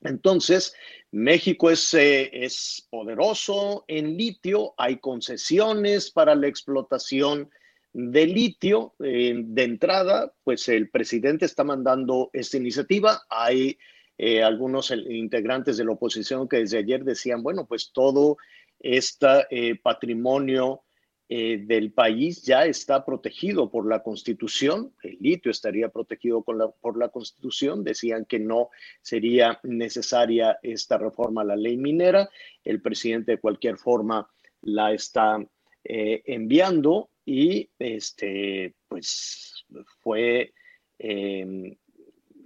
Entonces, 0.01 0.75
México 1.11 1.71
es, 1.71 1.95
eh, 1.95 2.31
es, 2.33 2.87
poderoso 2.91 3.85
en 3.89 4.17
litio, 4.17 4.75
hay 4.77 4.99
concesiones 4.99 6.11
para 6.11 6.35
la 6.35 6.49
explotación 6.49 7.51
de 7.93 8.27
litio. 8.27 8.95
Eh, 9.03 9.35
de 9.37 9.63
entrada, 9.63 10.33
pues 10.45 10.69
el 10.69 10.91
presidente 10.91 11.47
está 11.47 11.65
mandando 11.65 12.29
esta 12.33 12.59
iniciativa. 12.59 13.23
Hay 13.31 13.79
eh, 14.19 14.43
algunos 14.43 14.91
integrantes 14.91 15.79
de 15.79 15.85
la 15.85 15.93
oposición 15.93 16.49
que 16.49 16.59
desde 16.59 16.79
ayer 16.79 17.05
decían, 17.05 17.43
bueno, 17.43 17.67
pues 17.67 17.91
todo 17.93 18.37
este 18.81 19.81
patrimonio 19.83 20.83
eh, 21.29 21.59
del 21.59 21.93
país 21.93 22.43
ya 22.43 22.65
está 22.65 23.05
protegido 23.05 23.71
por 23.71 23.87
la 23.87 24.03
Constitución, 24.03 24.93
el 25.03 25.19
litio 25.21 25.51
estaría 25.51 25.89
protegido 25.89 26.43
con 26.43 26.59
la, 26.59 26.69
por 26.69 26.99
la 26.99 27.09
Constitución, 27.11 27.85
decían 27.85 28.25
que 28.25 28.39
no 28.39 28.71
sería 29.03 29.61
necesaria 29.63 30.59
esta 30.63 30.99
reforma 30.99 31.43
a 31.43 31.45
la 31.45 31.57
ley 31.57 31.77
minera, 31.77 32.29
el 32.65 32.81
presidente 32.81 33.33
de 33.33 33.41
cualquier 33.41 33.77
forma 33.77 34.29
la 34.63 34.93
está 34.93 35.39
enviando 35.85 37.11
y 37.25 37.71
este, 37.79 38.75
pues 38.89 39.65
fue 40.01 40.53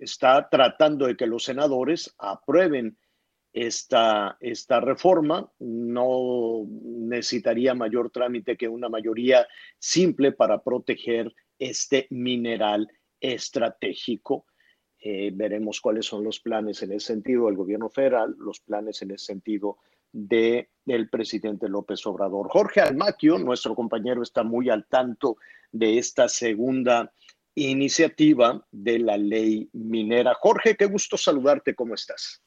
está 0.03 0.49
tratando 0.49 1.07
de 1.07 1.17
que 1.17 1.27
los 1.27 1.45
senadores 1.45 2.15
aprueben 2.19 2.97
esta, 3.53 4.37
esta 4.41 4.81
reforma. 4.81 5.51
No 5.59 6.67
necesitaría 6.69 7.75
mayor 7.75 8.11
trámite 8.11 8.57
que 8.57 8.69
una 8.69 8.89
mayoría 8.89 9.47
simple 9.79 10.33
para 10.33 10.63
proteger 10.63 11.35
este 11.59 12.07
mineral 12.11 12.89
estratégico. 13.21 14.47
Eh, 14.99 15.31
veremos 15.35 15.81
cuáles 15.81 16.07
son 16.07 16.25
los 16.25 16.41
planes 16.41 16.83
en 16.83 16.93
ese 16.93 17.09
sentido 17.09 17.47
del 17.47 17.57
gobierno 17.57 17.91
federal, 17.91 18.35
los 18.39 18.61
planes 18.61 19.03
en 19.03 19.11
ese 19.11 19.27
sentido 19.27 19.79
de, 20.13 20.71
del 20.85 21.09
presidente 21.09 21.69
López 21.69 22.07
Obrador. 22.07 22.49
Jorge 22.49 22.81
Almaquio, 22.81 23.39
nuestro 23.39 23.75
compañero, 23.75 24.23
está 24.23 24.45
muy 24.45 24.71
al 24.71 24.87
tanto 24.87 25.37
de 25.73 25.99
esta 25.99 26.29
segunda 26.29 27.13
iniciativa 27.55 28.65
de 28.71 28.99
la 28.99 29.17
ley 29.17 29.69
minera. 29.73 30.35
Jorge, 30.35 30.77
qué 30.77 30.87
gusto 30.87 31.17
saludarte, 31.17 31.75
¿cómo 31.75 31.95
estás? 31.95 32.43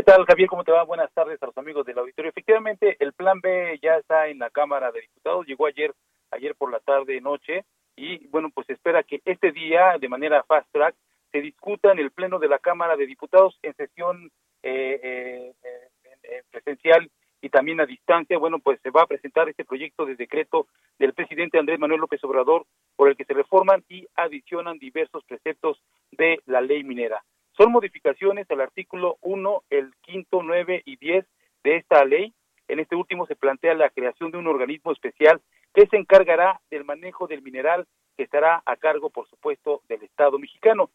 ¿Qué 0.00 0.04
tal, 0.04 0.24
Javier? 0.24 0.48
¿Cómo 0.48 0.64
te 0.64 0.72
va? 0.72 0.82
Buenas 0.84 1.12
tardes 1.12 1.42
a 1.42 1.46
los 1.46 1.58
amigos 1.58 1.84
del 1.84 1.98
auditorio. 1.98 2.30
Efectivamente, 2.30 2.96
el 3.00 3.12
plan 3.12 3.38
B 3.42 3.78
ya 3.82 3.96
está 3.96 4.28
en 4.28 4.38
la 4.38 4.48
Cámara 4.48 4.90
de 4.90 5.02
Diputados, 5.02 5.46
llegó 5.46 5.66
ayer, 5.66 5.92
ayer 6.30 6.54
por 6.54 6.72
la 6.72 6.80
tarde, 6.80 7.20
noche, 7.20 7.66
y 7.96 8.26
bueno, 8.28 8.48
pues 8.48 8.70
espera 8.70 9.02
que 9.02 9.20
este 9.26 9.52
día, 9.52 9.98
de 10.00 10.08
manera 10.08 10.42
fast 10.44 10.66
track, 10.72 10.94
se 11.30 11.42
discuta 11.42 11.92
en 11.92 11.98
el 11.98 12.12
Pleno 12.12 12.38
de 12.38 12.48
la 12.48 12.58
Cámara 12.58 12.96
de 12.96 13.06
Diputados 13.06 13.58
en 13.62 13.74
sesión 13.74 14.30
eh, 14.62 15.52
eh, 15.62 16.42
presencial 16.50 17.10
y 17.42 17.50
también 17.50 17.82
a 17.82 17.84
distancia, 17.84 18.38
bueno, 18.38 18.58
pues 18.58 18.80
se 18.80 18.88
va 18.88 19.02
a 19.02 19.06
presentar 19.06 19.50
este 19.50 19.66
proyecto 19.66 20.06
de 20.06 20.16
decreto 20.16 20.66
del 20.98 21.12
presidente 21.12 21.58
Andrés 21.58 21.78
Manuel 21.78 22.00
López 22.00 22.24
Obrador 22.24 22.64
por 22.96 23.10
el 23.10 23.18
que 23.18 23.26
se 23.26 23.34
reforman 23.34 23.84
y 23.90 24.06
adicionan 24.16 24.78
diversos 24.78 25.24
preceptos 25.26 25.78
de 26.10 26.40
la 26.46 26.62
ley 26.62 26.84
minera. 26.84 27.22
Son 27.56 27.72
modificaciones 27.72 28.50
al 28.50 28.60
artículo 28.60 29.18
1, 29.20 29.64
el 29.70 29.92
quinto, 30.00 30.42
9 30.42 30.82
y 30.84 30.96
10 30.96 31.26
de 31.64 31.76
esta 31.76 32.04
ley. 32.04 32.32
En 32.68 32.80
este 32.80 32.96
último 32.96 33.26
se 33.26 33.36
plantea 33.36 33.74
la 33.74 33.90
creación 33.90 34.30
de 34.30 34.38
un 34.38 34.46
organismo 34.46 34.92
especial 34.92 35.40
que 35.74 35.86
se 35.86 35.96
encargará 35.96 36.60
del 36.70 36.84
manejo 36.84 37.26
del 37.26 37.42
mineral 37.42 37.86
que 38.16 38.24
estará 38.24 38.62
a 38.64 38.76
cargo, 38.76 39.10
por 39.10 39.28
supuesto, 39.28 39.82
del 39.88 40.02
Estado 40.02 40.38
mexicano. 40.38 40.90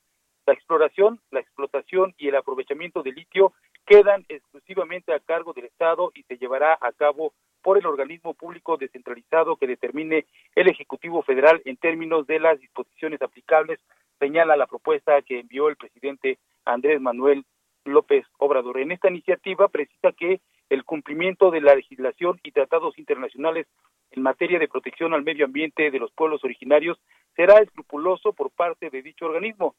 La 0.46 0.54
exploración, 0.54 1.20
la 1.32 1.40
explotación 1.40 2.14
y 2.18 2.28
el 2.28 2.36
aprovechamiento 2.36 3.02
de 3.02 3.12
litio 3.12 3.54
quedan 3.86 4.26
exclusivamente 4.30 5.14
a 5.14 5.20
cargo 5.20 5.54
del 5.54 5.66
Estado 5.66 6.12
y 6.14 6.24
se 6.24 6.38
llevará 6.38 6.78
a 6.80 6.92
cabo 6.92 7.34
por 7.66 7.80
el 7.80 7.88
organismo 7.88 8.36
público 8.36 8.78
descentralizado 8.78 9.56
que 9.56 9.66
determine 9.66 10.28
el 10.54 10.68
Ejecutivo 10.68 11.24
Federal 11.24 11.64
en 11.66 11.78
términos 11.78 12.28
de 12.28 12.40
las 12.40 12.60
disposiciones 12.60 13.20
aplicables, 13.24 13.80
señala 14.20 14.56
la 14.56 14.68
propuesta 14.68 15.20
que 15.24 15.40
envió 15.40 15.68
el 15.68 15.76
presidente 15.76 16.38
Andrés 16.64 17.02
Manuel 17.02 17.44
López 17.84 18.24
Obrador. 18.38 18.78
En 18.78 18.92
esta 18.92 19.10
iniciativa 19.10 19.68
precisa 19.68 20.12
que 20.12 20.42
el 20.70 20.84
cumplimiento 20.84 21.50
de 21.50 21.62
la 21.62 21.74
legislación 21.74 22.40
y 22.44 22.52
tratados 22.52 23.00
internacionales 23.00 23.66
en 24.12 24.22
materia 24.22 24.60
de 24.60 24.68
protección 24.68 25.16
al 25.16 25.24
medio 25.24 25.46
ambiente 25.46 25.90
de 25.90 25.98
los 25.98 26.12
pueblos 26.12 26.44
originarios 26.44 27.00
será 27.36 27.58
escrupuloso 27.64 28.34
por 28.34 28.52
parte 28.52 28.92
de 28.92 29.02
dicho 29.02 29.26
organismo. 29.26 29.74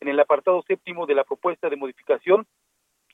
En 0.00 0.08
el 0.08 0.18
apartado 0.18 0.60
séptimo 0.62 1.06
de 1.06 1.14
la 1.14 1.22
propuesta 1.22 1.70
de 1.70 1.76
modificación 1.76 2.48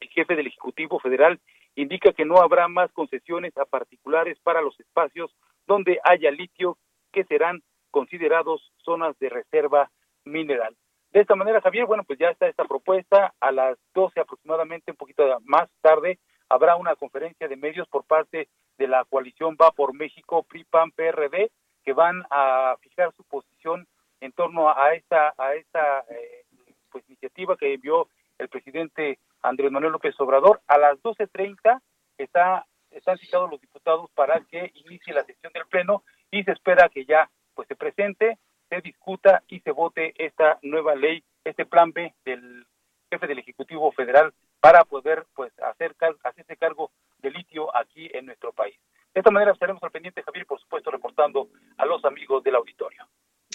el 0.05 0.11
jefe 0.11 0.37
del 0.37 0.47
Ejecutivo 0.47 0.99
Federal 0.99 1.41
indica 1.75 2.13
que 2.13 2.25
no 2.25 2.37
habrá 2.37 2.69
más 2.69 2.93
concesiones 2.93 3.57
a 3.57 3.65
particulares 3.65 4.39
para 4.43 4.61
los 4.61 4.79
espacios 4.79 5.35
donde 5.67 5.99
haya 6.05 6.31
litio 6.31 6.77
que 7.13 7.25
serán 7.25 7.63
considerados 7.91 8.73
zonas 8.85 9.19
de 9.19 9.31
reserva 9.31 9.91
mineral. 10.25 10.77
De 11.11 11.21
esta 11.21 11.37
manera, 11.37 11.61
Javier, 11.61 11.87
bueno, 11.87 12.05
pues 12.05 12.19
ya 12.19 12.29
está 12.29 12.49
esta 12.49 12.65
propuesta. 12.65 13.33
A 13.41 13.53
las 13.53 13.79
12 13.95 14.21
aproximadamente, 14.21 14.91
un 14.91 14.97
poquito 14.97 15.23
más 15.45 15.71
tarde, 15.81 16.19
habrá 16.49 16.77
una 16.77 16.97
conferencia 16.97 17.49
de 17.49 17.57
medios 17.57 17.89
por 17.89 18.05
parte 18.05 18.49
de 18.77 18.89
la 18.89 19.05
coalición 19.05 19.57
Va 19.61 19.71
por 19.71 19.95
México, 19.95 20.43
PRI, 20.43 20.65
PAN, 20.65 20.91
PRD, 20.91 21.51
que 21.85 21.93
van 21.93 22.25
a 22.31 22.77
fijar 22.81 23.13
su 23.15 23.23
posición 23.25 23.87
en 24.21 24.33
torno 24.33 24.69
a 24.69 24.95
esta, 24.95 25.33
a 25.39 25.55
esta 25.55 26.01
eh, 26.11 26.45
pues, 26.91 27.05
iniciativa 27.09 27.57
que 27.57 27.75
envió 27.75 28.09
el 28.39 28.49
presidente 28.49 29.19
Andrés 29.43 29.71
Manuel 29.71 29.93
López 29.93 30.15
Obrador. 30.19 30.61
A 30.67 30.79
las 30.79 30.99
12.30 31.03 31.81
está, 32.19 32.67
están 32.91 33.19
citados 33.19 33.51
los 33.51 33.61
diputados 33.61 34.11
para 34.15 34.41
que 34.41 34.71
inicie 34.75 35.13
la 35.13 35.25
sesión 35.25 35.53
del 35.53 35.67
Pleno 35.67 36.05
y 36.31 36.43
se 36.45 36.53
espera 36.53 36.89
que 36.89 37.05
ya 37.05 37.31
pues 37.55 37.69
se 37.69 37.77
presente, 37.77 38.39
se 38.69 38.81
discuta 38.81 39.43
y 39.49 39.61
se 39.61 39.71
vote 39.71 40.15
esta 40.17 40.59
nueva 40.63 40.95
ley, 40.95 41.23
este 41.45 41.67
plan 41.67 41.93
B 41.93 42.13
del 42.25 42.67
jefe 43.11 43.27
del 43.27 43.39
Ejecutivo 43.39 43.93
Federal 43.93 44.33
para 44.61 44.85
poder 44.85 45.27
pues 45.35 45.53
hacer 45.61 45.95
hacerse 46.25 46.57
cargo 46.57 46.91
de 47.19 47.31
litio 47.31 47.75
aquí 47.77 48.09
en 48.13 48.27
nuestro 48.27 48.53
país. 48.53 48.77
De 49.13 49.21
esta 49.21 49.31
manera 49.31 49.53
estaremos 49.53 49.83
al 49.83 49.93
pendiente, 49.93 50.23
Javier, 50.23 50.45
por 50.47 50.59
supuesto, 50.59 50.91
reportando 50.91 51.49
a 51.77 51.87
los 51.87 52.05
amigos 52.05 52.43
del 52.43 52.57
auditorio. 52.57 53.07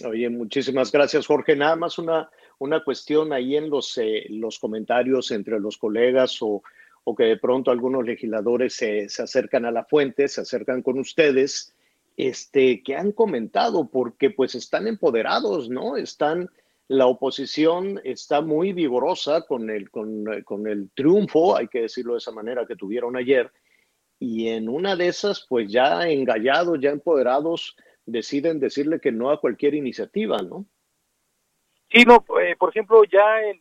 Oye, 0.05 0.29
muchísimas 0.29 0.91
gracias, 0.91 1.27
Jorge. 1.27 1.55
Nada 1.55 1.75
más 1.75 1.97
una, 1.97 2.29
una 2.59 2.83
cuestión 2.83 3.33
ahí 3.33 3.55
en 3.55 3.69
los, 3.69 3.97
eh, 3.97 4.25
los 4.29 4.59
comentarios 4.59 5.31
entre 5.31 5.59
los 5.59 5.77
colegas 5.77 6.41
o, 6.41 6.61
o 7.03 7.15
que 7.15 7.23
de 7.23 7.37
pronto 7.37 7.71
algunos 7.71 8.05
legisladores 8.05 8.73
se, 8.73 9.09
se, 9.09 9.23
acercan 9.23 9.65
a 9.65 9.71
la 9.71 9.85
fuente, 9.85 10.27
se 10.27 10.41
acercan 10.41 10.81
con 10.81 10.99
ustedes, 10.99 11.73
este, 12.17 12.83
que 12.83 12.95
han 12.95 13.13
comentado, 13.13 13.89
porque 13.89 14.29
pues 14.29 14.55
están 14.55 14.87
empoderados, 14.87 15.69
¿no? 15.69 15.95
Están, 15.95 16.49
la 16.89 17.07
oposición 17.07 18.01
está 18.03 18.41
muy 18.41 18.73
vigorosa 18.73 19.43
con 19.43 19.69
el, 19.69 19.89
con, 19.89 20.25
con 20.43 20.67
el 20.67 20.89
triunfo, 20.91 21.55
hay 21.55 21.67
que 21.69 21.81
decirlo 21.81 22.13
de 22.13 22.19
esa 22.19 22.31
manera, 22.31 22.65
que 22.65 22.75
tuvieron 22.75 23.15
ayer, 23.15 23.51
y 24.19 24.49
en 24.49 24.67
una 24.67 24.97
de 24.97 25.07
esas, 25.07 25.45
pues 25.47 25.71
ya 25.71 26.09
engallados, 26.09 26.77
ya 26.81 26.89
empoderados, 26.89 27.77
deciden 28.05 28.59
decirle 28.59 28.99
que 28.99 29.13
no 29.13 29.31
a 29.31 29.39
cualquier 29.39 29.75
iniciativa, 29.75 30.39
¿no? 30.41 30.65
Sí, 31.91 32.03
no, 32.05 32.23
eh, 32.39 32.55
por 32.57 32.69
ejemplo, 32.69 33.03
ya 33.03 33.41
el, 33.41 33.59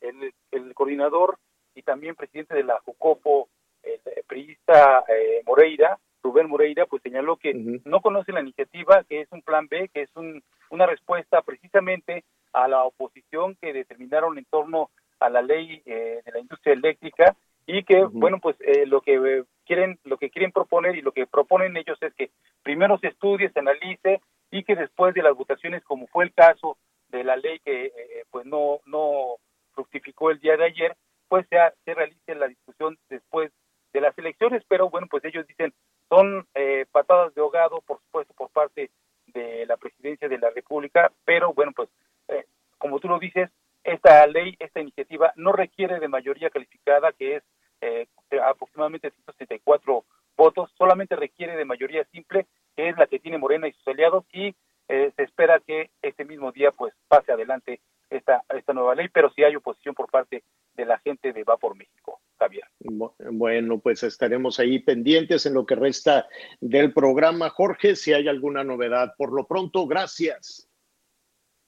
el, 0.00 0.34
el, 0.50 0.74
coordinador 0.74 1.38
y 1.74 1.82
también 1.82 2.14
presidente 2.14 2.54
de 2.54 2.64
la 2.64 2.78
JUCOPO, 2.80 3.48
el 3.82 4.00
periodista 4.28 5.04
eh, 5.08 5.42
Moreira, 5.46 5.98
Rubén 6.22 6.48
Moreira, 6.48 6.86
pues 6.86 7.02
señaló 7.02 7.36
que 7.36 7.54
no 7.84 8.00
conoce 8.00 8.32
la 8.32 8.40
iniciativa, 8.40 9.04
que 9.04 9.20
es 9.20 9.32
un 9.32 9.42
plan 9.42 9.68
B, 9.68 9.88
que 9.94 10.02
es 10.02 10.10
un, 10.16 10.42
una 10.70 10.86
respuesta 10.86 11.40
precisamente 11.42 12.24
a 12.52 12.68
la 12.68 12.84
oposición 12.84 13.56
que 13.60 13.72
determinaron 13.72 14.36
en 14.38 14.44
torno 14.46 14.90
a 15.20 15.30
la 15.30 15.40
ley 15.40 15.82
eh, 15.86 16.20
de 16.24 16.32
la 16.32 16.40
industria 16.40 16.74
eléctrica 16.74 17.36
y 17.66 17.84
que, 17.84 18.04
bueno, 18.04 18.38
pues 18.40 18.56
eh, 18.60 18.86
lo 18.86 19.00
que 19.00 19.44
quieren, 19.64 19.98
lo 20.04 20.18
que 20.18 20.30
quieren 20.30 20.52
proponer 20.52 20.96
y 20.96 21.02
lo 21.02 21.12
que 21.12 21.26
proponen 21.26 21.76
ellos 21.76 21.98
es 22.00 22.14
que 22.14 22.30
primero 22.62 22.98
se 22.98 23.08
estudie, 23.08 23.50
se 23.50 23.58
analice 23.58 24.20
y 24.50 24.62
que 24.62 24.76
después 24.76 25.14
de 25.14 25.22
las 25.22 25.34
votaciones, 25.34 25.82
como 25.84 26.06
fue 26.06 26.24
el 26.24 26.32
caso 26.32 26.76
de 27.08 27.24
la 27.24 27.36
ley 27.36 27.60
que 27.60 27.86
eh, 27.86 28.24
pues 28.30 28.46
no 28.46 28.80
no 28.86 29.36
fructificó 29.74 30.30
el 30.30 30.40
día 30.40 30.56
de 30.56 30.64
ayer, 30.64 30.96
pues 31.28 31.46
se, 31.48 31.56
se 31.84 31.94
realice 31.94 32.34
la 32.34 32.48
discusión 32.48 32.98
después 33.08 33.52
de 33.92 34.00
las 34.00 34.16
elecciones, 34.18 34.62
pero 34.68 34.90
bueno, 34.90 35.06
pues 35.10 35.24
ellos 35.24 35.46
dicen 35.46 35.72
son 36.08 36.46
eh, 36.54 36.86
patadas 36.92 37.34
de 37.34 37.40
ahogado, 37.40 37.80
por 37.80 37.98
supuesto, 38.00 38.34
por 38.34 38.50
parte 38.50 38.90
de 39.28 39.66
la 39.66 39.76
presidencia 39.76 40.28
de 40.28 40.38
la 40.38 40.50
República, 40.50 41.12
pero 41.24 41.52
bueno, 41.52 41.72
pues 41.74 41.88
eh, 42.28 42.44
como 42.78 43.00
tú 43.00 43.08
lo 43.08 43.18
dices, 43.18 43.50
esta 43.82 44.26
ley, 44.26 44.56
esta 44.58 44.80
iniciativa 44.80 45.32
no 45.36 45.52
requiere 45.52 46.00
de 46.00 46.08
mayoría 46.08 46.50
calificada, 46.50 47.12
que 47.12 47.36
es 47.36 47.42
eh, 47.80 48.06
aproximadamente 48.42 49.10
174 49.10 50.04
votos, 50.36 50.70
solamente 50.76 51.16
requiere 51.16 51.56
de 51.56 51.64
mayoría 51.64 52.04
simple, 52.12 52.46
que 52.76 52.88
es 52.88 52.96
la 52.96 53.06
que 53.06 53.18
tiene 53.18 53.38
Morena 53.38 53.68
y 53.68 53.72
sus 53.72 53.88
aliados, 53.88 54.24
y 54.32 54.54
eh, 54.88 55.12
se 55.16 55.22
espera 55.22 55.60
que 55.60 55.90
este 56.02 56.24
mismo 56.24 56.52
día 56.52 56.70
pues 56.72 56.94
pase 57.08 57.32
adelante 57.32 57.80
esta, 58.10 58.42
esta 58.50 58.72
nueva 58.72 58.94
ley, 58.94 59.08
pero 59.08 59.30
si 59.30 59.42
hay 59.42 59.56
oposición 59.56 59.94
por 59.94 60.10
parte 60.10 60.44
de 60.74 60.84
la 60.84 60.98
gente 60.98 61.32
de 61.32 61.44
Va 61.44 61.56
por 61.56 61.76
México, 61.76 62.20
Javier. 62.38 62.64
Bueno, 62.78 63.78
pues 63.78 64.02
estaremos 64.02 64.60
ahí 64.60 64.78
pendientes 64.78 65.46
en 65.46 65.54
lo 65.54 65.66
que 65.66 65.74
resta 65.74 66.26
del 66.60 66.92
programa. 66.92 67.50
Jorge, 67.50 67.96
si 67.96 68.12
hay 68.12 68.28
alguna 68.28 68.62
novedad. 68.62 69.14
Por 69.16 69.32
lo 69.32 69.46
pronto, 69.46 69.86
gracias. 69.86 70.68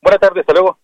Buenas 0.01 0.21
tardes, 0.21 0.43
hasta 0.43 0.53
luego. 0.53 0.79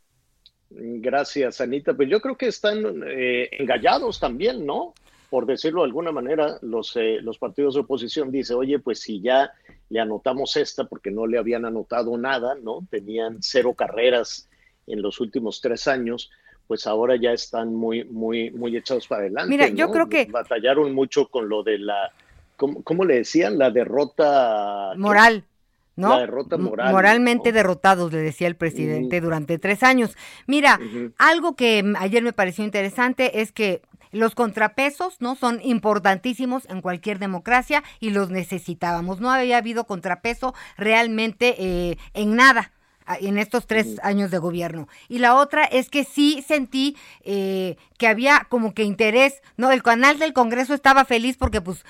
Gracias, 0.70 1.60
Anita. 1.60 1.94
Pues 1.94 2.08
yo 2.08 2.20
creo 2.20 2.36
que 2.36 2.46
están 2.46 3.04
eh, 3.06 3.48
engallados 3.52 4.18
también, 4.18 4.66
¿no? 4.66 4.94
Por 5.34 5.46
decirlo 5.46 5.80
de 5.80 5.86
alguna 5.86 6.12
manera, 6.12 6.58
los, 6.62 6.94
eh, 6.94 7.18
los 7.20 7.38
partidos 7.38 7.74
de 7.74 7.80
oposición 7.80 8.30
dicen, 8.30 8.56
oye, 8.56 8.78
pues 8.78 9.00
si 9.00 9.20
ya 9.20 9.50
le 9.88 9.98
anotamos 9.98 10.56
esta, 10.56 10.84
porque 10.84 11.10
no 11.10 11.26
le 11.26 11.38
habían 11.38 11.64
anotado 11.64 12.16
nada, 12.16 12.54
¿no? 12.62 12.86
Tenían 12.88 13.38
cero 13.40 13.74
carreras 13.74 14.48
en 14.86 15.02
los 15.02 15.18
últimos 15.18 15.60
tres 15.60 15.88
años, 15.88 16.30
pues 16.68 16.86
ahora 16.86 17.16
ya 17.16 17.32
están 17.32 17.74
muy, 17.74 18.04
muy, 18.04 18.52
muy 18.52 18.76
echados 18.76 19.08
para 19.08 19.22
adelante. 19.22 19.50
Mira, 19.50 19.66
yo 19.66 19.90
creo 19.90 20.08
que... 20.08 20.26
Batallaron 20.26 20.94
mucho 20.94 21.26
con 21.26 21.48
lo 21.48 21.64
de 21.64 21.78
la, 21.78 22.12
¿cómo, 22.54 22.84
cómo 22.84 23.04
le 23.04 23.16
decían? 23.16 23.58
La 23.58 23.72
derrota... 23.72 24.92
Moral. 24.96 25.42
¿no? 25.96 26.10
La 26.10 26.20
derrota 26.20 26.56
moral. 26.58 26.92
Moralmente 26.92 27.50
derrotados, 27.50 28.12
le 28.12 28.18
decía 28.18 28.46
el 28.46 28.56
presidente 28.56 29.20
durante 29.20 29.58
tres 29.58 29.82
años. 29.82 30.16
Mira, 30.46 30.78
algo 31.18 31.56
que 31.56 31.92
ayer 31.98 32.22
me 32.22 32.32
pareció 32.32 32.64
interesante 32.64 33.40
es 33.40 33.52
que 33.52 33.82
los 34.14 34.34
contrapesos, 34.34 35.16
¿no? 35.20 35.34
Son 35.34 35.60
importantísimos 35.62 36.66
en 36.70 36.80
cualquier 36.80 37.18
democracia 37.18 37.82
y 38.00 38.10
los 38.10 38.30
necesitábamos. 38.30 39.20
No 39.20 39.30
había 39.30 39.58
habido 39.58 39.86
contrapeso 39.86 40.54
realmente 40.76 41.56
eh, 41.58 41.98
en 42.14 42.36
nada 42.36 42.72
en 43.20 43.36
estos 43.36 43.66
tres 43.66 43.98
años 44.02 44.30
de 44.30 44.38
gobierno. 44.38 44.88
Y 45.08 45.18
la 45.18 45.34
otra 45.34 45.64
es 45.64 45.90
que 45.90 46.04
sí 46.04 46.42
sentí 46.46 46.96
eh, 47.22 47.76
que 47.98 48.06
había 48.06 48.46
como 48.48 48.72
que 48.72 48.84
interés, 48.84 49.42
¿no? 49.56 49.70
El 49.70 49.82
canal 49.82 50.18
del 50.18 50.32
Congreso 50.32 50.72
estaba 50.72 51.04
feliz 51.04 51.36
porque 51.36 51.60
pues 51.60 51.84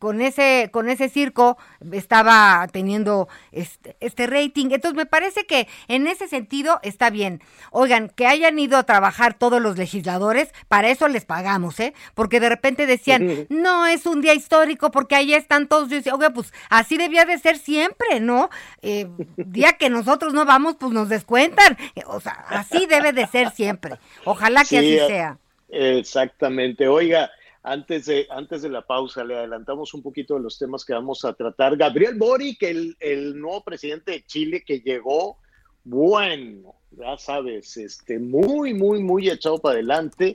con 0.00 0.22
ese, 0.22 0.70
con 0.72 0.88
ese 0.88 1.10
circo 1.10 1.58
estaba 1.92 2.66
teniendo 2.72 3.28
este, 3.52 3.96
este, 4.00 4.26
rating. 4.26 4.70
Entonces 4.70 4.96
me 4.96 5.04
parece 5.04 5.44
que 5.44 5.68
en 5.88 6.06
ese 6.06 6.26
sentido 6.26 6.80
está 6.82 7.10
bien. 7.10 7.42
Oigan, 7.70 8.08
que 8.08 8.26
hayan 8.26 8.58
ido 8.58 8.78
a 8.78 8.84
trabajar 8.84 9.34
todos 9.34 9.60
los 9.60 9.76
legisladores, 9.76 10.54
para 10.68 10.88
eso 10.88 11.06
les 11.06 11.26
pagamos, 11.26 11.78
¿eh? 11.80 11.92
Porque 12.14 12.40
de 12.40 12.48
repente 12.48 12.86
decían, 12.86 13.46
no 13.50 13.86
es 13.86 14.06
un 14.06 14.22
día 14.22 14.32
histórico 14.32 14.90
porque 14.90 15.16
ahí 15.16 15.34
están 15.34 15.68
todos. 15.68 15.90
Yo 15.90 15.96
decía, 15.96 16.14
oiga, 16.14 16.30
pues 16.30 16.54
así 16.70 16.96
debía 16.96 17.26
de 17.26 17.38
ser 17.38 17.58
siempre, 17.58 18.20
¿no? 18.20 18.48
Eh, 18.80 19.06
día 19.36 19.74
que 19.74 19.90
nosotros 19.90 20.32
no 20.32 20.46
vamos, 20.46 20.76
pues 20.80 20.92
nos 20.92 21.10
descuentan. 21.10 21.76
O 22.06 22.20
sea, 22.20 22.32
así 22.48 22.86
debe 22.86 23.12
de 23.12 23.26
ser 23.26 23.50
siempre. 23.50 23.98
Ojalá 24.24 24.64
que 24.64 24.78
así 24.78 24.96
sea. 24.96 25.36
Exactamente. 25.68 26.88
Oiga, 26.88 27.30
antes 27.62 28.06
de, 28.06 28.26
antes 28.30 28.62
de 28.62 28.70
la 28.70 28.86
pausa, 28.86 29.22
le 29.24 29.36
adelantamos 29.36 29.92
un 29.92 30.02
poquito 30.02 30.34
de 30.34 30.40
los 30.40 30.58
temas 30.58 30.84
que 30.84 30.94
vamos 30.94 31.24
a 31.24 31.34
tratar. 31.34 31.76
Gabriel 31.76 32.14
Boric, 32.14 32.62
el, 32.62 32.96
el 33.00 33.38
nuevo 33.38 33.62
presidente 33.62 34.12
de 34.12 34.24
Chile 34.24 34.62
que 34.64 34.80
llegó, 34.80 35.38
bueno, 35.84 36.74
ya 36.90 37.16
sabes, 37.18 37.76
este, 37.76 38.18
muy, 38.18 38.72
muy, 38.72 39.02
muy 39.02 39.28
echado 39.28 39.58
para 39.58 39.74
adelante. 39.74 40.34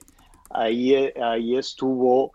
Ahí, 0.52 0.94
ahí 1.22 1.56
estuvo 1.58 2.34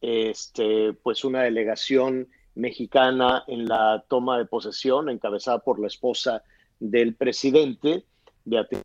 este, 0.00 0.94
pues 0.94 1.24
una 1.24 1.42
delegación 1.42 2.28
mexicana 2.54 3.44
en 3.46 3.66
la 3.66 4.04
toma 4.08 4.38
de 4.38 4.46
posesión, 4.46 5.10
encabezada 5.10 5.58
por 5.58 5.78
la 5.78 5.86
esposa 5.86 6.42
del 6.80 7.14
presidente, 7.14 8.04
Beatriz. 8.44 8.82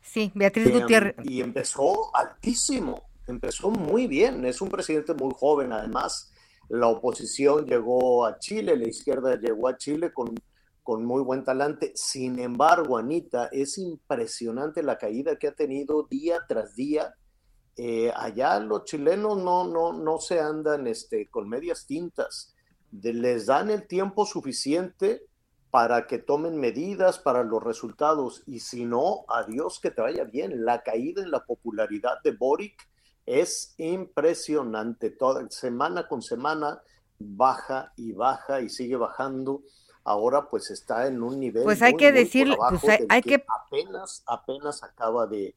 Sí, 0.00 0.32
Beatriz 0.34 0.72
Gutiérrez. 0.72 1.14
Y 1.24 1.40
empezó 1.40 2.14
altísimo 2.14 3.11
empezó 3.26 3.70
muy 3.70 4.06
bien, 4.06 4.44
es 4.44 4.60
un 4.60 4.68
presidente 4.68 5.14
muy 5.14 5.32
joven 5.36 5.72
además. 5.72 6.32
La 6.68 6.88
oposición 6.88 7.66
llegó 7.66 8.24
a 8.24 8.38
Chile, 8.38 8.76
la 8.76 8.88
izquierda 8.88 9.38
llegó 9.38 9.68
a 9.68 9.76
Chile 9.76 10.12
con, 10.12 10.34
con 10.82 11.04
muy 11.04 11.22
buen 11.22 11.44
talante. 11.44 11.92
Sin 11.94 12.38
embargo, 12.38 12.96
Anita, 12.96 13.48
es 13.52 13.78
impresionante 13.78 14.82
la 14.82 14.98
caída 14.98 15.36
que 15.36 15.48
ha 15.48 15.54
tenido 15.54 16.04
día 16.04 16.40
tras 16.48 16.74
día. 16.74 17.14
Eh, 17.76 18.12
allá 18.14 18.58
los 18.58 18.84
chilenos 18.84 19.38
no, 19.38 19.66
no, 19.66 19.92
no 19.92 20.18
se 20.18 20.40
andan 20.40 20.86
este, 20.86 21.28
con 21.28 21.48
medias 21.48 21.86
tintas. 21.86 22.54
les 22.90 23.46
dan 23.46 23.70
el 23.70 23.86
tiempo 23.86 24.26
suficiente 24.26 25.26
para 25.70 26.06
que 26.06 26.18
tomen 26.18 26.60
medidas 26.60 27.18
para 27.18 27.42
los 27.44 27.62
resultados 27.62 28.42
y 28.46 28.60
si 28.60 28.84
no, 28.84 29.24
adiós 29.28 29.80
que 29.80 29.90
te 29.90 30.02
vaya 30.02 30.24
bien. 30.24 30.66
La 30.66 30.82
caída 30.82 31.22
en 31.22 31.30
la 31.30 31.44
popularidad 31.44 32.20
de 32.22 32.32
Boric 32.32 32.91
es 33.26 33.74
impresionante. 33.78 35.10
Toda 35.10 35.48
semana 35.50 36.08
con 36.08 36.22
semana 36.22 36.82
baja 37.18 37.92
y 37.96 38.12
baja 38.12 38.60
y 38.60 38.68
sigue 38.68 38.96
bajando. 38.96 39.62
Ahora 40.04 40.48
pues 40.48 40.70
está 40.70 41.06
en 41.06 41.22
un 41.22 41.38
nivel. 41.38 41.62
Pues 41.62 41.80
hay 41.82 41.94
que 41.94 42.10
decir, 42.10 42.56
pues 42.68 43.00
hay, 43.08 43.22
que, 43.22 43.44
apenas 43.46 44.24
apenas 44.26 44.82
acaba 44.82 45.28
de, 45.28 45.54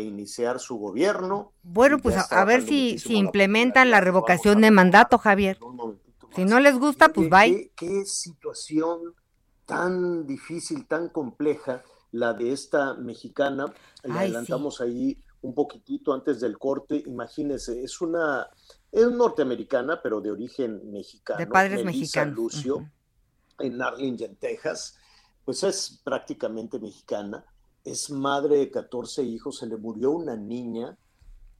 iniciar 0.00 0.58
su 0.58 0.78
gobierno. 0.78 1.52
Bueno, 1.62 1.98
pues 1.98 2.16
a, 2.16 2.44
ver 2.46 2.62
si, 2.62 2.98
si 2.98 3.16
implementan 3.16 3.90
la 3.90 4.00
revocación 4.00 4.62
de 4.62 4.70
mandato, 4.70 5.18
Javier. 5.18 5.58
Si 6.34 6.44
no 6.44 6.60
les 6.60 6.78
gusta, 6.78 7.10
pues 7.10 7.28
bye. 7.28 7.70
Qué, 7.76 8.04
situación 8.06 9.14
tan 9.66 10.26
difícil, 10.26 10.86
tan 10.86 11.10
compleja 11.10 11.82
la 12.12 12.32
de 12.32 12.52
esta 12.52 12.94
mexicana. 12.94 13.66
Le 14.04 14.18
adelantamos 14.18 14.80
ahí 14.80 15.22
un 15.46 15.54
poquitito 15.54 16.12
antes 16.12 16.40
del 16.40 16.58
corte, 16.58 17.02
imagínense, 17.06 17.82
es 17.82 18.00
una, 18.00 18.48
es 18.90 19.10
norteamericana, 19.10 20.00
pero 20.02 20.20
de 20.20 20.32
origen 20.32 20.90
mexicano. 20.90 21.38
De 21.38 21.46
padres 21.46 21.84
mexicanos. 21.84 22.34
Lucio, 22.34 22.90
en 23.58 23.80
Arlington, 23.80 24.36
Texas, 24.36 24.98
pues 25.44 25.62
es 25.62 26.00
prácticamente 26.02 26.78
mexicana, 26.78 27.44
es 27.84 28.10
madre 28.10 28.56
de 28.58 28.70
14 28.70 29.22
hijos, 29.22 29.58
se 29.58 29.66
le 29.66 29.76
murió 29.76 30.10
una 30.10 30.36
niña 30.36 30.98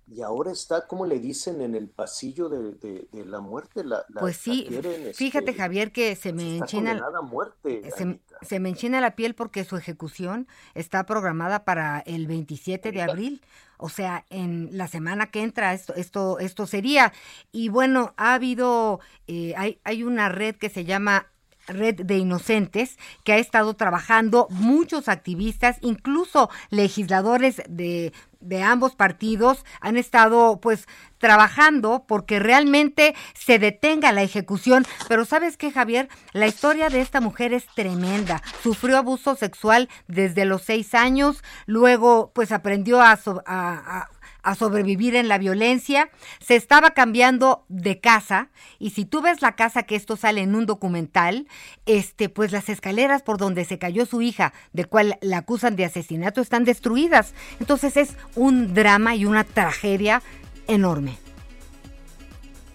y 0.09 0.23
ahora 0.23 0.53
está, 0.53 0.87
como 0.87 1.05
le 1.05 1.19
dicen, 1.19 1.61
en 1.61 1.75
el 1.75 1.89
pasillo 1.89 2.49
de, 2.49 3.09
la 3.13 3.41
muerte. 3.41 3.83
La, 3.83 4.05
pues 4.21 4.37
sí, 4.37 4.69
este, 4.71 5.13
fíjate 5.15 5.53
Javier 5.53 5.91
que 5.91 6.15
se 6.15 6.33
me 6.33 6.59
enchina... 6.59 7.03
muerte, 7.23 7.91
se, 7.97 8.21
se, 8.43 8.61
me 8.61 8.69
enchina 8.69 9.01
la 9.01 9.17
piel 9.17 9.35
porque 9.35 9.65
su 9.65 9.77
ejecución 9.77 10.47
está 10.75 11.07
programada 11.07 11.65
para 11.65 12.01
el 12.01 12.29
27 12.29 12.93
de 12.93 13.03
abril. 13.03 13.43
O 13.79 13.89
sea, 13.89 14.25
en 14.31 14.71
la 14.73 14.87
semana 14.87 15.31
que 15.31 15.43
entra 15.43 15.75
esto, 15.75 15.95
esto, 15.95 16.39
esto 16.39 16.67
sería. 16.67 17.13
Y 17.51 17.69
bueno, 17.69 18.15
ha 18.17 18.35
habido, 18.35 19.01
eh, 19.27 19.55
hay, 19.57 19.81
hay 19.83 20.05
una 20.05 20.29
red 20.29 20.55
que 20.55 20.71
se 20.71 20.85
llama 20.85 21.27
Red 21.67 22.03
de 22.03 22.19
Inocentes, 22.19 22.99
que 23.25 23.33
ha 23.33 23.39
estado 23.39 23.75
trabajando 23.75 24.47
muchos 24.51 25.09
activistas, 25.09 25.79
incluso 25.81 26.51
legisladores 26.71 27.63
de, 27.69 28.13
de 28.41 28.63
ambos 28.63 28.95
partidos 28.95 29.65
han 29.81 29.97
estado 29.97 30.61
pues 30.61 30.87
trabajando 31.19 32.05
porque 32.07 32.39
realmente 32.39 33.15
se 33.35 33.59
detenga 33.59 34.13
la 34.13 34.23
ejecución. 34.23 34.87
Pero 35.09 35.25
sabes 35.25 35.57
qué, 35.57 35.73
Javier, 35.73 36.09
la 36.33 36.47
historia 36.47 36.89
de 36.89 37.01
esta 37.01 37.21
mujer 37.21 37.53
es 37.53 37.67
tremenda. 37.75 38.43
Sufrió 38.63 38.99
abuso 38.99 39.35
sexual 39.35 39.89
desde 40.07 40.45
los 40.45 40.63
seis 40.63 40.95
años, 40.95 41.43
luego 41.67 42.31
pues 42.35 42.53
aprendió 42.53 43.01
a, 43.01 43.19
a, 43.47 44.09
a 44.47 44.55
sobrevivir 44.55 45.17
en 45.17 45.27
la 45.27 45.39
violencia, 45.39 46.09
se 46.39 46.55
estaba 46.55 46.93
cambiando 46.93 47.65
de 47.69 48.01
casa 48.01 48.51
y 48.79 48.91
si 48.91 49.05
tú 49.05 49.21
ves 49.21 49.43
la 49.43 49.57
casa 49.57 49.83
que 49.83 49.97
esto 49.97 50.17
sale 50.17 50.41
en 50.41 50.55
un 50.55 50.67
documental, 50.67 51.49
este 51.85 52.29
pues 52.29 52.53
las 52.53 52.69
escaleras 52.69 53.23
por 53.23 53.39
donde 53.39 53.65
se 53.65 53.81
cayó 53.81 54.07
su 54.07 54.23
hija, 54.23 54.53
de 54.73 54.85
cual 54.85 55.19
la 55.21 55.39
acusan 55.39 55.75
de 55.75 55.85
asesinato, 55.85 56.41
están 56.41 56.65
destruidas. 56.65 57.35
Entonces 57.59 57.97
es 57.97 58.11
un 58.37 58.73
drama 58.73 59.17
y 59.17 59.25
una 59.25 59.43
tragedia 59.43 60.23
enorme. 60.69 61.19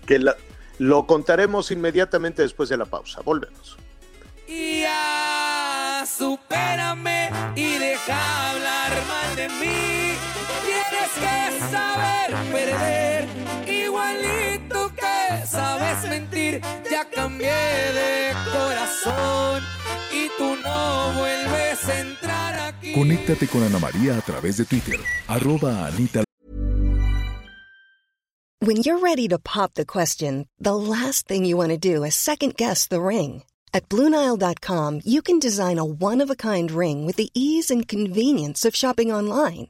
Que 0.05 0.19
lo 0.77 1.07
contaremos 1.07 1.71
inmediatamente 1.71 2.41
después 2.41 2.67
de 2.67 2.75
la 2.75 2.85
pausa. 2.85 3.21
Volvemos. 3.21 3.77
Ya, 4.45 6.05
supérame 6.05 7.29
y 7.55 7.77
deja 7.77 8.49
hablar 8.51 8.91
mal 9.07 9.35
de 9.37 9.47
mí. 9.47 10.00
Tienes 11.13 11.53
que 11.53 11.59
saber 11.71 12.51
perder, 12.51 13.27
igualito 13.67 14.91
que 14.95 15.47
sabes 15.47 16.09
mentir. 16.09 16.61
Ya 16.89 17.05
cambié 17.09 17.51
de 17.51 18.33
corazón 18.51 19.63
y 20.11 20.29
tú 20.37 20.55
no 20.63 21.13
vuelves 21.13 21.89
a 21.89 21.99
entrar 21.99 22.59
aquí. 22.69 22.93
Conéctate 22.93 23.47
con 23.47 23.63
Ana 23.63 23.79
María 23.79 24.17
a 24.17 24.21
través 24.21 24.57
de 24.57 24.65
Twitter, 24.65 24.99
arroba 25.27 25.87
Anita. 25.87 26.23
When 28.63 28.83
you're 28.83 28.99
ready 28.99 29.27
to 29.27 29.39
pop 29.39 29.73
the 29.73 29.85
question, 29.85 30.47
the 30.59 30.75
last 30.75 31.27
thing 31.27 31.45
you 31.45 31.57
want 31.57 31.71
to 31.71 31.77
do 31.77 32.03
is 32.03 32.13
second 32.13 32.55
guess 32.57 32.87
the 32.87 33.01
ring. 33.01 33.43
At 33.73 33.89
Bluenile.com, 33.89 35.01
you 35.03 35.21
can 35.21 35.39
design 35.39 35.79
a 35.79 35.85
one-of-a-kind 35.85 36.71
ring 36.71 37.05
with 37.05 37.15
the 37.15 37.29
ease 37.33 37.71
and 37.71 37.87
convenience 37.87 38.65
of 38.65 38.75
shopping 38.75 39.11
online. 39.11 39.69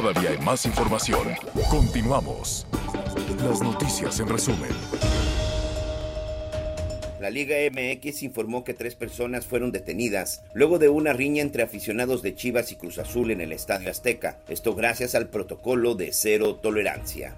Todavía 0.00 0.30
hay 0.30 0.38
más 0.38 0.64
información. 0.64 1.28
Continuamos. 1.70 2.66
Las 3.44 3.60
noticias 3.60 4.18
en 4.18 4.30
resumen. 4.30 4.70
La 7.20 7.28
Liga 7.28 7.56
MX 7.70 8.22
informó 8.22 8.64
que 8.64 8.72
tres 8.72 8.94
personas 8.94 9.44
fueron 9.44 9.72
detenidas 9.72 10.42
luego 10.54 10.78
de 10.78 10.88
una 10.88 11.12
riña 11.12 11.42
entre 11.42 11.62
aficionados 11.62 12.22
de 12.22 12.34
Chivas 12.34 12.72
y 12.72 12.76
Cruz 12.76 12.98
Azul 12.98 13.30
en 13.30 13.42
el 13.42 13.52
Estadio 13.52 13.90
Azteca. 13.90 14.38
Esto 14.48 14.74
gracias 14.74 15.14
al 15.14 15.28
protocolo 15.28 15.94
de 15.94 16.14
cero 16.14 16.54
tolerancia. 16.54 17.36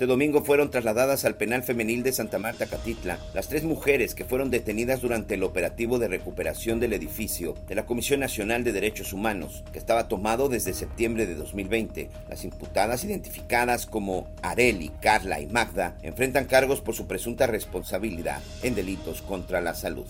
Este 0.00 0.06
domingo 0.06 0.42
fueron 0.42 0.70
trasladadas 0.70 1.26
al 1.26 1.36
penal 1.36 1.62
femenil 1.62 2.02
de 2.02 2.12
Santa 2.12 2.38
Marta 2.38 2.64
Catitla 2.64 3.18
las 3.34 3.48
tres 3.48 3.64
mujeres 3.64 4.14
que 4.14 4.24
fueron 4.24 4.50
detenidas 4.50 5.02
durante 5.02 5.34
el 5.34 5.42
operativo 5.42 5.98
de 5.98 6.08
recuperación 6.08 6.80
del 6.80 6.94
edificio 6.94 7.54
de 7.68 7.74
la 7.74 7.84
Comisión 7.84 8.20
Nacional 8.20 8.64
de 8.64 8.72
Derechos 8.72 9.12
Humanos, 9.12 9.62
que 9.74 9.78
estaba 9.78 10.08
tomado 10.08 10.48
desde 10.48 10.72
septiembre 10.72 11.26
de 11.26 11.34
2020. 11.34 12.08
Las 12.30 12.44
imputadas, 12.44 13.04
identificadas 13.04 13.84
como 13.84 14.26
Areli, 14.40 14.90
Carla 15.02 15.38
y 15.38 15.46
Magda, 15.48 15.98
enfrentan 16.00 16.46
cargos 16.46 16.80
por 16.80 16.94
su 16.94 17.06
presunta 17.06 17.46
responsabilidad 17.46 18.40
en 18.62 18.74
delitos 18.74 19.20
contra 19.20 19.60
la 19.60 19.74
salud. 19.74 20.06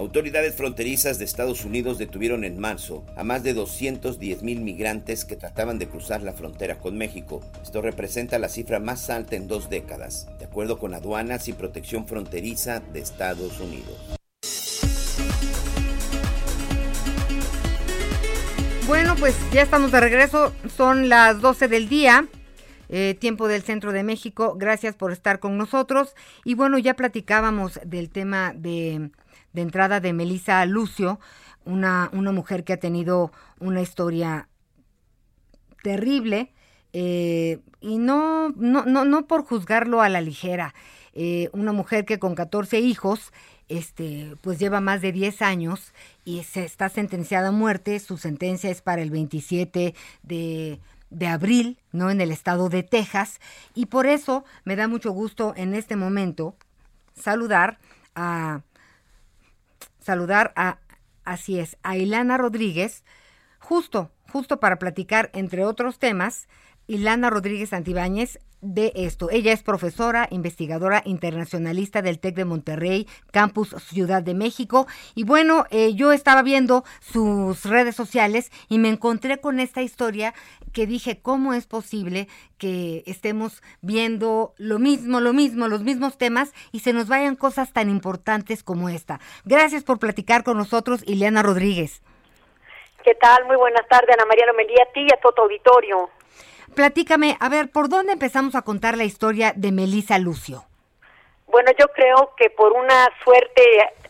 Autoridades 0.00 0.54
fronterizas 0.54 1.18
de 1.18 1.26
Estados 1.26 1.66
Unidos 1.66 1.98
detuvieron 1.98 2.42
en 2.44 2.58
marzo 2.58 3.04
a 3.18 3.22
más 3.22 3.42
de 3.42 3.52
210 3.52 4.42
mil 4.42 4.62
migrantes 4.62 5.26
que 5.26 5.36
trataban 5.36 5.78
de 5.78 5.88
cruzar 5.88 6.22
la 6.22 6.32
frontera 6.32 6.78
con 6.78 6.96
México. 6.96 7.42
Esto 7.62 7.82
representa 7.82 8.38
la 8.38 8.48
cifra 8.48 8.80
más 8.80 9.10
alta 9.10 9.36
en 9.36 9.46
dos 9.46 9.68
décadas, 9.68 10.26
de 10.38 10.46
acuerdo 10.46 10.78
con 10.78 10.94
aduanas 10.94 11.48
y 11.48 11.52
protección 11.52 12.08
fronteriza 12.08 12.80
de 12.80 13.00
Estados 13.00 13.60
Unidos. 13.60 14.18
Bueno, 18.86 19.16
pues 19.16 19.36
ya 19.52 19.60
estamos 19.60 19.92
de 19.92 20.00
regreso, 20.00 20.54
son 20.78 21.10
las 21.10 21.42
12 21.42 21.68
del 21.68 21.90
día. 21.90 22.26
Eh, 22.92 23.14
tiempo 23.20 23.46
del 23.46 23.62
centro 23.62 23.92
de 23.92 24.02
México. 24.02 24.56
Gracias 24.58 24.96
por 24.96 25.12
estar 25.12 25.38
con 25.38 25.56
nosotros. 25.56 26.16
Y 26.44 26.54
bueno, 26.54 26.76
ya 26.76 26.94
platicábamos 26.94 27.78
del 27.84 28.10
tema 28.10 28.52
de 28.56 29.10
de 29.52 29.62
entrada 29.62 30.00
de 30.00 30.12
Melissa 30.12 30.64
Lucio, 30.66 31.20
una, 31.64 32.10
una 32.12 32.32
mujer 32.32 32.64
que 32.64 32.72
ha 32.72 32.80
tenido 32.80 33.32
una 33.58 33.80
historia 33.82 34.48
terrible 35.82 36.52
eh, 36.92 37.60
y 37.80 37.98
no, 37.98 38.50
no, 38.50 38.84
no, 38.84 39.04
no 39.04 39.26
por 39.26 39.44
juzgarlo 39.44 40.02
a 40.02 40.08
la 40.08 40.20
ligera. 40.20 40.74
Eh, 41.12 41.48
una 41.52 41.72
mujer 41.72 42.04
que 42.04 42.18
con 42.18 42.34
14 42.34 42.78
hijos, 42.80 43.32
este, 43.68 44.36
pues 44.40 44.58
lleva 44.58 44.80
más 44.80 45.00
de 45.00 45.12
10 45.12 45.42
años 45.42 45.92
y 46.24 46.42
se 46.44 46.64
está 46.64 46.88
sentenciada 46.88 47.48
a 47.48 47.52
muerte. 47.52 47.98
Su 48.00 48.16
sentencia 48.16 48.70
es 48.70 48.82
para 48.82 49.02
el 49.02 49.10
27 49.10 49.94
de, 50.22 50.80
de 51.10 51.26
abril, 51.26 51.78
¿no? 51.92 52.10
En 52.10 52.20
el 52.20 52.32
estado 52.32 52.68
de 52.68 52.82
Texas. 52.82 53.40
Y 53.74 53.86
por 53.86 54.06
eso 54.06 54.44
me 54.64 54.76
da 54.76 54.88
mucho 54.88 55.12
gusto 55.12 55.54
en 55.56 55.74
este 55.74 55.96
momento 55.96 56.56
saludar 57.14 57.78
a 58.14 58.62
saludar 60.10 60.52
a, 60.56 60.78
así 61.24 61.60
es, 61.60 61.76
a 61.84 61.96
Ilana 61.96 62.36
Rodríguez, 62.36 63.04
justo, 63.60 64.10
justo 64.32 64.58
para 64.58 64.80
platicar, 64.80 65.30
entre 65.34 65.64
otros 65.64 66.00
temas, 66.00 66.48
Ilana 66.88 67.30
Rodríguez 67.30 67.72
Antibáñez 67.72 68.40
de 68.60 68.92
esto. 68.96 69.30
Ella 69.30 69.52
es 69.52 69.62
profesora, 69.62 70.26
investigadora 70.32 71.02
internacionalista 71.06 72.02
del 72.02 72.18
TEC 72.18 72.34
de 72.34 72.44
Monterrey, 72.44 73.06
Campus 73.30 73.76
Ciudad 73.88 74.20
de 74.20 74.34
México. 74.34 74.88
Y 75.14 75.22
bueno, 75.22 75.64
eh, 75.70 75.94
yo 75.94 76.10
estaba 76.10 76.42
viendo 76.42 76.84
sus 77.00 77.64
redes 77.64 77.94
sociales 77.94 78.50
y 78.68 78.78
me 78.78 78.88
encontré 78.88 79.38
con 79.38 79.60
esta 79.60 79.82
historia 79.82 80.34
que 80.72 80.86
dije, 80.86 81.20
¿cómo 81.20 81.54
es 81.54 81.66
posible 81.66 82.28
que 82.58 83.02
estemos 83.06 83.62
viendo 83.80 84.54
lo 84.56 84.78
mismo, 84.78 85.20
lo 85.20 85.32
mismo, 85.32 85.68
los 85.68 85.82
mismos 85.82 86.18
temas 86.18 86.52
y 86.72 86.80
se 86.80 86.92
nos 86.92 87.08
vayan 87.08 87.36
cosas 87.36 87.72
tan 87.72 87.90
importantes 87.90 88.62
como 88.62 88.88
esta? 88.88 89.20
Gracias 89.44 89.84
por 89.84 89.98
platicar 89.98 90.44
con 90.44 90.56
nosotros, 90.56 91.02
Ileana 91.06 91.42
Rodríguez. 91.42 92.02
¿Qué 93.04 93.14
tal? 93.14 93.44
Muy 93.46 93.56
buenas 93.56 93.86
tardes, 93.88 94.10
Ana 94.14 94.26
María 94.26 94.46
Lomelía, 94.46 94.84
a 94.88 94.92
ti 94.92 95.00
y 95.00 95.12
a 95.12 95.20
todo 95.20 95.32
tu 95.32 95.42
auditorio. 95.42 96.10
Platícame, 96.74 97.36
a 97.40 97.48
ver, 97.48 97.70
¿por 97.70 97.88
dónde 97.88 98.12
empezamos 98.12 98.54
a 98.54 98.62
contar 98.62 98.96
la 98.96 99.04
historia 99.04 99.52
de 99.56 99.72
Melisa 99.72 100.18
Lucio? 100.18 100.64
Bueno, 101.46 101.72
yo 101.78 101.88
creo 101.88 102.32
que 102.36 102.50
por 102.50 102.72
una 102.72 103.08
suerte 103.24 103.62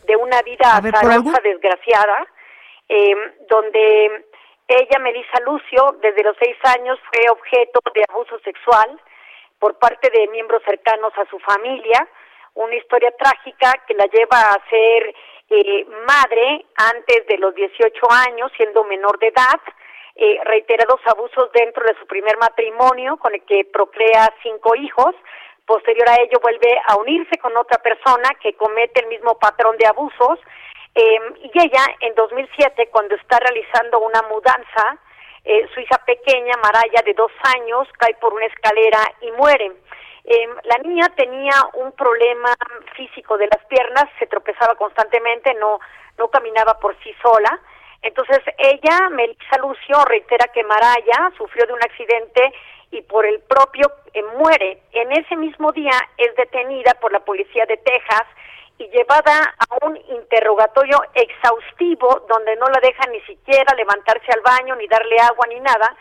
de 0.05 0.15
una 0.15 0.41
vida 0.43 0.77
azarosa, 0.77 1.39
desgraciada, 1.43 2.27
eh, 2.87 3.15
donde 3.49 4.25
ella, 4.73 4.99
Melisa 4.99 5.39
Lucio, 5.45 5.97
desde 6.01 6.23
los 6.23 6.35
seis 6.39 6.57
años 6.75 6.99
fue 7.11 7.29
objeto 7.29 7.79
de 7.93 8.03
abuso 8.09 8.39
sexual 8.39 8.99
por 9.59 9.77
parte 9.77 10.09
de 10.09 10.27
miembros 10.29 10.61
cercanos 10.65 11.13
a 11.17 11.25
su 11.29 11.37
familia, 11.39 12.07
una 12.55 12.75
historia 12.75 13.11
trágica 13.11 13.73
que 13.87 13.93
la 13.93 14.05
lleva 14.07 14.39
a 14.39 14.69
ser 14.69 15.15
eh, 15.49 15.85
madre 16.07 16.65
antes 16.75 17.27
de 17.27 17.37
los 17.37 17.53
18 17.53 17.91
años, 18.09 18.51
siendo 18.57 18.83
menor 18.85 19.19
de 19.19 19.27
edad, 19.27 19.59
eh, 20.15 20.39
reiterados 20.45 20.99
abusos 21.05 21.51
dentro 21.53 21.83
de 21.85 21.95
su 21.99 22.07
primer 22.07 22.37
matrimonio, 22.37 23.17
con 23.17 23.33
el 23.33 23.43
que 23.43 23.65
procrea 23.65 24.33
cinco 24.41 24.75
hijos. 24.75 25.15
Posterior 25.65 26.09
a 26.09 26.21
ello 26.21 26.39
vuelve 26.41 26.81
a 26.87 26.95
unirse 26.97 27.37
con 27.39 27.55
otra 27.55 27.77
persona 27.77 28.29
que 28.41 28.53
comete 28.53 29.01
el 29.01 29.07
mismo 29.07 29.37
patrón 29.37 29.77
de 29.77 29.87
abusos. 29.87 30.39
Em, 30.93 31.35
y 31.43 31.51
ella, 31.53 31.85
en 32.01 32.13
2007, 32.15 32.89
cuando 32.91 33.15
está 33.15 33.39
realizando 33.39 33.99
una 33.99 34.21
mudanza, 34.23 34.97
eh, 35.43 35.67
su 35.73 35.79
hija 35.79 35.97
pequeña, 36.05 36.53
Maraya, 36.61 37.01
de 37.05 37.13
dos 37.13 37.31
años, 37.55 37.87
cae 37.97 38.13
por 38.15 38.33
una 38.33 38.45
escalera 38.45 38.99
y 39.21 39.31
muere. 39.31 39.71
Eh, 40.23 40.47
la 40.63 40.77
niña 40.79 41.07
tenía 41.15 41.53
un 41.73 41.93
problema 41.93 42.53
físico 42.95 43.37
de 43.37 43.47
las 43.47 43.65
piernas, 43.65 44.05
se 44.19 44.27
tropezaba 44.27 44.75
constantemente, 44.75 45.53
no, 45.55 45.79
no 46.17 46.27
caminaba 46.27 46.77
por 46.79 46.95
sí 47.03 47.13
sola. 47.21 47.59
Entonces 48.01 48.39
ella, 48.57 49.09
Melissa 49.09 49.57
Lucio, 49.59 50.03
reitera 50.05 50.47
que 50.53 50.63
Maraya 50.63 51.31
sufrió 51.37 51.65
de 51.65 51.73
un 51.73 51.83
accidente 51.83 52.53
y 52.91 53.01
por 53.03 53.25
el 53.25 53.39
propio 53.41 53.91
eh, 54.13 54.21
muere. 54.37 54.81
En 54.91 55.11
ese 55.11 55.35
mismo 55.37 55.71
día 55.71 55.93
es 56.17 56.35
detenida 56.35 56.93
por 56.99 57.11
la 57.11 57.21
policía 57.21 57.65
de 57.65 57.77
Texas 57.77 58.23
y 58.81 58.89
llevada 58.89 59.53
a 59.59 59.85
un 59.85 59.95
interrogatorio 59.95 60.97
exhaustivo 61.13 62.25
donde 62.27 62.55
no 62.55 62.65
la 62.67 62.79
deja 62.79 63.05
ni 63.11 63.21
siquiera 63.21 63.75
levantarse 63.75 64.31
al 64.31 64.41
baño, 64.41 64.75
ni 64.75 64.87
darle 64.87 65.17
agua, 65.19 65.45
ni 65.47 65.59
nada, 65.59 65.95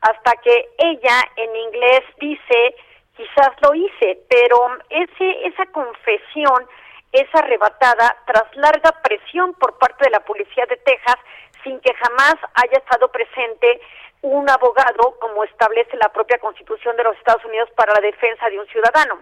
hasta 0.00 0.32
que 0.42 0.70
ella 0.78 1.22
en 1.36 1.54
inglés 1.54 2.02
dice 2.18 2.74
quizás 3.16 3.50
lo 3.62 3.72
hice, 3.74 4.18
pero 4.28 4.56
ese, 4.90 5.46
esa 5.46 5.66
confesión 5.66 6.66
es 7.12 7.32
arrebatada 7.32 8.16
tras 8.26 8.44
larga 8.56 8.90
presión 9.02 9.54
por 9.54 9.78
parte 9.78 10.06
de 10.06 10.10
la 10.10 10.20
policía 10.20 10.66
de 10.66 10.76
Texas 10.78 11.16
sin 11.62 11.78
que 11.80 11.94
jamás 11.94 12.34
haya 12.54 12.78
estado 12.78 13.06
presente 13.12 13.80
un 14.22 14.50
abogado 14.50 15.16
como 15.20 15.44
establece 15.44 15.96
la 15.96 16.08
propia 16.08 16.38
Constitución 16.38 16.96
de 16.96 17.04
los 17.04 17.16
Estados 17.16 17.44
Unidos 17.44 17.70
para 17.76 17.94
la 17.94 18.00
defensa 18.00 18.50
de 18.50 18.58
un 18.58 18.66
ciudadano. 18.66 19.20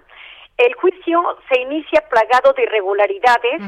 El 0.63 0.75
juicio 0.75 1.39
se 1.49 1.61
inicia 1.61 2.09
plagado 2.09 2.53
de 2.53 2.63
irregularidades 2.63 3.61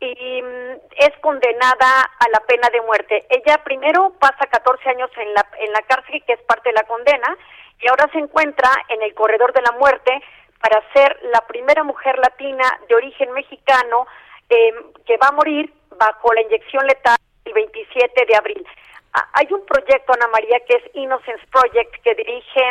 y 0.00 0.42
mm, 0.42 0.80
es 0.96 1.10
condenada 1.20 2.10
a 2.18 2.28
la 2.32 2.40
pena 2.46 2.70
de 2.70 2.80
muerte. 2.80 3.26
Ella 3.28 3.62
primero 3.62 4.14
pasa 4.18 4.46
14 4.50 4.88
años 4.88 5.10
en 5.18 5.34
la, 5.34 5.46
en 5.58 5.72
la 5.72 5.82
cárcel, 5.82 6.24
que 6.26 6.32
es 6.32 6.42
parte 6.44 6.70
de 6.70 6.74
la 6.74 6.84
condena, 6.84 7.36
y 7.80 7.88
ahora 7.88 8.08
se 8.12 8.18
encuentra 8.18 8.70
en 8.88 9.02
el 9.02 9.12
corredor 9.12 9.52
de 9.52 9.60
la 9.60 9.72
muerte 9.72 10.22
para 10.58 10.80
ser 10.94 11.18
la 11.32 11.42
primera 11.46 11.84
mujer 11.84 12.18
latina 12.18 12.64
de 12.88 12.94
origen 12.94 13.30
mexicano 13.32 14.06
eh, 14.48 14.72
que 15.04 15.18
va 15.18 15.28
a 15.28 15.32
morir 15.32 15.70
bajo 15.98 16.32
la 16.32 16.40
inyección 16.40 16.86
letal 16.86 17.18
el 17.44 17.52
27 17.52 18.24
de 18.24 18.36
abril. 18.36 18.66
Ah, 19.12 19.28
hay 19.34 19.48
un 19.52 19.66
proyecto, 19.66 20.14
Ana 20.14 20.28
María, 20.28 20.60
que 20.60 20.76
es 20.76 20.82
Innocence 20.94 21.44
Project, 21.52 21.94
que 22.02 22.14
dirige 22.14 22.62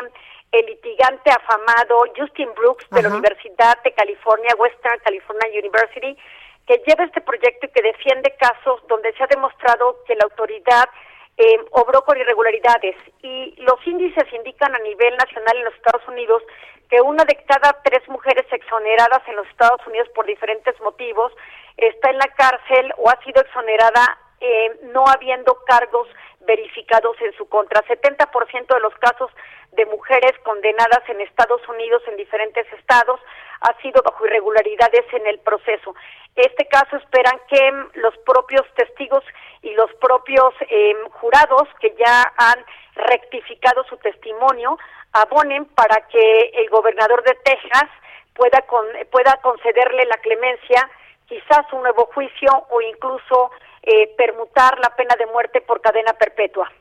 el 0.51 0.65
litigante 0.65 1.29
afamado 1.29 2.03
Justin 2.15 2.49
Brooks 2.55 2.89
de 2.91 3.01
la 3.01 3.09
Universidad 3.09 3.81
de 3.83 3.93
California, 3.93 4.55
Western 4.57 4.99
California 5.03 5.49
University, 5.59 6.17
que 6.65 6.81
lleva 6.85 7.05
este 7.05 7.21
proyecto 7.21 7.65
y 7.65 7.69
que 7.69 7.81
defiende 7.81 8.35
casos 8.39 8.81
donde 8.87 9.13
se 9.13 9.23
ha 9.23 9.27
demostrado 9.27 10.03
que 10.05 10.15
la 10.15 10.23
autoridad 10.23 10.89
eh, 11.37 11.59
obró 11.71 12.01
con 12.03 12.17
irregularidades. 12.17 12.95
Y 13.21 13.55
los 13.57 13.85
índices 13.85 14.25
indican 14.33 14.73
a 14.73 14.79
nivel 14.79 15.15
nacional 15.17 15.57
en 15.57 15.65
los 15.65 15.75
Estados 15.75 16.07
Unidos 16.07 16.43
que 16.89 17.01
una 17.01 17.23
de 17.25 17.35
cada 17.45 17.81
tres 17.83 18.07
mujeres 18.07 18.45
exoneradas 18.51 19.21
en 19.27 19.35
los 19.35 19.47
Estados 19.47 19.85
Unidos 19.87 20.07
por 20.15 20.25
diferentes 20.25 20.79
motivos 20.81 21.31
está 21.75 22.09
en 22.09 22.17
la 22.17 22.27
cárcel 22.27 22.93
o 22.97 23.09
ha 23.09 23.21
sido 23.23 23.41
exonerada 23.41 24.17
eh, 24.39 24.79
no 24.93 25.05
habiendo 25.07 25.55
cargos 25.65 26.07
verificados 26.41 27.15
en 27.21 27.33
su 27.33 27.47
contra. 27.49 27.81
70% 27.83 28.73
de 28.73 28.79
los 28.79 28.93
casos 28.95 29.29
de 29.73 29.85
mujeres 29.85 30.33
condenadas 30.43 31.01
en 31.07 31.21
Estados 31.21 31.61
Unidos, 31.67 32.01
en 32.07 32.17
diferentes 32.17 32.65
estados, 32.73 33.19
ha 33.61 33.73
sido 33.81 34.01
bajo 34.01 34.25
irregularidades 34.25 35.05
en 35.13 35.27
el 35.27 35.39
proceso. 35.39 35.93
Este 36.35 36.67
caso 36.67 36.97
esperan 36.97 37.39
que 37.47 37.71
mm, 37.71 37.89
los 37.95 38.17
propios 38.19 38.65
testigos 38.75 39.23
y 39.61 39.73
los 39.73 39.91
propios 39.95 40.53
em, 40.69 40.97
jurados 41.09 41.67
que 41.79 41.95
ya 41.97 42.33
han 42.37 42.63
rectificado 42.95 43.83
su 43.85 43.97
testimonio 43.97 44.77
abonen 45.13 45.65
para 45.65 46.07
que 46.07 46.51
el 46.53 46.69
gobernador 46.69 47.23
de 47.23 47.35
Texas 47.43 47.89
pueda 48.33 48.63
pueda 49.11 49.37
concederle 49.41 50.05
la 50.05 50.17
clemencia, 50.17 50.89
quizás 51.27 51.65
un 51.73 51.81
nuevo 51.81 52.09
juicio 52.13 52.49
o 52.69 52.81
incluso 52.81 53.51
eh, 53.83 54.13
permutar 54.17 54.79
la 54.79 54.95
pena 54.95 55.15
de 55.17 55.25
muerte 55.27 55.61
por 55.61 55.81
cadena 55.81 56.13
perpetua. 56.13 56.71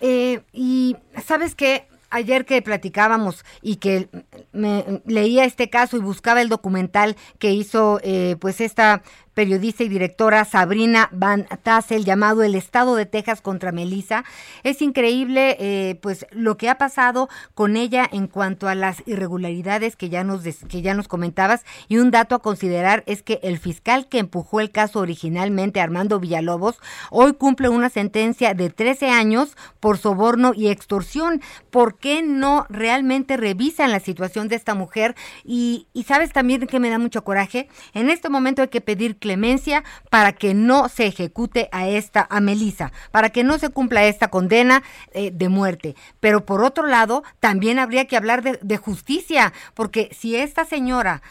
Eh, 0.00 0.40
y 0.52 0.96
sabes 1.24 1.54
que 1.54 1.88
ayer 2.10 2.44
que 2.44 2.62
platicábamos 2.62 3.44
y 3.62 3.76
que 3.76 4.08
me 4.52 5.02
leía 5.06 5.44
este 5.44 5.70
caso 5.70 5.96
y 5.96 6.00
buscaba 6.00 6.40
el 6.40 6.48
documental 6.48 7.16
que 7.38 7.50
hizo 7.50 8.00
eh, 8.02 8.36
pues 8.40 8.60
esta 8.60 9.02
periodista 9.36 9.84
y 9.84 9.90
directora 9.90 10.46
Sabrina 10.46 11.10
Van 11.12 11.46
Tassel 11.62 12.06
llamado 12.06 12.42
El 12.42 12.54
Estado 12.54 12.96
de 12.96 13.04
Texas 13.04 13.42
contra 13.42 13.70
Melissa. 13.70 14.24
Es 14.62 14.80
increíble 14.80 15.58
eh, 15.60 15.98
pues 16.00 16.26
lo 16.30 16.56
que 16.56 16.70
ha 16.70 16.78
pasado 16.78 17.28
con 17.54 17.76
ella 17.76 18.08
en 18.10 18.28
cuanto 18.28 18.66
a 18.66 18.74
las 18.74 19.02
irregularidades 19.04 19.94
que 19.94 20.08
ya 20.08 20.24
nos 20.24 20.42
que 20.42 20.80
ya 20.80 20.94
nos 20.94 21.06
comentabas 21.06 21.66
y 21.86 21.98
un 21.98 22.10
dato 22.10 22.34
a 22.34 22.38
considerar 22.38 23.04
es 23.06 23.22
que 23.22 23.38
el 23.42 23.58
fiscal 23.58 24.08
que 24.08 24.20
empujó 24.20 24.60
el 24.60 24.70
caso 24.70 25.00
originalmente 25.00 25.82
Armando 25.82 26.18
Villalobos 26.18 26.80
hoy 27.10 27.34
cumple 27.34 27.68
una 27.68 27.90
sentencia 27.90 28.54
de 28.54 28.70
13 28.70 29.10
años 29.10 29.54
por 29.80 29.98
soborno 29.98 30.52
y 30.56 30.68
extorsión. 30.68 31.42
¿Por 31.68 31.98
qué 31.98 32.22
no 32.22 32.64
realmente 32.70 33.36
revisan 33.36 33.90
la 33.90 34.00
situación 34.00 34.48
de 34.48 34.56
esta 34.56 34.74
mujer? 34.74 35.14
Y, 35.44 35.88
y 35.92 36.04
sabes 36.04 36.32
también 36.32 36.66
que 36.66 36.80
me 36.80 36.88
da 36.88 36.98
mucho 36.98 37.22
coraje. 37.22 37.68
En 37.92 38.08
este 38.08 38.30
momento 38.30 38.62
hay 38.62 38.68
que 38.68 38.80
pedir 38.80 39.18
clemencia 39.26 39.82
para 40.08 40.32
que 40.32 40.54
no 40.54 40.88
se 40.88 41.06
ejecute 41.06 41.68
a 41.72 41.88
esta, 41.88 42.28
a 42.30 42.40
Melisa, 42.40 42.92
para 43.10 43.30
que 43.30 43.42
no 43.42 43.58
se 43.58 43.70
cumpla 43.70 44.04
esta 44.04 44.28
condena 44.28 44.84
eh, 45.14 45.32
de 45.34 45.48
muerte. 45.48 45.96
Pero 46.20 46.46
por 46.46 46.62
otro 46.62 46.86
lado, 46.86 47.24
también 47.40 47.80
habría 47.80 48.04
que 48.04 48.16
hablar 48.16 48.42
de, 48.42 48.76
justicia, 48.76 49.52
porque 49.74 50.10
si 50.16 50.36
esta 50.36 50.64
señora 50.64 51.22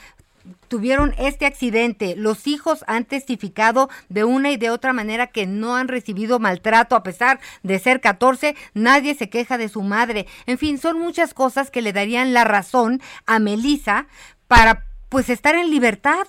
tuvieron 0.68 1.16
este 1.18 1.46
accidente. 1.46 2.16
Los 2.18 2.48
hijos 2.48 2.84
han 2.88 3.06
testificado 3.06 3.89
de 4.10 4.26
una 4.26 4.52
y 4.52 4.58
de 4.58 4.72
otra 4.72 4.91
manera 4.91 5.28
que 5.28 5.48
no 5.48 5.78
han 5.78 5.88
recibido 5.88 6.38
maltrato 6.38 6.98
a 6.98 7.04
pesar 7.04 7.39
de 7.64 7.80
ser 7.80 8.02
14. 8.02 8.56
Nadie 8.74 9.16
se 9.16 9.30
queja 9.30 9.58
de 9.58 9.70
su 9.70 9.82
madre. 9.84 10.28
En 10.48 10.58
fin, 10.58 10.78
son 10.80 11.00
muchas 11.00 11.34
cosas 11.34 11.72
que 11.72 11.82
le 11.82 11.93
darían 11.93 12.34
la 12.34 12.43
razón 12.43 13.02
a 13.26 13.39
Melisa 13.39 14.08
para 14.48 14.86
pues 15.10 15.30
estar 15.30 15.56
en 15.56 15.72
libertad. 15.72 16.28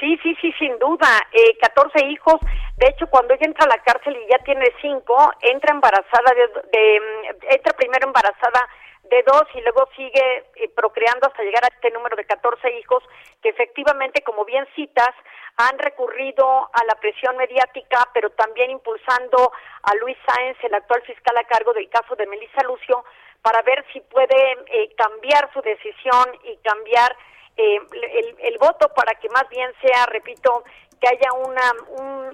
Sí, 0.00 0.18
sí, 0.22 0.36
sí, 0.40 0.52
sin 0.58 0.78
duda. 0.78 1.08
Eh, 1.32 1.56
14 1.60 2.06
hijos. 2.06 2.36
De 2.76 2.88
hecho, 2.88 3.06
cuando 3.06 3.34
ella 3.34 3.46
entra 3.46 3.64
a 3.64 3.76
la 3.76 3.82
cárcel 3.82 4.16
y 4.16 4.30
ya 4.30 4.38
tiene 4.44 4.66
cinco, 4.82 5.16
entra 5.40 5.74
embarazada 5.74 6.34
de, 6.34 7.00
mm, 7.00 7.36
entra 7.50 7.72
primero 7.72 8.06
embarazada 8.06 8.68
de 9.04 9.22
dos 9.22 9.44
y 9.54 9.60
luego 9.60 9.88
sigue 9.96 10.44
eh, 10.56 10.68
procreando 10.74 11.28
hasta 11.28 11.42
llegar 11.42 11.64
a 11.64 11.68
este 11.68 11.90
número 11.92 12.16
de 12.16 12.24
14 12.24 12.76
hijos 12.78 13.02
que 13.40 13.50
efectivamente, 13.50 14.22
como 14.22 14.44
bien 14.44 14.66
citas, 14.74 15.14
han 15.56 15.78
recurrido 15.78 16.68
a 16.72 16.84
la 16.84 16.96
presión 16.96 17.36
mediática, 17.36 18.08
pero 18.12 18.30
también 18.30 18.70
impulsando 18.70 19.52
a 19.82 19.94
Luis 19.94 20.16
Sáenz, 20.26 20.58
el 20.64 20.74
actual 20.74 21.02
fiscal 21.02 21.36
a 21.38 21.44
cargo 21.44 21.72
del 21.72 21.88
caso 21.88 22.14
de 22.16 22.26
Melissa 22.26 22.62
Lucio, 22.64 23.04
para 23.40 23.62
ver 23.62 23.84
si 23.92 24.00
puede 24.00 24.52
eh, 24.66 24.94
cambiar 24.96 25.50
su 25.52 25.62
decisión 25.62 26.26
y 26.44 26.56
cambiar 26.58 27.16
eh, 27.56 27.78
el, 27.92 28.36
el, 28.38 28.58
voto 28.58 28.88
para 28.94 29.14
que 29.14 29.28
más 29.30 29.48
bien 29.48 29.72
sea, 29.80 30.06
repito, 30.06 30.64
que 31.00 31.08
haya 31.08 31.32
una, 31.32 31.72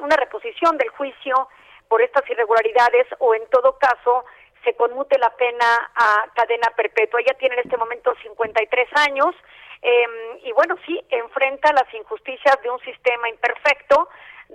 una 0.01 0.17
reposición 0.17 0.77
del 0.79 0.89
juicio 0.91 1.49
por 1.89 2.03
estas 2.03 2.29
irregularidades 2.31 3.07
o 3.19 3.35
en 3.35 3.47
todo 3.51 3.79
caso 3.79 4.25
se 4.65 4.75
conmute 4.75 5.19
la 5.19 5.31
pena 5.31 5.91
a 5.95 6.27
cadena 6.35 6.69
perpetua. 6.77 7.21
Ella 7.21 7.37
tiene 7.39 7.57
en 7.57 7.63
este 7.63 7.77
momento 7.77 8.15
53 8.23 8.89
años 9.09 9.35
eh, 9.83 10.41
y 10.45 10.53
bueno, 10.53 10.77
sí, 10.87 11.01
enfrenta 11.11 11.73
las 11.73 11.93
injusticias 11.93 12.57
de 12.63 12.71
un 12.71 12.79
sistema 12.81 13.29
imperfecto 13.29 14.09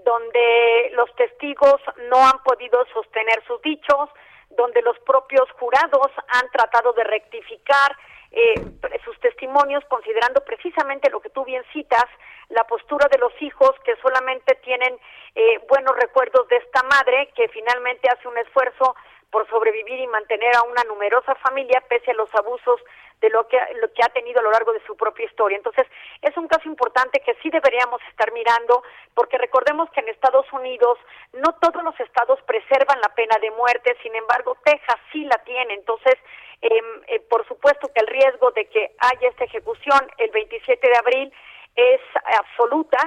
donde 0.06 0.92
los 0.94 1.14
testigos 1.16 1.82
no 2.10 2.26
han 2.26 2.42
podido 2.44 2.86
sostener 2.94 3.44
sus 3.46 3.62
dichos, 3.62 4.10
donde 4.52 4.82
los 4.82 4.98
propios 5.00 5.52
jurados 5.60 6.12
han 6.30 6.50
tratado 6.52 6.94
de 6.94 7.04
rectificar 7.04 7.98
eh, 8.32 8.56
sus 9.04 9.20
testimonios 9.20 9.84
considerando 9.86 10.44
precisamente 10.44 11.10
lo 11.10 11.20
que 11.20 11.30
tú 11.30 11.46
bien 11.46 11.64
citas, 11.74 12.06
la 12.50 12.64
postura 12.66 13.08
de 13.12 13.18
los 13.18 13.34
hijos 13.42 13.72
que 13.84 13.96
solamente 14.02 14.56
tienen 14.64 14.98
eh, 15.36 15.60
buenos 15.70 15.96
recuerdos 15.96 16.48
de 16.48 16.58
esta 16.58 16.84
madre 16.84 17.30
que 17.36 17.48
finalmente 17.50 18.10
hace 18.10 18.28
un 18.28 18.38
esfuerzo 18.38 18.96
por 19.32 19.48
sobrevivir 19.50 20.00
y 20.00 20.08
mantener 20.08 20.56
a 20.56 20.64
una 20.64 20.84
numerosa 20.84 21.36
familia 21.36 21.84
pese 21.90 22.12
a 22.12 22.16
los 22.16 22.34
abusos 22.36 22.80
de 23.20 23.30
lo 23.30 23.48
que, 23.48 23.58
lo 23.82 23.92
que 23.94 24.04
ha 24.04 24.10
tenido 24.10 24.40
a 24.40 24.44
lo 24.44 24.52
largo 24.52 24.74
de 24.74 24.86
su 24.86 24.96
propia 24.96 25.26
historia. 25.26 25.58
Entonces, 25.58 25.88
es 26.22 26.36
un 26.38 26.48
caso 26.48 26.68
importante 26.70 27.20
que 27.20 27.36
sí 27.42 27.50
deberíamos 27.50 28.00
estar 28.10 28.32
mirando, 28.32 28.84
porque 29.14 29.38
recordemos 29.38 29.90
que 29.92 30.02
en 30.02 30.10
Estados 30.10 30.46
Unidos 30.54 31.00
no 31.34 31.54
todos 31.60 31.84
los 31.84 32.00
estados 32.00 32.40
preservan 32.44 33.02
la 33.02 33.14
pena 33.16 33.38
de 33.42 33.52
muerte, 33.52 33.98
sin 34.04 34.16
embargo, 34.16 34.56
Texas 34.64 34.98
sí 35.12 35.26
la 35.26 35.38
tiene. 35.44 35.74
Entonces, 35.74 36.16
em, 36.62 37.02
eh, 37.08 37.20
por 37.22 37.46
supuesto 37.48 37.92
que 37.94 38.02
el 38.02 38.08
riesgo 38.08 38.52
de 38.52 38.66
que 38.66 38.92
haya 39.00 39.30
esta 39.30 39.46
ejecución 39.46 40.00
el 40.18 40.30
27 40.32 40.88
de 40.88 40.98
abril 40.98 41.34
es 41.76 42.02
absoluta, 42.40 43.00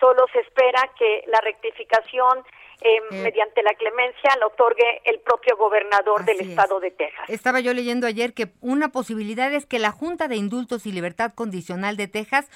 solo 0.00 0.26
se 0.32 0.40
espera 0.40 0.90
que 0.98 1.24
la 1.26 1.40
rectificación 1.40 2.44
eh, 2.80 3.00
mediante 3.10 3.62
la 3.62 3.74
clemencia 3.74 4.30
la 4.38 4.46
otorgue 4.46 5.00
el 5.04 5.20
propio 5.20 5.56
gobernador 5.56 6.24
del 6.24 6.40
estado 6.40 6.80
de 6.80 6.90
Texas. 6.90 7.28
Estaba 7.28 7.60
yo 7.60 7.72
leyendo 7.72 8.06
ayer 8.06 8.34
que 8.34 8.52
una 8.60 8.90
posibilidad 8.90 9.52
es 9.52 9.66
que 9.66 9.78
la 9.78 9.90
Junta 9.90 10.28
de 10.28 10.36
Indultos 10.36 10.86
y 10.86 10.92
Libertad 10.92 11.32
Condicional 11.34 11.96
de 11.96 12.08
Texas 12.08 12.48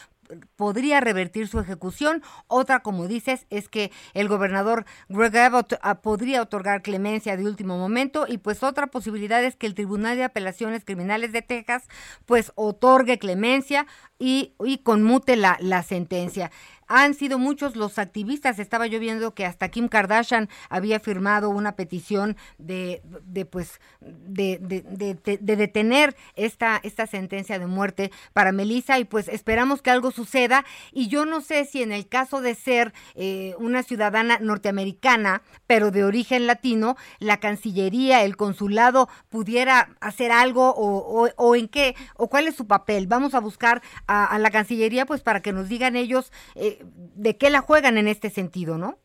podría 0.56 1.00
revertir 1.00 1.48
su 1.48 1.58
ejecución. 1.58 2.22
Otra, 2.46 2.80
como 2.80 3.08
dices, 3.08 3.46
es 3.50 3.68
que 3.68 3.90
el 4.14 4.28
gobernador 4.28 4.84
Greg 5.08 5.36
Abbott 5.36 5.74
ah, 5.82 6.00
podría 6.00 6.42
otorgar 6.42 6.82
clemencia 6.82 7.36
de 7.36 7.44
último 7.44 7.78
momento 7.78 8.26
y 8.28 8.38
pues 8.38 8.62
otra 8.62 8.88
posibilidad 8.88 9.42
es 9.42 9.56
que 9.56 9.66
el 9.66 9.74
Tribunal 9.74 10.16
de 10.16 10.24
Apelaciones 10.24 10.84
Criminales 10.84 11.32
de 11.32 11.42
Texas 11.42 11.88
pues 12.26 12.52
otorgue 12.54 13.18
clemencia 13.18 13.86
y, 14.18 14.54
y 14.64 14.78
conmute 14.78 15.36
la, 15.36 15.56
la 15.60 15.82
sentencia 15.82 16.50
han 16.88 17.14
sido 17.14 17.38
muchos 17.38 17.76
los 17.76 17.98
activistas. 17.98 18.58
Estaba 18.58 18.86
yo 18.86 18.98
viendo 18.98 19.34
que 19.34 19.46
hasta 19.46 19.68
Kim 19.68 19.88
Kardashian 19.88 20.48
había 20.68 21.00
firmado 21.00 21.50
una 21.50 21.76
petición 21.76 22.36
de, 22.58 23.02
de 23.24 23.44
pues, 23.44 23.80
de, 24.00 24.58
de, 24.58 25.56
detener 25.56 26.16
esta, 26.34 26.80
esta 26.82 27.06
sentencia 27.06 27.58
de 27.58 27.66
muerte 27.66 28.10
para 28.32 28.52
Melissa 28.52 28.98
y 28.98 29.04
pues 29.04 29.28
esperamos 29.28 29.82
que 29.82 29.90
algo 29.90 30.10
suceda. 30.10 30.64
Y 30.92 31.08
yo 31.08 31.24
no 31.26 31.40
sé 31.40 31.64
si 31.64 31.82
en 31.82 31.92
el 31.92 32.08
caso 32.08 32.40
de 32.40 32.54
ser 32.54 32.92
eh, 33.14 33.54
una 33.58 33.82
ciudadana 33.82 34.38
norteamericana, 34.40 35.42
pero 35.66 35.90
de 35.90 36.04
origen 36.04 36.46
latino, 36.46 36.96
la 37.18 37.38
Cancillería, 37.38 38.24
el 38.24 38.36
consulado 38.36 39.08
pudiera 39.28 39.90
hacer 40.00 40.32
algo 40.32 40.74
o, 40.76 41.28
o, 41.36 41.56
en 41.56 41.68
qué, 41.68 41.94
o 42.16 42.28
cuál 42.28 42.48
es 42.48 42.56
su 42.56 42.66
papel. 42.66 43.06
Vamos 43.06 43.34
a 43.34 43.40
buscar 43.40 43.82
a, 44.06 44.38
la 44.38 44.50
Cancillería 44.50 45.06
pues 45.06 45.20
para 45.20 45.40
que 45.40 45.52
nos 45.52 45.68
digan 45.68 45.96
ellos. 45.96 46.32
Eh, 46.54 46.77
de 46.80 47.36
qué 47.36 47.50
la 47.50 47.60
juegan 47.60 47.98
en 47.98 48.08
este 48.08 48.30
sentido, 48.30 48.78
¿no? 48.78 48.96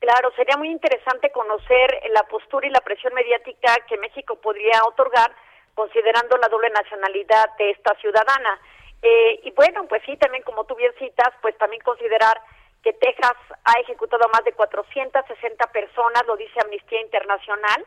Claro, 0.00 0.32
sería 0.34 0.56
muy 0.56 0.70
interesante 0.70 1.30
conocer 1.30 2.00
la 2.12 2.22
postura 2.24 2.66
y 2.66 2.70
la 2.70 2.80
presión 2.80 3.12
mediática 3.12 3.76
que 3.86 3.98
México 3.98 4.36
podría 4.36 4.82
otorgar 4.86 5.30
considerando 5.74 6.36
la 6.38 6.48
doble 6.48 6.70
nacionalidad 6.70 7.54
de 7.58 7.70
esta 7.70 7.94
ciudadana. 8.00 8.58
Eh, 9.02 9.40
y 9.44 9.50
bueno, 9.52 9.86
pues 9.88 10.02
sí, 10.06 10.16
también 10.16 10.42
como 10.42 10.64
tú 10.64 10.74
bien 10.74 10.92
citas, 10.98 11.30
pues 11.42 11.56
también 11.58 11.82
considerar 11.82 12.40
que 12.82 12.94
Texas 12.94 13.36
ha 13.64 13.78
ejecutado 13.80 14.24
a 14.24 14.28
más 14.28 14.44
de 14.44 14.52
460 14.52 15.66
personas, 15.66 16.26
lo 16.26 16.36
dice 16.36 16.60
Amnistía 16.60 17.00
Internacional, 17.02 17.84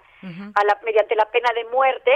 a 0.56 0.64
la, 0.64 0.80
mediante 0.86 1.16
la 1.16 1.26
pena 1.32 1.52
de 1.54 1.66
muerte, 1.66 2.14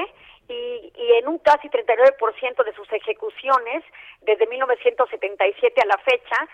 y, 0.47 0.93
y 0.95 1.11
en 1.13 1.27
un 1.27 1.39
casi 1.39 1.69
39% 1.69 2.63
de 2.63 2.73
sus 2.73 2.91
ejecuciones, 2.93 3.83
desde 4.21 4.45
1977 4.45 5.81
a 5.81 5.85
la 5.85 5.97
fecha, 5.97 6.47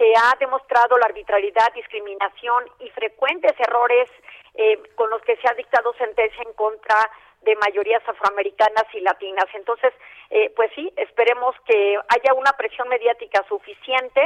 se 0.00 0.14
ha 0.16 0.34
demostrado 0.40 0.96
la 0.96 1.04
arbitrariedad, 1.04 1.74
discriminación 1.74 2.64
y 2.78 2.88
frecuentes 2.88 3.52
errores 3.60 4.08
eh, 4.54 4.80
con 4.94 5.10
los 5.10 5.20
que 5.22 5.36
se 5.36 5.46
ha 5.46 5.54
dictado 5.54 5.92
sentencia 5.98 6.42
en 6.42 6.54
contra 6.54 6.96
de 7.42 7.54
mayorías 7.56 8.02
afroamericanas 8.08 8.84
y 8.94 9.00
latinas. 9.00 9.44
Entonces, 9.52 9.92
eh, 10.30 10.50
pues 10.56 10.70
sí, 10.74 10.90
esperemos 10.96 11.54
que 11.66 11.98
haya 12.08 12.32
una 12.34 12.52
presión 12.52 12.88
mediática 12.88 13.44
suficiente 13.46 14.22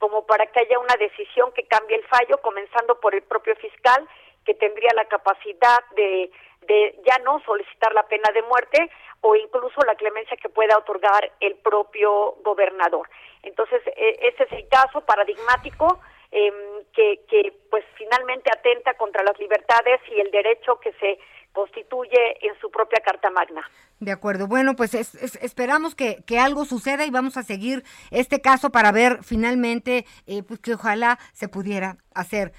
como 0.00 0.26
para 0.26 0.46
que 0.46 0.58
haya 0.58 0.80
una 0.80 0.96
decisión 0.98 1.52
que 1.52 1.62
cambie 1.68 1.96
el 1.96 2.04
fallo, 2.08 2.38
comenzando 2.42 2.98
por 2.98 3.14
el 3.14 3.22
propio 3.22 3.54
fiscal, 3.54 4.08
que 4.44 4.54
tendría 4.54 4.90
la 4.94 5.04
capacidad 5.06 5.80
de, 5.96 6.30
de 6.66 7.00
ya 7.06 7.18
no 7.18 7.40
solicitar 7.44 7.92
la 7.94 8.04
pena 8.04 8.30
de 8.34 8.42
muerte 8.42 8.90
o 9.20 9.36
incluso 9.36 9.80
la 9.86 9.94
clemencia 9.94 10.36
que 10.36 10.48
pueda 10.48 10.76
otorgar 10.76 11.32
el 11.40 11.54
propio 11.56 12.36
gobernador. 12.44 13.08
Entonces, 13.42 13.80
e, 13.86 14.28
ese 14.28 14.44
es 14.44 14.52
el 14.52 14.68
caso 14.68 15.00
paradigmático 15.02 16.00
em, 16.30 16.54
que, 16.92 17.20
que, 17.28 17.52
pues, 17.70 17.84
finalmente 17.96 18.50
atenta 18.50 18.94
contra 18.94 19.22
las 19.22 19.38
libertades 19.38 20.00
y 20.10 20.20
el 20.20 20.30
derecho 20.30 20.78
que 20.80 20.92
se 20.94 21.18
constituye 21.52 22.46
en 22.46 22.58
su 22.60 22.70
propia 22.70 23.00
Carta 23.04 23.30
Magna. 23.30 23.68
De 24.00 24.10
acuerdo. 24.10 24.48
Bueno, 24.48 24.74
pues 24.74 24.94
esperamos 24.94 25.94
que, 25.94 26.24
que, 26.26 26.38
algo 26.38 26.64
suceda 26.64 27.04
y 27.04 27.10
vamos 27.10 27.36
a 27.36 27.42
seguir 27.42 27.84
este 28.10 28.40
caso 28.40 28.70
para 28.70 28.90
ver 28.90 29.18
finalmente 29.22 30.06
eh, 30.26 30.42
pues 30.42 30.60
que 30.60 30.74
ojalá 30.74 31.18
se 31.32 31.48
pudiera 31.48 31.98
hacer. 32.14 32.52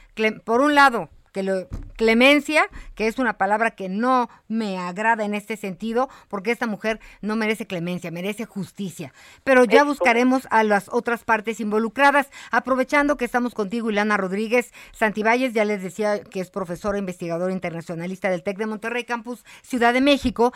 Por 0.45 0.61
un 0.61 0.75
lado, 0.75 1.09
que 1.33 1.43
lo, 1.43 1.67
clemencia, 1.97 2.63
que 2.95 3.07
es 3.07 3.19
una 3.19 3.33
palabra 3.33 3.71
que 3.71 3.89
no 3.89 4.29
me 4.47 4.77
agrada 4.77 5.25
en 5.25 5.33
este 5.33 5.57
sentido, 5.57 6.09
porque 6.29 6.51
esta 6.51 6.67
mujer 6.67 6.99
no 7.21 7.35
merece 7.35 7.67
clemencia, 7.67 8.11
merece 8.11 8.45
justicia. 8.45 9.13
Pero 9.43 9.65
ya 9.65 9.83
buscaremos 9.83 10.47
a 10.49 10.63
las 10.63 10.89
otras 10.89 11.23
partes 11.23 11.59
involucradas. 11.59 12.29
Aprovechando 12.51 13.17
que 13.17 13.25
estamos 13.25 13.53
contigo, 13.53 13.89
Ilana 13.89 14.17
Rodríguez 14.17 14.71
Santibáñez, 14.93 15.53
ya 15.53 15.65
les 15.65 15.81
decía 15.81 16.23
que 16.23 16.39
es 16.39 16.49
profesora 16.49 16.97
investigadora 16.97 17.51
internacionalista 17.51 18.29
del 18.29 18.43
TEC 18.43 18.57
de 18.57 18.67
Monterrey 18.67 19.03
Campus 19.03 19.43
Ciudad 19.61 19.93
de 19.93 20.01
México. 20.01 20.53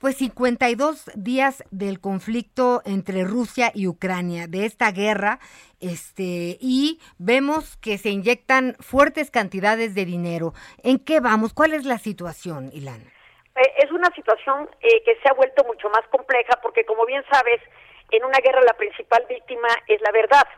Pues 0.00 0.16
52 0.16 1.10
días 1.14 1.62
del 1.70 2.00
conflicto 2.00 2.80
entre 2.86 3.22
Rusia 3.24 3.70
y 3.74 3.86
Ucrania, 3.86 4.46
de 4.48 4.64
esta 4.64 4.92
guerra, 4.92 5.40
este, 5.78 6.56
y 6.58 7.00
vemos 7.18 7.76
que 7.76 7.98
se 7.98 8.08
inyectan 8.08 8.76
fuertes 8.80 9.30
cantidades 9.30 9.94
de 9.94 10.06
dinero. 10.06 10.54
¿En 10.82 11.04
qué 11.04 11.20
vamos? 11.20 11.52
¿Cuál 11.52 11.74
es 11.74 11.84
la 11.84 11.98
situación, 11.98 12.70
Ilan? 12.72 13.02
Eh, 13.56 13.72
es 13.76 13.90
una 13.90 14.08
situación 14.14 14.70
eh, 14.80 15.02
que 15.04 15.16
se 15.16 15.28
ha 15.28 15.34
vuelto 15.34 15.64
mucho 15.64 15.90
más 15.90 16.08
compleja 16.08 16.58
porque, 16.62 16.86
como 16.86 17.04
bien 17.04 17.22
sabes, 17.30 17.60
en 18.10 18.24
una 18.24 18.38
guerra 18.38 18.62
la 18.62 18.78
principal 18.78 19.26
víctima 19.28 19.68
es 19.86 20.00
la 20.00 20.12
verdad. 20.12 20.48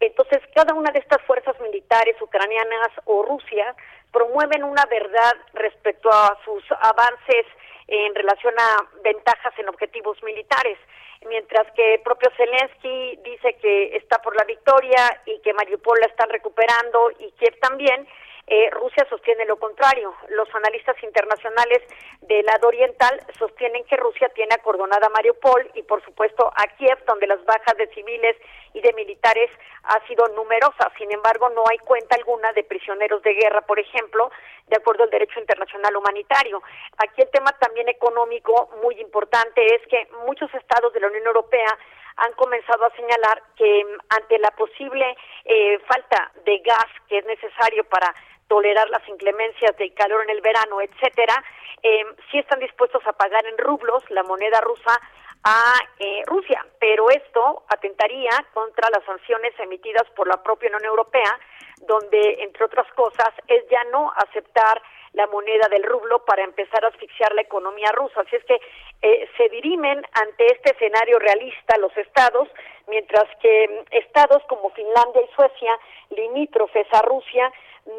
Entonces, 0.00 0.40
cada 0.56 0.74
una 0.74 0.90
de 0.90 0.98
estas 0.98 1.22
fuerzas 1.22 1.54
militares 1.60 2.16
ucranianas 2.20 2.90
o 3.04 3.22
Rusia 3.22 3.76
promueven 4.10 4.64
una 4.64 4.84
verdad 4.86 5.36
respecto 5.54 6.10
a 6.10 6.36
sus 6.44 6.64
avances 6.80 7.46
en 7.88 8.14
relación 8.14 8.54
a 8.58 8.86
ventajas 9.02 9.54
en 9.58 9.68
objetivos 9.68 10.22
militares, 10.22 10.78
mientras 11.26 11.66
que 11.72 11.94
el 11.94 12.00
propio 12.02 12.30
Zelensky 12.36 13.18
dice 13.24 13.54
que 13.54 13.96
está 13.96 14.18
por 14.18 14.36
la 14.36 14.44
victoria 14.44 15.22
y 15.24 15.40
que 15.40 15.54
Mariupol 15.54 15.98
la 15.98 16.06
están 16.06 16.28
recuperando 16.28 17.10
y 17.18 17.32
Kiev 17.32 17.58
también, 17.60 18.06
eh, 18.50 18.70
Rusia 18.70 19.06
sostiene 19.10 19.44
lo 19.44 19.56
contrario. 19.56 20.14
Los 20.30 20.48
analistas 20.54 20.96
internacionales 21.02 21.82
del 22.22 22.46
lado 22.46 22.68
oriental 22.68 23.20
sostienen 23.38 23.84
que 23.84 23.96
Rusia 23.96 24.30
tiene 24.30 24.54
acordonada 24.54 25.10
Mariupol 25.10 25.70
y, 25.74 25.82
por 25.82 26.02
supuesto, 26.02 26.50
a 26.56 26.66
Kiev, 26.76 27.04
donde 27.06 27.26
las 27.26 27.44
bajas 27.44 27.76
de 27.76 27.88
civiles 27.88 28.36
y 28.72 28.80
de 28.80 28.92
militares 28.94 29.50
ha 29.82 30.00
sido 30.06 30.26
numerosas. 30.28 30.88
Sin 30.96 31.12
embargo, 31.12 31.50
no 31.50 31.62
hay 31.70 31.78
cuenta 31.78 32.16
alguna 32.16 32.52
de 32.52 32.64
prisioneros 32.64 33.22
de 33.22 33.34
guerra, 33.34 33.60
por 33.62 33.78
ejemplo, 33.78 34.30
de 34.66 34.76
acuerdo 34.76 35.04
al 35.04 35.10
derecho 35.10 35.40
internacional 35.40 35.96
humanitario. 35.96 36.62
Aquí 36.98 37.20
el 37.20 37.30
tema 37.30 37.52
también 37.58 37.88
económico 37.88 38.70
muy 38.82 38.98
importante 39.00 39.74
es 39.74 39.86
que 39.88 40.08
muchos 40.24 40.52
estados 40.54 40.92
de 40.94 41.00
la 41.00 41.08
Unión 41.08 41.26
Europea 41.26 41.78
han 42.16 42.32
comenzado 42.32 42.84
a 42.84 42.96
señalar 42.96 43.42
que 43.56 43.84
mm, 43.84 43.98
ante 44.08 44.38
la 44.38 44.50
posible 44.52 45.16
eh, 45.44 45.78
falta 45.86 46.32
de 46.44 46.58
gas 46.58 46.86
que 47.08 47.18
es 47.18 47.26
necesario 47.26 47.84
para 47.84 48.12
tolerar 48.48 48.88
las 48.90 49.06
inclemencias 49.08 49.76
del 49.76 49.94
calor 49.94 50.22
en 50.24 50.30
el 50.30 50.40
verano, 50.40 50.80
etcétera, 50.80 51.44
eh, 51.82 52.04
sí 52.30 52.38
están 52.38 52.58
dispuestos 52.58 53.06
a 53.06 53.12
pagar 53.12 53.46
en 53.46 53.58
rublos 53.58 54.02
la 54.10 54.22
moneda 54.24 54.60
rusa 54.60 54.98
a 55.44 55.74
eh, 55.98 56.22
Rusia, 56.26 56.66
pero 56.80 57.10
esto 57.10 57.62
atentaría 57.68 58.30
contra 58.52 58.90
las 58.90 59.04
sanciones 59.04 59.52
emitidas 59.60 60.08
por 60.16 60.26
la 60.26 60.42
propia 60.42 60.68
Unión 60.68 60.84
Europea, 60.84 61.38
donde, 61.86 62.42
entre 62.42 62.64
otras 62.64 62.90
cosas, 62.94 63.30
es 63.46 63.64
ya 63.70 63.84
no 63.84 64.12
aceptar 64.16 64.82
la 65.12 65.26
moneda 65.28 65.68
del 65.68 65.84
rublo 65.84 66.24
para 66.24 66.44
empezar 66.44 66.84
a 66.84 66.88
asfixiar 66.88 67.32
la 67.34 67.42
economía 67.42 67.90
rusa. 67.92 68.20
Así 68.20 68.36
es 68.36 68.44
que 68.44 68.60
eh, 69.02 69.28
se 69.36 69.48
dirimen 69.48 70.04
ante 70.12 70.46
este 70.46 70.72
escenario 70.72 71.18
realista 71.18 71.78
los 71.78 71.96
estados, 71.96 72.48
mientras 72.88 73.24
que 73.40 73.68
mm, 73.68 73.94
estados 73.94 74.42
como 74.48 74.70
Finlandia 74.70 75.22
y 75.22 75.34
Suecia, 75.34 75.78
limítrofes 76.10 76.86
a 76.92 77.02
Rusia, 77.02 77.52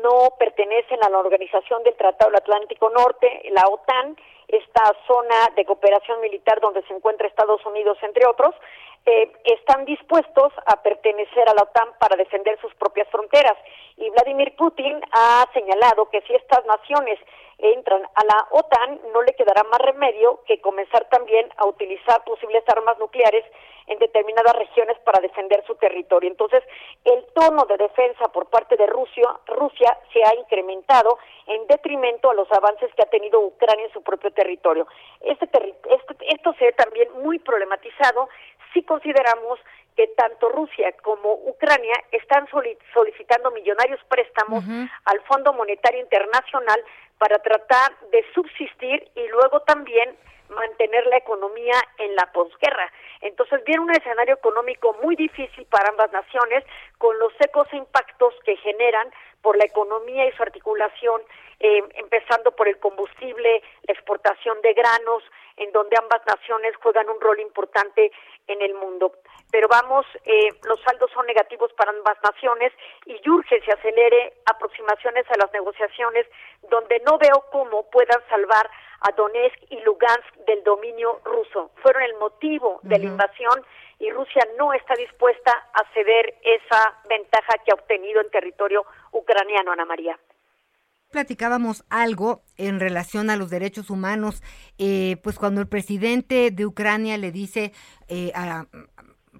no 0.03 0.35
pertenecen 0.37 1.03
a 1.03 1.09
la 1.09 1.19
Organización 1.19 1.83
del 1.83 1.95
Tratado 1.95 2.31
del 2.31 2.41
Atlántico 2.41 2.89
Norte, 2.89 3.41
la 3.51 3.67
OTAN, 3.67 4.15
esta 4.47 4.83
zona 5.07 5.49
de 5.55 5.65
cooperación 5.65 6.21
militar 6.21 6.59
donde 6.59 6.81
se 6.83 6.93
encuentra 6.93 7.27
Estados 7.27 7.63
Unidos, 7.65 7.97
entre 8.01 8.25
otros, 8.25 8.55
eh, 9.05 9.31
están 9.45 9.85
dispuestos 9.85 10.53
a 10.65 10.81
pertenecer 10.81 11.47
a 11.49 11.53
la 11.53 11.63
OTAN 11.63 11.89
para 11.99 12.15
defender 12.15 12.59
sus 12.59 12.73
propias 12.75 13.07
fronteras. 13.09 13.57
Y 13.97 14.09
Vladimir 14.09 14.55
Putin 14.55 15.01
ha 15.11 15.47
señalado 15.53 16.09
que 16.09 16.21
si 16.21 16.33
estas 16.33 16.65
naciones 16.65 17.19
entran 17.59 18.01
a 18.15 18.25
la 18.25 18.47
OTAN, 18.51 18.99
no 19.13 19.21
le 19.21 19.33
quedará 19.33 19.63
más 19.63 19.79
remedio 19.79 20.41
que 20.45 20.61
comenzar 20.61 21.07
también 21.09 21.49
a 21.57 21.65
utilizar 21.65 22.23
posibles 22.23 22.63
armas 22.67 22.97
nucleares 22.99 23.45
en 23.87 23.97
determinadas 23.99 24.55
regiones 24.55 24.97
para 24.99 25.19
defender 25.19 25.63
su 25.65 25.75
territorio. 25.75 26.29
Entonces, 26.29 26.63
el 27.03 27.25
tono 27.33 27.65
de 27.65 27.77
defensa 27.77 28.27
por 28.29 28.47
parte 28.47 28.77
de 28.77 28.85
Rusia, 28.85 29.27
Rusia 29.47 29.97
se 30.13 30.23
ha 30.23 30.35
incrementado 30.35 31.17
en 31.47 31.65
detrimento 31.67 32.29
a 32.29 32.35
los 32.35 32.49
avances 32.51 32.93
que 32.95 33.01
ha 33.01 33.09
tenido 33.09 33.39
Ucrania 33.39 33.85
en 33.85 33.93
su 33.93 34.03
propio 34.03 34.31
territorio. 34.31 34.87
Este, 35.21 35.45
este 35.89 36.15
esto 36.29 36.53
se 36.59 36.65
ve 36.65 36.73
también 36.73 37.09
muy 37.23 37.39
problematizado 37.39 38.29
si 38.73 38.83
consideramos 38.83 39.59
que 39.95 40.07
tanto 40.15 40.49
Rusia 40.49 40.93
como 41.03 41.33
Ucrania 41.33 41.95
están 42.11 42.47
solicitando 42.93 43.51
millonarios 43.51 43.99
préstamos 44.07 44.63
al 45.03 45.19
Fondo 45.21 45.51
Monetario 45.51 45.99
Internacional 45.99 46.81
para 47.19 47.37
tratar 47.39 47.91
de 48.11 48.25
subsistir 48.33 49.07
y 49.15 49.27
luego 49.27 49.59
también 49.61 50.17
mantener 50.49 51.05
la 51.07 51.17
economía 51.17 51.75
en 51.97 52.15
la 52.15 52.31
posguerra. 52.31 52.91
Entonces 53.21 53.63
viene 53.65 53.81
un 53.81 53.91
escenario 53.91 54.33
económico 54.33 54.95
muy 55.03 55.15
difícil 55.15 55.65
para 55.65 55.89
ambas 55.89 56.11
naciones 56.11 56.63
con 56.97 57.17
los 57.19 57.31
secos 57.39 57.67
impactos 57.73 58.33
que 58.43 58.55
generan 58.57 59.11
por 59.41 59.57
la 59.57 59.65
economía 59.65 60.25
y 60.25 60.31
su 60.31 60.43
articulación, 60.43 61.21
eh, 61.59 61.83
empezando 61.95 62.51
por 62.51 62.67
el 62.67 62.79
combustible, 62.79 63.61
la 63.87 63.93
exportación 63.93 64.61
de 64.61 64.73
granos, 64.73 65.23
en 65.57 65.71
donde 65.71 65.97
ambas 65.97 66.21
naciones 66.25 66.75
juegan 66.77 67.09
un 67.09 67.21
rol 67.21 67.39
importante 67.39 68.11
en 68.47 68.61
el 68.61 68.73
mundo. 68.73 69.13
Pero 69.51 69.67
vamos, 69.67 70.05
eh, 70.25 70.49
los 70.63 70.79
saldos 70.81 71.09
son 71.11 71.25
negativos 71.25 71.71
para 71.73 71.91
ambas 71.91 72.17
naciones 72.23 72.71
y 73.05 73.17
urge 73.29 73.61
se 73.61 73.71
acelere 73.71 74.33
aproximaciones 74.45 75.25
a 75.31 75.37
las 75.37 75.51
negociaciones 75.51 76.27
donde 76.69 77.01
no 77.05 77.17
veo 77.17 77.45
cómo 77.51 77.89
puedan 77.89 78.21
salvar 78.29 78.69
a 79.01 79.11
Donetsk 79.13 79.57
y 79.69 79.79
Lugansk 79.81 80.35
del 80.45 80.63
dominio 80.63 81.19
ruso. 81.23 81.71
Fueron 81.81 82.03
el 82.03 82.15
motivo 82.17 82.79
de 82.83 82.99
la 82.99 83.05
invasión 83.05 83.65
y 83.99 84.09
Rusia 84.11 84.47
no 84.57 84.73
está 84.73 84.93
dispuesta 84.95 85.51
a 85.73 85.83
ceder 85.93 86.35
esa 86.43 86.97
ventaja 87.09 87.57
que 87.65 87.71
ha 87.71 87.75
obtenido 87.75 88.21
en 88.21 88.29
territorio 88.29 88.85
ucraniano, 89.11 89.71
Ana 89.71 89.85
María. 89.85 90.19
Platicábamos 91.11 91.83
algo 91.89 92.43
en 92.57 92.79
relación 92.79 93.31
a 93.31 93.35
los 93.35 93.49
derechos 93.49 93.89
humanos, 93.89 94.43
eh, 94.77 95.17
pues 95.23 95.39
cuando 95.39 95.59
el 95.59 95.67
presidente 95.67 96.51
de 96.51 96.65
Ucrania 96.67 97.17
le 97.17 97.31
dice 97.31 97.73
eh, 98.07 98.31
a, 98.35 98.67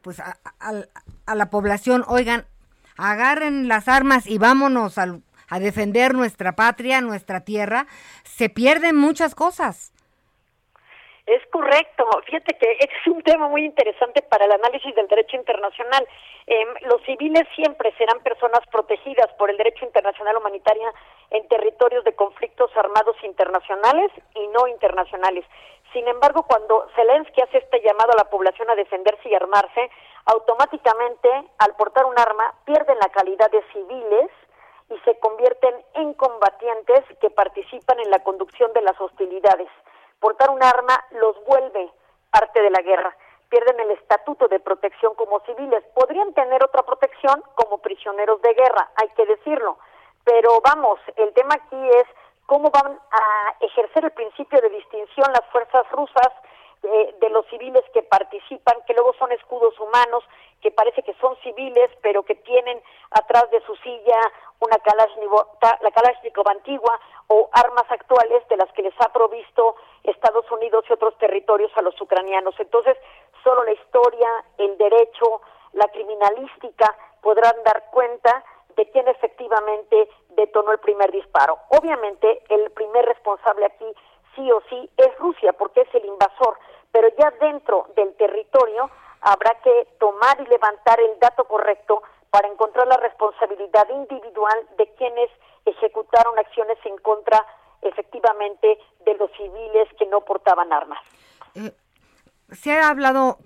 pues 0.02 0.20
a, 0.20 1.36
la 1.36 1.50
población, 1.50 2.04
oigan, 2.08 2.46
agarren 2.98 3.68
las 3.68 3.88
armas 3.88 4.28
y 4.28 4.38
vámonos 4.38 4.98
a 4.98 5.60
defender 5.60 6.14
nuestra 6.14 6.56
patria, 6.56 7.02
nuestra 7.02 7.42
tierra, 7.42 7.88
se 8.24 8.50
pierden 8.50 8.96
muchas 8.96 9.36
cosas. 9.36 9.94
Es 11.30 11.46
correcto. 11.52 12.10
Fíjate 12.26 12.58
que 12.58 12.72
es 12.80 13.06
un 13.06 13.22
tema 13.22 13.48
muy 13.48 13.64
interesante 13.64 14.24
para 14.24 14.46
el 14.46 14.52
análisis 14.52 14.96
del 14.96 15.08
derecho 15.08 15.38
internacional. 15.38 16.08
Em, 16.48 16.68
los 16.90 17.04
civiles 17.04 17.48
siempre 17.56 17.94
serán 18.00 18.20
personas 18.22 18.62
protegidas 18.72 19.32
por 19.38 19.52
el 19.52 19.58
derecho 19.58 19.86
internacional 19.86 20.38
humanitario 20.38 20.92
en 21.30 21.48
territorios 21.48 22.04
de 22.04 22.16
conflictos 22.16 22.76
armados 22.76 23.16
internacionales 23.22 24.12
y 24.34 24.48
no 24.48 24.68
internacionales. 24.70 25.46
Sin 25.94 26.08
embargo, 26.08 26.44
cuando 26.44 26.88
Zelensky 26.96 27.42
hace 27.42 27.58
este 27.58 27.82
llamado 27.82 28.12
a 28.14 28.18
la 28.18 28.30
población 28.30 28.70
a 28.70 28.76
defenderse 28.76 29.30
y 29.30 29.36
armarse, 29.36 29.90
automáticamente, 30.26 31.30
al 31.58 31.76
portar 31.76 32.06
un 32.06 32.18
arma, 32.18 32.54
pierden 32.66 32.98
la 33.00 33.10
calidad 33.10 33.50
de 33.50 33.64
civiles 33.74 34.30
y 34.90 34.98
se 35.00 35.20
convierten 35.20 35.76
en 35.96 36.14
combatientes 36.14 37.04
que 37.20 37.30
participan 37.30 38.00
en 38.00 38.10
la 38.12 38.20
conducción 38.24 38.72
de 38.74 38.82
las 38.82 39.00
hostilidades 39.00 39.70
portar 40.20 40.50
un 40.50 40.62
arma 40.62 41.04
los 41.12 41.44
vuelve 41.46 41.92
parte 42.32 42.62
de 42.62 42.70
la 42.70 42.82
guerra. 42.82 43.16
Pierden 43.50 43.80
el 43.80 43.92
estatuto 43.92 44.48
de 44.48 44.60
protección 44.60 45.16
como 45.16 45.40
civiles. 45.42 45.84
Podrían 45.96 46.34
tener 46.34 46.64
otra 46.64 46.84
protección 46.84 47.44
como 47.56 47.80
prisioneros 47.80 48.42
de 48.42 48.54
guerra, 48.54 48.92
hay 48.96 49.10
que 49.10 49.26
decirlo. 49.26 49.78
Pero 50.24 50.62
vamos, 50.64 51.00
el 51.16 51.34
tema 51.34 51.56
aquí 51.56 51.90
es 51.90 52.06
cómo 52.50 52.72
van 52.72 53.00
a 53.12 53.56
ejercer 53.60 54.06
el 54.06 54.12
principio 54.12 54.60
de 54.60 54.70
distinción 54.72 55.32
las 55.32 55.46
fuerzas 55.52 55.86
rusas 55.92 56.34
de, 56.82 57.16
de, 57.22 57.30
los 57.30 57.46
civiles 57.46 57.84
que 57.94 58.02
participan, 58.02 58.74
que 58.88 58.94
luego 58.94 59.14
son 59.20 59.32
escudos 59.32 59.80
humanos, 59.80 60.24
que 60.60 60.72
parece 60.72 61.04
que 61.04 61.14
son 61.22 61.38
civiles, 61.44 61.92
pero 62.02 62.24
que 62.24 62.34
tienen 62.34 62.82
atrás 63.12 63.52
de 63.52 63.62
su 63.68 63.76
silla 63.76 64.18
una 64.62 64.78
Kalashnikov, 64.78 65.46
la 65.82 65.92
Kalashnikov 65.92 66.50
antigua 66.50 67.00
o 67.28 67.50
armas 67.54 67.86
actuales 67.92 68.42
de 68.48 68.58
las 68.58 68.72
que 68.74 68.82
les 68.82 69.00
ha 69.00 69.14
provisto 69.14 69.76
Estados 70.04 70.50
Unidos 70.50 70.86
y 70.90 70.94
otros 70.94 71.16
territorios 71.20 71.72
a 71.76 71.84
los 71.84 72.02
ucranianos. 72.02 72.56
Entonces, 72.60 72.98
solo 73.44 73.64
la 73.64 73.74
historia, 73.74 74.28
el 74.58 74.76
derecho, 74.78 75.42
la 75.74 75.88
criminalística 75.90 76.98
podrán 77.22 77.62
dar 77.64 77.92
cuenta 77.92 78.44
de 78.80 78.90
quién 78.92 79.06
efectivamente 79.10 80.08
detonó 80.38 80.72
el 80.72 80.80
primer 80.80 81.12
disparo. 81.12 81.60
Obviamente, 81.68 82.42
el 82.48 82.72
primer 82.72 83.06
responsable 83.06 83.66
aquí 83.66 83.86
sí 84.36 84.50
o 84.54 84.62
sí 84.70 84.90
es 84.96 85.18
Rusia, 85.18 85.52
porque 85.52 85.82
es 85.82 85.94
el 85.96 86.06
invasor, 86.06 86.58
pero 86.90 87.10
ya 87.18 87.30
dentro 87.42 87.88
del 87.98 88.16
territorio 88.16 88.90
habrá 89.20 89.54
que 89.62 89.88
tomar 90.00 90.40
y 90.40 90.46
levantar 90.46 90.98
el 91.02 91.20
dato 91.20 91.44
correcto 91.44 92.02
para 92.30 92.48
encontrar 92.48 92.88
la 92.88 92.96
responsabilidad 92.96 93.90
individual 93.90 94.66
de 94.78 94.88
quienes 94.94 95.30
ejecutaron 95.66 96.40
acciones 96.40 96.78
en 96.86 96.98
contra 97.00 97.46
efectivamente 97.82 98.80
de 99.04 99.14
los 99.16 99.30
civiles 99.32 99.90
que 99.98 100.06
no 100.06 100.22
portaban 100.22 100.72
armas. 100.72 101.00
Eh, 101.56 101.74
se 102.54 102.72
ha 102.72 102.90
hablado 102.90 103.40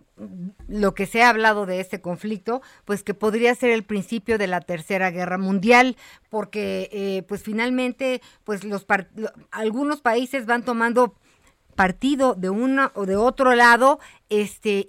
lo 0.68 0.94
que 0.94 1.06
se 1.06 1.24
ha 1.24 1.30
hablado 1.30 1.66
de 1.66 1.80
este 1.80 2.02
conflicto, 2.02 2.62
pues 2.86 3.04
que 3.04 3.14
podría 3.14 3.56
ser 3.56 3.72
el 3.72 3.84
principio 3.84 4.38
de 4.38 4.48
la 4.48 4.62
tercera 4.62 5.12
guerra 5.12 5.38
mundial, 5.38 5.98
porque 6.30 6.90
eh, 6.92 7.24
pues 7.28 7.44
finalmente 7.44 8.22
pues 8.44 8.64
los 8.64 8.86
algunos 9.52 10.02
países 10.02 10.46
van 10.46 10.64
tomando 10.64 11.16
partido 11.76 12.36
de 12.36 12.50
uno 12.50 12.92
o 12.96 13.06
de 13.06 13.16
otro 13.16 13.56
lado, 13.56 14.00
este 14.30 14.86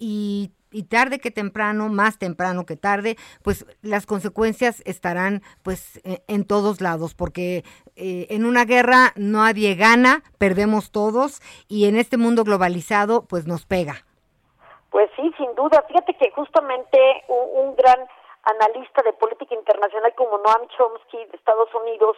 y 0.74 0.82
tarde 0.88 1.20
que 1.20 1.30
temprano, 1.30 1.88
más 1.88 2.18
temprano 2.18 2.66
que 2.66 2.76
tarde, 2.76 3.16
pues 3.42 3.64
las 3.80 4.06
consecuencias 4.06 4.82
estarán 4.84 5.42
pues 5.62 6.00
e, 6.02 6.22
en 6.26 6.44
todos 6.44 6.80
lados, 6.80 7.14
porque 7.14 7.64
eh, 7.96 8.26
en 8.30 8.44
una 8.44 8.64
guerra 8.64 9.12
nadie 9.16 9.76
gana, 9.76 10.24
perdemos 10.36 10.90
todos 10.90 11.40
y 11.68 11.84
en 11.84 11.96
este 11.96 12.16
mundo 12.16 12.42
globalizado 12.42 13.24
pues 13.26 13.46
nos 13.46 13.66
pega. 13.66 14.04
Pues 14.94 15.10
sí, 15.16 15.34
sin 15.36 15.52
duda. 15.56 15.82
Fíjate 15.88 16.14
que 16.14 16.30
justamente 16.30 17.24
un, 17.26 17.74
gran 17.74 18.08
analista 18.44 19.02
de 19.02 19.12
política 19.14 19.52
internacional 19.52 20.14
como 20.14 20.38
Noam 20.38 20.68
Chomsky 20.68 21.16
de 21.16 21.36
Estados 21.36 21.68
Unidos, 21.74 22.16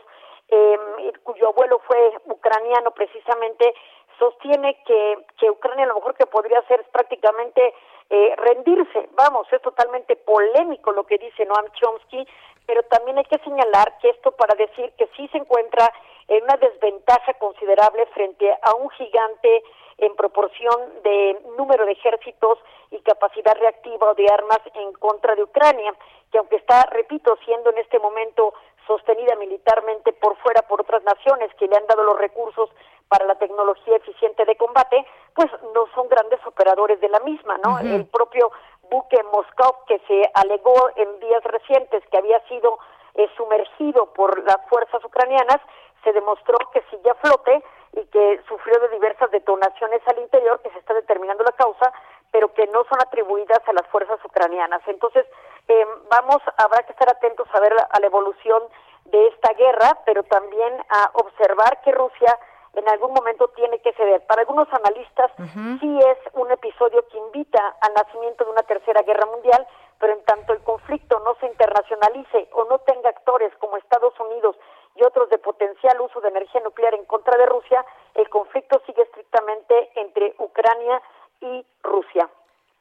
eh, 0.49 0.79
cuyo 1.23 1.49
abuelo 1.49 1.81
fue 1.87 2.13
ucraniano 2.27 2.91
precisamente, 2.91 3.73
sostiene 4.19 4.77
que, 4.85 5.25
que 5.39 5.49
Ucrania 5.49 5.87
lo 5.87 5.95
mejor 5.95 6.17
que 6.17 6.27
podría 6.27 6.59
hacer 6.59 6.81
es 6.81 6.89
prácticamente 6.89 7.73
eh, 8.11 8.35
rendirse. 8.37 9.09
Vamos, 9.13 9.51
es 9.51 9.63
totalmente 9.63 10.15
polémico 10.15 10.93
lo 10.93 11.05
que 11.05 11.17
dice 11.17 11.47
Noam 11.47 11.73
Chomsky, 11.73 12.29
pero 12.67 12.83
también 12.91 13.17
hay 13.17 13.25
que 13.25 13.39
señalar 13.39 13.97
que 14.03 14.11
esto 14.11 14.33
para 14.33 14.55
decir 14.55 14.93
que 14.99 15.09
sí 15.17 15.27
se 15.29 15.39
encuentra 15.39 15.91
en 16.29 16.43
una 16.45 16.57
desventaja 16.57 17.35
considerable 17.35 18.07
frente 18.07 18.53
a 18.63 18.75
un 18.75 18.91
gigante 18.91 19.63
en 19.99 20.15
proporción 20.15 21.03
de 21.03 21.41
número 21.57 21.87
de 21.87 21.93
ejércitos 21.93 22.59
y 22.91 23.01
capacidad 23.01 23.57
reactiva 23.57 24.11
o 24.11 24.15
de 24.15 24.27
armas 24.29 24.61
en 24.75 24.93
contra 24.95 25.35
de 25.35 25.43
Ucrania, 25.43 25.95
que 26.31 26.39
aunque 26.39 26.57
está, 26.57 26.85
repito, 26.91 27.37
siendo 27.45 27.71
en 27.71 27.79
este 27.79 27.99
momento 27.99 28.53
sostenida 28.87 29.35
militarmente 29.37 30.13
por 30.13 30.37
fuera 30.39 30.63
por 30.63 30.81
otras 30.83 31.03
naciones 31.03 31.53
que 31.55 31.67
le 31.67 31.77
han 31.77 31.87
dado 31.87 32.03
los 32.05 32.19
recursos 32.19 32.71
para 33.09 33.25
la 33.25 33.37
tecnología 33.37 33.97
eficiente 33.97 34.45
de 34.45 34.57
combate, 34.57 35.05
pues 35.35 35.51
no 35.75 35.87
son 35.95 36.09
grandes 36.09 36.45
operadores 36.47 37.01
de 37.01 37.09
la 37.09 37.21
misma, 37.21 37.59
¿no? 37.65 37.79
El 37.79 38.07
propio 38.07 38.51
buque 38.91 39.23
Moscow 39.33 39.85
que 39.87 40.01
se 40.07 40.31
alegó 40.35 40.91
en 40.97 41.21
días 41.21 41.43
recientes 41.45 42.03
que 42.11 42.19
había 42.19 42.41
sido 42.49 42.79
eh, 43.15 43.29
sumergido 43.37 44.13
por 44.13 44.43
las 44.45 44.59
fuerzas 44.69 45.05
ucranianas, 45.05 45.61
se 46.07 46.13
demostró 46.13 46.57
que 46.73 46.85
ya 47.05 47.15
flote 47.15 47.65
y 47.95 48.05
que 48.07 48.41
sufrió 48.47 48.79
de 48.79 48.91
diversas 48.91 49.29
detonaciones 49.33 50.01
al 50.07 50.21
interior, 50.21 50.61
que 50.63 50.71
se 50.71 50.79
está 50.79 50.95
determinando 50.95 51.43
la 51.43 51.51
causa, 51.51 51.93
pero 52.31 52.55
que 52.55 52.67
no 52.69 52.85
son 52.85 53.01
atribuidas 53.01 53.61
a 53.67 53.73
las 53.73 53.87
fuerzas 53.89 54.25
ucranianas. 54.25 54.83
Entonces, 54.87 55.27
eh, 55.67 55.87
vamos, 56.09 56.41
habrá 56.59 56.85
que 56.85 56.93
estar 56.93 57.09
atentos 57.09 57.49
a 57.53 57.61
ver 57.61 57.73
a 57.91 57.99
la 57.99 58.07
evolución 58.07 58.63
de 59.07 59.27
esta 59.29 59.53
guerra, 59.55 59.99
pero 60.05 60.23
también 60.25 60.75
a 60.91 61.11
observar 61.15 61.81
que 61.83 61.91
Rusia 61.91 62.39
en 62.75 62.89
algún 62.89 63.13
momento 63.13 63.49
tiene 63.49 63.81
que 63.81 63.93
ceder. 63.95 64.25
Para 64.27 64.43
algunos 64.43 64.69
analistas 64.73 65.33
sí 65.81 65.99
es 65.99 66.19
un 66.35 66.51
episodio 66.53 67.07
que 67.09 67.19
invita 67.19 67.77
al 67.81 67.95
nacimiento 67.95 68.45
de 68.45 68.51
una 68.51 68.63
tercera 68.63 69.03
guerra 69.03 69.27
mundial, 69.27 69.67
pero 69.99 70.13
en 70.13 70.25
tanto 70.25 70.53
el 70.53 70.61
conflicto 70.61 71.21
no 71.25 71.35
se 71.41 71.47
internacionalice 71.47 72.49
o 72.53 72.65
no 72.65 72.79
tenga 72.81 73.11
actores 73.11 73.53
como 73.59 73.77
Estados 73.77 74.19
Unidos 74.21 74.57
y 74.97 75.03
otros 75.05 75.29
de 75.31 75.39
potencial 75.39 76.01
uso 76.01 76.21
de 76.21 76.29
energía 76.29 76.61
nuclear 76.63 76.95
en 76.95 77.05
contra 77.05 77.37
de 77.37 77.47
Rusia, 77.47 77.85
el 78.15 78.29
conflicto 78.29 78.81
sigue 78.87 79.03
estrictamente 79.03 79.91
entre 79.97 80.35
Ucrania 80.39 81.03
y 81.41 81.67
Rusia. 81.83 82.29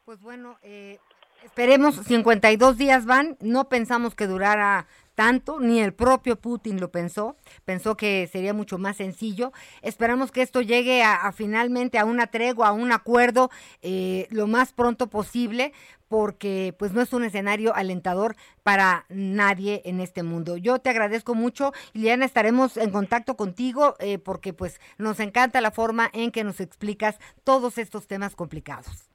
Pues 0.05 0.21
bueno, 0.21 0.57
eh, 0.63 0.99
esperemos, 1.43 1.95
52 1.95 2.77
días 2.77 3.05
van, 3.05 3.37
no 3.41 3.65
pensamos 3.65 4.15
que 4.15 4.27
durara 4.27 4.87
tanto, 5.15 5.59
ni 5.59 5.79
el 5.79 5.93
propio 5.93 6.35
Putin 6.35 6.79
lo 6.79 6.91
pensó, 6.91 7.35
pensó 7.63 7.95
que 7.95 8.27
sería 8.31 8.53
mucho 8.53 8.77
más 8.77 8.97
sencillo. 8.97 9.51
Esperamos 9.81 10.31
que 10.31 10.41
esto 10.41 10.61
llegue 10.61 11.03
a, 11.03 11.31
finalmente 11.31 11.97
a 11.97 12.05
una 12.05 12.27
tregua, 12.27 12.67
a 12.67 12.73
un 12.73 12.91
acuerdo 12.91 13.49
eh, 13.81 14.27
lo 14.29 14.45
más 14.47 14.73
pronto 14.73 15.07
posible, 15.07 15.73
porque 16.07 16.73
pues 16.77 16.93
no 16.93 17.01
es 17.01 17.13
un 17.13 17.23
escenario 17.23 17.75
alentador 17.75 18.35
para 18.63 19.05
nadie 19.09 19.81
en 19.85 19.99
este 19.99 20.23
mundo. 20.23 20.57
Yo 20.57 20.79
te 20.79 20.89
agradezco 20.89 21.35
mucho, 21.35 21.71
Liliana, 21.93 22.25
estaremos 22.25 22.77
en 22.77 22.91
contacto 22.91 23.35
contigo 23.35 23.95
eh, 23.99 24.17
porque 24.17 24.53
pues 24.53 24.79
nos 24.97 25.19
encanta 25.19 25.61
la 25.61 25.71
forma 25.71 26.09
en 26.13 26.31
que 26.31 26.43
nos 26.43 26.59
explicas 26.59 27.19
todos 27.43 27.77
estos 27.77 28.07
temas 28.07 28.35
complicados. 28.35 29.09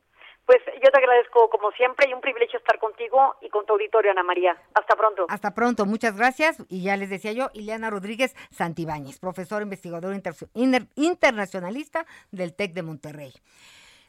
Pues 0.51 0.59
yo 0.83 0.91
te 0.91 0.99
agradezco 0.99 1.49
como 1.49 1.71
siempre 1.73 2.09
y 2.11 2.13
un 2.13 2.21
privilegio 2.21 2.59
estar 2.59 2.77
contigo 2.81 3.37
y 3.41 3.49
con 3.51 3.65
tu 3.67 3.75
auditorio, 3.75 4.11
Ana 4.11 4.25
María. 4.25 4.57
Hasta 4.75 4.97
pronto. 4.97 5.27
Hasta 5.29 5.55
pronto, 5.55 5.87
muchas 5.87 6.17
gracias. 6.17 6.57
Y 6.69 6.83
ya 6.83 6.97
les 6.97 7.09
decía 7.09 7.31
yo, 7.31 7.51
Ileana 7.53 7.89
Rodríguez 7.89 8.35
Santibáñez, 8.51 9.21
profesor 9.21 9.63
investigador 9.63 10.13
internacionalista 10.97 12.05
del 12.33 12.57
TEC 12.57 12.73
de 12.73 12.83
Monterrey. 12.83 13.33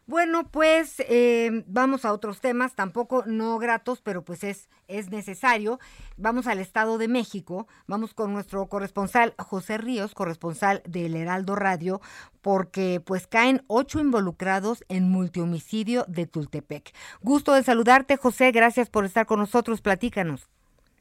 Bueno, 0.07 0.49
pues 0.49 0.95
eh, 1.07 1.63
vamos 1.67 2.05
a 2.05 2.11
otros 2.11 2.41
temas, 2.41 2.75
tampoco 2.75 3.23
no 3.25 3.57
gratos, 3.59 4.01
pero 4.01 4.25
pues 4.25 4.43
es, 4.43 4.67
es 4.87 5.09
necesario. 5.09 5.79
Vamos 6.17 6.47
al 6.47 6.59
Estado 6.59 6.97
de 6.97 7.07
México, 7.07 7.67
vamos 7.87 8.13
con 8.13 8.33
nuestro 8.33 8.67
corresponsal 8.67 9.33
José 9.37 9.77
Ríos, 9.77 10.13
corresponsal 10.13 10.81
del 10.85 11.15
Heraldo 11.15 11.55
Radio, 11.55 12.01
porque 12.41 13.01
pues 13.05 13.27
caen 13.27 13.63
ocho 13.67 13.99
involucrados 13.99 14.83
en 14.89 15.09
multihomicidio 15.09 16.03
de 16.07 16.25
Tultepec. 16.25 16.93
Gusto 17.21 17.53
de 17.53 17.63
saludarte, 17.63 18.17
José, 18.17 18.51
gracias 18.51 18.89
por 18.89 19.05
estar 19.05 19.25
con 19.25 19.39
nosotros, 19.39 19.81
platícanos. 19.81 20.49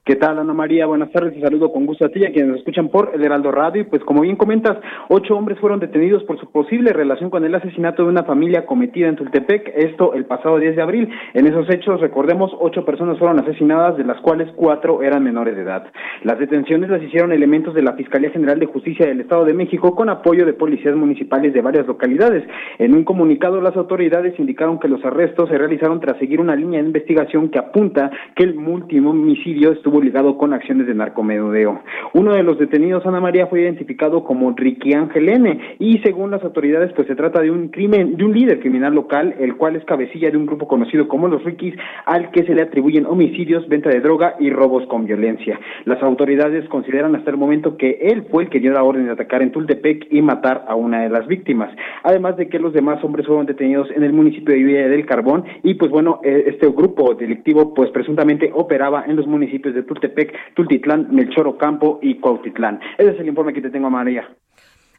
¿Qué 0.03 0.17
tal, 0.17 0.39
Ana 0.39 0.55
María? 0.55 0.87
Buenas 0.87 1.13
tardes 1.13 1.37
y 1.37 1.43
saludo 1.43 1.71
con 1.71 1.85
gusto 1.85 2.07
a 2.07 2.09
ti 2.09 2.25
a 2.25 2.33
quienes 2.33 2.49
nos 2.49 2.59
escuchan 2.61 2.89
por 2.89 3.11
el 3.13 3.23
Heraldo 3.23 3.53
Radio. 3.53 3.83
Y 3.83 3.85
pues, 3.85 4.03
como 4.03 4.23
bien 4.23 4.37
comentas, 4.37 4.79
ocho 5.11 5.37
hombres 5.37 5.59
fueron 5.59 5.79
detenidos 5.79 6.25
por 6.25 6.41
su 6.41 6.51
posible 6.51 6.95
relación 6.95 7.29
con 7.29 7.45
el 7.45 7.55
asesinato 7.55 8.05
de 8.05 8.09
una 8.09 8.25
familia 8.25 8.65
cometida 8.65 9.09
en 9.09 9.17
Tultepec, 9.17 9.71
esto 9.77 10.15
el 10.15 10.25
pasado 10.25 10.59
10 10.59 10.75
de 10.75 10.83
abril. 10.83 11.11
En 11.35 11.47
esos 11.47 11.69
hechos, 11.69 12.01
recordemos, 12.01 12.51
ocho 12.61 12.83
personas 12.87 13.19
fueron 13.19 13.41
asesinadas, 13.41 13.99
de 13.99 14.05
las 14.05 14.19
cuales 14.23 14.49
cuatro 14.57 15.03
eran 15.03 15.23
menores 15.23 15.55
de 15.55 15.63
edad. 15.63 15.93
Las 16.25 16.39
detenciones 16.39 16.89
las 16.89 17.03
hicieron 17.03 17.31
elementos 17.31 17.75
de 17.75 17.83
la 17.83 17.93
Fiscalía 17.93 18.31
General 18.31 18.59
de 18.59 18.67
Justicia 18.67 19.07
del 19.07 19.21
Estado 19.21 19.45
de 19.45 19.53
México 19.53 19.95
con 19.95 20.09
apoyo 20.09 20.47
de 20.47 20.55
policías 20.55 20.97
municipales 20.97 21.53
de 21.53 21.61
varias 21.61 21.87
localidades. 21.87 22.43
En 22.79 22.95
un 22.95 23.05
comunicado, 23.05 23.61
las 23.61 23.77
autoridades 23.77 24.39
indicaron 24.41 24.81
que 24.81 24.89
los 24.89 25.05
arrestos 25.05 25.51
se 25.51 25.59
realizaron 25.59 26.01
tras 26.01 26.17
seguir 26.17 26.41
una 26.41 26.57
línea 26.57 26.81
de 26.81 26.87
investigación 26.87 27.51
que 27.51 27.59
apunta 27.59 28.11
que 28.35 28.45
el 28.45 28.55
múltimo 28.55 29.11
homicidio 29.11 29.73
estuvo 29.73 29.90
estuvo 29.91 30.05
ligado 30.05 30.39
con 30.39 30.53
acciones 30.53 30.87
de 30.87 30.95
narcomedudeo. 30.95 31.81
Uno 32.15 32.35
de 32.35 32.45
los 32.45 32.61
detenidos, 32.61 33.05
Ana 33.07 33.21
María, 33.21 33.49
fue 33.49 33.63
identificado 33.63 34.23
como 34.23 34.53
Ricky 34.53 34.95
Ángel 34.95 35.29
N. 35.29 35.77
y 35.81 35.99
según 35.99 36.31
las 36.31 36.45
autoridades, 36.45 36.93
pues 36.93 37.09
se 37.09 37.17
trata 37.17 37.41
de 37.41 37.51
un 37.51 37.71
crimen, 37.71 38.17
de 38.17 38.25
un 38.25 38.33
líder 38.33 38.61
criminal 38.61 38.95
local, 38.95 39.35
el 39.41 39.57
cual 39.57 39.75
es 39.75 39.85
cabecilla 39.85 40.31
de 40.31 40.37
un 40.37 40.47
grupo 40.47 40.69
conocido 40.69 41.09
como 41.09 41.27
los 41.27 41.43
Rickies, 41.43 41.75
al 42.07 42.31
que 42.31 42.45
se 42.45 42.55
le 42.55 42.63
atribuyen 42.63 43.05
homicidios, 43.05 43.69
venta 43.69 43.91
de 43.91 43.99
droga 43.99 44.37
y 44.39 44.51
robos 44.51 44.87
con 44.87 45.07
violencia. 45.07 45.59
Las 45.87 46.01
autoridades 46.05 46.69
consideran 46.69 47.17
hasta 47.17 47.33
el 47.33 47.37
momento 47.37 47.77
que 47.77 47.99
él 48.01 48.27
fue 48.31 48.45
el 48.45 48.49
que 48.49 48.61
dio 48.61 48.73
la 48.73 48.85
orden 48.85 49.07
de 49.07 49.13
atacar 49.13 49.43
en 49.43 49.51
Tultepec 49.51 50.07
y 50.13 50.23
matar 50.23 50.67
a 50.69 50.77
una 50.77 51.03
de 51.03 51.09
las 51.09 51.27
víctimas. 51.27 51.75
Además 52.05 52.37
de 52.37 52.49
que 52.49 52.61
los 52.61 52.73
demás 52.73 53.03
hombres 53.03 53.27
fueron 53.27 53.47
detenidos 53.47 53.91
en 53.91 54.05
el 54.05 54.13
municipio 54.13 54.55
de 54.55 54.63
Villa 54.63 54.89
del 54.89 55.05
Carbón 55.05 55.43
y 55.65 55.75
pues 55.75 55.91
bueno, 55.91 56.21
eh, 56.23 56.45
este 56.47 56.69
grupo 56.69 57.15
delictivo 57.15 57.75
pues 57.75 57.91
presuntamente 57.91 58.53
operaba 58.55 59.05
en 59.09 59.17
los 59.17 59.27
municipios 59.27 59.75
de 59.75 59.80
Tultepec, 59.83 60.55
Tultitlán, 60.55 61.09
Melchor 61.15 61.49
Ocampo 61.49 61.99
y 62.03 62.19
Cuautitlán. 62.21 62.81
Ese 62.99 63.11
es 63.13 63.21
el 63.21 63.29
informe 63.29 63.53
que 63.53 63.63
te 63.63 63.71
tengo, 63.71 63.91
María. 63.91 64.29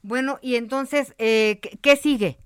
Bueno, 0.03 0.37
y 0.41 0.55
entonces, 0.55 1.13
eh, 1.17 1.59
¿qué 1.81 1.95
sigue? 1.95 2.37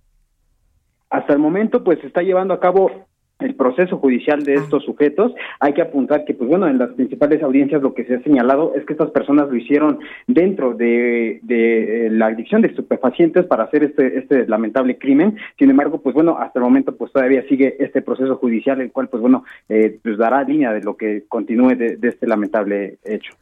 Hasta 1.10 1.34
el 1.34 1.40
momento, 1.40 1.84
pues 1.84 2.00
se 2.00 2.08
está 2.08 2.22
llevando 2.22 2.54
a 2.54 2.60
cabo 2.60 3.08
el 3.40 3.56
proceso 3.56 3.98
judicial 3.98 4.44
de 4.44 4.56
estos 4.56 4.84
sujetos. 4.86 5.34
Hay 5.60 5.74
que 5.74 5.82
apuntar 5.82 6.26
que, 6.26 6.34
pues 6.34 6.50
bueno, 6.50 6.68
en 6.68 6.78
las 6.78 6.92
principales 6.92 7.44
audiencias 7.44 7.82
lo 7.82 7.94
que 7.94 8.06
se 8.06 8.16
ha 8.16 8.24
señalado 8.24 8.74
es 8.76 8.86
que 8.86 8.94
estas 8.94 9.12
personas 9.12 9.50
lo 9.50 9.56
hicieron 9.56 10.00
dentro 10.28 10.74
de, 10.74 11.40
de 11.44 12.08
eh, 12.08 12.10
la 12.10 12.28
adicción 12.28 12.62
de 12.62 12.70
estupefacientes 12.70 13.46
para 13.46 13.64
hacer 13.64 13.84
este, 13.84 14.20
este 14.20 14.48
lamentable 14.48 14.98
crimen. 14.98 15.38
Sin 15.60 15.70
embargo, 15.70 16.02
pues 16.02 16.16
bueno, 16.16 16.38
hasta 16.38 16.60
el 16.60 16.64
momento 16.64 16.96
pues 16.96 17.12
todavía 17.12 17.44
sigue 17.48 17.76
este 17.80 18.02
proceso 18.02 18.38
judicial, 18.38 18.80
el 18.82 18.92
cual 18.92 19.10
pues 19.10 19.22
bueno, 19.22 19.44
eh, 19.70 20.00
pues 20.02 20.18
dará 20.18 20.44
línea 20.44 20.72
de 20.72 20.82
lo 20.82 20.96
que 20.96 21.24
continúe 21.28 21.76
de 21.76 21.98
este 22.02 22.28
lamentable 22.28 22.98
hecho. 23.04 23.34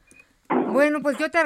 Bueno, 0.72 1.02
pues 1.02 1.18
yo 1.18 1.30
te, 1.30 1.40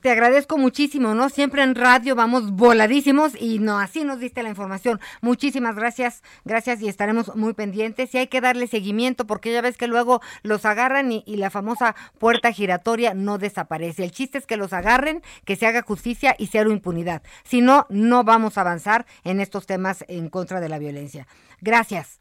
te, 0.00 0.10
agradezco 0.10 0.58
muchísimo, 0.58 1.14
¿no? 1.14 1.28
Siempre 1.28 1.62
en 1.62 1.74
radio 1.74 2.14
vamos 2.14 2.52
voladísimos 2.52 3.40
y 3.40 3.58
no, 3.58 3.78
así 3.78 4.04
nos 4.04 4.20
diste 4.20 4.42
la 4.42 4.50
información. 4.50 5.00
Muchísimas 5.22 5.76
gracias, 5.76 6.22
gracias 6.44 6.82
y 6.82 6.88
estaremos 6.88 7.34
muy 7.34 7.54
pendientes 7.54 8.14
y 8.14 8.18
hay 8.18 8.26
que 8.26 8.40
darle 8.40 8.66
seguimiento 8.66 9.26
porque 9.26 9.52
ya 9.52 9.62
ves 9.62 9.78
que 9.78 9.86
luego 9.86 10.20
los 10.42 10.66
agarran 10.66 11.12
y, 11.12 11.24
y 11.26 11.36
la 11.36 11.50
famosa 11.50 11.94
puerta 12.18 12.52
giratoria 12.52 13.14
no 13.14 13.38
desaparece. 13.38 14.04
El 14.04 14.10
chiste 14.10 14.38
es 14.38 14.46
que 14.46 14.56
los 14.56 14.72
agarren, 14.72 15.22
que 15.44 15.56
se 15.56 15.66
haga 15.66 15.82
justicia 15.82 16.34
y 16.38 16.48
cero 16.48 16.70
impunidad. 16.70 17.22
Si 17.44 17.62
no, 17.62 17.86
no 17.88 18.24
vamos 18.24 18.58
a 18.58 18.62
avanzar 18.62 19.06
en 19.24 19.40
estos 19.40 19.66
temas 19.66 20.04
en 20.08 20.28
contra 20.28 20.60
de 20.60 20.68
la 20.68 20.78
violencia. 20.78 21.26
Gracias. 21.60 22.20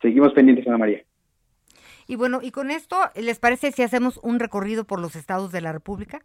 Seguimos 0.00 0.32
pendientes, 0.32 0.66
Ana 0.68 0.78
María. 0.78 1.07
Y 2.10 2.16
bueno, 2.16 2.40
y 2.42 2.52
con 2.52 2.70
esto, 2.70 2.96
¿les 3.14 3.38
parece 3.38 3.70
si 3.70 3.82
hacemos 3.82 4.18
un 4.22 4.40
recorrido 4.40 4.84
por 4.84 4.98
los 4.98 5.14
estados 5.14 5.52
de 5.52 5.60
la 5.60 5.72
República? 5.72 6.22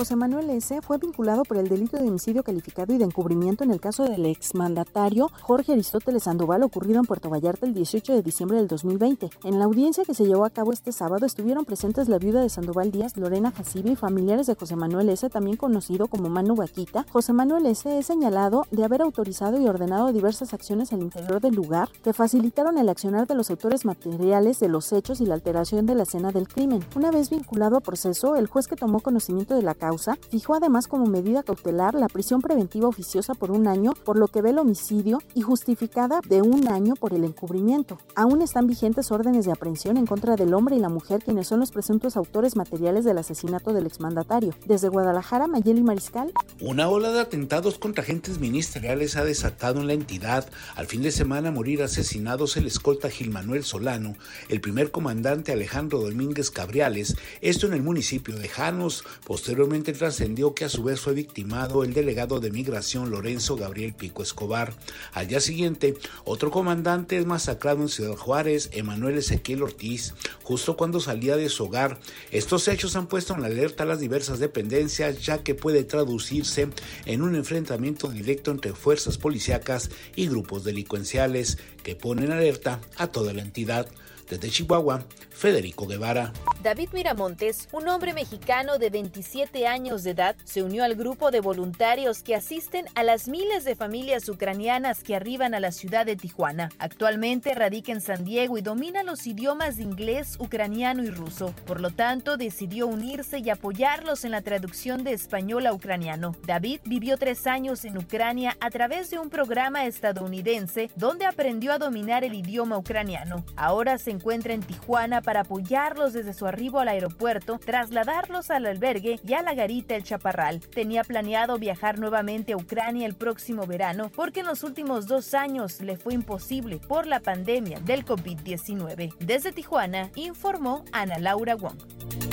José 0.00 0.16
Manuel 0.16 0.48
S. 0.48 0.80
fue 0.80 0.96
vinculado 0.96 1.42
por 1.42 1.58
el 1.58 1.68
delito 1.68 1.98
de 1.98 2.08
homicidio 2.08 2.42
calificado 2.42 2.94
y 2.94 2.96
de 2.96 3.04
encubrimiento 3.04 3.64
en 3.64 3.70
el 3.70 3.82
caso 3.82 4.04
del 4.04 4.24
exmandatario 4.24 5.30
Jorge 5.42 5.72
Aristóteles 5.72 6.22
Sandoval 6.22 6.62
ocurrido 6.62 7.00
en 7.00 7.04
Puerto 7.04 7.28
Vallarta 7.28 7.66
el 7.66 7.74
18 7.74 8.14
de 8.14 8.22
diciembre 8.22 8.56
del 8.56 8.66
2020. 8.66 9.28
En 9.44 9.58
la 9.58 9.66
audiencia 9.66 10.06
que 10.06 10.14
se 10.14 10.24
llevó 10.24 10.46
a 10.46 10.50
cabo 10.50 10.72
este 10.72 10.92
sábado 10.92 11.26
estuvieron 11.26 11.66
presentes 11.66 12.08
la 12.08 12.16
viuda 12.16 12.40
de 12.40 12.48
Sandoval 12.48 12.90
Díaz, 12.90 13.18
Lorena 13.18 13.50
Jacibe 13.50 13.90
y 13.90 13.94
familiares 13.94 14.46
de 14.46 14.54
José 14.54 14.74
Manuel 14.74 15.10
S., 15.10 15.28
también 15.28 15.58
conocido 15.58 16.06
como 16.06 16.30
Manu 16.30 16.54
Vaquita. 16.54 17.04
José 17.12 17.34
Manuel 17.34 17.66
S. 17.66 17.98
es 17.98 18.06
señalado 18.06 18.64
de 18.70 18.84
haber 18.84 19.02
autorizado 19.02 19.60
y 19.60 19.68
ordenado 19.68 20.14
diversas 20.14 20.54
acciones 20.54 20.94
al 20.94 21.02
interior 21.02 21.42
del 21.42 21.54
lugar 21.54 21.90
que 22.02 22.14
facilitaron 22.14 22.78
el 22.78 22.88
accionar 22.88 23.26
de 23.26 23.34
los 23.34 23.50
autores 23.50 23.84
materiales 23.84 24.60
de 24.60 24.70
los 24.70 24.94
hechos 24.94 25.20
y 25.20 25.26
la 25.26 25.34
alteración 25.34 25.84
de 25.84 25.94
la 25.94 26.04
escena 26.04 26.32
del 26.32 26.48
crimen. 26.48 26.82
Una 26.96 27.10
vez 27.10 27.28
vinculado 27.28 27.76
a 27.76 27.80
proceso, 27.80 28.36
el 28.36 28.46
juez 28.46 28.66
que 28.66 28.76
tomó 28.76 29.00
conocimiento 29.00 29.54
de 29.54 29.62
la 29.62 29.74
causa 29.74 29.89
fijó 30.30 30.54
además 30.54 30.86
como 30.86 31.06
medida 31.06 31.42
cautelar 31.42 31.94
la 31.94 32.08
prisión 32.08 32.40
preventiva 32.40 32.88
oficiosa 32.88 33.34
por 33.34 33.50
un 33.50 33.66
año, 33.66 33.92
por 34.04 34.18
lo 34.18 34.28
que 34.28 34.42
ve 34.42 34.50
el 34.50 34.58
homicidio, 34.58 35.18
y 35.34 35.42
justificada 35.42 36.20
de 36.28 36.42
un 36.42 36.68
año 36.68 36.94
por 36.94 37.14
el 37.14 37.24
encubrimiento. 37.24 37.98
Aún 38.14 38.42
están 38.42 38.66
vigentes 38.66 39.10
órdenes 39.10 39.46
de 39.46 39.52
aprehensión 39.52 39.96
en 39.96 40.06
contra 40.06 40.36
del 40.36 40.54
hombre 40.54 40.76
y 40.76 40.80
la 40.80 40.88
mujer, 40.88 41.22
quienes 41.24 41.48
son 41.48 41.60
los 41.60 41.70
presuntos 41.70 42.16
autores 42.16 42.56
materiales 42.56 43.04
del 43.04 43.18
asesinato 43.18 43.72
del 43.72 43.86
exmandatario. 43.86 44.54
Desde 44.66 44.88
Guadalajara, 44.88 45.46
Mayeli 45.46 45.82
Mariscal. 45.82 46.32
Una 46.60 46.88
ola 46.88 47.10
de 47.10 47.20
atentados 47.20 47.78
contra 47.78 48.02
agentes 48.02 48.38
ministeriales 48.38 49.16
ha 49.16 49.24
desatado 49.24 49.80
en 49.80 49.86
la 49.86 49.94
entidad. 49.94 50.48
Al 50.76 50.86
fin 50.86 51.02
de 51.02 51.10
semana 51.10 51.50
morir 51.50 51.82
asesinados 51.82 52.56
el 52.56 52.66
escolta 52.66 53.10
Gil 53.10 53.30
Manuel 53.30 53.64
Solano, 53.64 54.14
el 54.48 54.60
primer 54.60 54.90
comandante 54.90 55.52
Alejandro 55.52 56.00
Domínguez 56.00 56.50
Cabriales, 56.50 57.16
esto 57.40 57.66
en 57.66 57.72
el 57.72 57.82
municipio 57.82 58.36
de 58.36 58.48
Janos. 58.48 59.04
Posteriormente 59.26 59.69
trascendió 59.78 60.52
que 60.52 60.64
a 60.64 60.68
su 60.68 60.82
vez 60.82 61.00
fue 61.00 61.14
victimado 61.14 61.84
el 61.84 61.94
delegado 61.94 62.40
de 62.40 62.50
migración 62.50 63.10
Lorenzo 63.10 63.56
Gabriel 63.56 63.94
Pico 63.94 64.22
Escobar. 64.22 64.74
Al 65.12 65.28
día 65.28 65.40
siguiente, 65.40 65.96
otro 66.24 66.50
comandante 66.50 67.16
es 67.16 67.24
masacrado 67.24 67.80
en 67.80 67.88
Ciudad 67.88 68.16
Juárez, 68.16 68.68
Emanuel 68.72 69.18
Ezequiel 69.18 69.62
Ortiz, 69.62 70.14
justo 70.42 70.76
cuando 70.76 70.98
salía 70.98 71.36
de 71.36 71.48
su 71.48 71.64
hogar. 71.64 72.00
Estos 72.32 72.66
hechos 72.66 72.96
han 72.96 73.06
puesto 73.06 73.34
en 73.34 73.44
alerta 73.44 73.84
a 73.84 73.86
las 73.86 74.00
diversas 74.00 74.40
dependencias, 74.40 75.24
ya 75.24 75.44
que 75.44 75.54
puede 75.54 75.84
traducirse 75.84 76.68
en 77.06 77.22
un 77.22 77.36
enfrentamiento 77.36 78.08
directo 78.08 78.50
entre 78.50 78.72
fuerzas 78.72 79.18
policíacas 79.18 79.90
y 80.16 80.26
grupos 80.26 80.64
delincuenciales 80.64 81.58
que 81.84 81.94
ponen 81.94 82.32
alerta 82.32 82.80
a 82.96 83.06
toda 83.06 83.32
la 83.32 83.42
entidad. 83.42 83.88
Desde 84.28 84.50
Chihuahua, 84.50 85.04
Federico 85.40 85.86
Guevara. 85.86 86.34
David 86.62 86.90
Miramontes, 86.92 87.66
un 87.72 87.88
hombre 87.88 88.12
mexicano 88.12 88.76
de 88.76 88.90
27 88.90 89.66
años 89.66 90.04
de 90.04 90.10
edad, 90.10 90.36
se 90.44 90.62
unió 90.62 90.84
al 90.84 90.94
grupo 90.94 91.30
de 91.30 91.40
voluntarios 91.40 92.22
que 92.22 92.34
asisten 92.34 92.84
a 92.94 93.02
las 93.02 93.26
miles 93.26 93.64
de 93.64 93.74
familias 93.74 94.28
ucranianas 94.28 95.02
que 95.02 95.16
arriban 95.16 95.54
a 95.54 95.60
la 95.60 95.72
ciudad 95.72 96.04
de 96.04 96.16
Tijuana. 96.16 96.68
Actualmente 96.78 97.54
radica 97.54 97.90
en 97.90 98.02
San 98.02 98.26
Diego 98.26 98.58
y 98.58 98.60
domina 98.60 99.02
los 99.02 99.26
idiomas 99.26 99.78
de 99.78 99.84
inglés, 99.84 100.36
ucraniano 100.38 101.02
y 101.02 101.08
ruso. 101.10 101.54
Por 101.64 101.80
lo 101.80 101.88
tanto, 101.88 102.36
decidió 102.36 102.86
unirse 102.86 103.38
y 103.38 103.48
apoyarlos 103.48 104.26
en 104.26 104.32
la 104.32 104.42
traducción 104.42 105.04
de 105.04 105.14
español 105.14 105.66
a 105.66 105.72
ucraniano. 105.72 106.36
David 106.46 106.80
vivió 106.84 107.16
tres 107.16 107.46
años 107.46 107.86
en 107.86 107.96
Ucrania 107.96 108.58
a 108.60 108.68
través 108.68 109.08
de 109.08 109.18
un 109.18 109.30
programa 109.30 109.86
estadounidense 109.86 110.90
donde 110.96 111.24
aprendió 111.24 111.72
a 111.72 111.78
dominar 111.78 112.24
el 112.24 112.34
idioma 112.34 112.76
ucraniano. 112.76 113.46
Ahora 113.56 113.96
se 113.96 114.10
encuentra 114.10 114.52
en 114.52 114.60
Tijuana 114.60 115.22
para 115.22 115.29
apoyarlos 115.36 116.12
desde 116.12 116.34
su 116.34 116.46
arribo 116.46 116.80
al 116.80 116.88
aeropuerto, 116.88 117.58
trasladarlos 117.58 118.50
al 118.50 118.66
albergue 118.66 119.20
y 119.24 119.34
a 119.34 119.42
la 119.42 119.54
garita 119.54 119.94
El 119.94 120.02
Chaparral. 120.02 120.60
Tenía 120.60 121.04
planeado 121.04 121.58
viajar 121.58 121.98
nuevamente 121.98 122.52
a 122.52 122.56
Ucrania 122.56 123.06
el 123.06 123.14
próximo 123.14 123.66
verano 123.66 124.10
porque 124.14 124.40
en 124.40 124.46
los 124.46 124.64
últimos 124.64 125.06
dos 125.06 125.34
años 125.34 125.80
le 125.80 125.96
fue 125.96 126.14
imposible 126.14 126.78
por 126.78 127.06
la 127.06 127.20
pandemia 127.20 127.80
del 127.80 128.04
COVID-19. 128.04 129.14
Desde 129.18 129.52
Tijuana, 129.52 130.10
informó 130.16 130.84
Ana 130.92 131.18
Laura 131.18 131.54
Wong. 131.54 132.29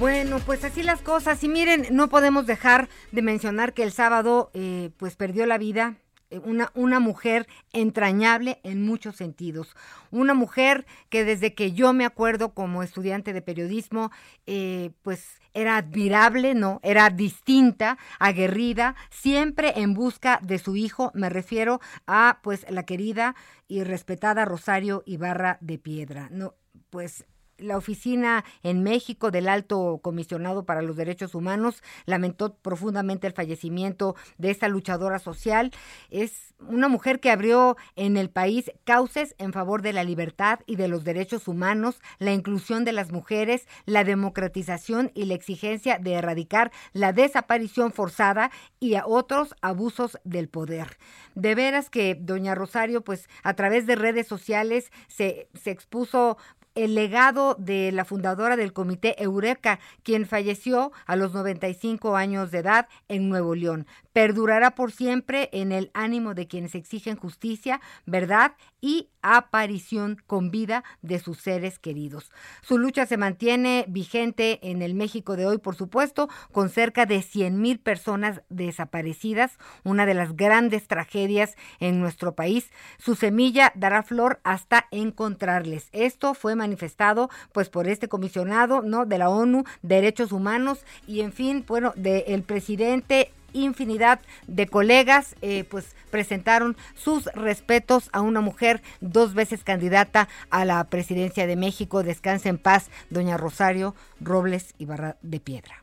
Bueno, 0.00 0.38
pues 0.46 0.64
así 0.64 0.82
las 0.82 1.02
cosas. 1.02 1.44
Y 1.44 1.48
miren, 1.50 1.86
no 1.90 2.08
podemos 2.08 2.46
dejar 2.46 2.88
de 3.12 3.20
mencionar 3.20 3.74
que 3.74 3.82
el 3.82 3.92
sábado, 3.92 4.50
eh, 4.54 4.88
pues 4.96 5.14
perdió 5.14 5.44
la 5.44 5.58
vida 5.58 5.96
eh, 6.30 6.38
una, 6.38 6.72
una 6.74 7.00
mujer 7.00 7.46
entrañable 7.74 8.60
en 8.62 8.82
muchos 8.82 9.16
sentidos. 9.16 9.76
Una 10.10 10.32
mujer 10.32 10.86
que 11.10 11.26
desde 11.26 11.52
que 11.52 11.72
yo 11.72 11.92
me 11.92 12.06
acuerdo 12.06 12.54
como 12.54 12.82
estudiante 12.82 13.34
de 13.34 13.42
periodismo, 13.42 14.10
eh, 14.46 14.92
pues 15.02 15.38
era 15.52 15.76
admirable, 15.76 16.54
¿no? 16.54 16.80
Era 16.82 17.10
distinta, 17.10 17.98
aguerrida, 18.18 18.96
siempre 19.10 19.74
en 19.76 19.92
busca 19.92 20.40
de 20.42 20.58
su 20.58 20.76
hijo. 20.76 21.10
Me 21.12 21.28
refiero 21.28 21.78
a, 22.06 22.38
pues, 22.42 22.64
la 22.70 22.84
querida 22.84 23.34
y 23.68 23.84
respetada 23.84 24.46
Rosario 24.46 25.02
Ibarra 25.04 25.58
de 25.60 25.76
Piedra. 25.76 26.28
No, 26.30 26.54
pues 26.88 27.26
la 27.60 27.76
oficina 27.76 28.44
en 28.62 28.82
México 28.82 29.30
del 29.30 29.48
Alto 29.48 30.00
Comisionado 30.02 30.64
para 30.64 30.82
los 30.82 30.96
Derechos 30.96 31.34
Humanos 31.34 31.82
lamentó 32.06 32.54
profundamente 32.54 33.26
el 33.26 33.32
fallecimiento 33.32 34.16
de 34.38 34.50
esta 34.50 34.68
luchadora 34.68 35.18
social. 35.18 35.70
Es 36.10 36.54
una 36.68 36.88
mujer 36.88 37.20
que 37.20 37.30
abrió 37.30 37.76
en 37.96 38.16
el 38.16 38.30
país 38.30 38.70
cauces 38.84 39.34
en 39.38 39.52
favor 39.52 39.82
de 39.82 39.92
la 39.92 40.04
libertad 40.04 40.60
y 40.66 40.76
de 40.76 40.88
los 40.88 41.04
derechos 41.04 41.48
humanos, 41.48 42.00
la 42.18 42.32
inclusión 42.32 42.84
de 42.84 42.92
las 42.92 43.12
mujeres, 43.12 43.66
la 43.86 44.04
democratización 44.04 45.10
y 45.14 45.24
la 45.24 45.34
exigencia 45.34 45.98
de 45.98 46.14
erradicar 46.14 46.70
la 46.92 47.12
desaparición 47.12 47.92
forzada 47.92 48.50
y 48.78 48.94
a 48.94 49.06
otros 49.06 49.54
abusos 49.62 50.18
del 50.24 50.48
poder. 50.48 50.98
De 51.34 51.54
veras 51.54 51.90
que 51.90 52.14
doña 52.14 52.54
Rosario, 52.54 53.02
pues 53.02 53.28
a 53.42 53.54
través 53.54 53.86
de 53.86 53.96
redes 53.96 54.26
sociales 54.26 54.90
se, 55.08 55.48
se 55.54 55.70
expuso 55.70 56.36
el 56.74 56.94
legado 56.94 57.56
de 57.58 57.92
la 57.92 58.04
fundadora 58.04 58.56
del 58.56 58.72
Comité 58.72 59.22
Eureka, 59.22 59.80
quien 60.02 60.26
falleció 60.26 60.92
a 61.06 61.16
los 61.16 61.32
95 61.32 62.16
años 62.16 62.50
de 62.50 62.58
edad 62.58 62.88
en 63.08 63.28
Nuevo 63.28 63.54
León. 63.54 63.86
Perdurará 64.12 64.74
por 64.74 64.92
siempre 64.92 65.48
en 65.52 65.72
el 65.72 65.90
ánimo 65.94 66.34
de 66.34 66.48
quienes 66.48 66.74
exigen 66.74 67.16
justicia, 67.16 67.80
verdad 68.06 68.52
y 68.80 69.08
aparición 69.22 70.22
con 70.26 70.50
vida 70.50 70.82
de 71.02 71.18
sus 71.18 71.38
seres 71.38 71.78
queridos. 71.78 72.32
Su 72.62 72.78
lucha 72.78 73.06
se 73.06 73.16
mantiene 73.16 73.84
vigente 73.88 74.58
en 74.62 74.82
el 74.82 74.94
México 74.94 75.36
de 75.36 75.46
hoy, 75.46 75.58
por 75.58 75.76
supuesto, 75.76 76.28
con 76.52 76.70
cerca 76.70 77.06
de 77.06 77.22
100 77.22 77.60
mil 77.60 77.78
personas 77.78 78.42
desaparecidas, 78.48 79.58
una 79.84 80.06
de 80.06 80.14
las 80.14 80.36
grandes 80.36 80.88
tragedias 80.88 81.56
en 81.78 82.00
nuestro 82.00 82.34
país. 82.34 82.70
Su 82.98 83.14
semilla 83.14 83.72
dará 83.74 84.02
flor 84.02 84.40
hasta 84.42 84.86
encontrarles. 84.90 85.88
Esto 85.92 86.34
fue 86.34 86.56
manifestado 86.60 87.28
pues 87.52 87.68
por 87.68 87.88
este 87.88 88.08
comisionado, 88.08 88.82
¿no? 88.82 89.06
de 89.06 89.18
la 89.18 89.28
ONU, 89.28 89.64
Derechos 89.82 90.30
Humanos 90.30 90.84
y 91.06 91.22
en 91.22 91.32
fin, 91.32 91.64
bueno, 91.66 91.92
del 91.96 92.42
presidente 92.44 93.32
infinidad 93.52 94.20
de 94.46 94.66
colegas 94.68 95.34
eh, 95.42 95.64
pues 95.64 95.96
presentaron 96.10 96.76
sus 96.94 97.26
respetos 97.34 98.08
a 98.12 98.20
una 98.20 98.40
mujer 98.40 98.80
dos 99.00 99.34
veces 99.34 99.64
candidata 99.64 100.28
a 100.50 100.64
la 100.64 100.84
presidencia 100.84 101.46
de 101.46 101.56
México. 101.56 102.02
Descanse 102.02 102.48
en 102.48 102.58
paz, 102.58 102.90
doña 103.10 103.36
Rosario 103.36 103.94
Robles 104.20 104.74
Ibarra 104.78 105.16
de 105.22 105.40
Piedra. 105.40 105.82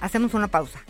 Hacemos 0.00 0.34
una 0.34 0.48
pausa. 0.48 0.80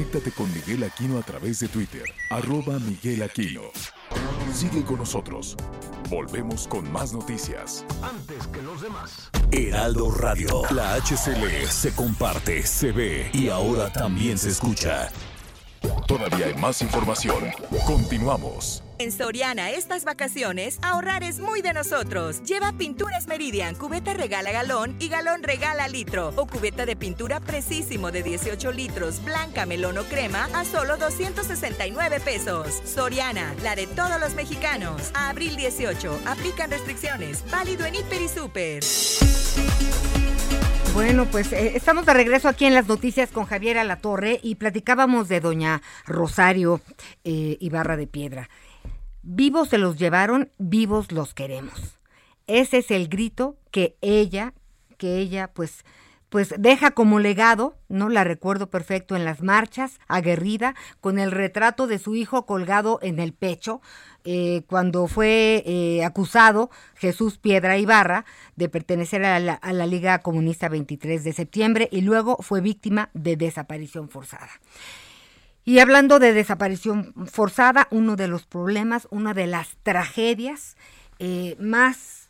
Conéctate 0.00 0.32
con 0.32 0.50
Miguel 0.54 0.82
Aquino 0.84 1.18
a 1.18 1.22
través 1.22 1.60
de 1.60 1.68
Twitter, 1.68 2.04
arroba 2.30 2.78
Miguel 2.78 3.22
Aquino. 3.22 3.64
Sigue 4.50 4.82
con 4.82 4.96
nosotros. 4.96 5.58
Volvemos 6.08 6.66
con 6.66 6.90
más 6.90 7.12
noticias. 7.12 7.84
Antes 8.02 8.46
que 8.46 8.62
los 8.62 8.80
demás. 8.80 9.30
Heraldo 9.52 10.10
Radio, 10.10 10.62
la 10.70 10.94
HCL 10.94 11.68
se 11.68 11.94
comparte, 11.94 12.62
se 12.62 12.92
ve 12.92 13.28
y 13.34 13.50
ahora 13.50 13.92
también 13.92 14.38
se 14.38 14.48
escucha. 14.48 15.10
Todavía 16.06 16.46
hay 16.46 16.54
más 16.54 16.82
información. 16.82 17.52
Continuamos. 17.86 18.82
En 18.98 19.12
Soriana 19.12 19.70
estas 19.70 20.04
vacaciones, 20.04 20.78
ahorrar 20.82 21.22
es 21.22 21.38
muy 21.38 21.62
de 21.62 21.72
nosotros. 21.72 22.42
Lleva 22.42 22.72
pinturas 22.72 23.26
Meridian, 23.26 23.74
cubeta 23.74 24.12
regala 24.12 24.52
galón 24.52 24.94
y 24.98 25.08
galón 25.08 25.42
regala 25.42 25.88
litro. 25.88 26.34
O 26.36 26.46
cubeta 26.46 26.84
de 26.84 26.96
pintura 26.96 27.40
precisísimo 27.40 28.10
de 28.10 28.22
18 28.22 28.72
litros, 28.72 29.24
blanca, 29.24 29.64
melón 29.64 29.96
o 29.98 30.04
crema 30.04 30.48
a 30.52 30.64
solo 30.64 30.98
269 30.98 32.20
pesos. 32.20 32.82
Soriana, 32.84 33.54
la 33.62 33.74
de 33.74 33.86
todos 33.86 34.20
los 34.20 34.34
mexicanos. 34.34 35.10
A 35.14 35.30
abril 35.30 35.56
18, 35.56 36.20
aplican 36.26 36.70
restricciones. 36.70 37.42
Válido 37.50 37.86
en 37.86 37.94
Hiper 37.94 38.20
y 38.20 38.28
Super. 38.28 38.82
Bueno, 40.92 41.24
pues 41.26 41.52
eh, 41.52 41.76
estamos 41.76 42.04
de 42.04 42.14
regreso 42.14 42.48
aquí 42.48 42.64
en 42.64 42.74
las 42.74 42.88
noticias 42.88 43.30
con 43.30 43.44
Javier 43.44 43.78
Alatorre 43.78 44.40
y 44.42 44.56
platicábamos 44.56 45.28
de 45.28 45.40
doña 45.40 45.82
Rosario 46.04 46.80
eh, 47.22 47.56
Ibarra 47.60 47.96
de 47.96 48.08
Piedra. 48.08 48.50
Vivos 49.22 49.68
se 49.68 49.78
los 49.78 49.98
llevaron, 49.98 50.50
vivos 50.58 51.12
los 51.12 51.32
queremos. 51.32 51.98
Ese 52.48 52.78
es 52.78 52.90
el 52.90 53.08
grito 53.08 53.56
que 53.70 53.96
ella, 54.00 54.52
que 54.98 55.18
ella 55.18 55.52
pues 55.54 55.84
pues 56.30 56.54
deja 56.58 56.92
como 56.92 57.18
legado, 57.18 57.76
¿no? 57.88 58.08
La 58.08 58.24
recuerdo 58.24 58.70
perfecto 58.70 59.16
en 59.16 59.24
las 59.24 59.42
marchas, 59.42 59.98
aguerrida, 60.08 60.74
con 61.00 61.18
el 61.18 61.32
retrato 61.32 61.86
de 61.86 61.98
su 61.98 62.14
hijo 62.14 62.46
colgado 62.46 62.98
en 63.02 63.18
el 63.18 63.32
pecho, 63.32 63.82
eh, 64.24 64.62
cuando 64.66 65.06
fue 65.08 65.62
eh, 65.64 66.04
acusado 66.04 66.70
Jesús 66.94 67.38
Piedra 67.38 67.78
Ibarra 67.78 68.26
de 68.54 68.68
pertenecer 68.68 69.24
a 69.24 69.40
la, 69.40 69.86
Liga 69.86 70.18
Comunista 70.18 70.68
23 70.68 71.24
de 71.24 71.32
septiembre 71.32 71.88
y 71.90 72.02
luego 72.02 72.36
fue 72.40 72.60
víctima 72.60 73.08
de 73.14 73.36
desaparición 73.36 74.10
forzada. 74.10 74.50
Y 75.64 75.78
hablando 75.78 76.18
de 76.18 76.32
desaparición 76.32 77.14
forzada, 77.26 77.88
uno 77.90 78.16
de 78.16 78.28
los 78.28 78.46
problemas, 78.46 79.08
una 79.10 79.34
de 79.34 79.46
las 79.46 79.76
tragedias 79.82 80.76
eh, 81.18 81.56
más, 81.58 82.28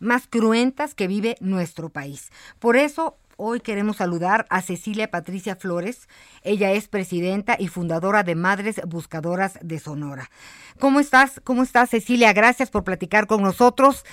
más 0.00 0.26
cruentas 0.26 0.94
que 0.94 1.06
vive 1.06 1.36
nuestro 1.40 1.88
país. 1.88 2.30
Por 2.58 2.76
eso 2.76 3.16
hoy 3.44 3.58
queremos 3.58 3.96
saludar 3.96 4.46
a 4.50 4.62
Cecilia 4.62 5.10
Patricia 5.10 5.56
Flores. 5.56 6.08
Ella 6.44 6.70
es 6.70 6.86
presidenta 6.86 7.56
y 7.58 7.66
fundadora 7.66 8.22
de 8.22 8.36
Madres 8.36 8.80
Buscadoras 8.86 9.58
de 9.60 9.80
Sonora. 9.80 10.30
¿Cómo 10.78 11.00
estás? 11.00 11.40
¿Cómo 11.42 11.64
estás, 11.64 11.90
Cecilia? 11.90 12.32
Gracias 12.32 12.70
por 12.70 12.84
platicar 12.84 13.26
con 13.26 13.42
nosotros. 13.42 14.04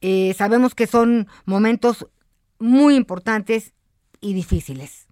Eh, 0.00 0.32
sabemos 0.34 0.74
que 0.74 0.86
son 0.86 1.26
momentos 1.44 2.08
muy 2.58 2.94
importantes 2.94 3.74
y 4.22 4.32
difíciles. 4.32 5.06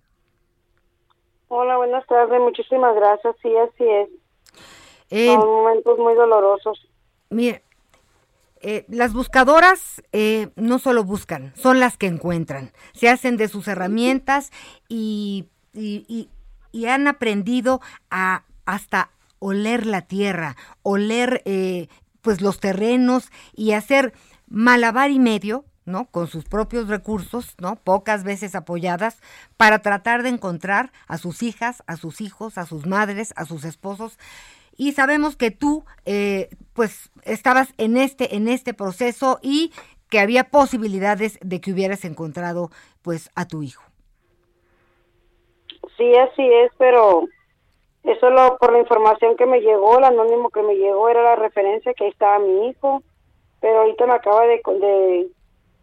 Hola, 1.48 1.77
buenas 1.77 2.07
tardes. 2.07 2.40
Muchísimas 2.40 2.97
gracias. 2.97 3.36
Sí, 3.43 3.53
así 3.57 3.85
es. 5.11 5.27
Son 5.27 5.48
momentos 5.48 5.98
muy 5.98 6.15
dolorosos. 6.15 6.89
Mira, 7.28 7.61
eh, 8.68 8.84
las 8.88 9.12
buscadoras 9.12 10.02
eh, 10.10 10.48
no 10.56 10.80
solo 10.80 11.05
buscan, 11.05 11.52
son 11.55 11.78
las 11.78 11.97
que 11.97 12.09
encuentran. 12.09 12.72
Se 12.94 13.09
hacen 13.09 13.36
de 13.36 13.47
sus 13.47 13.68
herramientas 13.68 14.51
y, 14.88 15.47
y, 15.72 16.30
han 16.84 17.06
aprendido 17.06 17.80
a 18.10 18.43
hasta 18.64 19.10
oler 19.38 19.86
la 19.86 20.02
tierra, 20.02 20.56
oler 20.82 21.43
eh, 21.44 21.86
pues 22.22 22.40
los 22.40 22.59
terrenos 22.59 23.30
y 23.55 23.70
hacer 23.70 24.12
malabar 24.48 25.12
y 25.12 25.20
medio, 25.20 25.64
¿no? 25.84 26.06
Con 26.06 26.26
sus 26.26 26.44
propios 26.44 26.88
recursos, 26.88 27.55
¿no? 27.59 27.76
Pocas 27.76 28.24
veces 28.24 28.56
apoyadas, 28.56 29.18
para 29.56 29.78
tratar 29.78 30.24
de 30.24 30.30
encontrar 30.30 30.90
a 31.06 31.18
sus 31.18 31.44
hijas, 31.44 31.84
a 31.86 31.97
sus 31.97 32.20
hijos, 32.20 32.59
a 32.59 32.66
sus 32.66 32.84
madres, 32.84 33.32
a 33.36 33.44
sus 33.44 33.64
esposos. 33.64 34.18
Y 34.77 34.93
sabemos 34.93 35.36
que 35.36 35.51
tú, 35.51 35.85
eh, 36.05 36.51
pues, 36.74 37.11
estabas 37.24 37.73
en 37.78 37.97
este, 37.97 38.36
en 38.36 38.48
este 38.48 38.74
proceso 38.74 39.39
y 39.43 39.73
que 40.11 40.20
había 40.20 40.44
posibilidades 40.44 41.39
de 41.43 41.61
que 41.61 41.73
hubieras 41.73 42.05
encontrado, 42.05 42.70
pues, 43.03 43.31
a 43.35 43.47
tu 43.47 43.62
hijo. 43.62 43.82
Sí, 45.97 46.15
así 46.15 46.43
es, 46.43 46.70
pero 46.78 47.27
eso 48.05 48.31
lo, 48.31 48.57
por 48.59 48.73
la 48.73 48.78
información 48.78 49.36
que 49.36 49.47
me 49.47 49.61
llegó, 49.61 49.98
el 49.98 50.05
anónimo 50.05 50.51
que 50.51 50.62
me 50.62 50.77
llegó 50.77 51.09
era 51.09 51.23
la 51.23 51.36
referencia 51.36 51.94
que 51.94 52.05
ahí 52.05 52.11
estaba 52.11 52.39
mi 52.39 52.69
hijo, 52.69 53.03
pero 53.61 53.81
ahorita 53.81 54.07
me 54.07 54.12
acaba 54.12 54.47
de, 54.47 54.61
de, 54.65 55.31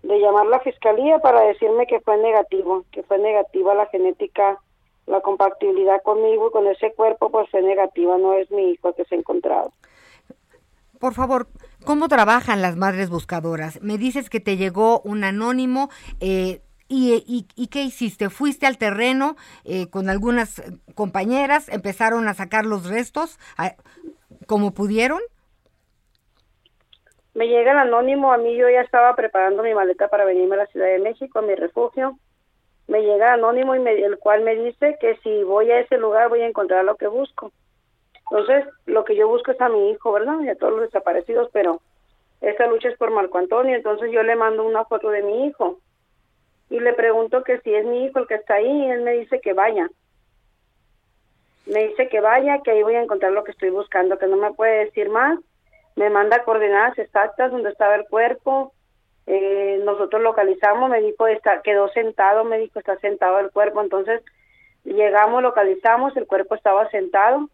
de 0.03 0.19
llamar 0.19 0.45
la 0.45 0.59
fiscalía 0.59 1.19
para 1.19 1.41
decirme 1.41 1.87
que 1.87 1.99
fue 1.99 2.17
negativo, 2.17 2.85
que 2.91 3.03
fue 3.03 3.17
negativa 3.17 3.73
la 3.73 3.87
genética, 3.87 4.59
la 5.05 5.21
compatibilidad 5.21 6.01
conmigo 6.03 6.47
y 6.47 6.51
con 6.51 6.67
ese 6.67 6.93
cuerpo 6.93 7.29
pues 7.29 7.49
fue 7.49 7.61
negativa, 7.61 8.17
no 8.17 8.33
es 8.33 8.49
mi 8.51 8.71
hijo 8.71 8.93
que 8.93 9.05
se 9.05 9.15
ha 9.15 9.17
encontrado. 9.17 9.71
Por 10.99 11.13
favor, 11.13 11.47
¿cómo 11.85 12.07
trabajan 12.07 12.61
las 12.61 12.77
madres 12.77 13.09
buscadoras? 13.09 13.81
Me 13.81 13.97
dices 13.97 14.29
que 14.29 14.39
te 14.39 14.55
llegó 14.55 15.01
un 15.01 15.23
anónimo, 15.23 15.89
eh, 16.19 16.61
¿Y, 16.89 17.47
y, 17.55 17.67
qué 17.67 17.81
hiciste? 17.81 18.29
¿Fuiste 18.29 18.67
al 18.67 18.77
terreno 18.77 19.35
eh, 19.63 19.89
con 19.89 20.09
algunas 20.09 20.61
compañeras? 20.93 21.67
¿Empezaron 21.69 22.27
a 22.27 22.35
sacar 22.35 22.65
los 22.65 22.87
restos 22.87 23.39
como 24.45 24.75
pudieron? 24.75 25.19
Me 27.33 27.47
llega 27.47 27.71
el 27.71 27.79
anónimo, 27.79 28.31
a 28.31 28.37
mí 28.37 28.55
yo 28.55 28.69
ya 28.69 28.81
estaba 28.81 29.15
preparando 29.15 29.63
mi 29.63 29.73
maleta 29.73 30.07
para 30.07 30.23
venirme 30.23 30.53
a 30.53 30.59
la 30.59 30.67
Ciudad 30.67 30.85
de 30.85 30.99
México, 30.99 31.39
a 31.39 31.41
mi 31.41 31.55
refugio. 31.55 32.19
Me 32.93 33.01
llega 33.01 33.33
anónimo 33.33 33.73
y 33.73 33.79
me, 33.79 33.93
el 33.93 34.19
cual 34.19 34.41
me 34.41 34.55
dice 34.55 34.97
que 35.01 35.15
si 35.23 35.43
voy 35.43 35.71
a 35.71 35.79
ese 35.79 35.97
lugar 35.97 36.29
voy 36.29 36.41
a 36.41 36.47
encontrar 36.47 36.85
lo 36.85 36.95
que 36.95 37.07
busco. 37.07 37.51
Entonces, 38.29 38.71
lo 38.85 39.03
que 39.03 39.15
yo 39.15 39.27
busco 39.27 39.49
es 39.49 39.59
a 39.61 39.67
mi 39.67 39.89
hijo, 39.89 40.11
¿verdad? 40.11 40.39
Y 40.41 40.49
a 40.49 40.55
todos 40.55 40.73
los 40.73 40.81
desaparecidos, 40.81 41.49
pero 41.51 41.81
esa 42.39 42.67
lucha 42.67 42.89
es 42.89 42.97
por 42.99 43.09
Marco 43.09 43.39
Antonio, 43.39 43.75
entonces 43.75 44.11
yo 44.11 44.21
le 44.21 44.35
mando 44.35 44.63
una 44.63 44.85
foto 44.85 45.09
de 45.09 45.23
mi 45.23 45.47
hijo 45.47 45.79
y 46.69 46.79
le 46.81 46.93
pregunto 46.93 47.43
que 47.43 47.59
si 47.61 47.73
es 47.73 47.83
mi 47.83 48.05
hijo 48.05 48.19
el 48.19 48.27
que 48.27 48.35
está 48.35 48.55
ahí 48.55 48.83
y 48.83 48.91
él 48.91 49.01
me 49.01 49.13
dice 49.13 49.41
que 49.41 49.53
vaya. 49.53 49.89
Me 51.65 51.87
dice 51.87 52.07
que 52.09 52.19
vaya, 52.19 52.61
que 52.63 52.69
ahí 52.69 52.83
voy 52.83 52.93
a 52.93 53.01
encontrar 53.01 53.31
lo 53.31 53.43
que 53.43 53.53
estoy 53.53 53.71
buscando, 53.71 54.19
que 54.19 54.27
no 54.27 54.37
me 54.37 54.53
puede 54.53 54.85
decir 54.85 55.09
más. 55.09 55.39
Me 55.95 56.11
manda 56.11 56.43
coordenadas 56.43 56.99
exactas 56.99 57.51
donde 57.51 57.71
estaba 57.71 57.95
el 57.95 58.05
cuerpo. 58.05 58.71
Eh, 59.25 59.81
nosotros 59.83 60.21
localizamos, 60.21 60.89
me 60.89 61.01
dijo, 61.01 61.27
está, 61.27 61.61
quedó 61.61 61.87
sentado, 61.89 62.43
me 62.43 62.57
dijo, 62.57 62.79
está 62.79 62.97
sentado 62.97 63.39
el 63.39 63.51
cuerpo. 63.51 63.81
Entonces 63.81 64.21
llegamos, 64.83 65.41
localizamos, 65.41 66.15
el 66.17 66.27
cuerpo 66.27 66.55
estaba 66.55 66.89
sentado 66.89 67.49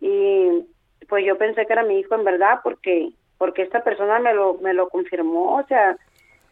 y 0.00 0.66
pues 1.08 1.24
yo 1.24 1.36
pensé 1.38 1.66
que 1.66 1.72
era 1.72 1.82
mi 1.82 1.98
hijo 1.98 2.14
en 2.14 2.24
verdad 2.24 2.60
porque 2.62 3.10
porque 3.38 3.62
esta 3.62 3.82
persona 3.82 4.18
me 4.18 4.34
lo 4.34 4.54
me 4.54 4.72
lo 4.72 4.88
confirmó, 4.88 5.56
o 5.56 5.66
sea, 5.66 5.96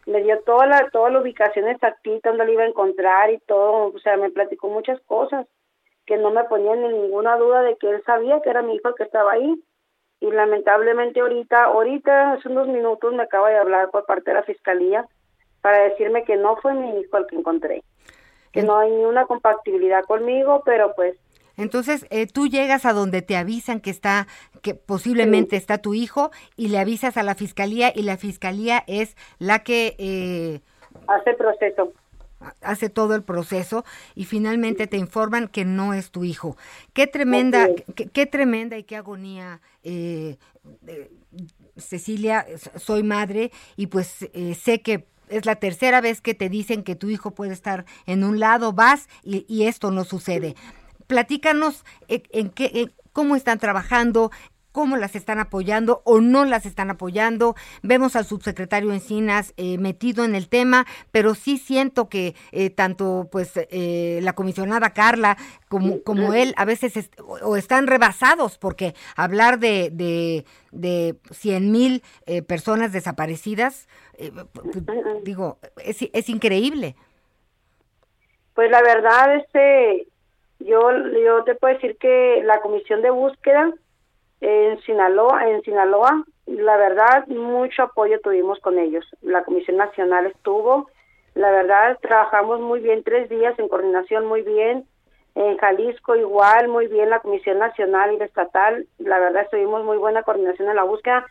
me 0.06 0.22
dio 0.22 0.40
toda 0.42 0.66
la, 0.66 0.90
toda 0.90 1.10
la 1.10 1.20
ubicación 1.20 1.68
exactita 1.68 2.30
donde 2.30 2.46
lo 2.46 2.52
iba 2.52 2.62
a 2.64 2.68
encontrar 2.68 3.30
y 3.30 3.38
todo, 3.38 3.92
o 3.94 3.98
sea, 4.00 4.16
me 4.16 4.30
platicó 4.30 4.68
muchas 4.68 5.00
cosas 5.02 5.46
que 6.06 6.16
no 6.16 6.30
me 6.30 6.44
ponían 6.44 6.82
en 6.84 7.02
ninguna 7.02 7.36
duda 7.36 7.62
de 7.62 7.76
que 7.76 7.88
él 7.88 8.02
sabía 8.04 8.40
que 8.42 8.50
era 8.50 8.62
mi 8.62 8.74
hijo 8.74 8.88
el 8.88 8.94
que 8.94 9.04
estaba 9.04 9.32
ahí. 9.32 9.62
Y 10.20 10.30
lamentablemente 10.30 11.20
ahorita, 11.20 11.64
ahorita 11.64 12.32
hace 12.32 12.48
unos 12.48 12.68
minutos 12.68 13.12
me 13.14 13.22
acaba 13.22 13.48
de 13.48 13.58
hablar 13.58 13.90
por 13.90 14.04
parte 14.06 14.30
de 14.30 14.34
la 14.34 14.42
fiscalía 14.42 15.06
para 15.62 15.78
decirme 15.84 16.24
que 16.24 16.36
no 16.36 16.56
fue 16.56 16.74
mi 16.74 17.00
hijo 17.00 17.16
el 17.16 17.26
que 17.26 17.36
encontré, 17.36 17.82
que 18.52 18.62
no 18.62 18.78
hay 18.78 18.90
ni 18.90 19.04
una 19.04 19.26
compatibilidad 19.26 20.04
conmigo, 20.04 20.62
pero 20.64 20.94
pues 20.94 21.16
entonces, 21.60 22.06
eh, 22.08 22.26
tú 22.26 22.46
llegas 22.46 22.86
a 22.86 22.94
donde 22.94 23.20
te 23.20 23.36
avisan 23.36 23.80
que 23.80 23.90
está, 23.90 24.26
que 24.62 24.74
posiblemente 24.74 25.56
está 25.56 25.76
tu 25.76 25.92
hijo 25.92 26.30
y 26.56 26.68
le 26.68 26.78
avisas 26.78 27.18
a 27.18 27.22
la 27.22 27.34
fiscalía 27.34 27.92
y 27.94 28.02
la 28.02 28.16
fiscalía 28.16 28.82
es 28.86 29.14
la 29.38 29.58
que... 29.58 29.94
Eh, 29.98 30.60
hace 31.06 31.34
proceso. 31.34 31.92
Hace 32.62 32.88
todo 32.88 33.14
el 33.14 33.22
proceso 33.22 33.84
y 34.14 34.24
finalmente 34.24 34.86
te 34.86 34.96
informan 34.96 35.48
que 35.48 35.64
no 35.64 35.94
es 35.94 36.10
tu 36.10 36.24
hijo. 36.24 36.56
Qué 36.92 37.06
tremenda, 37.06 37.68
qué, 37.94 38.26
tremenda 38.26 38.78
y 38.78 38.84
qué 38.84 38.96
agonía. 38.96 39.60
Eh, 39.82 40.38
Cecilia, 41.76 42.46
soy 42.76 43.02
madre 43.02 43.52
y 43.76 43.88
pues 43.88 44.28
sé 44.60 44.82
que 44.82 45.06
es 45.28 45.46
la 45.46 45.56
tercera 45.56 46.00
vez 46.00 46.20
que 46.20 46.34
te 46.34 46.48
dicen 46.48 46.82
que 46.82 46.96
tu 46.96 47.08
hijo 47.08 47.32
puede 47.32 47.52
estar 47.52 47.84
en 48.06 48.24
un 48.24 48.40
lado, 48.40 48.72
vas 48.72 49.08
y, 49.22 49.44
y 49.48 49.66
esto 49.66 49.90
no 49.90 50.04
sucede 50.04 50.56
platícanos 51.10 51.84
eh, 52.06 52.22
en, 52.30 52.50
qué, 52.50 52.92
cómo 53.12 53.34
están 53.34 53.58
trabajando, 53.58 54.30
cómo 54.72 54.96
las 54.96 55.16
están 55.16 55.38
apoyando 55.38 56.02
o 56.04 56.20
no 56.20 56.44
las 56.44 56.66
están 56.66 56.90
apoyando. 56.90 57.54
Vemos 57.82 58.16
al 58.16 58.24
subsecretario 58.24 58.92
Encinas 58.92 59.54
eh, 59.56 59.78
metido 59.78 60.24
en 60.24 60.34
el 60.34 60.48
tema, 60.48 60.86
pero 61.12 61.34
sí 61.34 61.58
siento 61.58 62.08
que 62.08 62.34
eh, 62.52 62.70
tanto 62.70 63.28
pues 63.30 63.52
la 63.70 64.32
comisionada 64.34 64.90
Carla 64.90 65.36
como, 65.68 66.02
como 66.02 66.34
él 66.34 66.54
a 66.56 66.64
veces 66.64 67.10
o 67.42 67.56
están 67.56 67.86
rebasados 67.86 68.58
porque 68.58 68.94
hablar 69.16 69.58
de, 69.58 69.90
de, 69.92 70.44
de 70.72 71.16
100 71.30 71.72
mil 71.72 72.02
personas 72.46 72.92
desaparecidas, 72.92 73.88
digo, 75.22 75.58
es, 75.84 76.02
es 76.12 76.28
increíble. 76.28 76.96
Pues 78.54 78.70
la 78.70 78.82
verdad, 78.82 79.36
este, 79.36 80.06
yo, 80.58 80.90
yo 81.24 81.44
te 81.44 81.54
puedo 81.54 81.74
decir 81.74 81.96
que 81.98 82.42
la 82.44 82.60
comisión 82.60 83.00
de 83.02 83.10
búsqueda 83.10 83.72
en 84.40 84.80
Sinaloa, 84.82 85.48
en 85.48 85.62
Sinaloa, 85.62 86.24
la 86.46 86.76
verdad, 86.76 87.26
mucho 87.28 87.84
apoyo 87.84 88.20
tuvimos 88.20 88.58
con 88.60 88.78
ellos. 88.78 89.04
La 89.22 89.44
Comisión 89.44 89.76
Nacional 89.76 90.26
estuvo, 90.26 90.88
la 91.34 91.50
verdad, 91.50 91.98
trabajamos 92.00 92.60
muy 92.60 92.80
bien 92.80 93.02
tres 93.04 93.28
días 93.28 93.58
en 93.58 93.68
coordinación, 93.68 94.26
muy 94.26 94.42
bien. 94.42 94.86
En 95.36 95.56
Jalisco 95.58 96.16
igual, 96.16 96.68
muy 96.68 96.88
bien 96.88 97.08
la 97.08 97.20
Comisión 97.20 97.58
Nacional 97.58 98.12
y 98.12 98.18
la 98.18 98.24
Estatal, 98.24 98.86
la 98.98 99.18
verdad, 99.20 99.42
estuvimos 99.42 99.84
muy 99.84 99.96
buena 99.96 100.24
coordinación 100.24 100.68
en 100.68 100.76
la 100.76 100.82
búsqueda, 100.82 101.24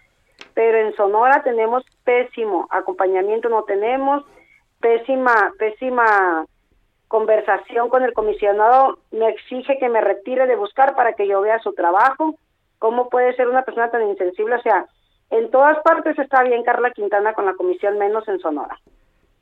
pero 0.53 0.77
en 0.77 0.95
Sonora 0.95 1.43
tenemos 1.43 1.83
pésimo 2.05 2.67
acompañamiento, 2.69 3.49
no 3.49 3.63
tenemos, 3.63 4.23
pésima, 4.79 5.51
pésima 5.59 6.45
conversación 7.09 7.89
con 7.89 8.03
el 8.03 8.13
comisionado 8.13 8.99
me 9.11 9.29
exige 9.29 9.79
que 9.79 9.89
me 9.89 9.99
retire 9.99 10.45
de 10.47 10.55
buscar 10.55 10.95
para 10.95 11.13
que 11.13 11.27
yo 11.27 11.41
vea 11.41 11.59
su 11.59 11.73
trabajo. 11.73 12.35
¿Cómo 12.79 13.09
puede 13.09 13.35
ser 13.35 13.47
una 13.47 13.63
persona 13.63 13.91
tan 13.91 14.07
insensible? 14.09 14.55
O 14.55 14.61
sea, 14.61 14.85
en 15.29 15.51
todas 15.51 15.77
partes 15.83 16.17
está 16.17 16.43
bien 16.43 16.63
Carla 16.63 16.91
Quintana 16.91 17.33
con 17.33 17.45
la 17.45 17.53
comisión, 17.53 17.97
menos 17.97 18.27
en 18.27 18.39
Sonora. 18.39 18.79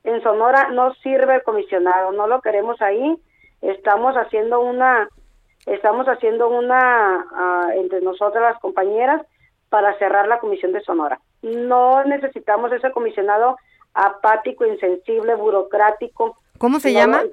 En 0.04 0.22
Sonora 0.22 0.70
no 0.70 0.94
sirve 0.96 1.36
el 1.36 1.44
comisionado, 1.44 2.12
no 2.12 2.28
lo 2.28 2.42
queremos 2.42 2.82
ahí. 2.82 3.18
Estamos 3.62 4.16
haciendo 4.16 4.60
una, 4.60 5.08
estamos 5.66 6.08
haciendo 6.08 6.50
una 6.50 7.26
ah, 7.34 7.70
entre 7.76 8.02
nosotras 8.02 8.44
las 8.44 8.60
compañeras 8.60 9.22
para 9.70 9.98
cerrar 9.98 10.28
la 10.28 10.40
comisión 10.40 10.74
de 10.74 10.82
Sonora. 10.82 11.20
No 11.42 12.04
necesitamos 12.04 12.72
ese 12.72 12.92
comisionado 12.92 13.58
apático, 13.94 14.66
insensible, 14.66 15.36
burocrático, 15.36 16.38
¿Cómo 16.58 16.80
se 16.80 16.94
llama? 16.94 17.24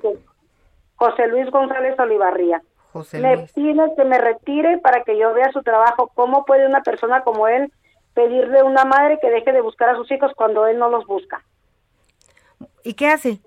José 0.97 1.27
Luis 1.29 1.51
González 1.51 1.99
Olivarría. 1.99 2.63
José 2.95 3.19
me 3.19 3.39
pide 3.53 3.75
que 3.97 4.05
me 4.05 4.19
retire 4.19 4.79
para 4.79 5.03
que 5.03 5.19
yo 5.19 5.35
vea 5.35 5.51
su 5.51 5.65
trabajo. 5.65 6.13
¿Cómo 6.15 6.45
puede 6.45 6.65
una 6.65 6.81
persona 6.85 7.23
como 7.23 7.49
él 7.49 7.73
pedirle 8.15 8.61
a 8.61 8.65
una 8.65 8.85
madre 8.85 9.19
que 9.21 9.31
deje 9.31 9.51
de 9.51 9.61
buscar 9.61 9.89
a 9.89 9.97
sus 9.97 10.09
hijos 10.13 10.31
cuando 10.37 10.65
él 10.69 10.79
no 10.79 10.89
los 10.89 11.05
busca? 11.05 11.43
¿Y 12.85 12.95
qué 12.95 13.09
hace? 13.09 13.41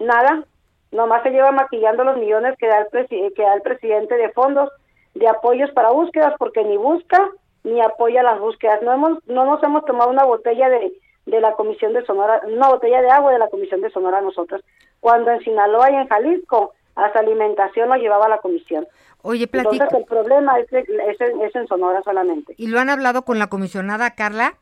Nada, 0.00 0.44
nomás 0.90 1.22
se 1.24 1.30
lleva 1.30 1.52
maquillando 1.52 2.04
los 2.04 2.16
millones 2.16 2.56
que 2.56 2.68
da 2.68 2.78
el, 2.78 3.34
que 3.34 3.42
da 3.42 3.52
el 3.52 3.60
presidente 3.60 4.14
de 4.14 4.30
fondos 4.30 4.70
de 5.14 5.28
apoyos 5.28 5.70
para 5.72 5.90
búsquedas 5.90 6.32
porque 6.38 6.64
ni 6.64 6.78
busca 6.78 7.28
ni 7.64 7.82
apoya 7.82 8.22
las 8.22 8.40
búsquedas. 8.40 8.80
No 8.80 8.94
hemos 8.94 9.18
no 9.26 9.44
nos 9.44 9.62
hemos 9.62 9.84
tomado 9.84 10.08
una 10.08 10.24
botella 10.24 10.70
de 10.70 10.90
de 11.26 11.40
la 11.42 11.52
Comisión 11.52 11.92
de 11.92 12.06
Sonora, 12.06 12.40
una 12.46 12.68
botella 12.68 13.02
de 13.02 13.10
agua 13.10 13.32
de 13.32 13.38
la 13.38 13.48
Comisión 13.48 13.82
de 13.82 13.90
Sonora 13.90 14.22
nosotros, 14.22 14.62
cuando 15.00 15.30
en 15.30 15.40
Sinaloa 15.40 15.90
y 15.90 15.96
en 15.96 16.08
Jalisco 16.08 16.72
hasta 16.98 17.20
alimentación 17.20 17.88
lo 17.88 17.96
llevaba 17.96 18.28
la 18.28 18.38
comisión. 18.38 18.86
Oye, 19.22 19.46
platica. 19.46 19.84
Entonces 19.84 19.98
el 19.98 20.04
problema 20.04 20.58
es, 20.58 20.72
es, 20.72 21.54
en 21.54 21.66
Sonora 21.66 22.02
solamente. 22.02 22.54
¿Y 22.56 22.68
lo 22.68 22.78
han 22.78 22.90
hablado 22.90 23.22
con 23.22 23.38
la 23.38 23.48
comisionada 23.48 24.14
Carla 24.14 24.54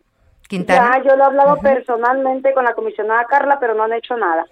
Quintana? 0.48 0.98
Ya, 0.98 1.04
yo 1.04 1.16
lo 1.16 1.24
he 1.24 1.26
hablado 1.26 1.56
personalmente 1.58 2.54
con 2.54 2.64
la 2.64 2.74
comisionada 2.74 3.24
Carla, 3.24 3.58
pero 3.60 3.74
no 3.74 3.84
han 3.84 3.92
hecho 3.92 4.16
nada. 4.16 4.46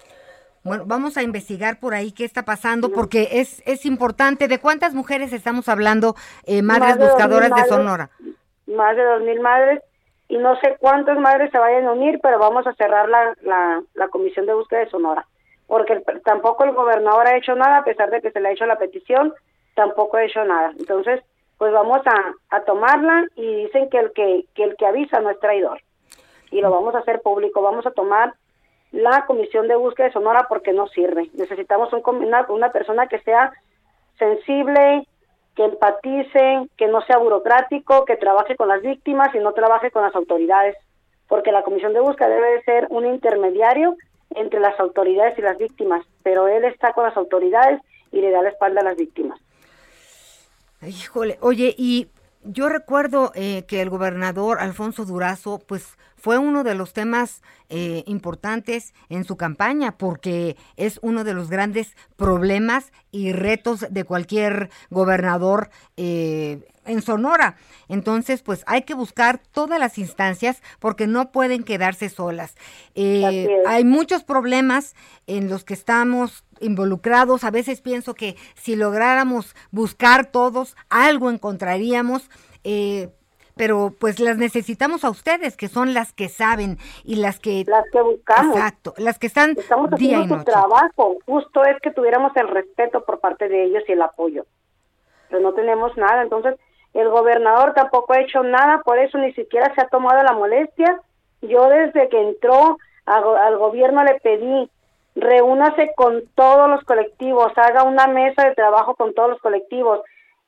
Bueno, 0.63 0.83
vamos 0.87 1.15
a 1.17 1.21
investigar 1.21 1.79
por 1.79 1.93
ahí 1.93 2.11
qué 2.11 2.25
está 2.25 2.43
pasando, 2.43 2.91
porque 2.91 3.29
es, 3.33 3.61
es 3.67 3.85
importante. 3.85 4.47
¿De 4.47 4.59
cuántas 4.59 4.95
mujeres 4.95 5.31
estamos 5.31 5.69
hablando, 5.69 6.15
eh, 6.45 6.63
madres 6.63 6.97
buscadoras 6.97 7.51
de 7.55 7.65
Sonora? 7.65 8.09
Más 8.65 8.95
de 8.95 9.03
dos 9.03 9.21
mil 9.21 9.39
madres, 9.41 9.83
y 10.27 10.37
no 10.37 10.55
sé 10.61 10.75
cuántas 10.79 11.19
madres 11.19 11.51
se 11.51 11.59
vayan 11.59 11.85
a 11.85 11.91
unir, 11.91 12.19
pero 12.21 12.39
vamos 12.39 12.65
a 12.65 12.73
cerrar 12.73 13.07
la, 13.09 13.35
la, 13.43 13.83
la 13.93 14.07
comisión 14.07 14.47
de 14.47 14.55
búsqueda 14.55 14.79
de 14.79 14.89
Sonora, 14.89 15.27
porque 15.67 16.01
tampoco 16.23 16.63
el 16.63 16.73
gobernador 16.73 17.27
ha 17.27 17.37
hecho 17.37 17.55
nada, 17.55 17.77
a 17.77 17.83
pesar 17.83 18.09
de 18.11 18.21
que 18.21 18.31
se 18.31 18.39
le 18.39 18.49
ha 18.49 18.51
hecho 18.51 18.65
la 18.65 18.77
petición, 18.77 19.33
tampoco 19.75 20.17
ha 20.17 20.23
hecho 20.23 20.43
nada. 20.43 20.71
Entonces, 20.77 21.21
pues 21.57 21.71
vamos 21.71 22.01
a, 22.05 22.33
a 22.55 22.61
tomarla 22.61 23.27
y 23.35 23.63
dicen 23.63 23.89
que 23.89 23.97
el 23.97 24.11
que, 24.11 24.45
que 24.53 24.63
el 24.63 24.75
que 24.75 24.85
avisa 24.85 25.19
no 25.19 25.29
es 25.29 25.39
traidor. 25.39 25.81
Y 26.51 26.61
lo 26.61 26.69
vamos 26.69 26.95
a 26.95 26.99
hacer 26.99 27.21
público, 27.21 27.61
vamos 27.61 27.85
a 27.85 27.91
tomar 27.91 28.33
la 28.91 29.25
comisión 29.25 29.67
de 29.67 29.75
búsqueda 29.75 30.07
de 30.07 30.13
Sonora 30.13 30.45
porque 30.47 30.73
no 30.73 30.87
sirve. 30.87 31.29
Necesitamos 31.33 31.91
un, 31.93 32.01
una, 32.23 32.45
una 32.49 32.71
persona 32.71 33.07
que 33.07 33.19
sea 33.19 33.51
sensible, 34.17 35.07
que 35.55 35.65
empatice, 35.65 36.67
que 36.77 36.87
no 36.87 37.01
sea 37.01 37.17
burocrático, 37.17 38.05
que 38.05 38.17
trabaje 38.17 38.55
con 38.55 38.67
las 38.67 38.81
víctimas 38.81 39.33
y 39.33 39.39
no 39.39 39.53
trabaje 39.53 39.91
con 39.91 40.03
las 40.03 40.15
autoridades, 40.15 40.77
porque 41.27 41.51
la 41.51 41.63
comisión 41.63 41.93
de 41.93 42.01
búsqueda 42.01 42.29
debe 42.29 42.51
de 42.53 42.63
ser 42.63 42.87
un 42.89 43.05
intermediario 43.05 43.95
entre 44.31 44.59
las 44.59 44.79
autoridades 44.79 45.37
y 45.37 45.41
las 45.41 45.57
víctimas, 45.57 46.05
pero 46.23 46.47
él 46.47 46.65
está 46.65 46.93
con 46.93 47.05
las 47.05 47.15
autoridades 47.17 47.81
y 48.11 48.21
le 48.21 48.31
da 48.31 48.41
la 48.41 48.49
espalda 48.49 48.81
a 48.81 48.85
las 48.85 48.97
víctimas. 48.97 49.39
Híjole, 50.81 51.37
oye, 51.41 51.73
y 51.77 52.07
yo 52.43 52.69
recuerdo 52.69 53.31
eh, 53.33 53.63
que 53.67 53.81
el 53.81 53.89
gobernador 53.89 54.59
Alfonso 54.59 55.05
Durazo, 55.05 55.59
pues 55.59 55.97
fue 56.25 56.39
uno 56.39 56.63
de 56.63 56.73
los 56.73 56.91
temas 56.91 57.43
eh, 57.69 58.03
importantes 58.07 58.95
en 59.09 59.25
su 59.25 59.37
campaña 59.37 59.95
porque 59.95 60.57
es 60.75 60.97
uno 61.03 61.23
de 61.23 61.35
los 61.35 61.51
grandes 61.51 61.95
problemas 62.15 62.91
y 63.11 63.31
retos 63.31 63.85
de 63.91 64.03
cualquier 64.05 64.71
gobernador 64.89 65.69
eh, 65.97 66.67
en 66.83 67.03
Sonora. 67.03 67.57
Entonces, 67.89 68.41
pues 68.41 68.63
hay 68.65 68.81
que 68.81 68.95
buscar 68.95 69.37
todas 69.37 69.79
las 69.79 69.99
instancias 69.99 70.63
porque 70.79 71.05
no 71.05 71.31
pueden 71.31 71.63
quedarse 71.63 72.09
solas. 72.09 72.55
hay 72.95 73.83
muchos 73.83 74.23
problemas 74.23 74.95
en 75.27 75.47
los 75.47 75.63
que 75.63 75.75
estamos 75.75 76.43
involucrados. 76.59 77.43
A 77.43 77.51
veces 77.51 77.81
pienso 77.81 78.15
que 78.15 78.35
si 78.55 78.75
lográramos 78.75 79.55
buscar 79.69 80.25
todos, 80.31 80.75
algo 80.89 81.29
encontraríamos. 81.29 82.31
Eh, 82.63 83.09
pero 83.55 83.93
pues 83.99 84.19
las 84.19 84.37
necesitamos 84.37 85.03
a 85.03 85.09
ustedes, 85.09 85.57
que 85.57 85.67
son 85.67 85.93
las 85.93 86.13
que 86.13 86.29
saben 86.29 86.77
y 87.03 87.15
las 87.15 87.39
que... 87.39 87.63
Las 87.67 87.89
que 87.91 88.01
buscamos. 88.01 88.55
Exacto, 88.55 88.93
las 88.97 89.17
que 89.19 89.27
están 89.27 89.51
Estamos 89.57 89.91
haciendo 89.91 90.39
su 90.39 90.43
trabajo. 90.43 91.17
Justo 91.25 91.63
es 91.63 91.79
que 91.81 91.91
tuviéramos 91.91 92.35
el 92.35 92.47
respeto 92.47 93.03
por 93.05 93.19
parte 93.19 93.47
de 93.47 93.63
ellos 93.65 93.83
y 93.87 93.93
el 93.93 94.01
apoyo. 94.01 94.45
Pero 95.29 95.41
no 95.41 95.53
tenemos 95.53 95.95
nada. 95.97 96.21
Entonces, 96.21 96.55
el 96.93 97.09
gobernador 97.09 97.73
tampoco 97.73 98.13
ha 98.13 98.21
hecho 98.21 98.43
nada, 98.43 98.81
por 98.83 98.99
eso 98.99 99.17
ni 99.17 99.33
siquiera 99.33 99.73
se 99.75 99.81
ha 99.81 99.87
tomado 99.87 100.21
la 100.23 100.33
molestia. 100.33 101.01
Yo 101.41 101.67
desde 101.69 102.09
que 102.09 102.21
entró 102.21 102.77
al 103.05 103.57
gobierno 103.57 104.03
le 104.03 104.19
pedí 104.19 104.69
reúnase 105.15 105.93
con 105.95 106.23
todos 106.35 106.69
los 106.69 106.83
colectivos, 106.83 107.51
haga 107.55 107.83
una 107.83 108.07
mesa 108.07 108.47
de 108.47 108.55
trabajo 108.55 108.95
con 108.95 109.13
todos 109.13 109.29
los 109.31 109.39
colectivos. 109.39 110.01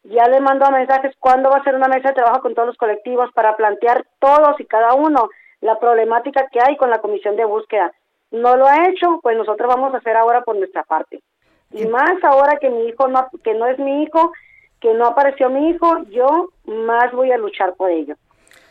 Ya 0.09 0.27
le 0.29 0.39
mando 0.39 0.69
mensajes 0.71 1.13
cuándo 1.19 1.49
va 1.49 1.57
a 1.57 1.63
ser 1.63 1.75
una 1.75 1.89
mesa 1.89 2.09
de 2.09 2.15
trabajo 2.15 2.41
con 2.41 2.55
todos 2.55 2.67
los 2.67 2.77
colectivos 2.77 3.29
para 3.33 3.57
plantear 3.57 4.05
todos 4.19 4.57
y 4.59 4.65
cada 4.65 4.93
uno 4.93 5.29
la 5.59 5.79
problemática 5.79 6.47
que 6.49 6.59
hay 6.63 6.77
con 6.77 6.89
la 6.89 6.99
comisión 6.99 7.35
de 7.35 7.43
búsqueda. 7.43 7.91
No 8.31 8.55
lo 8.55 8.67
ha 8.67 8.87
hecho, 8.87 9.19
pues 9.21 9.35
nosotros 9.35 9.67
vamos 9.67 9.93
a 9.93 9.97
hacer 9.97 10.15
ahora 10.15 10.41
por 10.41 10.55
nuestra 10.55 10.83
parte. 10.83 11.21
Y 11.71 11.85
más 11.87 12.23
ahora 12.23 12.57
que 12.57 12.69
mi 12.69 12.87
hijo 12.87 13.09
no, 13.09 13.27
que 13.43 13.53
no 13.53 13.67
es 13.67 13.77
mi 13.79 14.03
hijo, 14.03 14.31
que 14.79 14.93
no 14.93 15.07
apareció 15.07 15.49
mi 15.49 15.71
hijo, 15.71 16.03
yo 16.09 16.51
más 16.65 17.11
voy 17.11 17.31
a 17.31 17.37
luchar 17.37 17.73
por 17.75 17.91
ello. 17.91 18.15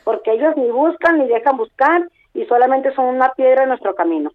Porque 0.04 0.32
ellos 0.32 0.56
ni 0.56 0.70
buscan 0.70 1.18
ni 1.18 1.26
dejan 1.26 1.58
buscar 1.58 2.08
y 2.32 2.46
solamente 2.46 2.94
son 2.94 3.06
una 3.06 3.32
piedra 3.34 3.64
en 3.64 3.70
nuestro 3.70 3.94
camino. 3.94 4.30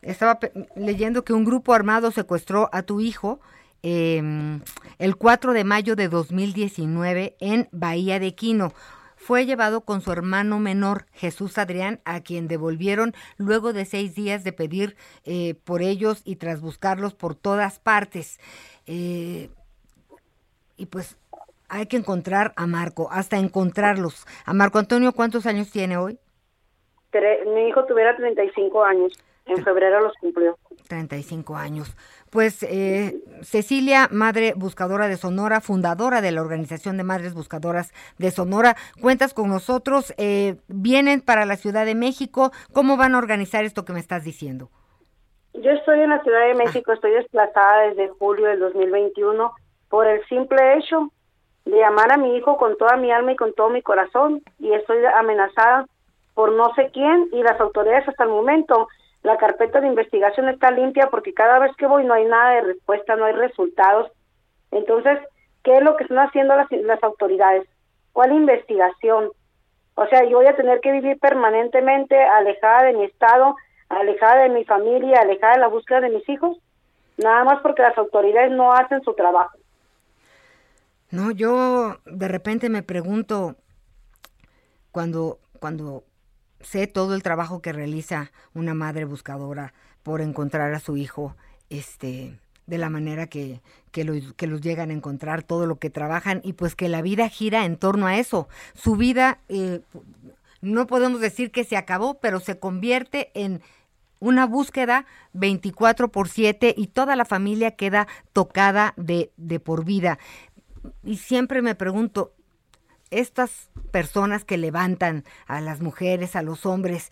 Estaba 0.00 0.38
leyendo 0.74 1.22
que 1.22 1.34
un 1.34 1.44
grupo 1.44 1.74
armado 1.74 2.10
secuestró 2.10 2.70
a 2.72 2.82
tu 2.82 3.00
hijo 3.00 3.40
em, 3.84 4.62
el 4.98 5.16
4 5.16 5.52
de 5.52 5.62
mayo 5.62 5.94
de 5.94 6.08
2019 6.08 7.36
en 7.38 7.68
Bahía 7.70 8.18
de 8.18 8.34
Quino. 8.34 8.72
Fue 9.16 9.44
llevado 9.46 9.82
con 9.82 10.00
su 10.00 10.10
hermano 10.10 10.58
menor, 10.58 11.04
Jesús 11.12 11.58
Adrián, 11.58 12.00
a 12.04 12.20
quien 12.20 12.48
devolvieron 12.48 13.12
luego 13.36 13.72
de 13.72 13.84
seis 13.84 14.14
días 14.14 14.42
de 14.42 14.52
pedir 14.52 14.96
eh, 15.24 15.54
por 15.64 15.82
ellos 15.82 16.22
y 16.24 16.36
tras 16.36 16.60
buscarlos 16.60 17.14
por 17.14 17.34
todas 17.34 17.78
partes. 17.78 18.40
Eh, 18.86 19.50
y 20.76 20.86
pues 20.86 21.18
hay 21.68 21.86
que 21.86 21.96
encontrar 21.96 22.52
a 22.56 22.66
Marco, 22.66 23.08
hasta 23.10 23.36
encontrarlos. 23.36 24.26
A 24.46 24.54
Marco 24.54 24.78
Antonio, 24.78 25.12
¿cuántos 25.12 25.46
años 25.46 25.70
tiene 25.70 25.96
hoy? 25.96 26.18
Mi 27.54 27.68
hijo 27.68 27.84
tuviera 27.84 28.16
35 28.16 28.84
años. 28.84 29.12
En 29.46 29.62
febrero 29.62 30.00
los 30.00 30.14
cumplió. 30.20 30.56
35 30.88 31.56
años. 31.56 31.94
Pues 32.30 32.62
eh, 32.62 33.22
Cecilia, 33.42 34.08
madre 34.10 34.54
buscadora 34.56 35.06
de 35.06 35.16
Sonora, 35.16 35.60
fundadora 35.60 36.20
de 36.20 36.32
la 36.32 36.40
Organización 36.40 36.96
de 36.96 37.04
Madres 37.04 37.34
Buscadoras 37.34 37.92
de 38.18 38.30
Sonora, 38.30 38.76
cuentas 39.00 39.34
con 39.34 39.48
nosotros, 39.48 40.14
eh, 40.16 40.56
vienen 40.68 41.20
para 41.20 41.46
la 41.46 41.56
Ciudad 41.56 41.84
de 41.84 41.94
México, 41.94 42.52
¿cómo 42.72 42.96
van 42.96 43.14
a 43.14 43.18
organizar 43.18 43.64
esto 43.64 43.84
que 43.84 43.92
me 43.92 44.00
estás 44.00 44.24
diciendo? 44.24 44.70
Yo 45.54 45.70
estoy 45.70 46.00
en 46.00 46.10
la 46.10 46.22
Ciudad 46.22 46.48
de 46.48 46.54
México, 46.54 46.92
estoy 46.92 47.12
desplazada 47.12 47.88
desde 47.88 48.08
julio 48.08 48.46
del 48.46 48.58
2021 48.58 49.52
por 49.88 50.06
el 50.06 50.26
simple 50.26 50.78
hecho 50.78 51.10
de 51.64 51.84
amar 51.84 52.12
a 52.12 52.16
mi 52.16 52.36
hijo 52.36 52.56
con 52.56 52.76
toda 52.76 52.96
mi 52.96 53.10
alma 53.12 53.32
y 53.32 53.36
con 53.36 53.54
todo 53.54 53.70
mi 53.70 53.80
corazón 53.80 54.42
y 54.58 54.72
estoy 54.72 54.98
amenazada 55.04 55.86
por 56.34 56.52
no 56.52 56.74
sé 56.74 56.90
quién 56.92 57.28
y 57.32 57.42
las 57.42 57.60
autoridades 57.60 58.08
hasta 58.08 58.24
el 58.24 58.30
momento 58.30 58.88
la 59.24 59.38
carpeta 59.38 59.80
de 59.80 59.88
investigación 59.88 60.50
está 60.50 60.70
limpia 60.70 61.08
porque 61.10 61.32
cada 61.32 61.58
vez 61.58 61.74
que 61.76 61.86
voy 61.86 62.04
no 62.04 62.12
hay 62.12 62.26
nada 62.26 62.56
de 62.56 62.60
respuesta, 62.60 63.16
no 63.16 63.24
hay 63.24 63.32
resultados. 63.32 64.12
Entonces, 64.70 65.18
¿qué 65.62 65.78
es 65.78 65.82
lo 65.82 65.96
que 65.96 66.04
están 66.04 66.18
haciendo 66.18 66.54
las, 66.54 66.70
las 66.70 67.02
autoridades? 67.02 67.66
¿Cuál 68.12 68.32
investigación? 68.32 69.30
O 69.94 70.06
sea, 70.08 70.24
yo 70.24 70.36
voy 70.36 70.46
a 70.46 70.56
tener 70.56 70.80
que 70.80 70.92
vivir 70.92 71.18
permanentemente 71.18 72.22
alejada 72.22 72.84
de 72.84 72.92
mi 72.92 73.04
estado, 73.04 73.56
alejada 73.88 74.42
de 74.42 74.50
mi 74.50 74.64
familia, 74.66 75.22
alejada 75.22 75.54
de 75.54 75.60
la 75.60 75.68
búsqueda 75.68 76.02
de 76.02 76.10
mis 76.10 76.28
hijos, 76.28 76.58
nada 77.16 77.44
más 77.44 77.62
porque 77.62 77.80
las 77.80 77.96
autoridades 77.96 78.52
no 78.52 78.74
hacen 78.74 79.02
su 79.04 79.14
trabajo. 79.14 79.56
No, 81.10 81.30
yo 81.30 81.96
de 82.04 82.28
repente 82.28 82.68
me 82.68 82.82
pregunto 82.82 83.56
cuando 84.92 85.38
cuando 85.60 86.04
sé 86.64 86.86
todo 86.86 87.14
el 87.14 87.22
trabajo 87.22 87.62
que 87.62 87.72
realiza 87.72 88.32
una 88.54 88.74
madre 88.74 89.04
buscadora 89.04 89.72
por 90.02 90.20
encontrar 90.20 90.74
a 90.74 90.80
su 90.80 90.96
hijo, 90.96 91.36
este, 91.70 92.38
de 92.66 92.78
la 92.78 92.90
manera 92.90 93.26
que, 93.26 93.60
que, 93.90 94.22
que 94.36 94.46
los 94.46 94.60
llegan 94.60 94.90
a 94.90 94.94
encontrar, 94.94 95.42
todo 95.42 95.66
lo 95.66 95.78
que 95.78 95.90
trabajan 95.90 96.40
y 96.44 96.54
pues 96.54 96.74
que 96.74 96.88
la 96.88 97.02
vida 97.02 97.28
gira 97.28 97.64
en 97.64 97.76
torno 97.76 98.06
a 98.06 98.18
eso. 98.18 98.48
Su 98.74 98.96
vida, 98.96 99.38
eh, 99.48 99.80
no 100.60 100.86
podemos 100.86 101.20
decir 101.20 101.50
que 101.50 101.64
se 101.64 101.76
acabó, 101.76 102.14
pero 102.20 102.40
se 102.40 102.58
convierte 102.58 103.30
en 103.34 103.60
una 104.20 104.46
búsqueda 104.46 105.06
24 105.34 106.08
por 106.08 106.28
7 106.28 106.74
y 106.76 106.86
toda 106.88 107.16
la 107.16 107.24
familia 107.24 107.72
queda 107.72 108.08
tocada 108.32 108.94
de, 108.96 109.30
de 109.36 109.60
por 109.60 109.84
vida. 109.84 110.18
Y 111.02 111.18
siempre 111.18 111.60
me 111.62 111.74
pregunto, 111.74 112.32
estas 113.20 113.70
personas 113.90 114.44
que 114.44 114.58
levantan 114.58 115.24
a 115.46 115.60
las 115.60 115.80
mujeres, 115.80 116.36
a 116.36 116.42
los 116.42 116.66
hombres, 116.66 117.10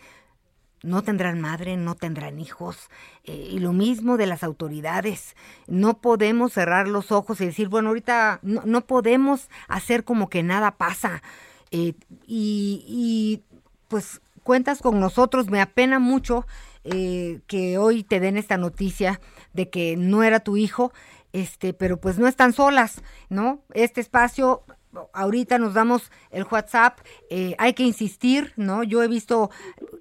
no 0.83 1.01
tendrán 1.01 1.39
madre, 1.39 1.77
no 1.77 1.95
tendrán 1.95 2.39
hijos. 2.39 2.89
Eh, 3.23 3.47
y 3.51 3.59
lo 3.59 3.71
mismo 3.71 4.17
de 4.17 4.27
las 4.27 4.43
autoridades. 4.43 5.35
No 5.65 5.99
podemos 6.01 6.53
cerrar 6.53 6.87
los 6.87 7.11
ojos 7.11 7.39
y 7.39 7.45
decir, 7.45 7.69
bueno, 7.69 7.89
ahorita 7.89 8.39
no, 8.43 8.81
podemos 8.85 9.49
hacer 9.67 10.03
como 10.03 10.29
que 10.29 10.43
nada 10.43 10.71
pasa. 10.71 11.23
Eh, 11.71 11.93
y, 12.27 13.41
pues 13.87 14.21
cuentas 14.43 14.81
con 14.81 14.99
nosotros. 14.99 15.49
Me 15.49 15.61
apena 15.61 15.99
mucho 15.99 16.45
eh, 16.83 17.39
que 17.47 17.77
hoy 17.77 18.03
te 18.03 18.19
den 18.19 18.35
esta 18.35 18.57
noticia 18.57 19.21
de 19.53 19.69
que 19.69 19.95
no 19.95 20.21
era 20.21 20.41
tu 20.41 20.57
hijo. 20.57 20.91
Este, 21.31 21.73
pero 21.73 21.99
pues 21.99 22.19
no 22.19 22.27
están 22.27 22.53
solas, 22.53 23.01
¿no? 23.29 23.61
Este 23.73 24.01
espacio 24.01 24.63
ahorita 25.13 25.57
nos 25.57 25.73
damos 25.73 26.11
el 26.31 26.45
WhatsApp, 26.49 26.99
eh, 27.29 27.55
hay 27.57 27.73
que 27.73 27.83
insistir, 27.83 28.53
¿no? 28.55 28.83
Yo 28.83 29.03
he 29.03 29.07
visto 29.07 29.49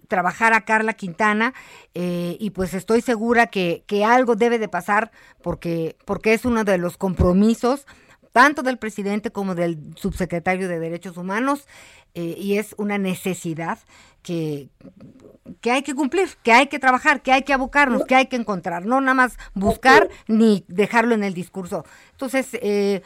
trabajar 0.09 0.53
a 0.53 0.65
Carla 0.65 0.95
Quintana 0.95 1.55
eh, 1.95 2.37
y 2.39 2.51
pues 2.51 2.75
estoy 2.75 3.01
segura 3.01 3.47
que, 3.47 3.85
que, 3.87 4.05
algo 4.05 4.37
debe 4.37 4.59
de 4.59 4.69
pasar 4.69 5.11
porque, 5.43 5.97
porque 6.05 6.35
es 6.35 6.45
uno 6.45 6.65
de 6.65 6.79
los 6.79 6.97
compromisos 6.97 7.87
tanto 8.33 8.63
del 8.63 8.79
presidente 8.79 9.31
como 9.31 9.55
del 9.55 9.79
subsecretario 9.97 10.69
de 10.69 10.79
Derechos 10.79 11.17
Humanos, 11.17 11.67
eh, 12.15 12.35
y 12.37 12.59
es 12.59 12.75
una 12.79 12.99
necesidad 12.99 13.79
que, 14.23 14.69
que 15.61 15.71
hay 15.71 15.83
que 15.83 15.95
cumplir, 15.95 16.29
que 16.43 16.53
hay 16.53 16.67
que 16.67 16.79
trabajar, 16.79 17.23
que 17.23 17.33
hay 17.33 17.43
que 17.43 17.53
abocarnos, 17.53 18.05
que 18.05 18.15
hay 18.15 18.27
que 18.27 18.37
encontrar, 18.37 18.85
no 18.87 19.01
nada 19.01 19.15
más 19.15 19.39
buscar 19.55 20.09
ni 20.29 20.65
dejarlo 20.69 21.15
en 21.15 21.25
el 21.25 21.35
discurso. 21.35 21.85
Entonces, 22.13 22.49
eh, 22.55 23.03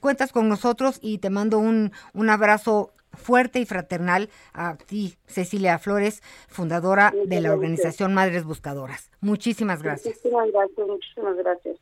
cuentas 0.00 0.32
con 0.32 0.48
nosotros 0.48 0.98
y 1.02 1.18
te 1.18 1.30
mando 1.30 1.58
un, 1.58 1.92
un 2.12 2.30
abrazo 2.30 2.92
fuerte 3.16 3.60
y 3.60 3.66
fraternal 3.66 4.28
a 4.52 4.76
ti, 4.76 5.16
Cecilia 5.26 5.78
Flores, 5.78 6.22
fundadora 6.48 7.12
de 7.26 7.40
la 7.40 7.52
organización 7.52 8.14
Madres 8.14 8.44
Buscadoras. 8.44 9.10
Muchísimas 9.20 9.82
gracias. 9.82 10.16
Muchísimas 10.16 10.50
gracias, 10.52 10.86
muchísimas 10.86 11.36
gracias. 11.36 11.76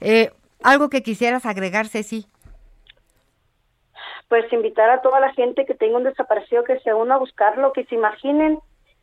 Eh, 0.00 0.30
¿Algo 0.62 0.88
que 0.88 1.02
quisieras 1.02 1.46
agregar, 1.46 1.86
Ceci? 1.86 2.26
Pues 4.28 4.52
invitar 4.52 4.90
a 4.90 5.00
toda 5.00 5.20
la 5.20 5.32
gente 5.32 5.64
que 5.64 5.74
tenga 5.74 5.96
un 5.96 6.04
desaparecido 6.04 6.64
que 6.64 6.78
se 6.80 6.92
una 6.92 7.14
a 7.14 7.18
buscarlo, 7.18 7.72
que 7.72 7.84
se 7.84 7.94
imaginen 7.94 8.58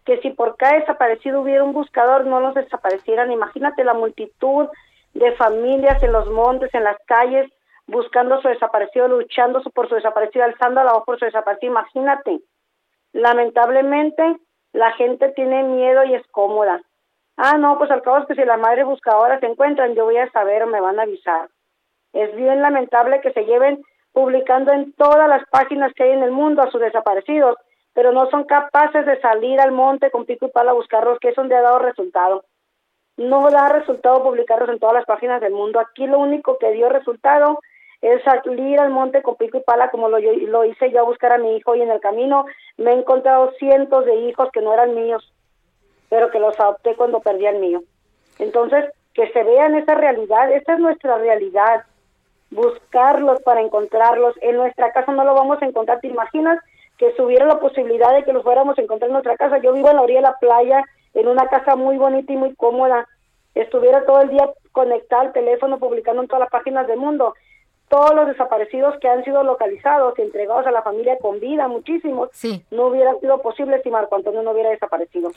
que 0.05 0.21
si 0.21 0.29
por 0.29 0.55
cada 0.55 0.79
desaparecido 0.79 1.41
hubiera 1.41 1.63
un 1.63 1.73
buscador, 1.73 2.25
no 2.25 2.39
los 2.39 2.53
desaparecieran. 2.53 3.31
Imagínate 3.31 3.83
la 3.83 3.95
multitud 3.95 4.67
de 5.13 5.31
familias 5.33 6.01
en 6.03 6.11
los 6.11 6.29
montes, 6.29 6.71
en 6.73 6.83
las 6.83 6.97
calles, 7.07 7.51
buscando 7.87 8.39
su 8.41 8.47
desaparecido, 8.47 9.07
luchando 9.07 9.61
por 9.73 9.89
su 9.89 9.95
desaparecido, 9.95 10.45
alzando 10.45 10.83
la 10.83 10.93
voz 10.93 11.03
por 11.05 11.17
su 11.17 11.25
desaparecido. 11.25 11.71
Imagínate. 11.71 12.41
Lamentablemente, 13.13 14.37
la 14.73 14.91
gente 14.93 15.29
tiene 15.29 15.63
miedo 15.63 16.03
y 16.03 16.13
es 16.13 16.27
cómoda. 16.27 16.81
Ah, 17.37 17.57
no, 17.57 17.77
pues 17.77 17.91
al 17.91 18.01
cabo 18.01 18.19
es 18.19 18.27
que 18.27 18.35
si 18.35 18.45
la 18.45 18.57
madre 18.57 18.83
buscadora 18.83 19.39
se 19.39 19.45
encuentran, 19.45 19.93
yo 19.93 20.05
voy 20.05 20.17
a 20.17 20.31
saber 20.31 20.63
o 20.63 20.67
me 20.67 20.79
van 20.79 20.99
a 20.99 21.03
avisar. 21.03 21.49
Es 22.13 22.33
bien 22.35 22.61
lamentable 22.61 23.19
que 23.19 23.33
se 23.33 23.43
lleven 23.45 23.83
publicando 24.13 24.71
en 24.71 24.93
todas 24.93 25.27
las 25.27 25.45
páginas 25.49 25.93
que 25.93 26.03
hay 26.03 26.11
en 26.11 26.23
el 26.23 26.31
mundo 26.31 26.61
a 26.61 26.71
sus 26.71 26.79
desaparecidos, 26.79 27.57
pero 27.93 28.13
no 28.13 28.29
son 28.29 28.45
capaces 28.45 29.05
de 29.05 29.19
salir 29.19 29.59
al 29.59 29.73
monte 29.73 30.11
con 30.11 30.25
pico 30.25 30.45
y 30.45 30.51
pala 30.51 30.71
a 30.71 30.75
buscarlos, 30.75 31.19
que 31.19 31.29
es 31.29 31.35
donde 31.35 31.55
ha 31.55 31.61
dado 31.61 31.79
resultado. 31.79 32.45
No 33.17 33.49
da 33.51 33.67
resultado 33.67 34.23
publicarlos 34.23 34.69
en 34.69 34.79
todas 34.79 34.95
las 34.95 35.05
páginas 35.05 35.41
del 35.41 35.51
mundo. 35.51 35.81
Aquí 35.81 36.07
lo 36.07 36.19
único 36.19 36.57
que 36.57 36.71
dio 36.71 36.87
resultado 36.87 37.59
es 38.01 38.23
salir 38.23 38.79
al 38.79 38.91
monte 38.91 39.21
con 39.21 39.35
pico 39.35 39.57
y 39.57 39.61
pala 39.61 39.89
como 39.89 40.07
lo, 40.07 40.19
lo 40.19 40.63
hice 40.63 40.91
yo 40.91 41.01
a 41.01 41.05
buscar 41.05 41.33
a 41.33 41.37
mi 41.37 41.57
hijo 41.57 41.75
y 41.75 41.81
en 41.81 41.91
el 41.91 41.99
camino 41.99 42.45
me 42.77 42.91
he 42.91 42.93
encontrado 42.93 43.51
cientos 43.59 44.05
de 44.05 44.15
hijos 44.15 44.49
que 44.53 44.61
no 44.61 44.73
eran 44.73 44.95
míos, 44.95 45.34
pero 46.09 46.31
que 46.31 46.39
los 46.39 46.59
adopté 46.59 46.95
cuando 46.95 47.19
perdí 47.19 47.45
al 47.45 47.59
mío. 47.59 47.83
Entonces, 48.39 48.85
que 49.13 49.31
se 49.31 49.43
vean 49.43 49.75
esa 49.75 49.95
realidad, 49.95 50.51
esa 50.51 50.73
es 50.73 50.79
nuestra 50.79 51.17
realidad 51.17 51.85
buscarlos 52.51 53.41
para 53.41 53.61
encontrarlos. 53.61 54.35
En 54.41 54.57
nuestra 54.57 54.91
casa 54.91 55.11
no 55.11 55.23
lo 55.23 55.33
vamos 55.33 55.61
a 55.61 55.65
encontrar. 55.65 55.99
¿Te 55.99 56.07
imaginas 56.07 56.59
que 56.97 57.11
si 57.13 57.21
hubiera 57.21 57.45
la 57.45 57.59
posibilidad 57.59 58.13
de 58.13 58.23
que 58.23 58.33
los 58.33 58.43
fuéramos 58.43 58.77
a 58.77 58.81
encontrar 58.81 59.09
en 59.09 59.13
nuestra 59.13 59.37
casa? 59.37 59.59
Yo 59.59 59.73
vivo 59.73 59.89
en 59.89 59.97
la 59.97 60.01
orilla 60.01 60.19
de 60.19 60.27
la 60.27 60.37
playa, 60.39 60.83
en 61.13 61.27
una 61.27 61.47
casa 61.47 61.75
muy 61.75 61.97
bonita 61.97 62.31
y 62.31 62.37
muy 62.37 62.55
cómoda. 62.55 63.07
Estuviera 63.53 64.05
todo 64.05 64.21
el 64.21 64.29
día 64.29 64.49
conectado 64.71 65.23
al 65.23 65.33
teléfono, 65.33 65.79
publicando 65.79 66.21
en 66.21 66.27
todas 66.27 66.41
las 66.41 66.49
páginas 66.49 66.87
del 66.87 66.97
mundo. 66.97 67.33
Todos 67.87 68.15
los 68.15 68.27
desaparecidos 68.27 68.99
que 68.99 69.07
han 69.07 69.23
sido 69.23 69.43
localizados 69.43 70.17
y 70.17 70.23
entregados 70.23 70.65
a 70.65 70.71
la 70.71 70.81
familia 70.81 71.17
con 71.19 71.39
vida, 71.39 71.67
muchísimos, 71.67 72.29
no 72.71 72.87
hubiera 72.87 73.17
sido 73.19 73.41
posible 73.41 73.79
si 73.83 73.91
Marco 73.91 74.15
Antonio 74.15 74.41
no 74.41 74.51
hubiera 74.51 74.71
desaparecido. 74.71 75.31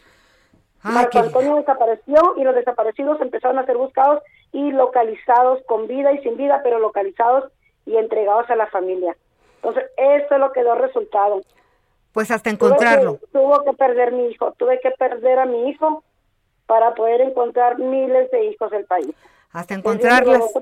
Marco 0.82 1.18
Antonio 1.18 1.56
desapareció 1.56 2.34
y 2.36 2.44
los 2.44 2.54
desaparecidos 2.54 3.20
empezaron 3.20 3.58
a 3.58 3.66
ser 3.66 3.76
buscados 3.76 4.22
y 4.52 4.70
localizados 4.70 5.62
con 5.66 5.86
vida 5.86 6.12
y 6.12 6.22
sin 6.22 6.36
vida, 6.36 6.60
pero 6.62 6.78
localizados 6.78 7.50
y 7.84 7.96
entregados 7.96 8.48
a 8.50 8.56
la 8.56 8.66
familia. 8.68 9.16
Entonces, 9.56 9.84
eso 9.96 10.34
es 10.34 10.40
lo 10.40 10.52
que 10.52 10.62
dio 10.62 10.74
resultado. 10.74 11.40
Pues 12.12 12.30
hasta 12.30 12.50
encontrarlo. 12.50 13.18
Tuve 13.32 13.64
que, 13.64 13.76
perder 13.76 14.12
mi 14.12 14.28
hijo, 14.28 14.52
tuve 14.52 14.80
que 14.80 14.90
perder 14.92 15.40
a 15.40 15.46
mi 15.46 15.68
hijo 15.68 16.04
para 16.66 16.94
poder 16.94 17.20
encontrar 17.22 17.78
miles 17.78 18.30
de 18.30 18.44
hijos 18.46 18.70
del 18.70 18.84
país. 18.84 19.14
Hasta 19.52 19.74
encontrarlos 19.74 20.52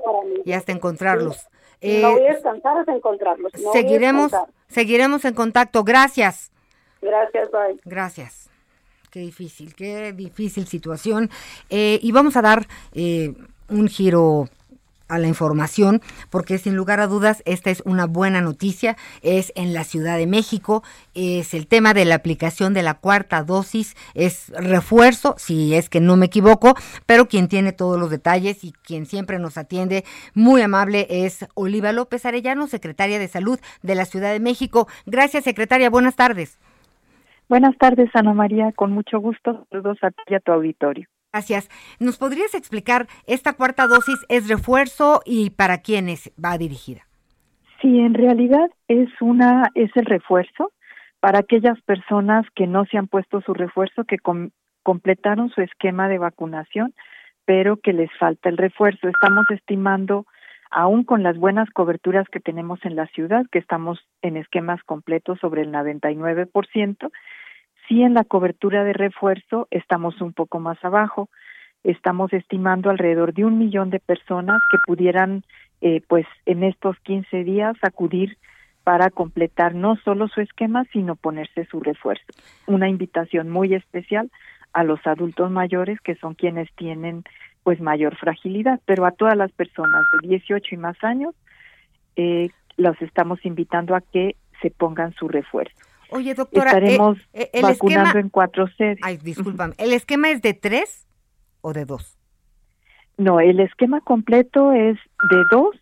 y 0.45 0.53
hasta 0.53 0.71
encontrarlos. 0.71 1.47
no 1.81 2.11
voy 2.11 2.25
a 2.25 2.33
descansar 2.33 2.77
hasta 2.77 2.93
encontrarlos. 2.93 3.51
seguiremos, 3.73 4.31
seguiremos 4.67 5.25
en 5.25 5.33
contacto. 5.33 5.83
Gracias. 5.83 6.51
Gracias, 7.01 7.51
bye. 7.51 7.79
Gracias. 7.85 8.46
Qué 9.09 9.21
difícil, 9.21 9.73
qué 9.73 10.11
difícil 10.13 10.67
situación. 10.67 11.29
Eh, 11.69 11.99
y 12.03 12.11
vamos 12.11 12.35
a 12.35 12.41
dar 12.41 12.67
eh, 12.93 13.33
un 13.69 13.87
giro 13.87 14.49
a 15.07 15.17
la 15.17 15.27
información, 15.27 16.01
porque 16.29 16.57
sin 16.57 16.75
lugar 16.75 16.99
a 16.99 17.07
dudas 17.07 17.41
esta 17.45 17.69
es 17.69 17.81
una 17.85 18.05
buena 18.05 18.41
noticia, 18.41 18.97
es 19.21 19.53
en 19.55 19.73
la 19.73 19.83
Ciudad 19.83 20.17
de 20.17 20.27
México, 20.27 20.83
es 21.13 21.53
el 21.53 21.67
tema 21.67 21.93
de 21.93 22.05
la 22.05 22.15
aplicación 22.15 22.73
de 22.73 22.83
la 22.83 22.95
cuarta 22.95 23.43
dosis, 23.43 23.95
es 24.13 24.49
refuerzo, 24.49 25.35
si 25.37 25.75
es 25.75 25.89
que 25.89 26.01
no 26.01 26.17
me 26.17 26.25
equivoco, 26.25 26.75
pero 27.05 27.27
quien 27.27 27.47
tiene 27.47 27.71
todos 27.71 27.99
los 27.99 28.09
detalles 28.09 28.63
y 28.63 28.73
quien 28.83 29.05
siempre 29.05 29.39
nos 29.39 29.57
atiende 29.57 30.03
muy 30.33 30.61
amable 30.61 31.07
es 31.09 31.45
Oliva 31.53 31.93
López 31.93 32.25
Arellano, 32.25 32.67
secretaria 32.67 33.19
de 33.19 33.27
Salud 33.27 33.59
de 33.81 33.95
la 33.95 34.05
Ciudad 34.05 34.33
de 34.33 34.39
México. 34.39 34.87
Gracias, 35.05 35.45
secretaria, 35.45 35.89
buenas 35.89 36.15
tardes. 36.15 36.57
Buenas 37.49 37.77
tardes, 37.77 38.09
Ana 38.13 38.33
María, 38.33 38.71
con 38.73 38.91
mucho 38.91 39.19
gusto, 39.19 39.65
saludos 39.69 39.97
a 40.01 40.11
ti 40.11 40.21
y 40.27 40.35
a 40.35 40.39
tu 40.39 40.51
auditorio. 40.51 41.07
Gracias. 41.31 41.69
¿Nos 41.99 42.17
podrías 42.17 42.55
explicar, 42.55 43.07
esta 43.25 43.53
cuarta 43.53 43.87
dosis 43.87 44.25
es 44.27 44.49
refuerzo 44.49 45.21
y 45.25 45.51
para 45.51 45.79
quiénes 45.79 46.31
va 46.43 46.57
dirigida? 46.57 47.01
Sí, 47.81 47.99
en 47.99 48.13
realidad 48.15 48.69
es 48.87 49.09
una 49.21 49.69
es 49.75 49.91
el 49.95 50.05
refuerzo 50.05 50.71
para 51.19 51.39
aquellas 51.39 51.79
personas 51.81 52.45
que 52.55 52.67
no 52.67 52.85
se 52.85 52.97
han 52.97 53.07
puesto 53.07 53.41
su 53.41 53.53
refuerzo, 53.53 54.03
que 54.03 54.17
completaron 54.83 55.49
su 55.49 55.61
esquema 55.61 56.07
de 56.09 56.17
vacunación, 56.17 56.93
pero 57.45 57.77
que 57.77 57.93
les 57.93 58.09
falta 58.17 58.49
el 58.49 58.57
refuerzo. 58.57 59.07
Estamos 59.07 59.45
estimando, 59.51 60.25
aún 60.71 61.03
con 61.03 61.23
las 61.23 61.37
buenas 61.37 61.69
coberturas 61.71 62.27
que 62.29 62.39
tenemos 62.39 62.79
en 62.83 62.95
la 62.95 63.07
ciudad, 63.07 63.45
que 63.51 63.59
estamos 63.59 63.99
en 64.21 64.37
esquemas 64.37 64.81
completos 64.83 65.39
sobre 65.39 65.61
el 65.61 65.71
99%, 65.71 67.11
Sí, 67.87 68.01
en 68.01 68.13
la 68.13 68.25
cobertura 68.25 68.83
de 68.83 68.91
refuerzo 68.91 69.67
estamos 69.71 70.19
un 70.19 70.33
poco 70.33 70.59
más 70.59 70.77
abajo. 70.83 71.29
Estamos 71.83 72.33
estimando 72.33 72.89
alrededor 72.89 73.33
de 73.33 73.45
un 73.45 73.57
millón 73.57 73.89
de 73.89 73.99
personas 73.99 74.61
que 74.71 74.77
pudieran, 74.85 75.43
eh, 75.79 76.01
pues, 76.07 76.25
en 76.45 76.63
estos 76.63 76.99
15 76.99 77.45
días 77.45 77.77
acudir 77.81 78.37
para 78.83 79.09
completar 79.09 79.73
no 79.73 79.95
solo 79.97 80.27
su 80.27 80.41
esquema, 80.41 80.83
sino 80.91 81.15
ponerse 81.15 81.65
su 81.65 81.79
refuerzo. 81.79 82.25
Una 82.65 82.89
invitación 82.89 83.49
muy 83.49 83.73
especial 83.73 84.31
a 84.73 84.83
los 84.83 85.05
adultos 85.07 85.49
mayores, 85.49 86.01
que 86.01 86.15
son 86.15 86.33
quienes 86.33 86.69
tienen, 86.75 87.23
pues, 87.63 87.79
mayor 87.79 88.17
fragilidad, 88.17 88.81
pero 88.85 89.05
a 89.05 89.11
todas 89.11 89.37
las 89.37 89.51
personas 89.53 90.03
de 90.21 90.27
18 90.27 90.75
y 90.75 90.77
más 90.77 91.01
años, 91.05 91.35
eh, 92.17 92.49
los 92.75 93.01
estamos 93.01 93.45
invitando 93.45 93.95
a 93.95 94.01
que 94.01 94.35
se 94.61 94.71
pongan 94.71 95.13
su 95.13 95.29
refuerzo. 95.29 95.86
Oye, 96.09 96.33
doctora, 96.33 96.71
estaremos 96.71 97.17
eh, 97.33 97.49
eh, 97.53 97.61
vacunando 97.61 98.19
en 98.19 98.29
cuatro 98.29 98.67
sedes. 98.77 98.99
Ay, 99.01 99.17
discúlpame. 99.17 99.73
¿El 99.77 99.93
esquema 99.93 100.29
es 100.29 100.41
de 100.41 100.53
tres 100.53 101.07
o 101.61 101.73
de 101.73 101.85
dos? 101.85 102.17
No, 103.17 103.39
el 103.39 103.59
esquema 103.59 104.01
completo 104.01 104.71
es 104.71 104.97
de 105.29 105.37
dos, 105.51 105.75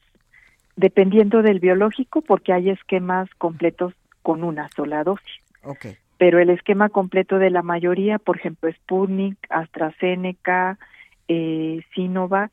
dependiendo 0.75 1.41
del 1.41 1.59
biológico, 1.59 2.21
porque 2.21 2.53
hay 2.53 2.69
esquemas 2.69 3.29
completos 3.37 3.93
con 4.21 4.43
una 4.43 4.69
sola 4.69 5.03
dosis. 5.03 5.41
Okay. 5.61 5.97
Pero 6.17 6.39
el 6.39 6.49
esquema 6.49 6.89
completo 6.89 7.37
de 7.37 7.49
la 7.49 7.61
mayoría, 7.61 8.19
por 8.19 8.37
ejemplo, 8.37 8.71
Sputnik, 8.71 9.37
AstraZeneca, 9.49 10.79
eh, 11.27 11.81
Sinovac, 11.93 12.51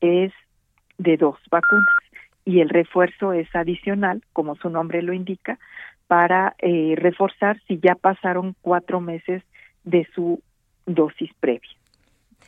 es 0.00 0.32
de 0.98 1.16
dos 1.16 1.38
vacunas. 1.50 1.86
Y 2.44 2.60
el 2.60 2.68
refuerzo 2.68 3.32
es 3.32 3.48
adicional, 3.54 4.22
como 4.32 4.56
su 4.56 4.70
nombre 4.70 5.02
lo 5.02 5.12
indica, 5.12 5.58
para 6.06 6.54
eh, 6.58 6.94
reforzar 6.96 7.60
si 7.66 7.78
ya 7.78 7.94
pasaron 7.94 8.54
cuatro 8.60 9.00
meses 9.00 9.42
de 9.84 10.06
su 10.14 10.42
dosis 10.86 11.30
previa. 11.40 11.70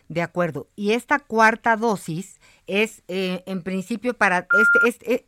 De 0.08 0.22
acuerdo. 0.22 0.68
Y 0.76 0.92
esta 0.92 1.18
cuarta 1.18 1.76
dosis 1.76 2.40
es 2.66 3.02
eh, 3.08 3.42
en 3.46 3.62
principio 3.62 4.14
para 4.14 4.38
este, 4.38 4.88
este, 4.88 5.14
eh, 5.14 5.24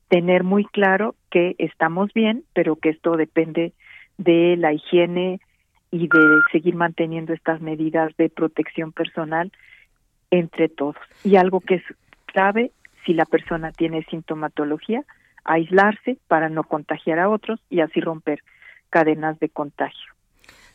tener 0.08 0.44
muy 0.44 0.64
claro 0.64 1.14
que 1.30 1.54
estamos 1.58 2.12
bien, 2.12 2.44
pero 2.54 2.76
que 2.76 2.90
esto 2.90 3.16
depende 3.16 3.72
de 4.18 4.56
la 4.56 4.72
higiene 4.72 5.40
y 5.90 6.08
de 6.08 6.40
seguir 6.52 6.74
manteniendo 6.74 7.32
estas 7.32 7.60
medidas 7.60 8.16
de 8.16 8.28
protección 8.28 8.92
personal 8.92 9.52
entre 10.30 10.68
todos. 10.68 10.96
Y 11.22 11.36
algo 11.36 11.60
que 11.60 11.76
es 11.76 11.82
clave 12.26 12.72
si 13.04 13.12
la 13.12 13.24
persona 13.24 13.70
tiene 13.72 14.04
sintomatología, 14.04 15.04
aislarse 15.44 16.18
para 16.26 16.48
no 16.48 16.64
contagiar 16.64 17.18
a 17.18 17.28
otros 17.28 17.60
y 17.70 17.80
así 17.80 18.00
romper 18.00 18.40
cadenas 18.90 19.38
de 19.40 19.48
contagio. 19.48 20.13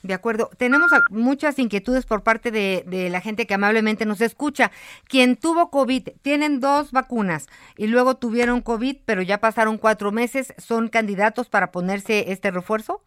De 0.02 0.14
acuerdo. 0.14 0.50
Tenemos 0.58 0.92
muchas 1.10 1.60
inquietudes 1.60 2.06
por 2.06 2.24
parte 2.24 2.52
de, 2.52 3.10
la 3.10 3.22
gente 3.22 3.46
que 3.46 3.54
amablemente 3.54 4.06
nos 4.06 4.22
escucha. 4.22 4.72
Quien 5.08 5.36
tuvo 5.36 5.70
COVID, 5.70 6.10
tienen 6.22 6.60
dos 6.60 6.92
vacunas 6.92 7.48
y 7.78 7.88
luego 7.88 8.16
tuvieron 8.16 8.62
COVID, 8.62 8.98
pero 9.06 9.22
ya 9.22 9.40
pasaron 9.40 9.78
cuatro 9.78 10.12
meses, 10.12 10.54
¿son 10.58 10.88
candidatos 10.88 11.50
para 11.50 11.72
ponerse 11.72 12.32
este 12.32 12.52
refuerzo? 12.52 13.02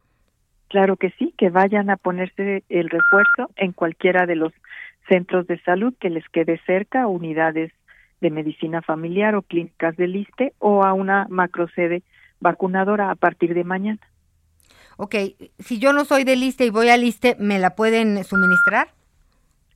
Claro 0.69 0.97
que 0.97 1.11
sí, 1.19 1.35
que 1.39 1.51
vayan 1.51 1.91
a 1.91 1.97
ponerse 1.97 2.65
el 2.69 2.91
refuerzo 2.91 3.51
en 3.57 3.73
cualquiera 3.73 4.27
de 4.27 4.37
los 4.37 4.53
centros 5.09 5.47
de 5.47 5.61
salud 5.63 5.95
que 5.99 6.11
les 6.11 6.27
quede 6.29 6.61
cerca, 6.67 7.07
unidades 7.07 7.73
de 8.21 8.31
medicina 8.31 8.83
familiar 8.83 9.35
o 9.35 9.43
clínicas 9.43 9.97
del 9.97 10.17
ISTE 10.17 10.53
o 10.59 10.85
a 10.85 10.93
una 10.93 11.27
macrosede 11.29 12.03
vacunadora 12.41 13.11
a 13.11 13.15
partir 13.15 13.55
de 13.55 13.65
mañana. 13.65 14.01
Ok, 14.97 15.15
si 15.59 15.79
yo 15.79 15.93
no 15.93 16.05
soy 16.05 16.25
del 16.25 16.43
ISTE 16.43 16.67
y 16.67 16.71
voy 16.71 16.89
al 16.89 17.05
ISTE, 17.05 17.37
¿me 17.39 17.59
la 17.59 17.75
pueden 17.75 18.23
suministrar? 18.25 18.89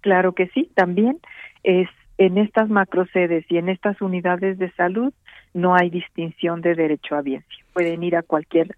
Claro 0.00 0.32
que 0.32 0.48
sí, 0.48 0.70
también 0.74 1.18
es 1.62 1.88
en 2.18 2.38
estas 2.38 2.68
macrosedes 2.68 3.44
y 3.48 3.58
en 3.58 3.68
estas 3.68 4.00
unidades 4.00 4.58
de 4.58 4.70
salud 4.72 5.12
no 5.52 5.74
hay 5.74 5.90
distinción 5.90 6.60
de 6.60 6.74
derecho 6.74 7.16
a 7.16 7.22
biencia. 7.22 7.64
Pueden 7.72 8.02
ir 8.02 8.16
a 8.16 8.22
cualquier 8.22 8.74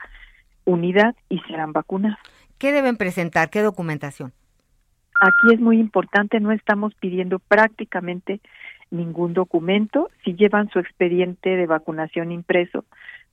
unidad 0.65 1.15
y 1.28 1.40
serán 1.40 1.73
vacunados. 1.73 2.19
¿Qué 2.59 2.73
deben 2.73 2.97
presentar? 2.97 3.51
¿Qué 3.51 3.62
documentación? 3.62 4.32
Aquí 5.20 5.55
es 5.55 5.60
muy 5.60 5.81
importante, 5.81 6.39
no 6.40 6.52
estamos 6.52 6.94
pidiendo 6.94 7.39
prácticamente 7.40 8.40
ningún 8.90 9.35
documento. 9.35 10.09
Si 10.24 10.35
llevan 10.35 10.69
su 10.70 10.78
expediente 10.78 11.51
de 11.51 11.66
vacunación 11.66 12.31
impreso, 12.32 12.85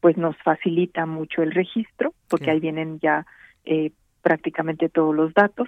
pues 0.06 0.18
nos 0.18 0.38
facilita 0.44 1.08
mucho 1.08 1.42
el 1.42 1.52
registro, 1.52 2.14
porque 2.30 2.52
ahí 2.52 2.60
vienen 2.60 3.00
ya 3.00 3.26
eh, 3.66 3.90
prácticamente 4.22 4.88
todos 4.88 5.16
los 5.16 5.34
datos. 5.34 5.68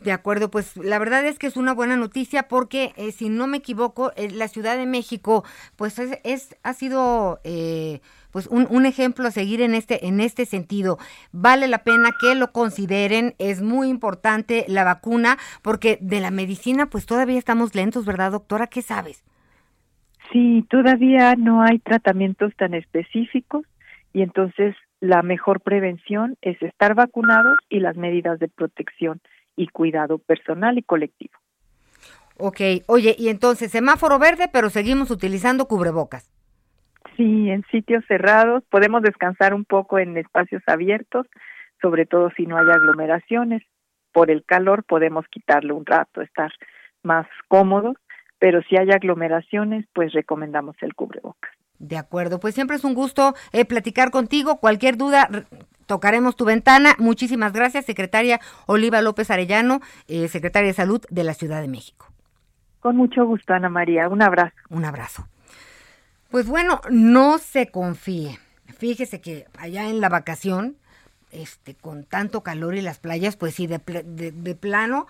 De 0.03 0.11
acuerdo, 0.11 0.52
pues 0.52 0.78
la 0.78 0.99
verdad 0.99 1.26
es 1.26 1.40
que 1.40 1.48
es 1.48 1.57
una 1.57 1.73
buena 1.73 1.98
noticia 1.98 2.48
porque 2.48 2.94
eh, 2.98 3.11
si 3.11 3.30
no 3.30 3.48
me 3.48 3.57
equivoco, 3.57 4.11
eh, 4.15 4.30
la 4.30 4.48
Ciudad 4.48 4.78
de 4.78 4.86
México 4.86 5.44
pues 5.76 5.98
es, 5.98 6.56
ha 6.61 6.73
sido 6.73 7.40
eh, 7.44 8.02
pues 8.31 8.47
un, 8.47 8.67
un, 8.69 8.85
ejemplo 8.85 9.27
a 9.27 9.31
seguir 9.31 9.61
en 9.61 9.73
este 9.73 10.07
en 10.07 10.19
este 10.19 10.45
sentido. 10.45 10.97
Vale 11.31 11.67
la 11.67 11.83
pena 11.83 12.09
que 12.19 12.35
lo 12.35 12.51
consideren, 12.51 13.35
es 13.39 13.61
muy 13.61 13.89
importante 13.89 14.65
la 14.67 14.83
vacuna 14.83 15.37
porque 15.61 15.97
de 16.01 16.19
la 16.19 16.31
medicina 16.31 16.87
pues 16.87 17.05
todavía 17.05 17.37
estamos 17.37 17.75
lentos, 17.75 18.05
¿verdad, 18.05 18.31
doctora? 18.31 18.67
¿Qué 18.67 18.81
sabes? 18.81 19.23
Sí, 20.31 20.65
todavía 20.69 21.35
no 21.35 21.61
hay 21.61 21.79
tratamientos 21.79 22.55
tan 22.55 22.73
específicos 22.73 23.65
y 24.13 24.21
entonces 24.21 24.75
la 25.01 25.23
mejor 25.23 25.61
prevención 25.61 26.37
es 26.41 26.61
estar 26.61 26.95
vacunados 26.95 27.57
y 27.69 27.79
las 27.79 27.97
medidas 27.97 28.39
de 28.39 28.47
protección 28.47 29.19
y 29.55 29.67
cuidado 29.67 30.19
personal 30.19 30.77
y 30.77 30.83
colectivo. 30.83 31.33
Ok, 32.37 32.61
oye, 32.87 33.15
y 33.19 33.29
entonces 33.29 33.71
semáforo 33.71 34.17
verde, 34.19 34.49
pero 34.51 34.69
seguimos 34.69 35.11
utilizando 35.11 35.67
cubrebocas. 35.67 36.30
Sí, 37.18 37.49
en 37.49 37.64
sitios 37.72 38.03
cerrados 38.07 38.64
podemos 38.69 39.02
descansar 39.02 39.53
un 39.53 39.65
poco 39.65 39.99
en 39.99 40.18
espacios 40.18 40.64
abiertos, 40.68 41.28
sobre 41.82 42.06
todo 42.06 42.30
si 42.36 42.45
no 42.45 42.57
hay 42.57 42.69
aglomeraciones. 42.69 43.64
Por 44.11 44.30
el 44.30 44.44
calor 44.45 44.84
podemos 44.84 45.26
quitarlo 45.30 45.76
un 45.76 45.86
rato, 45.86 46.22
estar 46.22 46.52
más 47.03 47.28
cómodos, 47.48 47.95
pero 48.40 48.61
si 48.64 48.78
hay 48.78 48.91
aglomeraciones, 48.91 49.86
pues 49.94 50.14
recomendamos 50.14 50.76
el 50.82 50.95
cubrebocas. 50.95 51.52
De 51.80 51.98
acuerdo, 51.98 52.40
pues 52.40 52.53
siempre 52.53 52.76
es 52.76 52.84
un 52.84 52.94
gusto 52.94 53.34
eh, 53.53 53.65
platicar 53.65 54.11
contigo. 54.11 54.57
Cualquier 54.57 54.98
duda, 54.98 55.28
tocaremos 55.88 56.36
tu 56.36 56.45
ventana. 56.45 56.95
Muchísimas 56.99 57.53
gracias, 57.53 57.86
secretaria 57.86 58.40
Oliva 58.68 59.02
López 59.02 59.32
Arellano, 59.32 59.80
eh, 60.07 60.28
secretaria 60.28 60.68
de 60.68 60.73
Salud 60.73 61.02
de 61.10 61.23
la 61.23 61.34
Ciudad 61.34 61.61
de 61.61 61.68
México. 61.68 62.07
Con 62.80 62.98
mucho 62.98 63.26
gusto, 63.26 63.53
Ana 63.53 63.69
María. 63.69 64.10
Un 64.10 64.22
abrazo. 64.22 64.56
Un 64.69 64.86
abrazo. 64.86 65.28
Pues 66.31 66.47
bueno, 66.47 66.79
no 66.89 67.39
se 67.39 67.67
confíe. 67.67 68.39
Fíjese 68.77 69.19
que 69.19 69.47
allá 69.57 69.89
en 69.89 69.99
la 69.99 70.07
vacación, 70.07 70.77
este, 71.29 71.75
con 71.75 72.05
tanto 72.05 72.41
calor 72.41 72.75
y 72.75 72.81
las 72.81 72.99
playas, 72.99 73.35
pues 73.35 73.53
sí, 73.53 73.67
de, 73.67 73.79
plano 73.79 75.07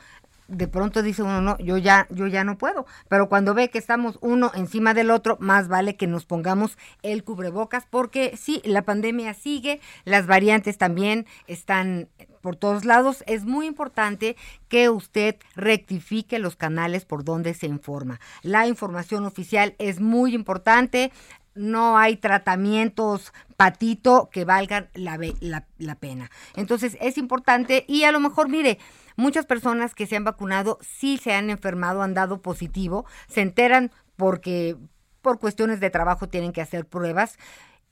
de 0.48 0.68
pronto 0.68 1.04
dice 1.04 1.22
uno, 1.22 1.40
no, 1.40 1.58
yo 1.60 1.78
ya, 1.78 2.08
yo 2.10 2.26
ya 2.26 2.44
no 2.44 2.58
puedo. 2.58 2.88
Pero 3.08 3.30
cuando 3.30 3.54
ve 3.54 3.70
que 3.70 3.78
estamos 3.78 4.18
uno 4.22 4.52
encima 4.56 4.96
del 4.96 5.12
otro, 5.12 5.38
más 5.40 5.68
vale 5.68 5.96
que 5.96 6.08
nos 6.08 6.26
pongamos 6.26 6.76
el 7.04 7.24
cubrebocas, 7.24 7.86
porque 7.88 8.36
sí, 8.36 8.60
la 8.66 8.82
pandemia 8.82 9.36
sigue, 9.36 9.80
las 10.06 10.26
variantes 10.26 10.80
también 10.80 11.28
están 11.46 12.10
por 12.42 12.56
todos 12.56 12.86
lados. 12.86 13.24
Es 13.28 13.46
muy 13.46 13.68
importante 13.68 14.36
que 14.68 14.90
usted 14.90 15.38
rectifique 15.56 16.40
los 16.40 16.56
canales 16.56 17.06
por 17.06 17.24
donde 17.24 17.54
se 17.54 17.68
informa. 17.68 18.20
La 18.42 18.68
información 18.68 19.26
oficial 19.26 19.76
es 19.80 20.00
muy 20.00 20.34
importante 20.36 21.12
no 21.54 21.98
hay 21.98 22.16
tratamientos 22.16 23.34
patito 23.58 24.30
que 24.32 24.46
valgan 24.46 24.90
la, 24.94 25.18
pena. 26.00 26.32
Entonces 26.56 26.98
es 27.02 27.18
importante 27.18 27.84
y 27.90 28.04
a 28.04 28.14
lo 28.14 28.22
mejor, 28.22 28.48
mire, 28.48 28.80
Muchas 29.18 29.46
personas 29.46 29.94
que 29.94 30.08
se 30.08 30.16
han 30.16 30.24
vacunado 30.24 30.80
sí 30.82 31.18
se 31.18 31.34
han 31.34 31.50
enfermado, 31.50 32.02
han 32.02 32.14
dado 32.14 32.42
positivo, 32.42 33.06
se 33.28 33.42
enteran 33.42 33.92
porque 34.16 34.78
por 35.22 35.40
cuestiones 35.40 35.80
de 35.80 35.90
trabajo 35.90 36.28
tienen 36.28 36.54
que 36.54 36.62
hacer 36.62 36.86
pruebas 36.86 37.38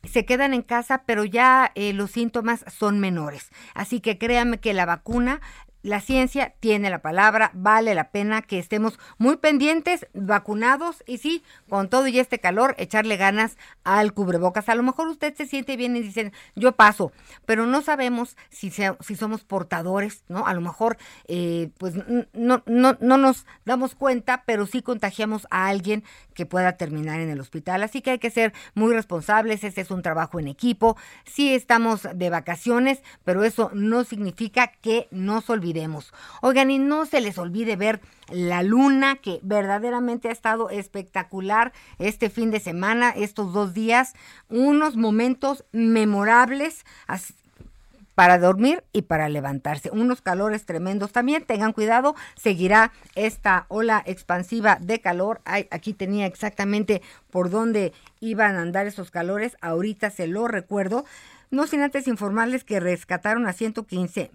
se 0.04 0.26
quedan 0.26 0.54
en 0.54 0.62
casa, 0.62 1.04
pero 1.06 1.26
ya 1.26 1.72
eh, 1.76 1.94
los 1.94 2.12
síntomas 2.12 2.64
son 2.68 3.00
menores. 3.00 3.50
Así 3.74 4.00
que 4.00 4.18
créanme 4.18 4.60
que 4.60 4.74
la 4.74 4.86
vacuna 4.86 5.42
la 5.82 6.02
ciencia 6.02 6.54
tiene 6.60 6.90
la 6.90 7.02
palabra, 7.02 7.52
vale 7.54 7.96
la 7.96 8.12
pena 8.12 8.42
que 8.42 8.60
estemos 8.60 9.00
muy 9.18 9.38
pendientes, 9.38 10.08
vacunados 10.14 11.04
y 11.08 11.20
sí, 11.20 11.44
con 11.70 11.90
todo 11.90 12.08
y 12.08 12.20
este 12.20 12.40
calor, 12.40 12.76
echarle 12.78 13.16
ganas 13.16 13.58
al 13.84 14.14
cubrebocas. 14.14 14.68
A 14.68 14.76
lo 14.76 14.84
mejor 14.84 15.08
usted 15.08 15.34
se 15.36 15.46
siente 15.46 15.78
bien 15.78 15.96
y 15.96 16.02
dicen, 16.02 16.34
yo 16.56 16.74
paso, 16.74 17.14
pero 17.46 17.66
no 17.66 17.82
sabemos 17.82 18.36
si, 18.50 18.72
si 18.72 19.16
somos 19.16 19.44
portadores, 19.46 20.24
¿no? 20.28 20.48
A 20.48 20.54
lo 20.54 20.62
mejor, 20.62 20.98
eh, 21.28 21.70
pues 21.78 21.94
no, 22.34 22.64
no, 22.66 22.98
no 23.00 23.18
nos 23.18 23.46
damos 23.64 23.96
cuenta, 23.96 24.44
pero 24.46 24.66
sí 24.66 24.82
contagiamos 24.82 25.48
a 25.50 25.68
alguien 25.68 26.04
que 26.34 26.46
pueda 26.46 26.74
terminar 26.74 27.22
en 27.22 27.30
el 27.30 27.40
hospital. 27.40 27.84
Así 27.84 28.02
que 28.02 28.12
hay 28.12 28.20
que 28.20 28.32
ser 28.32 28.54
muy 28.74 28.94
responsables, 28.94 29.64
este 29.64 29.82
es 29.82 29.92
un 29.92 30.02
trabajo 30.02 30.40
en 30.40 30.50
equipo. 30.50 30.98
Sí 31.26 31.54
estamos 31.54 32.08
de 32.14 32.30
vacaciones, 32.30 33.02
pero 33.24 33.44
eso 33.44 33.72
no 33.74 34.04
significa 34.04 34.72
que 34.82 35.08
nos 35.12 35.50
olvidemos 35.50 35.69
Oigan, 36.42 36.72
y 36.72 36.80
no 36.80 37.06
se 37.06 37.22
les 37.22 37.38
olvide 37.38 37.76
ver 37.76 38.02
la 38.32 38.64
luna, 38.64 39.16
que 39.16 39.40
verdaderamente 39.42 40.30
ha 40.30 40.32
estado 40.32 40.70
espectacular 40.70 41.74
este 41.98 42.30
fin 42.30 42.52
de 42.52 42.60
semana, 42.60 43.10
estos 43.10 43.54
dos 43.54 43.74
días, 43.74 44.14
unos 44.50 44.96
momentos 44.96 45.66
memorables 45.72 46.86
para 48.20 48.38
dormir 48.38 48.84
y 48.92 49.04
para 49.04 49.30
levantarse. 49.30 49.92
Unos 49.92 50.20
calores 50.22 50.66
tremendos 50.66 51.14
también, 51.14 51.46
tengan 51.46 51.72
cuidado, 51.72 52.16
seguirá 52.36 52.92
esta 53.16 53.66
ola 53.70 54.04
expansiva 54.06 54.78
de 54.82 55.00
calor. 55.00 55.40
aquí 55.46 55.94
tenía 55.94 56.26
exactamente 56.26 57.02
por 57.32 57.50
dónde 57.50 57.94
iban 58.20 58.58
a 58.58 58.62
andar 58.62 58.88
esos 58.88 59.10
calores, 59.10 59.56
ahorita 59.62 60.10
se 60.10 60.28
lo 60.28 60.50
recuerdo. 60.50 61.06
No 61.50 61.66
sin 61.66 61.82
antes 61.82 62.10
informarles 62.10 62.66
que 62.66 62.82
rescataron 62.82 63.48
a 63.48 63.54
115 63.54 64.32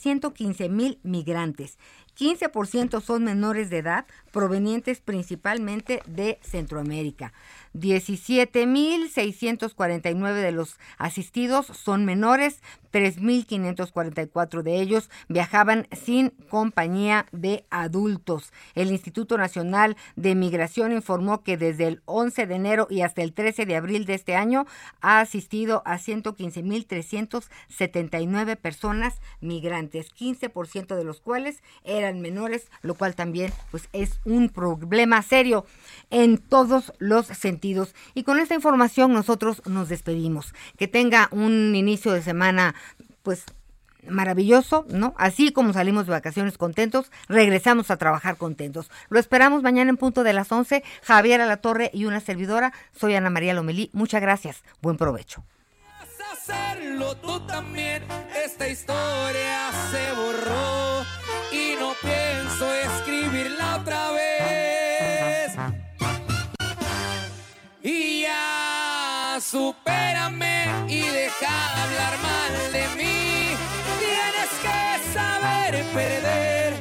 115 0.00 0.68
mil 0.68 0.98
migrantes. 1.02 1.78
15% 2.16 3.02
son 3.02 3.24
menores 3.24 3.68
de 3.68 3.78
edad, 3.78 4.06
provenientes 4.32 5.00
principalmente 5.00 6.02
de 6.06 6.38
Centroamérica. 6.42 7.32
17.649 7.76 10.32
de 10.32 10.52
los 10.52 10.78
asistidos 10.98 11.66
son 11.66 12.06
menores, 12.06 12.62
3.544 12.92 14.62
de 14.62 14.80
ellos 14.80 15.10
viajaban 15.28 15.88
sin 15.92 16.30
compañía 16.48 17.26
de 17.32 17.66
adultos. 17.68 18.54
El 18.74 18.90
Instituto 18.90 19.36
Nacional 19.36 19.98
de 20.16 20.34
Migración 20.34 20.92
informó 20.92 21.42
que 21.42 21.58
desde 21.58 21.88
el 21.88 22.00
11 22.06 22.46
de 22.46 22.54
enero 22.54 22.86
y 22.88 23.02
hasta 23.02 23.20
el 23.22 23.34
13 23.34 23.66
de 23.66 23.76
abril 23.76 24.06
de 24.06 24.14
este 24.14 24.34
año 24.34 24.64
ha 25.02 25.20
asistido 25.20 25.82
a 25.84 25.98
115.379 25.98 28.56
personas 28.56 29.20
migrantes, 29.40 30.10
15% 30.14 30.96
de 30.96 31.04
los 31.04 31.20
cuales 31.20 31.62
eran 31.84 32.22
menores, 32.22 32.70
lo 32.80 32.94
cual 32.94 33.14
también 33.14 33.52
pues 33.70 33.90
es 33.92 34.20
un 34.24 34.48
problema 34.48 35.20
serio 35.20 35.66
en 36.08 36.38
todos 36.38 36.94
los 36.98 37.26
sentidos. 37.26 37.65
Y 38.14 38.22
con 38.22 38.38
esta 38.38 38.54
información 38.54 39.12
nosotros 39.12 39.62
nos 39.66 39.88
despedimos. 39.88 40.54
Que 40.76 40.88
tenga 40.88 41.28
un 41.32 41.74
inicio 41.74 42.12
de 42.12 42.22
semana 42.22 42.74
pues 43.22 43.44
maravilloso, 44.08 44.86
¿no? 44.88 45.14
Así 45.18 45.52
como 45.52 45.72
salimos 45.72 46.06
de 46.06 46.12
vacaciones 46.12 46.58
contentos, 46.58 47.10
regresamos 47.28 47.90
a 47.90 47.96
trabajar 47.96 48.36
contentos. 48.36 48.90
Lo 49.08 49.18
esperamos 49.18 49.62
mañana 49.62 49.90
en 49.90 49.96
punto 49.96 50.22
de 50.22 50.32
las 50.32 50.50
11. 50.50 50.84
Javier 51.02 51.56
Torre 51.58 51.90
y 51.92 52.04
una 52.04 52.20
servidora. 52.20 52.72
Soy 52.92 53.14
Ana 53.14 53.30
María 53.30 53.54
Lomelí. 53.54 53.90
Muchas 53.92 54.22
gracias. 54.22 54.62
Buen 54.80 54.96
provecho. 54.96 55.44
Hacerlo 56.32 57.16
tú 57.16 57.40
también. 57.46 58.04
Esta 58.44 58.68
historia 58.68 59.70
se 59.90 60.12
borró 60.12 61.04
y 61.52 61.74
no 61.80 61.92
pienso 62.00 62.72
escribirla 62.74 63.78
otra 63.78 64.12
vez. 64.12 64.75
Supérame 69.50 70.86
y 70.88 71.02
deja 71.02 71.82
hablar 71.82 72.18
mal 72.20 72.72
de 72.72 72.88
mí. 72.96 73.54
Tienes 73.98 74.50
que 74.62 75.12
saber 75.12 75.84
perder, 75.94 76.74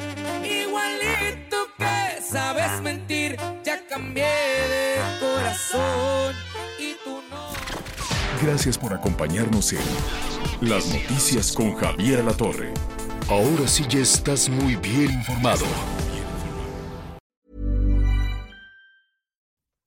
igualito 0.43 1.67
que 1.77 2.21
sabes 2.21 2.81
mentir. 2.81 3.37
Ya 3.63 3.85
cambié 3.87 4.25
de 4.25 4.97
corazón 5.19 6.33
y 6.79 6.95
tú 7.03 7.21
no. 7.29 7.53
Gracias 8.41 8.77
por 8.77 8.93
acompañarnos 8.93 9.73
en 9.73 9.85
Las 10.61 10.87
Noticias 10.87 11.51
con 11.51 11.75
Javier 11.75 12.23
La 12.23 12.33
Torre. 12.33 12.73
Ahora 13.29 13.67
sí 13.67 13.85
ya 13.87 13.99
estás 13.99 14.49
muy 14.49 14.75
bien 14.75 15.11
informado. 15.11 15.65